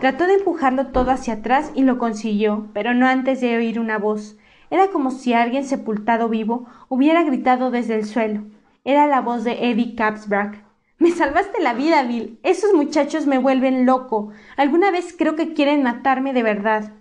Trató 0.00 0.26
de 0.26 0.34
empujarlo 0.34 0.88
todo 0.88 1.10
hacia 1.10 1.34
atrás 1.34 1.70
y 1.74 1.82
lo 1.82 1.98
consiguió, 1.98 2.68
pero 2.74 2.92
no 2.92 3.06
antes 3.06 3.40
de 3.40 3.56
oír 3.56 3.78
una 3.80 3.98
voz. 3.98 4.36
Era 4.70 4.88
como 4.88 5.10
si 5.10 5.32
alguien 5.32 5.64
sepultado 5.64 6.28
vivo 6.28 6.66
hubiera 6.88 7.22
gritado 7.22 7.70
desde 7.70 7.94
el 7.94 8.04
suelo. 8.04 8.42
Era 8.84 9.06
la 9.06 9.20
voz 9.20 9.44
de 9.44 9.70
Eddie 9.70 9.94
Capsbrack. 9.94 10.64
Me 10.98 11.10
salvaste 11.10 11.62
la 11.62 11.74
vida, 11.74 12.02
Bill. 12.02 12.38
Esos 12.42 12.72
muchachos 12.72 13.26
me 13.26 13.38
vuelven 13.38 13.86
loco. 13.86 14.32
Alguna 14.56 14.90
vez 14.90 15.14
creo 15.16 15.36
que 15.36 15.54
quieren 15.54 15.82
matarme 15.82 16.32
de 16.32 16.42
verdad. 16.42 16.92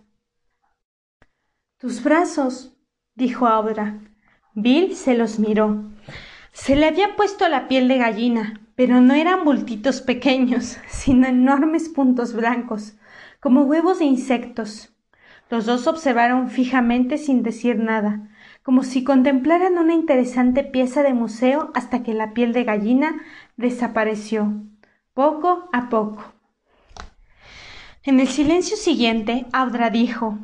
Tus 1.77 2.03
brazos, 2.03 2.77
dijo 3.15 3.47
Audra. 3.47 3.99
Bill 4.53 4.95
se 4.95 5.15
los 5.15 5.39
miró. 5.39 5.83
Se 6.51 6.75
le 6.75 6.87
había 6.87 7.15
puesto 7.15 7.47
la 7.49 7.67
piel 7.67 7.87
de 7.87 7.97
gallina, 7.97 8.61
pero 8.75 9.01
no 9.01 9.13
eran 9.13 9.45
bultitos 9.45 10.01
pequeños, 10.01 10.77
sino 10.87 11.27
enormes 11.27 11.89
puntos 11.89 12.33
blancos, 12.33 12.95
como 13.39 13.63
huevos 13.63 13.99
de 13.99 14.05
insectos. 14.05 14.93
Los 15.49 15.65
dos 15.65 15.87
observaron 15.87 16.49
fijamente 16.49 17.17
sin 17.17 17.43
decir 17.43 17.77
nada, 17.77 18.29
como 18.63 18.83
si 18.83 19.03
contemplaran 19.03 19.77
una 19.77 19.93
interesante 19.93 20.63
pieza 20.63 21.03
de 21.03 21.13
museo 21.13 21.71
hasta 21.75 22.01
que 22.01 22.13
la 22.13 22.33
piel 22.33 22.51
de 22.51 22.63
gallina 22.63 23.21
desapareció, 23.55 24.53
poco 25.13 25.69
a 25.71 25.89
poco. 25.89 26.33
En 28.03 28.19
el 28.19 28.27
silencio 28.27 28.75
siguiente, 28.75 29.45
Audra 29.53 29.89
dijo 29.89 30.37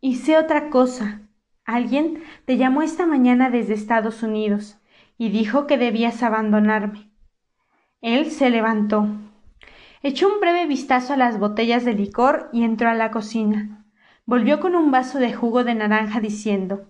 Hice 0.00 0.36
otra 0.36 0.70
cosa. 0.70 1.22
Alguien 1.64 2.22
te 2.44 2.56
llamó 2.56 2.82
esta 2.82 3.06
mañana 3.06 3.50
desde 3.50 3.74
Estados 3.74 4.22
Unidos 4.22 4.78
y 5.16 5.30
dijo 5.30 5.66
que 5.66 5.78
debías 5.78 6.22
abandonarme. 6.22 7.10
Él 8.00 8.30
se 8.30 8.50
levantó. 8.50 9.06
Echó 10.02 10.28
un 10.28 10.40
breve 10.40 10.66
vistazo 10.66 11.14
a 11.14 11.16
las 11.16 11.38
botellas 11.38 11.84
de 11.84 11.94
licor 11.94 12.50
y 12.52 12.64
entró 12.64 12.88
a 12.88 12.94
la 12.94 13.10
cocina. 13.10 13.86
Volvió 14.26 14.60
con 14.60 14.74
un 14.74 14.90
vaso 14.90 15.18
de 15.18 15.32
jugo 15.32 15.64
de 15.64 15.74
naranja 15.74 16.20
diciendo 16.20 16.86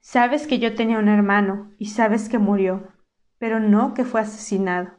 Sabes 0.00 0.46
que 0.46 0.58
yo 0.58 0.74
tenía 0.74 0.98
un 0.98 1.08
hermano 1.08 1.72
y 1.78 1.86
sabes 1.86 2.28
que 2.28 2.38
murió, 2.38 2.88
pero 3.38 3.60
no 3.60 3.94
que 3.94 4.04
fue 4.04 4.20
asesinado. 4.20 4.92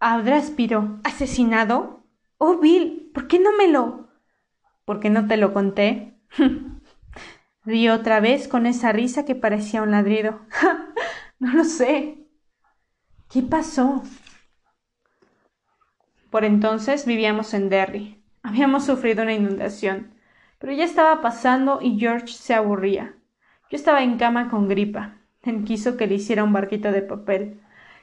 Audra 0.00 0.36
aspiró. 0.36 0.98
¿Asesinado? 1.04 2.04
Oh, 2.38 2.58
Bill, 2.58 3.10
¿por 3.14 3.28
qué 3.28 3.38
no 3.38 3.56
me 3.56 3.68
lo... 3.68 4.08
¿Por 4.84 5.00
qué 5.00 5.08
no 5.10 5.26
te 5.26 5.36
lo 5.36 5.52
conté? 5.52 6.18
Rió 7.66 7.94
otra 7.94 8.20
vez 8.20 8.46
con 8.46 8.64
esa 8.64 8.92
risa 8.92 9.24
que 9.24 9.34
parecía 9.34 9.82
un 9.82 9.90
ladrido. 9.90 10.40
no 11.40 11.52
lo 11.52 11.64
sé. 11.64 12.18
¿Qué 13.28 13.42
pasó? 13.42 14.04
Por 16.30 16.44
entonces 16.44 17.06
vivíamos 17.06 17.54
en 17.54 17.68
Derry. 17.68 18.22
Habíamos 18.44 18.86
sufrido 18.86 19.24
una 19.24 19.34
inundación, 19.34 20.12
pero 20.60 20.72
ya 20.74 20.84
estaba 20.84 21.20
pasando 21.20 21.80
y 21.82 21.98
George 21.98 22.28
se 22.28 22.54
aburría. 22.54 23.16
Yo 23.68 23.76
estaba 23.76 24.04
en 24.04 24.16
cama 24.16 24.48
con 24.48 24.68
gripa. 24.68 25.16
Él 25.42 25.64
quiso 25.64 25.96
que 25.96 26.06
le 26.06 26.14
hiciera 26.14 26.44
un 26.44 26.52
barquito 26.52 26.92
de 26.92 27.02
papel. 27.02 27.60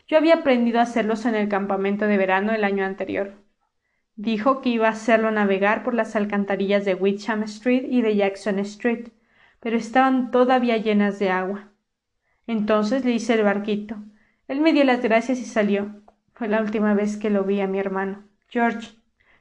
Yo 0.09 0.17
había 0.17 0.35
aprendido 0.35 0.79
a 0.79 0.83
hacerlos 0.83 1.25
en 1.25 1.35
el 1.35 1.47
campamento 1.47 2.05
de 2.05 2.17
verano 2.17 2.51
el 2.53 2.65
año 2.65 2.83
anterior. 2.83 3.35
Dijo 4.17 4.59
que 4.59 4.69
iba 4.69 4.87
a 4.87 4.91
hacerlo 4.91 5.31
navegar 5.31 5.83
por 5.83 5.93
las 5.93 6.17
alcantarillas 6.17 6.83
de 6.83 6.95
Witcham 6.95 7.43
Street 7.43 7.85
y 7.89 8.01
de 8.01 8.17
Jackson 8.17 8.59
Street, 8.59 9.07
pero 9.63 9.77
estaban 9.77 10.29
todavía 10.29 10.75
llenas 10.75 11.19
de 11.19 11.29
agua. 11.29 11.69
Entonces 12.47 13.05
le 13.05 13.11
hice 13.11 13.35
el 13.35 13.43
barquito. 13.43 13.95
Él 14.49 14.59
me 14.59 14.73
dio 14.73 14.83
las 14.83 15.01
gracias 15.01 15.39
y 15.39 15.45
salió. 15.45 16.03
Fue 16.33 16.49
la 16.49 16.61
última 16.61 16.93
vez 16.93 17.15
que 17.15 17.29
lo 17.29 17.45
vi 17.45 17.61
a 17.61 17.67
mi 17.67 17.79
hermano, 17.79 18.25
George, 18.49 18.89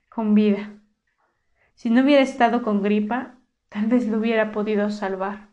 con 0.09 0.37
vida. 0.37 0.75
Si 1.75 1.91
no 1.91 2.03
hubiera 2.03 2.23
estado 2.23 2.63
con 2.63 2.85
gripa, 2.85 3.35
tal 3.69 3.87
vez 3.87 4.07
lo 4.07 4.19
hubiera 4.19 4.53
podido 4.53 4.91
salvar. 4.91 5.49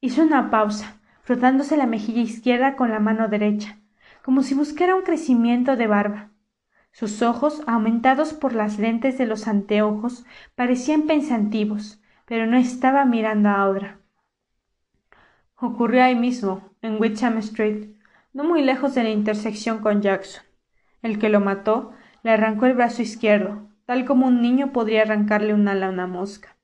Hizo 0.00 0.22
una 0.22 0.48
pausa, 0.48 1.00
frotándose 1.22 1.76
la 1.76 1.86
mejilla 1.86 2.22
izquierda 2.22 2.76
con 2.76 2.90
la 2.90 3.00
mano 3.00 3.26
derecha, 3.26 3.80
como 4.22 4.44
si 4.44 4.54
buscara 4.54 4.94
un 4.94 5.02
crecimiento 5.02 5.74
de 5.74 5.88
barba. 5.88 6.30
Sus 6.92 7.20
ojos, 7.22 7.64
aumentados 7.66 8.32
por 8.32 8.52
las 8.52 8.78
lentes 8.78 9.18
de 9.18 9.26
los 9.26 9.48
anteojos, 9.48 10.24
parecían 10.54 11.08
pensativos, 11.08 11.97
pero 12.28 12.46
no 12.46 12.58
estaba 12.58 13.06
mirando 13.06 13.48
a 13.48 13.62
Audra. 13.62 13.98
Ocurrió 15.56 16.04
ahí 16.04 16.14
mismo, 16.14 16.70
en 16.82 17.00
Witcham 17.00 17.38
Street, 17.38 17.88
no 18.34 18.44
muy 18.44 18.62
lejos 18.62 18.94
de 18.94 19.02
la 19.02 19.10
intersección 19.10 19.78
con 19.78 20.02
Jackson. 20.02 20.44
El 21.02 21.18
que 21.18 21.30
lo 21.30 21.40
mató 21.40 21.92
le 22.22 22.30
arrancó 22.30 22.66
el 22.66 22.74
brazo 22.74 23.00
izquierdo, 23.02 23.68
tal 23.86 24.04
como 24.04 24.26
un 24.26 24.42
niño 24.42 24.72
podría 24.72 25.02
arrancarle 25.02 25.54
un 25.54 25.66
ala 25.66 25.86
a 25.86 25.90
una 25.90 26.06
mosca. 26.06 26.56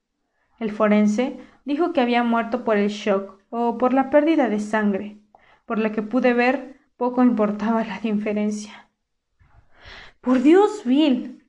El 0.60 0.70
forense 0.70 1.38
dijo 1.64 1.92
que 1.92 2.02
había 2.02 2.22
muerto 2.22 2.62
por 2.62 2.76
el 2.76 2.90
shock 2.90 3.40
o 3.48 3.78
por 3.78 3.94
la 3.94 4.10
pérdida 4.10 4.48
de 4.50 4.60
sangre. 4.60 5.18
Por 5.64 5.78
la 5.78 5.92
que 5.92 6.02
pude 6.02 6.34
ver, 6.34 6.76
poco 6.98 7.22
importaba 7.22 7.84
la 7.84 7.98
diferencia. 8.00 8.90
Por 10.20 10.42
Dios, 10.42 10.82
Bill. 10.84 11.42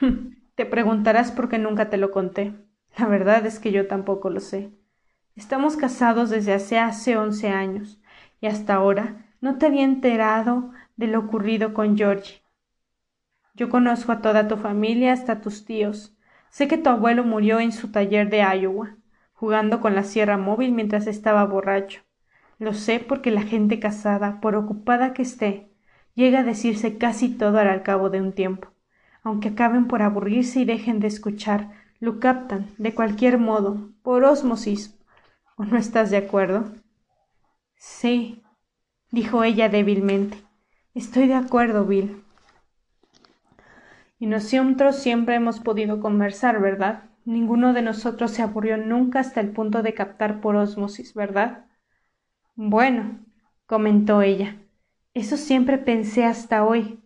Te 0.54 0.66
preguntarás 0.66 1.32
por 1.32 1.48
qué 1.48 1.58
nunca 1.58 1.90
te 1.90 1.96
lo 1.96 2.10
conté. 2.10 2.65
La 2.96 3.06
verdad 3.06 3.44
es 3.44 3.58
que 3.58 3.72
yo 3.72 3.86
tampoco 3.86 4.30
lo 4.30 4.40
sé. 4.40 4.70
Estamos 5.34 5.76
casados 5.76 6.30
desde 6.30 6.54
hace 6.78 7.16
once 7.16 7.48
años, 7.48 8.00
y 8.40 8.46
hasta 8.46 8.74
ahora 8.74 9.26
no 9.42 9.58
te 9.58 9.66
había 9.66 9.84
enterado 9.84 10.70
de 10.96 11.06
lo 11.06 11.18
ocurrido 11.18 11.74
con 11.74 11.98
Georgie. 11.98 12.40
Yo 13.54 13.68
conozco 13.68 14.12
a 14.12 14.22
toda 14.22 14.48
tu 14.48 14.56
familia, 14.56 15.12
hasta 15.12 15.42
tus 15.42 15.66
tíos. 15.66 16.16
Sé 16.48 16.68
que 16.68 16.78
tu 16.78 16.88
abuelo 16.88 17.22
murió 17.22 17.60
en 17.60 17.72
su 17.72 17.90
taller 17.90 18.30
de 18.30 18.38
Iowa, 18.38 18.96
jugando 19.34 19.80
con 19.80 19.94
la 19.94 20.02
sierra 20.02 20.38
móvil 20.38 20.72
mientras 20.72 21.06
estaba 21.06 21.44
borracho. 21.44 22.00
Lo 22.58 22.72
sé 22.72 22.98
porque 22.98 23.30
la 23.30 23.42
gente 23.42 23.78
casada, 23.78 24.40
por 24.40 24.54
ocupada 24.54 25.12
que 25.12 25.20
esté, 25.20 25.68
llega 26.14 26.40
a 26.40 26.44
decirse 26.44 26.96
casi 26.96 27.28
todo 27.28 27.58
al 27.58 27.82
cabo 27.82 28.08
de 28.08 28.22
un 28.22 28.32
tiempo. 28.32 28.68
Aunque 29.22 29.48
acaben 29.48 29.86
por 29.86 30.00
aburrirse 30.00 30.60
y 30.60 30.64
dejen 30.64 31.00
de 31.00 31.08
escuchar, 31.08 31.75
lo 32.00 32.20
captan, 32.20 32.74
de 32.78 32.94
cualquier 32.94 33.38
modo, 33.38 33.90
por 34.02 34.24
ósmosis. 34.24 34.98
¿O 35.56 35.64
no 35.64 35.78
estás 35.78 36.10
de 36.10 36.18
acuerdo? 36.18 36.72
Sí, 37.76 38.42
dijo 39.10 39.44
ella 39.44 39.68
débilmente. 39.68 40.38
Estoy 40.94 41.26
de 41.26 41.34
acuerdo, 41.34 41.84
Bill. 41.86 42.22
Y 44.18 44.26
nosotros 44.26 44.96
siempre 44.96 45.34
hemos 45.34 45.60
podido 45.60 46.00
conversar, 46.00 46.60
¿verdad? 46.60 47.04
Ninguno 47.24 47.72
de 47.72 47.82
nosotros 47.82 48.30
se 48.30 48.42
aburrió 48.42 48.76
nunca 48.76 49.20
hasta 49.20 49.40
el 49.40 49.50
punto 49.50 49.82
de 49.82 49.94
captar 49.94 50.40
por 50.40 50.56
ósmosis, 50.56 51.12
¿verdad? 51.14 51.66
Bueno, 52.54 53.18
comentó 53.66 54.22
ella. 54.22 54.56
Eso 55.12 55.36
siempre 55.36 55.78
pensé 55.78 56.24
hasta 56.24 56.64
hoy. 56.64 57.00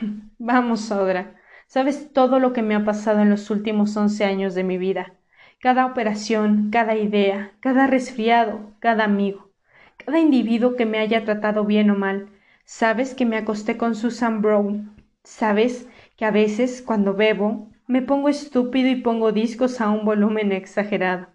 Vamos, 0.38 0.80
Sodra. 0.80 1.37
Sabes 1.68 2.14
todo 2.14 2.38
lo 2.38 2.54
que 2.54 2.62
me 2.62 2.74
ha 2.74 2.82
pasado 2.82 3.20
en 3.20 3.28
los 3.28 3.50
últimos 3.50 3.94
once 3.94 4.24
años 4.24 4.54
de 4.54 4.64
mi 4.64 4.78
vida. 4.78 5.12
Cada 5.60 5.84
operación, 5.84 6.70
cada 6.72 6.96
idea, 6.96 7.52
cada 7.60 7.86
resfriado, 7.86 8.72
cada 8.80 9.04
amigo, 9.04 9.50
cada 9.98 10.18
individuo 10.18 10.76
que 10.76 10.86
me 10.86 10.98
haya 10.98 11.26
tratado 11.26 11.66
bien 11.66 11.90
o 11.90 11.94
mal. 11.94 12.30
Sabes 12.64 13.14
que 13.14 13.26
me 13.26 13.36
acosté 13.36 13.76
con 13.76 13.94
Susan 13.94 14.40
Brown. 14.40 14.96
Sabes 15.24 15.86
que 16.16 16.24
a 16.24 16.30
veces, 16.30 16.80
cuando 16.80 17.12
bebo, 17.12 17.70
me 17.86 18.00
pongo 18.00 18.30
estúpido 18.30 18.88
y 18.88 18.96
pongo 18.96 19.32
discos 19.32 19.82
a 19.82 19.90
un 19.90 20.06
volumen 20.06 20.52
exagerado. 20.52 21.28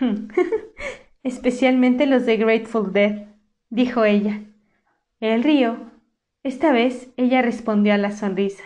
Especialmente 1.22 2.06
los 2.06 2.24
de 2.24 2.38
Grateful 2.38 2.90
Dead, 2.94 3.26
dijo 3.68 4.06
ella. 4.06 4.40
El 5.20 5.42
río. 5.42 5.90
Esta 6.42 6.72
vez 6.72 7.10
ella 7.18 7.42
respondió 7.42 7.92
a 7.92 7.98
la 7.98 8.12
sonrisa. 8.12 8.64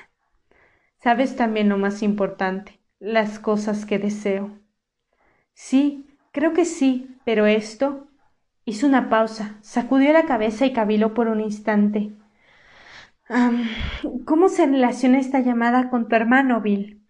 Sabes 1.03 1.37
también 1.37 1.69
lo 1.69 1.77
más 1.77 2.03
importante, 2.03 2.79
las 2.99 3.39
cosas 3.39 3.85
que 3.85 3.99
deseo. 3.99 4.59
Sí, 5.55 6.07
creo 6.33 6.53
que 6.53 6.65
sí, 6.65 7.17
pero 7.25 7.47
esto. 7.47 8.07
Hizo 8.65 8.87
una 8.87 9.11
pausa, 9.11 9.59
sacudió 9.63 10.13
la 10.13 10.27
cabeza 10.27 10.67
y 10.67 10.73
caviló 10.73 11.15
por 11.15 11.29
un 11.29 11.41
instante. 11.41 12.13
¿Cómo 14.25 14.49
se 14.49 14.67
relaciona 14.67 15.19
esta 15.19 15.41
llamada 15.41 15.91
con 15.91 16.09
tu 16.09 16.17
hermano, 16.17 16.61
Bill? 16.61 17.01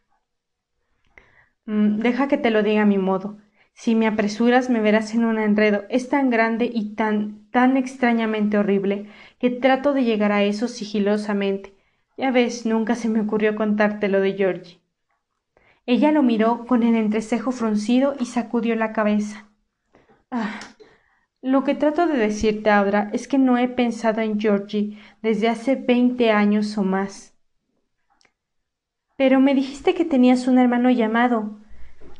Mm, 1.66 1.98
deja 1.98 2.28
que 2.28 2.38
te 2.38 2.50
lo 2.50 2.62
diga 2.62 2.82
a 2.82 2.86
mi 2.86 2.98
modo. 2.98 3.38
Si 3.74 3.94
me 3.94 4.06
apresuras 4.06 4.68
me 4.70 4.80
verás 4.80 5.14
en 5.14 5.24
un 5.24 5.38
enredo. 5.38 5.84
Es 5.88 6.08
tan 6.08 6.30
grande 6.30 6.70
y 6.72 6.94
tan, 6.94 7.48
tan 7.50 7.76
extrañamente 7.76 8.58
horrible 8.58 9.06
que 9.38 9.50
trato 9.50 9.92
de 9.92 10.04
llegar 10.04 10.32
a 10.32 10.42
eso 10.44 10.68
sigilosamente. 10.68 11.74
Ya 12.16 12.30
ves, 12.30 12.66
nunca 12.66 12.94
se 12.94 13.08
me 13.08 13.20
ocurrió 13.20 13.56
contarte 13.56 14.08
lo 14.08 14.20
de 14.20 14.34
Georgie. 14.34 14.80
Ella 15.86 16.12
lo 16.12 16.22
miró 16.22 16.66
con 16.66 16.82
el 16.82 16.94
entrecejo 16.94 17.50
fruncido 17.50 18.14
y 18.20 18.26
sacudió 18.26 18.76
la 18.76 18.92
cabeza. 18.92 19.48
Ah, 20.30 20.60
lo 21.40 21.64
que 21.64 21.74
trato 21.74 22.06
de 22.06 22.16
decirte 22.16 22.70
ahora 22.70 23.10
es 23.12 23.26
que 23.26 23.36
no 23.36 23.58
he 23.58 23.66
pensado 23.66 24.20
en 24.20 24.38
Georgie 24.38 24.96
desde 25.22 25.48
hace 25.48 25.74
veinte 25.74 26.30
años 26.30 26.78
o 26.78 26.84
más. 26.84 27.34
Pero 29.16 29.40
me 29.40 29.54
dijiste 29.54 29.94
que 29.94 30.04
tenías 30.04 30.46
un 30.46 30.58
hermano 30.58 30.90
llamado. 30.90 31.58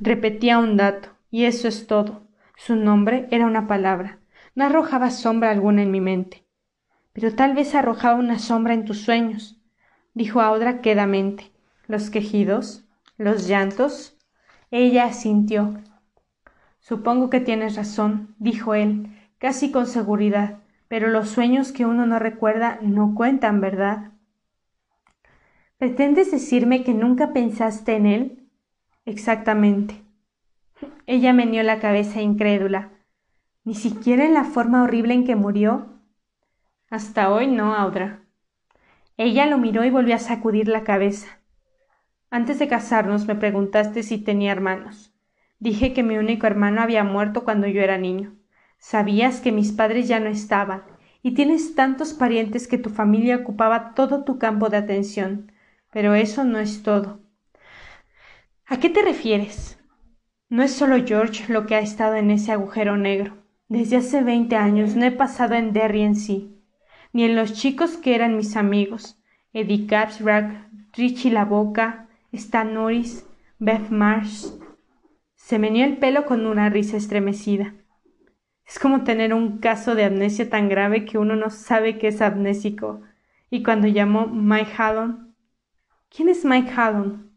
Repetía 0.01 0.59
un 0.59 0.77
dato, 0.77 1.11
y 1.31 1.45
eso 1.45 1.69
es 1.69 1.87
todo. 1.87 2.23
Su 2.57 2.75
nombre 2.75 3.29
era 3.31 3.47
una 3.47 3.69
palabra. 3.69 4.19
No 4.55 4.65
arrojaba 4.65 5.11
sombra 5.11 5.51
alguna 5.51 5.83
en 5.83 5.91
mi 5.91 6.01
mente. 6.01 6.45
Pero 7.13 7.35
tal 7.35 7.55
vez 7.55 7.75
arrojaba 7.75 8.19
una 8.19 8.39
sombra 8.39 8.75
en 8.75 8.85
tus 8.85 9.03
sueños, 9.03 9.62
dijo 10.15 10.41
Audra 10.41 10.81
quedamente. 10.81 11.51
Los 11.87 12.11
quejidos, 12.11 12.85
los 13.17 13.49
llantos. 13.49 14.17
Ella 14.71 15.05
asintió. 15.05 15.81
Supongo 16.81 17.31
que 17.31 17.41
tienes 17.41 17.77
razón, 17.77 18.35
dijo 18.39 18.75
él, 18.75 19.09
casi 19.39 19.71
con 19.71 19.87
seguridad, 19.87 20.59
pero 20.89 21.09
los 21.09 21.29
sueños 21.29 21.73
que 21.73 21.87
uno 21.87 22.07
no 22.07 22.19
recuerda 22.19 22.79
no 22.83 23.15
cuentan, 23.15 23.61
¿verdad? 23.61 24.13
¿Pretendes 25.79 26.31
decirme 26.31 26.85
que 26.85 26.95
nunca 26.95 27.33
pensaste 27.33 27.97
en 27.97 28.07
él? 28.07 28.49
Exactamente. 29.05 30.03
Ella 31.07 31.33
meneó 31.33 31.63
la 31.63 31.81
cabeza 31.81 32.23
incrédula. 32.23 32.91
¿Ni 33.65 33.75
siquiera 33.75 34.25
en 34.25 34.35
la 34.35 34.45
forma 34.45 34.83
horrible 34.83 35.15
en 35.15 35.25
que 35.25 35.37
murió? 35.37 36.01
Hasta 36.91 37.31
hoy 37.33 37.47
no, 37.47 37.75
Audra. 37.75 38.22
Ella 39.17 39.47
lo 39.47 39.59
miró 39.59 39.85
y 39.85 39.91
volvió 39.91 40.15
a 40.15 40.19
sacudir 40.19 40.69
la 40.69 40.85
cabeza. 40.85 41.41
Antes 42.31 42.59
de 42.59 42.67
casarnos 42.67 43.27
me 43.27 43.35
preguntaste 43.35 44.03
si 44.03 44.19
tenía 44.19 44.53
hermanos. 44.53 45.13
Dije 45.59 45.93
que 45.93 46.03
mi 46.03 46.17
único 46.17 46.47
hermano 46.47 46.81
había 46.81 47.05
muerto 47.05 47.45
cuando 47.45 47.67
yo 47.67 47.83
era 47.83 47.99
niño. 47.99 48.35
Sabías 48.79 49.41
que 49.41 49.53
mis 49.53 49.71
padres 49.71 50.09
ya 50.09 50.19
no 50.19 50.29
estaban, 50.29 50.83
y 51.23 51.35
tienes 51.35 51.75
tantos 51.75 52.15
parientes 52.15 52.67
que 52.67 52.79
tu 52.79 52.91
familia 52.91 53.37
ocupaba 53.37 53.95
todo 53.95 54.25
tu 54.25 54.39
campo 54.39 54.71
de 54.71 54.79
atención. 54.79 55.53
Pero 55.93 56.15
eso 56.15 56.43
no 56.45 56.59
es 56.59 56.83
todo. 56.83 57.21
¿A 58.67 58.79
qué 58.81 58.89
te 58.89 59.03
refieres? 59.03 59.79
No 60.49 60.63
es 60.63 60.73
solo 60.73 61.05
George 61.05 61.53
lo 61.53 61.67
que 61.67 61.75
ha 61.75 61.81
estado 61.81 62.17
en 62.17 62.31
ese 62.31 62.51
agujero 62.51 62.97
negro. 62.97 63.37
Desde 63.69 63.97
hace 63.97 64.23
veinte 64.23 64.57
años 64.57 64.97
no 64.97 65.05
he 65.05 65.13
pasado 65.13 65.55
en 65.55 65.73
Derry 65.73 66.03
en 66.03 66.17
sí, 66.17 66.62
ni 67.13 67.25
en 67.25 67.37
los 67.37 67.53
chicos 67.53 67.97
que 67.97 68.15
eran 68.15 68.37
mis 68.37 68.57
amigos, 68.57 69.19
Eddie 69.53 69.87
Capsbrack, 69.87 70.69
Richie 70.95 71.31
La 71.31 71.45
Boca, 71.45 72.09
Stan 72.33 72.73
Norris, 72.73 73.27
Beth 73.59 73.91
Marsh. 73.91 74.47
Se 75.35 75.59
meneó 75.59 75.85
el 75.85 75.99
pelo 75.99 76.25
con 76.25 76.47
una 76.47 76.69
risa 76.71 76.97
estremecida. 76.97 77.75
Es 78.67 78.79
como 78.79 79.05
tener 79.05 79.35
un 79.35 79.59
caso 79.59 79.95
de 79.95 80.05
amnesia 80.05 80.49
tan 80.49 80.69
grave 80.69 81.05
que 81.05 81.19
uno 81.19 81.37
no 81.37 81.51
sabe 81.51 81.99
que 81.99 82.09
es 82.09 82.23
amnésico. 82.23 83.03
Y 83.51 83.63
cuando 83.63 83.89
llamó 83.89 84.27
Mike 84.27 84.73
Haddon, 84.79 85.33
¿Quién 86.15 86.29
es 86.29 86.45
Mike 86.45 86.71
Haddon? 86.77 87.31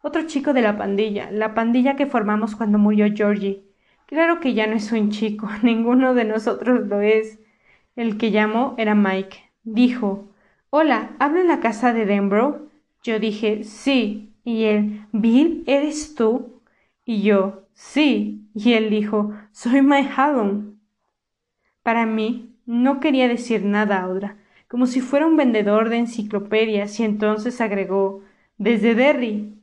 Otro 0.00 0.22
chico 0.28 0.52
de 0.52 0.62
la 0.62 0.76
pandilla, 0.76 1.32
la 1.32 1.54
pandilla 1.54 1.96
que 1.96 2.06
formamos 2.06 2.54
cuando 2.54 2.78
murió 2.78 3.06
Georgie. 3.12 3.64
Claro 4.06 4.38
que 4.38 4.54
ya 4.54 4.68
no 4.68 4.74
es 4.74 4.92
un 4.92 5.10
chico, 5.10 5.48
ninguno 5.62 6.14
de 6.14 6.24
nosotros 6.24 6.86
lo 6.86 7.00
es. 7.00 7.40
El 7.96 8.18
que 8.18 8.30
llamó 8.30 8.74
era 8.78 8.94
Mike. 8.94 9.38
Dijo, 9.64 10.28
Hola, 10.70 11.10
¿hablo 11.18 11.40
en 11.40 11.48
la 11.48 11.60
casa 11.60 11.92
de 11.92 12.06
Denbrough? 12.06 12.70
Yo 13.02 13.18
dije, 13.18 13.64
sí. 13.64 14.34
Y 14.44 14.64
él, 14.64 15.06
Bill, 15.12 15.64
¿eres 15.66 16.14
tú? 16.14 16.60
Y 17.04 17.22
yo, 17.22 17.66
sí. 17.74 18.48
Y 18.54 18.72
él 18.72 18.90
dijo, 18.90 19.32
soy 19.52 19.82
Mike 19.82 20.10
Haddon. 20.16 20.80
Para 21.82 22.06
mí, 22.06 22.56
no 22.66 23.00
quería 23.00 23.28
decir 23.28 23.64
nada 23.64 24.00
ahora 24.00 24.36
como 24.72 24.86
si 24.86 25.02
fuera 25.02 25.26
un 25.26 25.36
vendedor 25.36 25.90
de 25.90 25.98
enciclopedias, 25.98 26.98
y 26.98 27.04
entonces 27.04 27.60
agregó 27.60 28.22
desde 28.56 28.94
Derry. 28.94 29.60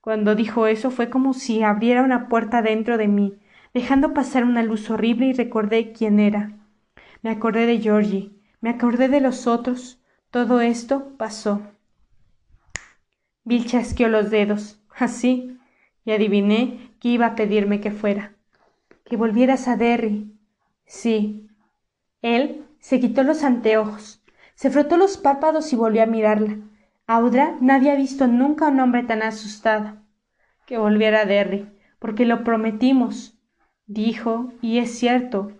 Cuando 0.00 0.34
dijo 0.34 0.66
eso 0.66 0.90
fue 0.90 1.10
como 1.10 1.34
si 1.34 1.62
abriera 1.62 2.02
una 2.02 2.28
puerta 2.28 2.62
dentro 2.62 2.96
de 2.96 3.08
mí, 3.08 3.34
dejando 3.74 4.14
pasar 4.14 4.44
una 4.44 4.62
luz 4.62 4.88
horrible 4.88 5.26
y 5.26 5.32
recordé 5.34 5.92
quién 5.92 6.18
era. 6.18 6.50
Me 7.22 7.30
acordé 7.30 7.66
de 7.66 7.78
Georgie, 7.78 8.32
me 8.60 8.70
acordé 8.70 9.08
de 9.08 9.20
los 9.20 9.46
otros. 9.46 10.02
Todo 10.30 10.60
esto 10.60 11.16
pasó. 11.16 11.62
Bill 13.44 13.66
chasqueó 13.66 14.08
los 14.08 14.30
dedos, 14.30 14.80
así, 14.96 15.58
y 16.04 16.12
adiviné 16.12 16.90
que 17.00 17.08
iba 17.08 17.26
a 17.26 17.34
pedirme 17.34 17.80
que 17.80 17.90
fuera. 17.90 18.34
Que 19.04 19.16
volvieras 19.16 19.68
a 19.68 19.76
Derry. 19.76 20.32
Sí. 20.84 21.48
Él 22.22 22.66
se 22.78 22.98
quitó 22.98 23.22
los 23.22 23.44
anteojos, 23.44 24.22
se 24.54 24.70
frotó 24.70 24.96
los 24.96 25.16
párpados 25.16 25.72
y 25.72 25.76
volvió 25.76 26.02
a 26.02 26.06
mirarla. 26.06 26.58
Audra 27.06 27.56
no 27.60 27.72
había 27.72 27.94
visto 27.94 28.26
nunca 28.26 28.66
a 28.66 28.70
un 28.70 28.80
hombre 28.80 29.02
tan 29.02 29.22
asustado. 29.22 29.96
Que 30.66 30.78
volviera 30.78 31.20
a 31.20 31.24
Derry, 31.24 31.68
porque 31.98 32.24
lo 32.24 32.44
prometimos. 32.44 33.36
Dijo, 33.86 34.52
y 34.60 34.78
es 34.78 34.96
cierto, 34.98 35.52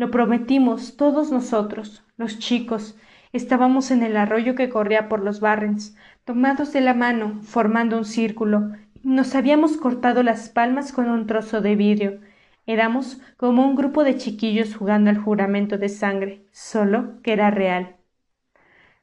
lo 0.00 0.10
prometimos 0.10 0.96
todos 0.96 1.30
nosotros, 1.30 2.02
los 2.16 2.38
chicos. 2.38 2.96
Estábamos 3.34 3.90
en 3.90 4.02
el 4.02 4.16
arroyo 4.16 4.54
que 4.54 4.70
corría 4.70 5.10
por 5.10 5.20
los 5.20 5.40
Barrens, 5.40 5.94
tomados 6.24 6.72
de 6.72 6.80
la 6.80 6.94
mano, 6.94 7.34
formando 7.42 7.98
un 7.98 8.06
círculo. 8.06 8.70
Nos 9.02 9.34
habíamos 9.34 9.76
cortado 9.76 10.22
las 10.22 10.48
palmas 10.48 10.94
con 10.94 11.10
un 11.10 11.26
trozo 11.26 11.60
de 11.60 11.76
vidrio. 11.76 12.20
Éramos 12.64 13.20
como 13.36 13.62
un 13.62 13.76
grupo 13.76 14.02
de 14.02 14.16
chiquillos 14.16 14.74
jugando 14.74 15.10
al 15.10 15.18
juramento 15.18 15.76
de 15.76 15.90
sangre, 15.90 16.46
solo 16.50 17.20
que 17.22 17.34
era 17.34 17.50
real. 17.50 17.96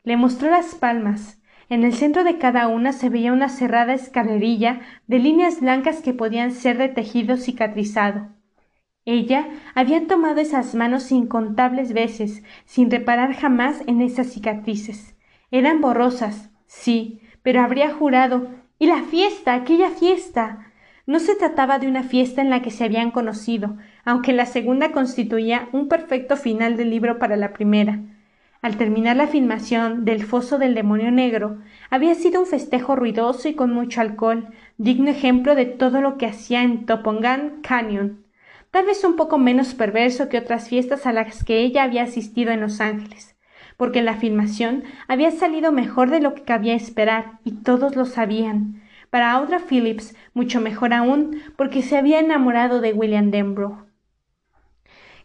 Le 0.03 0.17
mostró 0.17 0.49
las 0.49 0.73
palmas. 0.73 1.39
En 1.69 1.83
el 1.83 1.93
centro 1.93 2.23
de 2.23 2.39
cada 2.39 2.67
una 2.69 2.91
se 2.91 3.09
veía 3.09 3.33
una 3.33 3.49
cerrada 3.49 3.93
escalerilla 3.93 4.81
de 5.05 5.19
líneas 5.19 5.61
blancas 5.61 6.01
que 6.01 6.15
podían 6.15 6.51
ser 6.51 6.79
de 6.79 6.89
tejido 6.89 7.37
cicatrizado. 7.37 8.35
Ella 9.09 9.47
había 9.73 10.05
tomado 10.05 10.41
esas 10.41 10.75
manos 10.75 11.13
incontables 11.13 11.93
veces, 11.93 12.43
sin 12.65 12.91
reparar 12.91 13.33
jamás 13.33 13.81
en 13.87 14.01
esas 14.01 14.27
cicatrices. 14.27 15.15
Eran 15.49 15.79
borrosas, 15.79 16.49
sí, 16.65 17.21
pero 17.41 17.61
habría 17.61 17.93
jurado. 17.93 18.49
Y 18.77 18.87
la 18.87 19.03
fiesta, 19.03 19.53
aquella 19.53 19.91
fiesta. 19.91 20.73
No 21.05 21.19
se 21.19 21.35
trataba 21.35 21.79
de 21.79 21.87
una 21.87 22.03
fiesta 22.03 22.41
en 22.41 22.49
la 22.49 22.61
que 22.61 22.69
se 22.69 22.83
habían 22.83 23.11
conocido, 23.11 23.77
aunque 24.03 24.33
la 24.33 24.45
segunda 24.45 24.91
constituía 24.91 25.69
un 25.71 25.87
perfecto 25.87 26.35
final 26.35 26.75
del 26.75 26.89
libro 26.89 27.17
para 27.17 27.37
la 27.37 27.53
primera. 27.53 28.01
Al 28.61 28.75
terminar 28.75 29.15
la 29.15 29.27
filmación 29.27 30.03
del 30.03 30.25
Foso 30.25 30.57
del 30.57 30.75
Demonio 30.75 31.11
Negro, 31.11 31.59
había 31.89 32.13
sido 32.13 32.41
un 32.41 32.45
festejo 32.45 32.97
ruidoso 32.97 33.47
y 33.47 33.53
con 33.53 33.71
mucho 33.71 34.01
alcohol, 34.01 34.49
digno 34.77 35.09
ejemplo 35.09 35.55
de 35.55 35.65
todo 35.65 36.01
lo 36.01 36.17
que 36.17 36.25
hacía 36.25 36.61
en 36.61 36.85
Topongan 36.85 37.61
Canyon, 37.61 38.26
tal 38.71 38.85
vez 38.85 39.03
un 39.03 39.15
poco 39.15 39.37
menos 39.37 39.73
perverso 39.73 40.29
que 40.29 40.37
otras 40.37 40.69
fiestas 40.69 41.05
a 41.05 41.13
las 41.13 41.43
que 41.43 41.61
ella 41.61 41.83
había 41.83 42.03
asistido 42.03 42.51
en 42.51 42.61
Los 42.61 42.81
Ángeles, 42.81 43.35
porque 43.77 44.01
la 44.01 44.15
filmación 44.15 44.83
había 45.07 45.31
salido 45.31 45.71
mejor 45.71 46.09
de 46.09 46.19
lo 46.19 46.33
que 46.33 46.43
cabía 46.43 46.75
esperar, 46.75 47.39
y 47.43 47.51
todos 47.63 47.95
lo 47.95 48.05
sabían. 48.05 48.83
Para 49.09 49.31
Audra 49.31 49.59
Phillips, 49.59 50.15
mucho 50.33 50.59
mejor 50.59 50.93
aún, 50.93 51.41
porque 51.55 51.81
se 51.81 51.97
había 51.97 52.19
enamorado 52.19 52.81
de 52.81 52.93
William 52.93 53.31
Denbrough. 53.31 53.87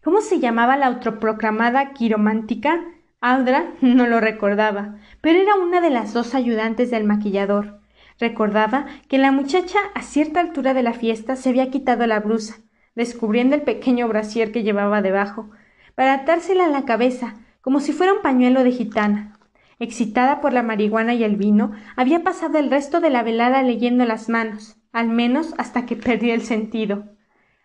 ¿Cómo 0.04 0.20
se 0.20 0.40
llamaba 0.40 0.76
la 0.76 0.86
autoproclamada 0.86 1.92
quiromántica? 1.92 2.84
Audra 3.20 3.72
no 3.80 4.06
lo 4.06 4.20
recordaba, 4.20 4.96
pero 5.20 5.38
era 5.38 5.54
una 5.54 5.80
de 5.80 5.90
las 5.90 6.12
dos 6.12 6.34
ayudantes 6.34 6.90
del 6.90 7.04
maquillador. 7.04 7.80
Recordaba 8.18 8.86
que 9.08 9.18
la 9.18 9.32
muchacha 9.32 9.78
a 9.94 10.02
cierta 10.02 10.40
altura 10.40 10.74
de 10.74 10.82
la 10.82 10.92
fiesta 10.92 11.36
se 11.36 11.48
había 11.48 11.70
quitado 11.70 12.06
la 12.06 12.20
blusa, 12.20 12.56
descubriendo 12.94 13.54
el 13.54 13.62
pequeño 13.62 14.08
brasier 14.08 14.52
que 14.52 14.62
llevaba 14.62 15.02
debajo, 15.02 15.50
para 15.94 16.14
atársela 16.14 16.66
a 16.66 16.68
la 16.68 16.84
cabeza, 16.84 17.34
como 17.60 17.80
si 17.80 17.92
fuera 17.92 18.12
un 18.12 18.22
pañuelo 18.22 18.64
de 18.64 18.72
gitana. 18.72 19.38
Excitada 19.78 20.40
por 20.40 20.52
la 20.52 20.62
marihuana 20.62 21.14
y 21.14 21.24
el 21.24 21.36
vino, 21.36 21.72
había 21.96 22.22
pasado 22.22 22.58
el 22.58 22.70
resto 22.70 23.00
de 23.00 23.10
la 23.10 23.22
velada 23.22 23.62
leyendo 23.62 24.04
las 24.04 24.28
manos, 24.28 24.76
al 24.92 25.08
menos 25.08 25.54
hasta 25.58 25.86
que 25.86 25.96
perdió 25.96 26.34
el 26.34 26.42
sentido. 26.42 27.04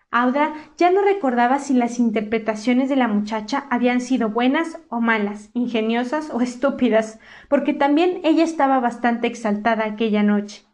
Audra 0.10 0.54
ya 0.78 0.90
no 0.90 1.02
recordaba 1.02 1.60
si 1.60 1.74
las 1.74 2.00
interpretaciones 2.00 2.88
de 2.88 2.96
la 2.96 3.10
muchacha 3.10 3.66
habían 3.70 4.00
sido 4.00 4.30
buenas 4.30 4.80
o 4.90 5.02
malas, 5.02 5.50
ingeniosas 5.54 6.30
o 6.32 6.42
estúpidas, 6.42 7.20
porque 7.50 7.74
también 7.74 8.22
ella 8.24 8.44
estaba 8.44 8.80
bastante 8.80 9.28
exaltada 9.28 9.86
aquella 9.86 10.24
noche. 10.24 10.67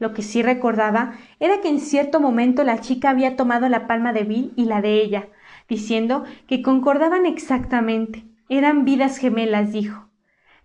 Lo 0.00 0.14
que 0.14 0.22
sí 0.22 0.42
recordaba 0.42 1.12
era 1.38 1.60
que 1.60 1.68
en 1.68 1.78
cierto 1.78 2.20
momento 2.20 2.64
la 2.64 2.80
chica 2.80 3.10
había 3.10 3.36
tomado 3.36 3.68
la 3.68 3.86
palma 3.86 4.12
de 4.12 4.24
Bill 4.24 4.52
y 4.56 4.64
la 4.64 4.80
de 4.80 4.94
ella, 4.94 5.28
diciendo 5.68 6.24
que 6.48 6.62
concordaban 6.62 7.26
exactamente. 7.26 8.24
Eran 8.48 8.84
vidas 8.84 9.18
gemelas, 9.18 9.72
dijo. 9.72 10.08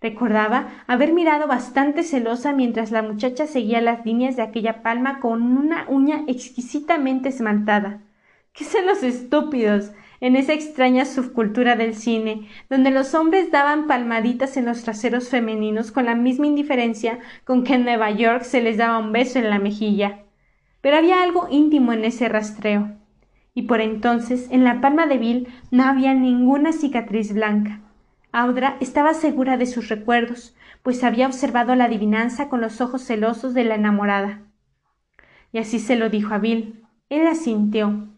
Recordaba 0.00 0.68
haber 0.86 1.12
mirado 1.12 1.46
bastante 1.46 2.02
celosa 2.02 2.52
mientras 2.54 2.90
la 2.90 3.02
muchacha 3.02 3.46
seguía 3.46 3.80
las 3.80 4.04
líneas 4.04 4.36
de 4.36 4.42
aquella 4.42 4.82
palma 4.82 5.20
con 5.20 5.42
una 5.42 5.84
uña 5.88 6.24
exquisitamente 6.26 7.28
esmaltada. 7.28 8.02
¿Qué 8.52 8.64
son 8.64 8.86
los 8.86 9.02
estúpidos? 9.02 9.92
En 10.20 10.36
esa 10.36 10.52
extraña 10.52 11.04
subcultura 11.04 11.76
del 11.76 11.94
cine, 11.94 12.48
donde 12.68 12.90
los 12.90 13.14
hombres 13.14 13.50
daban 13.50 13.86
palmaditas 13.86 14.56
en 14.56 14.66
los 14.66 14.82
traseros 14.82 15.28
femeninos 15.28 15.92
con 15.92 16.06
la 16.06 16.14
misma 16.14 16.46
indiferencia 16.46 17.18
con 17.44 17.64
que 17.64 17.74
en 17.74 17.84
Nueva 17.84 18.10
York 18.10 18.42
se 18.42 18.62
les 18.62 18.76
daba 18.76 18.98
un 18.98 19.12
beso 19.12 19.38
en 19.38 19.50
la 19.50 19.58
mejilla. 19.58 20.24
Pero 20.80 20.96
había 20.96 21.22
algo 21.22 21.48
íntimo 21.50 21.92
en 21.92 22.04
ese 22.04 22.28
rastreo. 22.28 22.96
Y 23.54 23.62
por 23.62 23.80
entonces 23.80 24.48
en 24.50 24.64
la 24.64 24.80
palma 24.80 25.06
de 25.06 25.18
Bill 25.18 25.48
no 25.70 25.84
había 25.84 26.14
ninguna 26.14 26.72
cicatriz 26.72 27.32
blanca. 27.32 27.80
Audra 28.32 28.76
estaba 28.80 29.14
segura 29.14 29.56
de 29.56 29.66
sus 29.66 29.88
recuerdos, 29.88 30.54
pues 30.82 31.02
había 31.02 31.26
observado 31.26 31.74
la 31.74 31.84
adivinanza 31.86 32.48
con 32.48 32.60
los 32.60 32.80
ojos 32.80 33.02
celosos 33.02 33.54
de 33.54 33.64
la 33.64 33.76
enamorada. 33.76 34.42
Y 35.52 35.58
así 35.58 35.78
se 35.78 35.96
lo 35.96 36.10
dijo 36.10 36.34
a 36.34 36.38
Bill. 36.38 36.84
Él 37.08 37.26
asintió. 37.26 38.08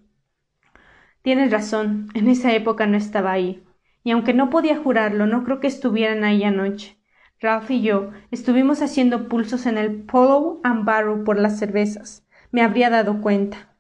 Tienes 1.23 1.51
razón, 1.51 2.09
en 2.15 2.28
esa 2.28 2.53
época 2.55 2.86
no 2.86 2.97
estaba 2.97 3.32
ahí. 3.32 3.65
Y 4.05 4.12
aunque 4.12 4.35
no 4.35 4.51
podía 4.51 4.78
jurarlo, 4.78 5.27
no 5.27 5.45
creo 5.45 5.61
que 5.61 5.66
estuvieran 5.66 6.24
ahí 6.24 6.45
anoche. 6.45 6.99
Ralph 7.40 7.70
y 7.70 7.82
yo 7.82 8.11
estuvimos 8.31 8.82
haciendo 8.82 9.28
pulsos 9.28 9.66
en 9.66 9.78
el 9.78 10.03
Polo 10.03 10.61
and 10.65 10.85
Barrow 10.85 11.24
por 11.24 11.39
las 11.39 11.59
cervezas. 11.59 12.27
Me 12.51 12.62
habría 12.62 12.90
dado 12.90 13.20
cuenta. 13.20 13.77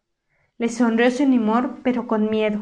Le 0.58 0.68
sonrió 0.68 1.10
sin 1.10 1.32
humor, 1.32 1.78
pero 1.82 2.06
con 2.06 2.30
miedo. 2.30 2.60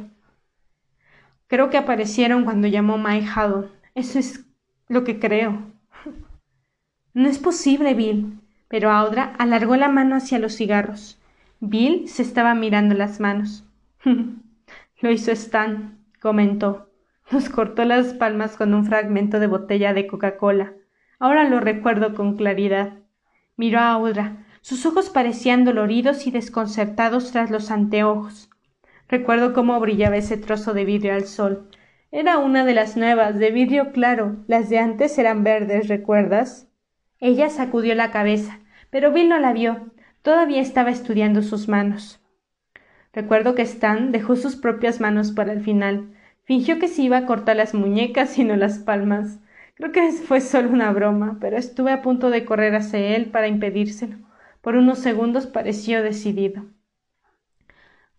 Creo 1.48 1.70
que 1.70 1.76
aparecieron 1.76 2.44
cuando 2.44 2.66
llamó 2.68 2.98
Mike 2.98 3.28
Haddon. 3.34 3.70
Eso 3.94 4.18
es 4.18 4.44
lo 4.88 5.04
que 5.04 5.18
creo. 5.18 5.58
No 7.14 7.28
es 7.30 7.38
posible, 7.38 7.94
Bill. 7.94 8.40
Pero 8.68 8.90
Audra 8.90 9.34
alargó 9.38 9.76
la 9.76 9.88
mano 9.88 10.16
hacia 10.16 10.38
los 10.38 10.54
cigarros. 10.54 11.18
Bill 11.60 12.08
se 12.08 12.20
estaba 12.20 12.54
mirando 12.54 12.94
las 12.94 13.20
manos. 13.20 13.64
Lo 15.06 15.12
hizo 15.12 15.30
Stan, 15.30 16.04
comentó. 16.20 16.90
Nos 17.30 17.48
cortó 17.48 17.84
las 17.84 18.12
palmas 18.14 18.56
con 18.56 18.74
un 18.74 18.84
fragmento 18.84 19.38
de 19.38 19.46
botella 19.46 19.94
de 19.94 20.08
Coca-Cola. 20.08 20.72
Ahora 21.20 21.48
lo 21.48 21.60
recuerdo 21.60 22.12
con 22.12 22.36
claridad. 22.36 22.94
Miró 23.56 23.78
a 23.78 23.92
Audra. 23.92 24.44
Sus 24.62 24.84
ojos 24.84 25.08
parecían 25.08 25.64
doloridos 25.64 26.26
y 26.26 26.32
desconcertados 26.32 27.30
tras 27.30 27.52
los 27.52 27.70
anteojos. 27.70 28.50
Recuerdo 29.08 29.52
cómo 29.52 29.78
brillaba 29.78 30.16
ese 30.16 30.36
trozo 30.38 30.74
de 30.74 30.84
vidrio 30.84 31.14
al 31.14 31.26
sol. 31.26 31.70
Era 32.10 32.38
una 32.38 32.64
de 32.64 32.74
las 32.74 32.96
nuevas, 32.96 33.38
de 33.38 33.52
vidrio 33.52 33.92
claro. 33.92 34.38
Las 34.48 34.68
de 34.70 34.80
antes 34.80 35.16
eran 35.18 35.44
verdes, 35.44 35.86
¿recuerdas? 35.86 36.68
Ella 37.20 37.48
sacudió 37.48 37.94
la 37.94 38.10
cabeza, 38.10 38.58
pero 38.90 39.12
Bill 39.12 39.28
no 39.28 39.38
la 39.38 39.52
vio. 39.52 39.92
Todavía 40.22 40.60
estaba 40.60 40.90
estudiando 40.90 41.42
sus 41.42 41.68
manos. 41.68 42.25
Recuerdo 43.16 43.56
que 43.56 43.62
Stan 43.62 44.12
dejó 44.12 44.36
sus 44.36 44.54
propias 44.54 45.00
manos 45.00 45.32
para 45.32 45.52
el 45.52 45.60
final. 45.60 46.14
Fingió 46.44 46.78
que 46.78 46.86
se 46.86 47.02
iba 47.02 47.16
a 47.16 47.26
cortar 47.26 47.56
las 47.56 47.74
muñecas 47.74 48.38
y 48.38 48.44
no 48.44 48.54
las 48.54 48.78
palmas. 48.78 49.40
Creo 49.74 49.90
que 49.90 50.12
fue 50.12 50.40
solo 50.40 50.70
una 50.70 50.92
broma, 50.92 51.38
pero 51.40 51.56
estuve 51.56 51.90
a 51.90 52.02
punto 52.02 52.30
de 52.30 52.44
correr 52.44 52.76
hacia 52.76 53.16
él 53.16 53.26
para 53.26 53.48
impedírselo. 53.48 54.18
Por 54.60 54.76
unos 54.76 55.00
segundos 55.00 55.46
pareció 55.48 56.02
decidido. 56.02 56.66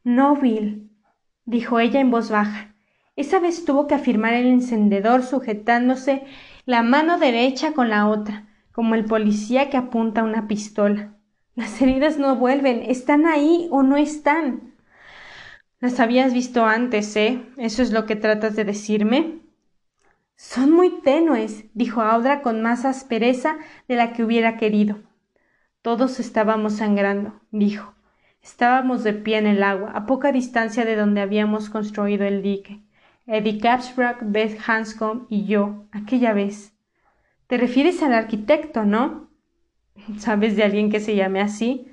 No, 0.04 0.36
Bill, 0.36 0.90
dijo 1.46 1.80
ella 1.80 2.02
en 2.02 2.12
voz 2.12 2.30
baja. 2.30 2.74
Esa 3.16 3.40
vez 3.40 3.64
tuvo 3.64 3.88
que 3.88 3.96
afirmar 3.96 4.34
el 4.34 4.48
encendedor 4.48 5.24
sujetándose 5.24 6.24
la 6.66 6.84
mano 6.84 7.18
derecha 7.18 7.72
con 7.72 7.90
la 7.90 8.10
otra 8.10 8.48
como 8.78 8.94
el 8.94 9.06
policía 9.06 9.72
que 9.72 9.78
apunta 9.78 10.22
una 10.22 10.48
pistola. 10.48 11.16
Las 11.56 11.82
heridas 11.82 12.20
no 12.20 12.36
vuelven, 12.36 12.84
están 12.84 13.26
ahí 13.26 13.68
o 13.72 13.82
no 13.82 13.98
están. 13.98 14.67
Las 15.80 16.00
habías 16.00 16.34
visto 16.34 16.66
antes, 16.66 17.16
¿eh? 17.16 17.44
¿Eso 17.58 17.84
es 17.84 17.92
lo 17.92 18.08
que 18.08 18.16
tratas 18.16 18.56
de 18.56 18.64
decirme? 18.64 19.42
Son 20.36 20.72
muy 20.72 21.02
tenues, 21.02 21.66
dijo 21.76 22.02
Audra 22.02 22.42
con 22.42 22.62
más 22.64 22.84
aspereza 22.84 23.58
de 23.88 23.96
la 23.96 24.14
que 24.14 24.24
hubiera 24.24 24.58
querido. 24.58 25.00
Todos 25.84 26.20
estábamos 26.20 26.74
sangrando, 26.74 27.40
dijo. 27.52 27.94
Estábamos 28.42 29.04
de 29.04 29.14
pie 29.14 29.38
en 29.38 29.46
el 29.46 29.62
agua, 29.62 29.92
a 29.92 30.06
poca 30.06 30.32
distancia 30.32 30.84
de 30.84 30.96
donde 30.96 31.22
habíamos 31.22 31.70
construido 31.70 32.26
el 32.26 32.42
dique. 32.42 32.82
Eddie 33.28 33.60
Capsbrack, 33.60 34.20
Beth 34.22 34.58
Hanscom 34.66 35.28
y 35.30 35.46
yo, 35.46 35.86
aquella 35.92 36.34
vez. 36.34 36.74
Te 37.48 37.58
refieres 37.58 38.02
al 38.02 38.14
arquitecto, 38.14 38.84
¿no? 38.84 39.30
¿Sabes 40.18 40.56
de 40.56 40.64
alguien 40.64 40.90
que 40.90 41.00
se 41.00 41.16
llame 41.16 41.42
así? 41.42 41.92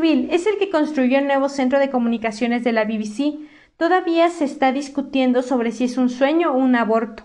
Bill, 0.00 0.28
es 0.30 0.46
el 0.46 0.58
que 0.58 0.70
construyó 0.70 1.18
el 1.18 1.26
nuevo 1.26 1.48
centro 1.48 1.78
de 1.78 1.90
comunicaciones 1.90 2.64
de 2.64 2.72
la 2.72 2.84
BBC. 2.84 3.38
Todavía 3.76 4.28
se 4.28 4.44
está 4.44 4.72
discutiendo 4.72 5.42
sobre 5.42 5.70
si 5.70 5.84
es 5.84 5.98
un 5.98 6.08
sueño 6.08 6.52
o 6.52 6.56
un 6.56 6.74
aborto. 6.74 7.24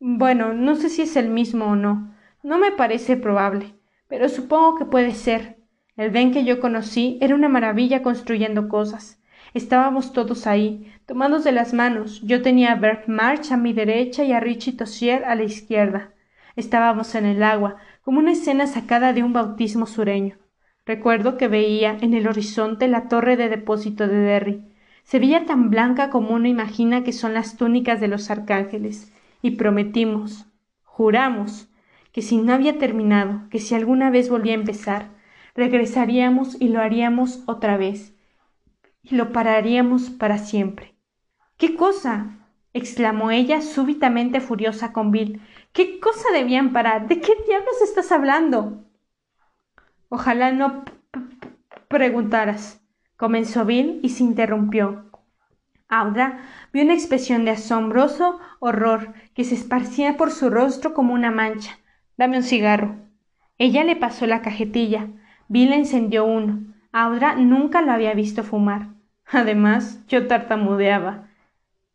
Bueno, 0.00 0.52
no 0.54 0.76
sé 0.76 0.88
si 0.88 1.02
es 1.02 1.16
el 1.16 1.28
mismo 1.28 1.66
o 1.66 1.76
no. 1.76 2.14
No 2.42 2.58
me 2.58 2.72
parece 2.72 3.16
probable, 3.16 3.74
pero 4.08 4.28
supongo 4.28 4.76
que 4.76 4.84
puede 4.84 5.12
ser. 5.12 5.58
El 5.96 6.10
Ben 6.10 6.32
que 6.32 6.44
yo 6.44 6.58
conocí 6.58 7.18
era 7.20 7.34
una 7.34 7.48
maravilla 7.48 8.02
construyendo 8.02 8.68
cosas. 8.68 9.20
Estábamos 9.54 10.12
todos 10.12 10.46
ahí, 10.46 10.90
tomados 11.06 11.44
de 11.44 11.52
las 11.52 11.74
manos. 11.74 12.22
Yo 12.22 12.40
tenía 12.40 12.72
a 12.72 12.76
Bert 12.76 13.06
March 13.08 13.52
a 13.52 13.56
mi 13.58 13.74
derecha 13.74 14.24
y 14.24 14.32
a 14.32 14.40
Richie 14.40 14.72
Tossier 14.72 15.24
a 15.24 15.34
la 15.34 15.44
izquierda. 15.44 16.14
Estábamos 16.56 17.14
en 17.14 17.26
el 17.26 17.42
agua, 17.42 17.76
como 18.02 18.18
una 18.18 18.32
escena 18.32 18.66
sacada 18.66 19.12
de 19.12 19.22
un 19.22 19.32
bautismo 19.32 19.86
sureño. 19.86 20.41
Recuerdo 20.84 21.36
que 21.36 21.46
veía 21.46 21.96
en 22.00 22.12
el 22.12 22.26
horizonte 22.26 22.88
la 22.88 23.08
torre 23.08 23.36
de 23.36 23.48
depósito 23.48 24.08
de 24.08 24.16
Derry. 24.16 24.62
Se 25.04 25.20
veía 25.20 25.46
tan 25.46 25.70
blanca 25.70 26.10
como 26.10 26.34
uno 26.34 26.48
imagina 26.48 27.04
que 27.04 27.12
son 27.12 27.34
las 27.34 27.56
túnicas 27.56 28.00
de 28.00 28.08
los 28.08 28.30
arcángeles, 28.30 29.12
y 29.42 29.52
prometimos, 29.52 30.46
juramos, 30.82 31.68
que 32.12 32.22
si 32.22 32.36
no 32.36 32.52
había 32.52 32.78
terminado, 32.78 33.48
que 33.48 33.58
si 33.58 33.74
alguna 33.74 34.10
vez 34.10 34.28
volvía 34.28 34.52
a 34.52 34.56
empezar, 34.56 35.10
regresaríamos 35.54 36.60
y 36.60 36.68
lo 36.68 36.80
haríamos 36.80 37.42
otra 37.46 37.76
vez, 37.76 38.14
y 39.02 39.14
lo 39.14 39.32
pararíamos 39.32 40.10
para 40.10 40.38
siempre. 40.38 40.94
¿Qué 41.56 41.76
cosa? 41.76 42.38
exclamó 42.74 43.30
ella 43.30 43.60
súbitamente 43.60 44.40
furiosa 44.40 44.92
con 44.92 45.10
Bill. 45.10 45.40
¿Qué 45.72 46.00
cosa 46.00 46.30
debían 46.32 46.72
parar? 46.72 47.06
¿De 47.06 47.20
qué 47.20 47.34
diablos 47.46 47.82
estás 47.82 48.10
hablando? 48.10 48.84
Ojalá 50.14 50.52
no 50.52 50.84
preguntaras, 51.88 52.82
comenzó 53.16 53.64
Bill 53.64 53.98
y 54.02 54.10
se 54.10 54.22
interrumpió. 54.22 55.10
Audra 55.88 56.42
vio 56.70 56.84
una 56.84 56.92
expresión 56.92 57.46
de 57.46 57.52
asombroso 57.52 58.38
horror 58.60 59.14
que 59.34 59.44
se 59.44 59.54
esparcía 59.54 60.18
por 60.18 60.30
su 60.30 60.50
rostro 60.50 60.92
como 60.92 61.14
una 61.14 61.30
mancha. 61.30 61.78
Dame 62.18 62.36
un 62.36 62.42
cigarro. 62.42 62.96
Ella 63.56 63.84
le 63.84 63.96
pasó 63.96 64.26
la 64.26 64.42
cajetilla. 64.42 65.08
Bill 65.48 65.72
encendió 65.72 66.26
uno. 66.26 66.60
Audra 66.92 67.36
nunca 67.36 67.80
lo 67.80 67.92
había 67.92 68.12
visto 68.12 68.44
fumar. 68.44 68.88
Además, 69.24 70.06
yo 70.08 70.26
tartamudeaba. 70.26 71.30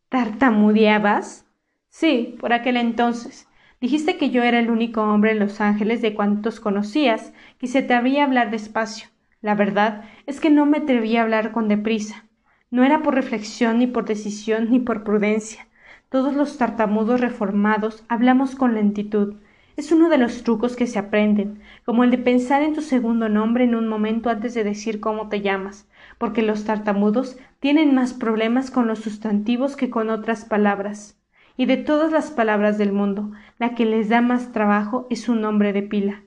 ¿Tartamudeabas? 0.08 1.46
Sí, 1.88 2.36
por 2.40 2.52
aquel 2.52 2.78
entonces. 2.78 3.48
Dijiste 3.80 4.16
que 4.16 4.30
yo 4.30 4.42
era 4.42 4.58
el 4.58 4.70
único 4.70 5.02
hombre 5.02 5.30
en 5.30 5.38
Los 5.38 5.60
Ángeles 5.60 6.02
de 6.02 6.14
cuantos 6.14 6.58
conocías, 6.58 7.32
que 7.58 7.66
se 7.66 7.82
te 7.82 7.94
había 7.94 8.24
hablar 8.24 8.50
despacio. 8.50 9.08
La 9.40 9.54
verdad 9.54 10.04
es 10.26 10.40
que 10.40 10.50
no 10.50 10.66
me 10.66 10.78
atreví 10.78 11.16
a 11.16 11.22
hablar 11.22 11.52
con 11.52 11.68
deprisa. 11.68 12.24
No 12.70 12.84
era 12.84 13.02
por 13.02 13.14
reflexión, 13.14 13.78
ni 13.78 13.86
por 13.86 14.04
decisión, 14.04 14.70
ni 14.70 14.80
por 14.80 15.04
prudencia. 15.04 15.68
Todos 16.08 16.34
los 16.34 16.58
tartamudos 16.58 17.20
reformados 17.20 18.04
hablamos 18.08 18.54
con 18.54 18.74
lentitud. 18.74 19.36
Es 19.76 19.92
uno 19.92 20.08
de 20.08 20.18
los 20.18 20.42
trucos 20.42 20.74
que 20.74 20.86
se 20.86 20.98
aprenden, 20.98 21.60
como 21.84 22.02
el 22.02 22.10
de 22.10 22.18
pensar 22.18 22.62
en 22.62 22.74
tu 22.74 22.80
segundo 22.80 23.28
nombre 23.28 23.64
en 23.64 23.74
un 23.74 23.88
momento 23.88 24.28
antes 24.28 24.54
de 24.54 24.64
decir 24.64 25.00
cómo 25.00 25.28
te 25.28 25.40
llamas 25.40 25.88
porque 26.18 26.42
los 26.42 26.64
tartamudos 26.64 27.38
tienen 27.60 27.94
más 27.94 28.12
problemas 28.12 28.70
con 28.70 28.86
los 28.86 28.98
sustantivos 28.98 29.76
que 29.76 29.88
con 29.88 30.10
otras 30.10 30.44
palabras. 30.44 31.16
Y 31.56 31.66
de 31.66 31.76
todas 31.76 32.12
las 32.12 32.30
palabras 32.30 32.78
del 32.78 32.92
mundo, 32.92 33.32
la 33.58 33.74
que 33.74 33.84
les 33.84 34.08
da 34.08 34.20
más 34.20 34.52
trabajo 34.52 35.06
es 35.10 35.28
un 35.28 35.40
nombre 35.40 35.72
de 35.72 35.82
pila. 35.82 36.22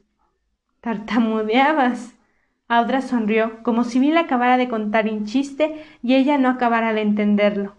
Tartamudeabas. 0.82 2.14
Audra 2.68 3.02
sonrió, 3.02 3.64
como 3.64 3.84
si 3.84 4.00
Bill 4.00 4.18
acabara 4.18 4.58
de 4.58 4.68
contar 4.68 5.08
un 5.08 5.26
chiste 5.26 5.84
y 6.02 6.16
ella 6.16 6.40
no 6.40 6.50
acabara 6.50 6.94
de 6.94 7.02
entenderlo. 7.02 7.76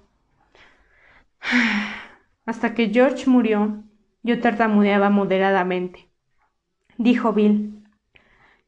Hasta 2.46 2.74
que 2.74 2.90
George 2.90 3.28
murió, 3.28 3.82
yo 4.22 4.38
tartamudeaba 4.40 5.10
moderadamente. 5.10 6.06
Dijo 6.96 7.32
Bill. 7.32 7.82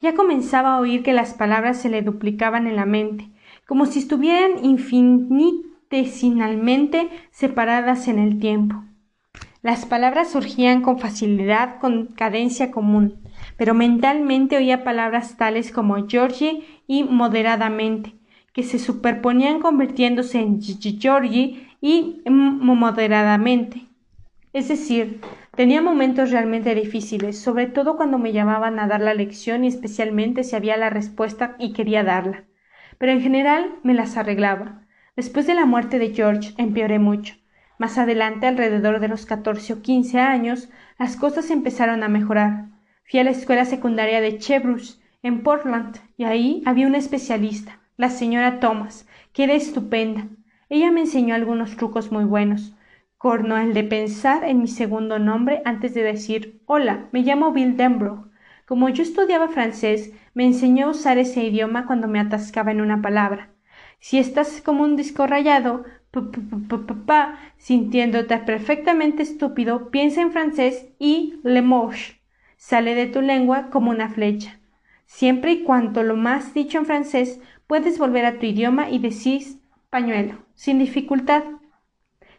Ya 0.01 0.15
comenzaba 0.15 0.74
a 0.74 0.81
oír 0.81 1.05
que 1.05 1.12
las 1.12 1.35
palabras 1.35 1.81
se 1.81 1.89
le 1.89 2.02
duplicaban 2.02 2.66
en 2.66 2.74
la 2.77 2.86
mente, 2.86 3.31
como 3.66 3.86
si 3.86 4.01
estuvieran 4.01 4.65
infinitesimalmente 4.65 7.09
separadas 7.31 8.09
en 8.09 8.19
el 8.19 8.40
tiempo. 8.40 8.82
Las 9.62 9.86
palabras 9.86 10.32
surgían 10.32 10.82
con 10.82 10.98
facilidad, 10.98 11.78
con 11.78 12.06
cadencia 12.06 12.70
común, 12.70 13.24
pero 13.56 13.74
mentalmente 13.74 14.56
oía 14.56 14.85
palabras 14.85 15.36
tales 15.36 15.70
como 15.70 16.06
Georgie 16.09 16.64
y 16.86 17.05
moderadamente, 17.05 18.14
que 18.52 18.62
se 18.62 18.78
superponían 18.78 19.60
convirtiéndose 19.60 20.40
en 20.40 20.60
Georgie 20.60 21.68
y 21.81 22.22
moderadamente. 22.26 23.86
Es 24.52 24.68
decir, 24.68 25.20
tenía 25.56 25.82
momentos 25.82 26.31
realmente 26.31 26.74
difíciles, 26.74 27.39
sobre 27.39 27.66
todo 27.66 27.97
cuando 27.97 28.18
me 28.18 28.32
llamaban 28.32 28.78
a 28.78 28.86
dar 28.86 29.01
la 29.01 29.12
lección 29.12 29.64
y 29.64 29.68
especialmente 29.68 30.44
si 30.44 30.55
había 30.55 30.76
la 30.76 30.90
respuesta 30.90 31.56
y 31.59 31.72
quería 31.72 32.05
darla. 32.05 32.44
Pero 32.98 33.10
en 33.10 33.20
general 33.20 33.74
me 33.82 33.94
las 33.94 34.16
arreglaba. 34.16 34.82
Después 35.16 35.47
de 35.47 35.55
la 35.55 35.66
muerte 35.66 35.98
de 35.98 36.14
George 36.14 36.55
empeoré 36.56 37.01
mucho. 37.01 37.35
Más 37.78 37.98
adelante, 37.98 38.47
alrededor 38.47 39.01
de 39.01 39.09
los 39.09 39.26
catorce 39.26 39.72
o 39.72 39.82
quince 39.82 40.20
años, 40.20 40.70
las 40.98 41.16
cosas 41.16 41.51
empezaron 41.51 42.05
a 42.05 42.09
mejorar. 42.09 42.74
Fui 43.06 43.20
a 43.20 43.24
la 43.24 43.32
escuela 43.32 43.66
secundaria 43.66 44.22
de 44.22 44.39
Chebrus, 44.39 44.98
en 45.22 45.43
Portland, 45.43 45.98
y 46.16 46.24
ahí 46.24 46.62
había 46.64 46.86
una 46.86 46.97
especialista, 46.97 47.78
la 47.98 48.09
señora 48.09 48.60
Thomas, 48.60 49.06
que 49.35 49.44
era 49.44 49.52
estupenda. 49.52 50.26
Ella 50.70 50.90
me 50.90 51.01
enseñó 51.01 51.35
algunos 51.35 51.76
trucos 51.76 52.10
muy 52.10 52.24
buenos, 52.24 52.74
corno 53.18 53.59
el 53.59 53.74
de 53.74 53.85
pensar 53.85 54.44
en 54.44 54.62
mi 54.62 54.68
segundo 54.68 55.18
nombre 55.18 55.60
antes 55.66 55.93
de 55.93 56.02
decir 56.02 56.62
hola, 56.64 57.09
me 57.12 57.20
llamo 57.20 57.52
Bill 57.52 57.76
Denbrough. 57.76 58.31
Como 58.64 58.89
yo 58.89 59.02
estudiaba 59.02 59.48
francés, 59.48 60.12
me 60.32 60.47
enseñó 60.47 60.86
a 60.86 60.90
usar 60.90 61.18
ese 61.18 61.44
idioma 61.44 61.86
cuando 61.86 62.09
me 62.09 62.20
atascaba 62.20 62.72
en 62.72 62.81
una 62.81 63.02
palabra. 63.02 63.51
Si 64.01 64.18
estás 64.18 64.62
como 64.62 64.82
un 64.82 64.97
disco 64.97 65.26
rayado, 65.26 65.85
sintiéndote 67.59 68.39
perfectamente 68.39 69.22
estúpido, 69.22 69.90
piensa 69.90 70.22
en 70.22 70.32
francés 70.32 70.86
y 70.98 71.35
le 71.43 71.60
moche 71.60 72.24
sale 72.66 72.95
de 72.95 73.07
tu 73.07 73.20
lengua 73.20 73.69
como 73.69 73.91
una 73.91 74.09
flecha. 74.09 74.59
Siempre 75.05 75.53
y 75.53 75.65
cuanto 75.65 76.03
lo 76.03 76.16
más 76.16 76.55
dicho 76.55 76.78
en 76.78 76.86
francés, 76.86 77.39
puedes 77.66 77.99
volver 77.99 78.24
a 78.24 78.39
tu 78.39 78.47
idioma 78.47 78.89
y 78.89 78.99
decís 78.99 79.59
pañuelo, 79.91 80.47
sin 80.55 80.78
dificultad. 80.78 81.45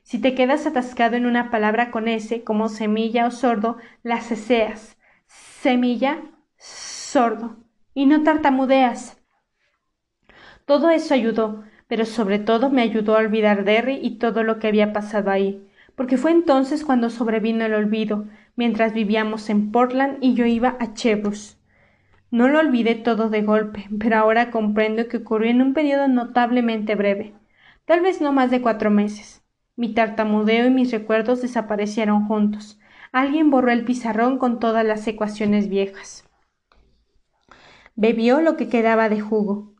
Si 0.01 0.17
te 0.17 0.33
quedas 0.33 0.65
atascado 0.65 1.15
en 1.15 1.27
una 1.27 1.51
palabra 1.51 1.91
con 1.91 2.07
S, 2.07 2.43
como 2.43 2.69
semilla 2.69 3.27
o 3.27 3.31
sordo, 3.31 3.77
la 4.01 4.19
ceseas. 4.19 4.97
Semilla, 5.27 6.23
sordo. 6.57 7.57
Y 7.93 8.07
no 8.07 8.23
tartamudeas. 8.23 9.21
Todo 10.65 10.89
eso 10.89 11.13
ayudó, 11.13 11.63
pero 11.87 12.03
sobre 12.03 12.39
todo 12.39 12.71
me 12.71 12.81
ayudó 12.81 13.15
a 13.15 13.19
olvidar 13.19 13.63
Derry 13.63 13.99
y 14.01 14.17
todo 14.17 14.41
lo 14.41 14.57
que 14.57 14.69
había 14.69 14.91
pasado 14.91 15.29
ahí, 15.29 15.69
porque 15.95 16.17
fue 16.17 16.31
entonces 16.31 16.83
cuando 16.83 17.11
sobrevino 17.11 17.63
el 17.65 17.75
olvido, 17.75 18.25
mientras 18.55 18.93
vivíamos 18.93 19.49
en 19.49 19.71
Portland 19.71 20.17
y 20.21 20.33
yo 20.33 20.45
iba 20.45 20.77
a 20.79 20.93
Chebrus. 20.93 21.57
No 22.31 22.47
lo 22.47 22.59
olvidé 22.59 22.95
todo 22.95 23.29
de 23.29 23.41
golpe, 23.41 23.87
pero 23.99 24.17
ahora 24.17 24.51
comprendo 24.51 25.07
que 25.07 25.17
ocurrió 25.17 25.51
en 25.51 25.61
un 25.61 25.73
periodo 25.73 26.07
notablemente 26.07 26.95
breve, 26.95 27.33
tal 27.85 28.01
vez 28.01 28.21
no 28.21 28.33
más 28.33 28.51
de 28.51 28.61
cuatro 28.61 28.89
meses. 28.89 29.43
Mi 29.75 29.93
tartamudeo 29.93 30.67
y 30.67 30.69
mis 30.69 30.91
recuerdos 30.91 31.41
desaparecieron 31.41 32.27
juntos. 32.27 32.79
Alguien 33.11 33.49
borró 33.49 33.71
el 33.71 33.85
pizarrón 33.85 34.37
con 34.37 34.59
todas 34.59 34.85
las 34.85 35.07
ecuaciones 35.07 35.69
viejas. 35.69 36.23
Bebió 37.95 38.41
lo 38.41 38.57
que 38.57 38.67
quedaba 38.67 39.07
de 39.07 39.21
jugo. 39.21 39.73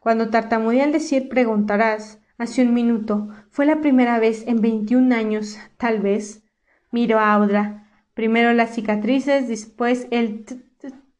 Cuando 0.00 0.30
tartamudeé 0.30 0.82
al 0.82 0.92
decir 0.92 1.28
preguntarás, 1.28 2.20
hace 2.38 2.62
un 2.62 2.74
minuto, 2.74 3.28
fue 3.50 3.66
la 3.66 3.80
primera 3.80 4.18
vez 4.18 4.46
en 4.48 4.60
veintiún 4.60 5.12
años, 5.12 5.58
tal 5.76 6.00
vez. 6.00 6.44
Miro 6.90 7.18
a 7.18 7.32
Audra. 7.32 7.83
Primero 8.14 8.52
las 8.52 8.74
cicatrices, 8.74 9.48
después 9.48 10.06
el 10.10 10.46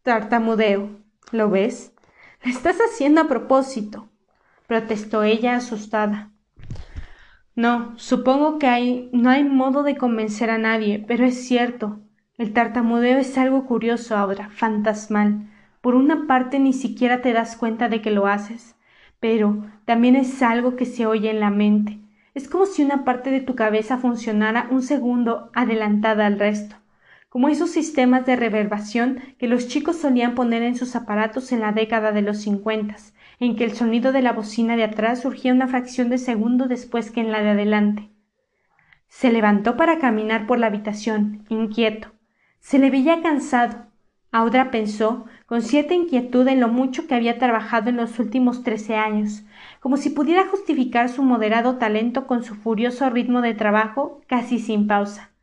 tartamudeo. 0.02 0.90
¿Lo 1.32 1.50
ves? 1.50 1.92
Lo 2.44 2.50
estás 2.50 2.78
haciendo 2.78 3.22
a 3.22 3.28
propósito, 3.28 4.08
protestó 4.66 5.24
ella 5.24 5.56
asustada. 5.56 6.30
No, 7.56 7.94
supongo 7.96 8.58
que 8.58 8.66
hay, 8.66 9.10
no 9.12 9.30
hay 9.30 9.44
modo 9.44 9.82
de 9.82 9.96
convencer 9.96 10.50
a 10.50 10.58
nadie, 10.58 11.04
pero 11.06 11.24
es 11.24 11.46
cierto. 11.46 12.00
El 12.36 12.52
tartamudeo 12.52 13.18
es 13.18 13.38
algo 13.38 13.64
curioso 13.64 14.16
ahora, 14.16 14.50
fantasmal. 14.50 15.48
Por 15.80 15.94
una 15.94 16.26
parte 16.26 16.58
ni 16.58 16.72
siquiera 16.72 17.22
te 17.22 17.32
das 17.32 17.56
cuenta 17.56 17.88
de 17.88 18.02
que 18.02 18.10
lo 18.10 18.26
haces, 18.26 18.74
pero 19.20 19.64
también 19.84 20.16
es 20.16 20.42
algo 20.42 20.76
que 20.76 20.84
se 20.84 21.06
oye 21.06 21.30
en 21.30 21.40
la 21.40 21.50
mente. 21.50 22.00
Es 22.34 22.48
como 22.48 22.66
si 22.66 22.82
una 22.82 23.04
parte 23.04 23.30
de 23.30 23.40
tu 23.40 23.54
cabeza 23.54 23.98
funcionara 23.98 24.66
un 24.70 24.82
segundo 24.82 25.50
adelantada 25.54 26.26
al 26.26 26.38
resto, 26.38 26.76
como 27.34 27.48
esos 27.48 27.70
sistemas 27.70 28.24
de 28.26 28.36
reverbación 28.36 29.18
que 29.38 29.48
los 29.48 29.66
chicos 29.66 29.96
solían 29.96 30.36
poner 30.36 30.62
en 30.62 30.76
sus 30.76 30.94
aparatos 30.94 31.50
en 31.50 31.58
la 31.58 31.72
década 31.72 32.12
de 32.12 32.22
los 32.22 32.38
cincuentas, 32.42 33.12
en 33.40 33.56
que 33.56 33.64
el 33.64 33.72
sonido 33.72 34.12
de 34.12 34.22
la 34.22 34.32
bocina 34.32 34.76
de 34.76 34.84
atrás 34.84 35.22
surgía 35.22 35.52
una 35.52 35.66
fracción 35.66 36.10
de 36.10 36.18
segundo 36.18 36.68
después 36.68 37.10
que 37.10 37.20
en 37.20 37.32
la 37.32 37.42
de 37.42 37.50
adelante. 37.50 38.08
Se 39.08 39.32
levantó 39.32 39.76
para 39.76 39.98
caminar 39.98 40.46
por 40.46 40.60
la 40.60 40.68
habitación, 40.68 41.44
inquieto. 41.48 42.12
Se 42.60 42.78
le 42.78 42.88
veía 42.88 43.20
cansado. 43.20 43.86
Audra 44.30 44.70
pensó, 44.70 45.24
con 45.46 45.60
cierta 45.60 45.92
inquietud 45.92 46.46
en 46.46 46.60
lo 46.60 46.68
mucho 46.68 47.08
que 47.08 47.16
había 47.16 47.40
trabajado 47.40 47.90
en 47.90 47.96
los 47.96 48.16
últimos 48.20 48.62
trece 48.62 48.94
años, 48.94 49.42
como 49.80 49.96
si 49.96 50.10
pudiera 50.10 50.46
justificar 50.46 51.08
su 51.08 51.24
moderado 51.24 51.78
talento 51.78 52.28
con 52.28 52.44
su 52.44 52.54
furioso 52.54 53.10
ritmo 53.10 53.40
de 53.40 53.54
trabajo 53.54 54.20
casi 54.28 54.60
sin 54.60 54.86
pausa. 54.86 55.33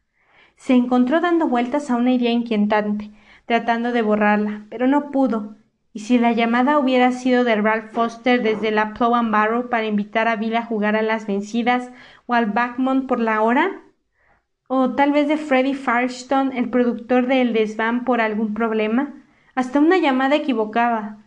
Se 0.62 0.76
encontró 0.76 1.22
dando 1.22 1.48
vueltas 1.48 1.90
a 1.90 1.96
una 1.96 2.14
idea 2.14 2.30
inquietante, 2.30 3.10
tratando 3.48 3.92
de 3.92 4.04
borrarla, 4.04 4.68
pero 4.70 4.86
no 4.86 5.10
pudo, 5.10 5.56
¿Y 5.92 6.02
si 6.02 6.20
la 6.20 6.34
llamada 6.34 6.78
hubiera 6.78 7.12
sido 7.14 7.44
de 7.44 7.56
Ralph 7.56 7.92
Foster 7.94 8.44
desde 8.44 8.70
la 8.70 8.94
Plow 8.94 9.16
and 9.16 9.32
Barrow 9.32 9.70
para 9.70 9.88
invitar 9.88 10.28
a 10.28 10.36
Bill 10.36 10.56
a 10.56 10.64
jugar 10.64 10.96
a 10.96 11.02
las 11.02 11.26
vencidas 11.26 11.90
o 12.28 12.36
al 12.36 12.46
Backmont 12.46 13.08
por 13.08 13.20
la 13.20 13.42
hora? 13.42 13.82
¿O 14.68 14.92
tal 14.92 15.12
vez 15.14 15.28
de 15.28 15.38
Freddie 15.38 15.74
Firestone, 15.74 16.56
el 16.60 16.70
productor 16.70 17.26
de 17.26 17.42
El 17.42 17.54
Desván, 17.54 18.06
por 18.06 18.22
algún 18.22 18.54
problema? 18.54 19.16
Hasta 19.56 19.80
una 19.80 19.98
llamada 19.98 20.36
equivocaba. 20.36 21.18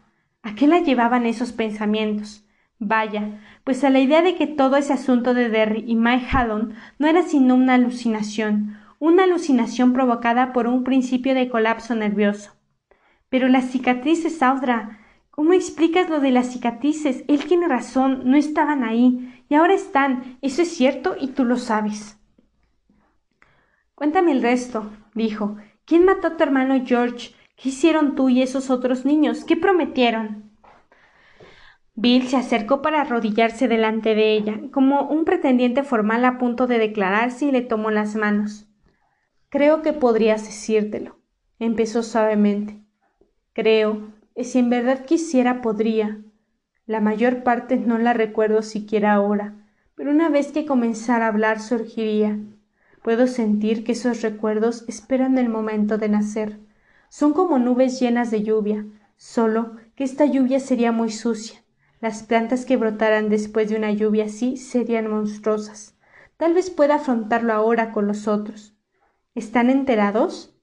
¿A 0.45 0.55
qué 0.55 0.69
la 0.69 0.79
llevaban 0.79 1.27
esos 1.27 1.51
pensamientos? 1.51 2.47
Vaya, 2.79 3.41
pues 3.65 3.83
a 3.83 3.91
la 3.91 3.99
idea 3.99 4.23
de 4.23 4.37
que 4.37 4.47
todo 4.47 4.77
ese 4.77 4.93
asunto 4.93 5.35
de 5.35 5.49
Derry 5.49 5.85
y 5.87 5.97
Mike 5.97 6.29
Hallon 6.31 6.75
no 7.01 7.09
era 7.09 7.23
sino 7.23 7.57
una 7.57 7.75
alucinación, 7.75 8.79
una 9.05 9.25
alucinación 9.25 9.93
provocada 9.93 10.55
por 10.55 10.67
un 10.67 10.83
principio 10.83 11.35
de 11.35 11.51
colapso 11.51 11.95
nervioso. 11.95 12.53
Pero 13.29 13.49
las 13.49 13.71
cicatrices, 13.71 14.43
Audra. 14.43 15.01
¿Cómo 15.31 15.53
explicas 15.53 16.09
lo 16.09 16.21
de 16.21 16.31
las 16.31 16.51
cicatrices? 16.51 17.23
Él 17.29 17.45
tiene 17.45 17.69
razón, 17.69 18.23
no 18.25 18.39
estaban 18.39 18.83
ahí, 18.83 19.45
y 19.51 19.57
ahora 19.57 19.75
están. 19.75 20.39
Eso 20.41 20.63
es 20.63 20.75
cierto 20.75 21.17
y 21.21 21.29
tú 21.29 21.45
lo 21.45 21.59
sabes. 21.59 22.19
Cuéntame 23.95 24.33
el 24.33 24.41
resto, 24.41 24.91
dijo. 25.15 25.59
¿Quién 25.85 26.07
mató 26.07 26.29
a 26.29 26.37
tu 26.39 26.43
hermano 26.43 26.83
George? 26.87 27.35
¿Qué 27.57 27.69
hicieron 27.69 28.15
tú 28.15 28.31
y 28.31 28.41
esos 28.41 28.71
otros 28.71 29.05
niños? 29.05 29.45
¿Qué 29.45 29.55
prometieron? 29.55 30.51
Bill 31.95 32.27
se 32.27 32.39
acercó 32.39 32.81
para 32.81 33.03
arrodillarse 33.03 33.69
delante 33.69 34.15
de 34.15 34.33
ella, 34.33 34.61
como 34.73 35.03
un 35.03 35.27
pretendiente 35.27 35.83
formal 35.83 36.25
a 36.25 36.39
punto 36.39 36.67
de 36.67 36.79
declararse 36.79 37.45
y 37.45 37.53
le 37.53 37.61
tomó 37.61 37.91
las 37.91 38.17
manos. 38.17 38.67
Creo 39.55 39.83
que 39.83 39.93
podrías 39.93 40.45
decírtelo, 40.45 41.17
empezó 41.61 42.03
suavemente. 42.03 42.81
Creo, 43.53 44.11
y 44.35 44.43
si 44.43 44.59
en 44.59 44.69
verdad 44.69 45.05
quisiera 45.05 45.63
podría. 45.63 46.19
La 46.87 46.99
mayor 46.99 47.45
parte 47.45 47.77
no 47.77 47.97
la 47.99 48.15
recuerdo 48.15 48.63
siquiera 48.63 49.13
ahora, 49.13 49.55
pero 49.95 50.11
una 50.11 50.29
vez 50.29 50.51
que 50.51 50.67
comenzara 50.67 51.27
a 51.27 51.29
hablar 51.29 51.61
surgiría. 51.61 52.37
Puedo 53.05 53.29
sentir 53.29 53.85
que 53.85 53.93
esos 53.93 54.23
recuerdos 54.23 54.85
esperan 54.89 55.39
el 55.39 55.49
momento 55.49 55.99
de 55.99 56.09
nacer. 56.09 56.59
Son 57.09 57.33
como 57.33 57.61
nubes 57.61 58.01
llenas 58.01 58.33
de 58.33 58.43
lluvia, 58.43 58.85
solo 59.17 59.77
que 59.95 60.03
esta 60.03 60.25
lluvia 60.25 60.59
sería 60.59 60.91
muy 60.91 61.13
sucia. 61.13 61.61
Las 62.01 62.25
plantas 62.25 62.65
que 62.65 62.77
brotaran 62.77 63.29
después 63.29 63.69
de 63.69 63.77
una 63.77 63.93
lluvia 63.93 64.25
así 64.25 64.57
serían 64.57 65.09
monstruosas. 65.09 65.95
Tal 66.39 66.55
vez 66.55 66.71
pueda 66.71 66.97
afrontarlo 66.97 67.53
ahora 67.53 67.93
con 67.93 68.09
los 68.09 68.27
otros. 68.27 68.74
¿Están 69.35 69.69
enterados? 69.69 70.55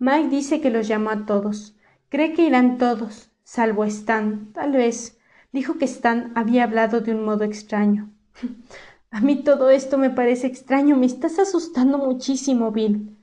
Mike 0.00 0.28
dice 0.28 0.60
que 0.60 0.70
los 0.70 0.88
llamó 0.88 1.10
a 1.10 1.24
todos. 1.24 1.76
Cree 2.08 2.32
que 2.32 2.42
irán 2.42 2.76
todos, 2.76 3.30
salvo 3.44 3.84
Stan. 3.84 4.52
Tal 4.52 4.72
vez. 4.72 5.20
Dijo 5.52 5.78
que 5.78 5.84
Stan 5.84 6.32
había 6.34 6.64
hablado 6.64 7.00
de 7.00 7.12
un 7.12 7.24
modo 7.24 7.44
extraño. 7.44 8.10
A 9.10 9.20
mí 9.20 9.36
todo 9.36 9.70
esto 9.70 9.98
me 9.98 10.10
parece 10.10 10.48
extraño. 10.48 10.96
Me 10.96 11.06
estás 11.06 11.38
asustando 11.38 11.96
muchísimo, 11.96 12.72
Bill. 12.72 13.16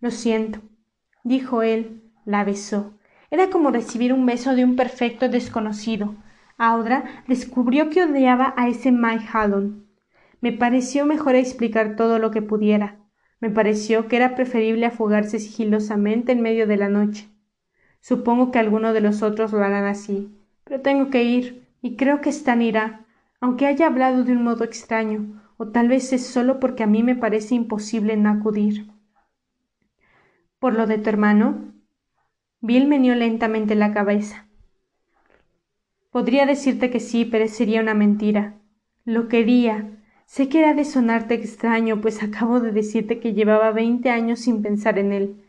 Lo 0.00 0.10
siento, 0.10 0.60
dijo 1.24 1.62
él. 1.62 2.02
La 2.26 2.44
besó. 2.44 2.98
Era 3.30 3.48
como 3.48 3.70
recibir 3.70 4.12
un 4.12 4.26
beso 4.26 4.54
de 4.54 4.64
un 4.64 4.76
perfecto 4.76 5.30
desconocido. 5.30 6.14
Audra 6.58 7.24
descubrió 7.26 7.88
que 7.88 8.04
odiaba 8.04 8.52
a 8.58 8.68
ese 8.68 8.92
Mike 8.92 9.26
Hallon. 9.32 9.86
Me 10.42 10.52
pareció 10.52 11.06
mejor 11.06 11.34
explicar 11.34 11.96
todo 11.96 12.18
lo 12.18 12.30
que 12.30 12.42
pudiera. 12.42 12.97
Me 13.40 13.50
pareció 13.50 14.08
que 14.08 14.16
era 14.16 14.34
preferible 14.34 14.86
afogarse 14.86 15.38
sigilosamente 15.38 16.32
en 16.32 16.42
medio 16.42 16.66
de 16.66 16.76
la 16.76 16.88
noche. 16.88 17.28
Supongo 18.00 18.50
que 18.50 18.58
alguno 18.58 18.92
de 18.92 19.00
los 19.00 19.22
otros 19.22 19.52
lo 19.52 19.62
harán 19.62 19.84
así, 19.84 20.30
pero 20.64 20.80
tengo 20.80 21.10
que 21.10 21.22
ir, 21.24 21.66
y 21.82 21.96
creo 21.96 22.20
que 22.20 22.30
Stan 22.30 22.62
irá. 22.62 23.04
aunque 23.40 23.66
haya 23.66 23.86
hablado 23.86 24.24
de 24.24 24.32
un 24.32 24.42
modo 24.42 24.64
extraño, 24.64 25.40
o 25.56 25.68
tal 25.68 25.88
vez 25.88 26.12
es 26.12 26.26
solo 26.26 26.58
porque 26.58 26.82
a 26.82 26.88
mí 26.88 27.02
me 27.02 27.14
parece 27.14 27.54
imposible 27.54 28.16
no 28.16 28.30
acudir. 28.30 28.90
¿Por 30.58 30.74
lo 30.74 30.86
de 30.86 30.98
tu 30.98 31.08
hermano? 31.08 31.72
Bill 32.60 32.88
meneó 32.88 33.14
lentamente 33.14 33.76
la 33.76 33.92
cabeza. 33.92 34.48
Podría 36.10 36.46
decirte 36.46 36.90
que 36.90 36.98
sí, 36.98 37.24
pero 37.24 37.46
sería 37.46 37.80
una 37.80 37.94
mentira. 37.94 38.56
Lo 39.04 39.28
quería. 39.28 39.97
Sé 40.28 40.50
que 40.50 40.58
era 40.58 40.74
de 40.74 40.84
sonarte 40.84 41.32
extraño, 41.32 42.02
pues 42.02 42.22
acabo 42.22 42.60
de 42.60 42.70
decirte 42.70 43.18
que 43.18 43.32
llevaba 43.32 43.70
veinte 43.70 44.10
años 44.10 44.40
sin 44.40 44.60
pensar 44.60 44.98
en 44.98 45.12
él. 45.12 45.42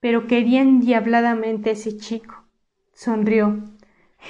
Pero 0.00 0.26
quería 0.26 0.62
endiabladamente 0.62 1.68
a 1.68 1.72
ese 1.74 1.98
chico. 1.98 2.42
Sonrió. 2.94 3.62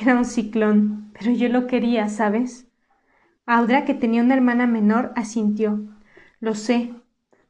Era 0.00 0.16
un 0.16 0.24
ciclón, 0.24 1.12
pero 1.16 1.30
yo 1.30 1.48
lo 1.48 1.68
quería, 1.68 2.08
¿sabes? 2.08 2.66
Audra, 3.46 3.84
que 3.84 3.94
tenía 3.94 4.22
una 4.22 4.34
hermana 4.34 4.66
menor, 4.66 5.12
asintió. 5.14 5.80
Lo 6.40 6.56
sé, 6.56 6.92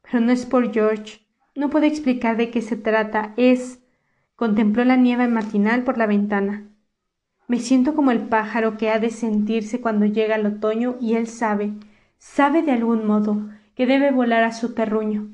pero 0.03 0.21
no 0.21 0.31
es 0.31 0.45
por 0.45 0.75
George. 0.75 1.21
No 1.55 1.71
puedo 1.71 1.87
explicar 1.87 2.37
de 2.37 2.51
qué 2.51 2.61
se 2.61 2.77
trata. 2.77 3.33
Es. 3.39 3.81
Contempló 4.37 4.85
la 4.85 4.97
nieve 4.97 5.27
matinal 5.27 5.85
por 5.85 5.97
la 5.97 6.07
ventana. 6.07 6.69
Me 7.49 7.59
siento 7.61 7.95
como 7.95 8.11
el 8.11 8.21
pájaro 8.21 8.77
que 8.77 8.91
ha 8.91 8.99
de 8.99 9.09
sentirse 9.09 9.81
cuando 9.81 10.05
llega 10.05 10.35
el 10.35 10.45
otoño 10.45 10.97
y 11.01 11.15
él 11.15 11.27
sabe, 11.29 11.73
sabe 12.23 12.63
de 12.63 12.71
algún 12.71 13.05
modo, 13.05 13.51
que 13.75 13.85
debe 13.85 14.13
volar 14.13 14.45
a 14.45 14.53
su 14.53 14.75
terruño. 14.75 15.33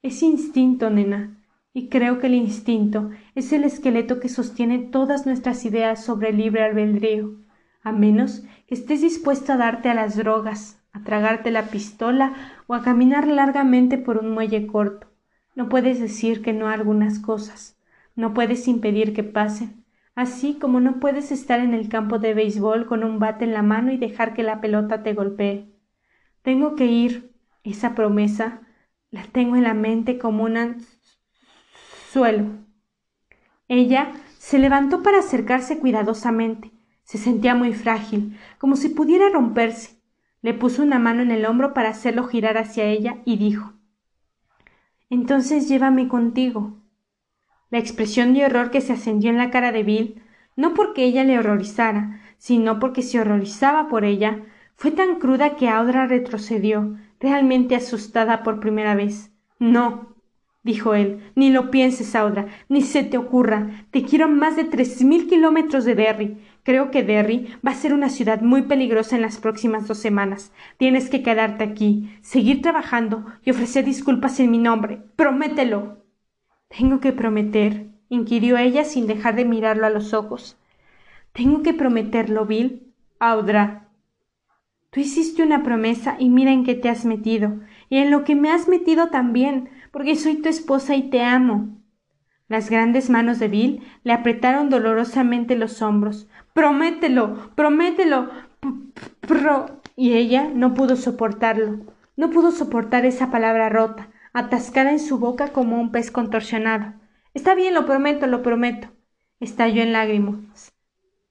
Es 0.00 0.22
instinto, 0.22 0.88
nena, 0.88 1.36
y 1.74 1.90
creo 1.90 2.20
que 2.20 2.26
el 2.26 2.34
instinto 2.34 3.10
es 3.34 3.52
el 3.52 3.64
esqueleto 3.64 4.18
que 4.18 4.30
sostiene 4.30 4.78
todas 4.78 5.26
nuestras 5.26 5.64
ideas 5.66 6.02
sobre 6.02 6.30
el 6.30 6.38
libre 6.38 6.64
albedrío, 6.64 7.36
a 7.82 7.92
menos 7.92 8.44
que 8.66 8.74
estés 8.74 9.02
dispuesto 9.02 9.52
a 9.52 9.56
darte 9.58 9.90
a 9.90 9.94
las 9.94 10.16
drogas, 10.16 10.82
a 10.94 11.04
tragarte 11.04 11.50
la 11.50 11.66
pistola 11.66 12.32
o 12.66 12.74
a 12.74 12.82
caminar 12.82 13.28
largamente 13.28 13.98
por 13.98 14.16
un 14.16 14.32
muelle 14.32 14.66
corto. 14.66 15.08
No 15.54 15.68
puedes 15.68 16.00
decir 16.00 16.40
que 16.40 16.54
no 16.54 16.68
a 16.68 16.72
algunas 16.72 17.18
cosas, 17.18 17.78
no 18.16 18.32
puedes 18.32 18.66
impedir 18.68 19.12
que 19.12 19.22
pasen, 19.22 19.84
así 20.14 20.54
como 20.54 20.80
no 20.80 20.98
puedes 20.98 21.30
estar 21.30 21.60
en 21.60 21.74
el 21.74 21.90
campo 21.90 22.18
de 22.18 22.32
béisbol 22.32 22.86
con 22.86 23.04
un 23.04 23.18
bate 23.18 23.44
en 23.44 23.52
la 23.52 23.62
mano 23.62 23.92
y 23.92 23.98
dejar 23.98 24.32
que 24.32 24.42
la 24.42 24.62
pelota 24.62 25.02
te 25.02 25.12
golpee. 25.12 25.71
Tengo 26.42 26.74
que 26.76 26.86
ir. 26.86 27.32
Esa 27.64 27.94
promesa 27.94 28.62
la 29.10 29.22
tengo 29.24 29.56
en 29.56 29.62
la 29.62 29.74
mente 29.74 30.18
como 30.18 30.44
un 30.44 30.84
suelo. 32.10 32.46
Ella 33.68 34.12
se 34.38 34.58
levantó 34.58 35.02
para 35.02 35.20
acercarse 35.20 35.78
cuidadosamente. 35.78 36.72
Se 37.04 37.18
sentía 37.18 37.54
muy 37.54 37.72
frágil, 37.72 38.36
como 38.58 38.76
si 38.76 38.88
pudiera 38.88 39.28
romperse. 39.28 40.02
Le 40.40 40.54
puso 40.54 40.82
una 40.82 40.98
mano 40.98 41.22
en 41.22 41.30
el 41.30 41.46
hombro 41.46 41.72
para 41.72 41.90
hacerlo 41.90 42.24
girar 42.24 42.58
hacia 42.58 42.84
ella 42.84 43.18
y 43.24 43.36
dijo 43.36 43.74
Entonces 45.08 45.68
llévame 45.68 46.08
contigo. 46.08 46.82
La 47.70 47.78
expresión 47.78 48.34
de 48.34 48.44
horror 48.44 48.70
que 48.70 48.80
se 48.80 48.92
ascendió 48.92 49.30
en 49.30 49.38
la 49.38 49.50
cara 49.50 49.72
de 49.72 49.82
Bill, 49.84 50.22
no 50.56 50.74
porque 50.74 51.04
ella 51.04 51.24
le 51.24 51.38
horrorizara, 51.38 52.20
sino 52.36 52.78
porque 52.78 53.02
se 53.02 53.20
horrorizaba 53.20 53.88
por 53.88 54.04
ella, 54.04 54.42
fue 54.82 54.90
tan 54.90 55.20
cruda 55.20 55.54
que 55.54 55.68
Audra 55.68 56.08
retrocedió, 56.08 56.96
realmente 57.20 57.76
asustada 57.76 58.42
por 58.42 58.58
primera 58.58 58.96
vez. 58.96 59.30
No, 59.60 60.16
dijo 60.64 60.96
él, 60.96 61.20
ni 61.36 61.50
lo 61.50 61.70
pienses, 61.70 62.16
Audra, 62.16 62.48
ni 62.68 62.82
se 62.82 63.04
te 63.04 63.16
ocurra. 63.16 63.86
Te 63.92 64.02
quiero 64.02 64.24
a 64.24 64.28
más 64.28 64.56
de 64.56 64.64
tres 64.64 65.04
mil 65.04 65.28
kilómetros 65.28 65.84
de 65.84 65.94
Derry. 65.94 66.36
Creo 66.64 66.90
que 66.90 67.04
Derry 67.04 67.54
va 67.64 67.70
a 67.70 67.76
ser 67.76 67.94
una 67.94 68.08
ciudad 68.08 68.40
muy 68.40 68.62
peligrosa 68.62 69.14
en 69.14 69.22
las 69.22 69.38
próximas 69.38 69.86
dos 69.86 69.98
semanas. 69.98 70.52
Tienes 70.78 71.08
que 71.08 71.22
quedarte 71.22 71.62
aquí, 71.62 72.18
seguir 72.20 72.60
trabajando 72.60 73.24
y 73.44 73.52
ofrecer 73.52 73.84
disculpas 73.84 74.40
en 74.40 74.50
mi 74.50 74.58
nombre. 74.58 75.00
Promételo. 75.14 76.02
Tengo 76.76 76.98
que 76.98 77.12
prometer, 77.12 77.86
inquirió 78.08 78.58
ella 78.58 78.82
sin 78.82 79.06
dejar 79.06 79.36
de 79.36 79.44
mirarlo 79.44 79.86
a 79.86 79.90
los 79.90 80.12
ojos. 80.12 80.56
Tengo 81.32 81.62
que 81.62 81.72
prometerlo, 81.72 82.46
Bill. 82.46 82.92
Audra. 83.20 83.82
Tú 84.92 85.00
hiciste 85.00 85.42
una 85.42 85.64
promesa 85.64 86.14
y 86.20 86.30
mira 86.30 86.52
en 86.52 86.62
qué 86.62 86.76
te 86.76 86.88
has 86.88 87.04
metido, 87.04 87.58
y 87.88 87.96
en 87.96 88.12
lo 88.12 88.22
que 88.22 88.36
me 88.36 88.52
has 88.52 88.68
metido 88.68 89.08
también, 89.08 89.70
porque 89.90 90.14
soy 90.14 90.36
tu 90.36 90.48
esposa 90.48 90.94
y 90.94 91.10
te 91.10 91.22
amo. 91.22 91.80
Las 92.46 92.70
grandes 92.70 93.10
manos 93.10 93.40
de 93.40 93.48
Bill 93.48 93.82
le 94.04 94.12
apretaron 94.12 94.70
dolorosamente 94.70 95.56
los 95.56 95.82
hombros, 95.82 96.28
Promételo, 96.52 97.50
promételo. 97.54 98.30
Pro. 99.20 99.80
Y 99.96 100.12
ella 100.14 100.50
no 100.54 100.74
pudo 100.74 100.96
soportarlo. 100.96 101.80
No 102.16 102.30
pudo 102.30 102.50
soportar 102.50 103.06
esa 103.06 103.30
palabra 103.30 103.68
rota, 103.68 104.10
atascada 104.32 104.90
en 104.90 105.00
su 105.00 105.18
boca 105.18 105.48
como 105.48 105.80
un 105.80 105.92
pez 105.92 106.10
contorsionado. 106.10 106.92
Está 107.32 107.54
bien, 107.54 107.72
lo 107.74 107.86
prometo, 107.86 108.26
lo 108.26 108.42
prometo. 108.42 108.88
Estalló 109.40 109.82
en 109.82 109.92
lágrimas. 109.92 110.72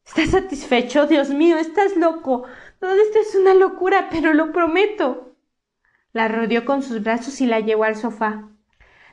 ¿Estás 0.06 0.30
satisfecho? 0.30 1.06
Dios 1.06 1.30
mío, 1.30 1.58
estás 1.58 1.96
loco. 1.96 2.44
Todo 2.82 2.96
esto 2.96 3.20
es 3.20 3.36
una 3.36 3.54
locura, 3.54 4.08
pero 4.10 4.34
lo 4.34 4.52
prometo. 4.52 5.36
La 6.14 6.28
rodeó 6.28 6.66
con 6.66 6.82
sus 6.82 7.04
brazos 7.04 7.40
y 7.40 7.46
la 7.46 7.60
llevó 7.60 7.84
al 7.84 7.96
sofá. 7.96 8.50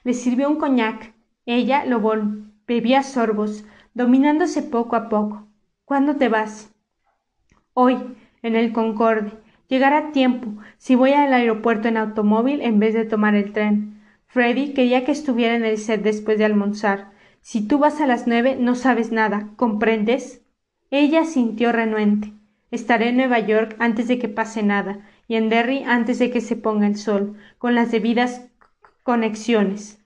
Le 0.05 0.15
sirvió 0.15 0.49
un 0.49 0.57
coñac. 0.57 1.13
Ella 1.45 1.85
lo 1.85 2.03
bebía 2.67 3.03
sorbos, 3.03 3.67
dominándose 3.93 4.63
poco 4.63 4.97
a 4.97 5.11
poco. 5.11 5.47
¿Cuándo 5.85 6.17
te 6.17 6.31
vas? 6.31 6.73
Hoy, 7.75 7.99
en 8.41 8.57
el 8.57 8.73
Concorde. 8.73 9.33
Llegará 9.69 9.99
a 9.99 10.13
tiempo 10.13 10.63
si 10.79 10.95
voy 10.95 11.13
al 11.13 11.35
aeropuerto 11.35 11.89
en 11.89 11.99
automóvil 11.99 12.63
en 12.63 12.79
vez 12.79 12.95
de 12.95 13.05
tomar 13.05 13.35
el 13.35 13.53
tren. 13.53 14.01
Freddy 14.29 14.73
quería 14.73 15.05
que 15.05 15.13
estuviera 15.13 15.55
en 15.55 15.67
el 15.67 15.77
set 15.77 16.03
después 16.03 16.39
de 16.39 16.47
almorzar. 16.47 17.11
Si 17.43 17.69
tú 17.69 17.79
vas 17.79 18.01
a 18.01 18.07
las 18.07 18.27
nueve 18.27 18.57
no 18.59 18.75
sabes 18.77 19.13
nada, 19.13 19.51
¿comprendes? 19.57 20.41
Ella 20.91 21.27
sintió 21.27 21.71
renuente. 21.71 22.38
Estaré 22.71 23.09
en 23.09 23.17
Nueva 23.17 23.39
York 23.41 23.77
antes 23.79 24.09
de 24.09 24.19
que 24.19 24.29
pase 24.29 24.63
nada, 24.63 25.01
y 25.27 25.37
en 25.37 25.49
Derry 25.49 25.85
antes 25.85 26.19
de 26.19 26.31
que 26.31 26.41
se 26.41 26.57
ponga 26.57 26.87
el 26.87 26.97
sol, 26.97 27.37
con 27.59 27.75
las 27.75 27.91
debidas 27.91 28.51
conexiones. 29.03 30.03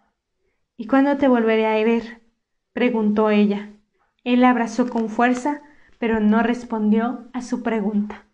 ¿Y 0.76 0.86
cuándo 0.86 1.16
te 1.16 1.28
volveré 1.28 1.66
a 1.66 1.84
ver? 1.84 2.22
preguntó 2.72 3.30
ella. 3.30 3.70
Él 4.24 4.40
la 4.40 4.50
abrazó 4.50 4.88
con 4.88 5.08
fuerza 5.08 5.62
pero 6.02 6.18
no 6.18 6.42
respondió 6.42 7.28
a 7.32 7.42
su 7.42 7.62
pregunta. 7.62 8.26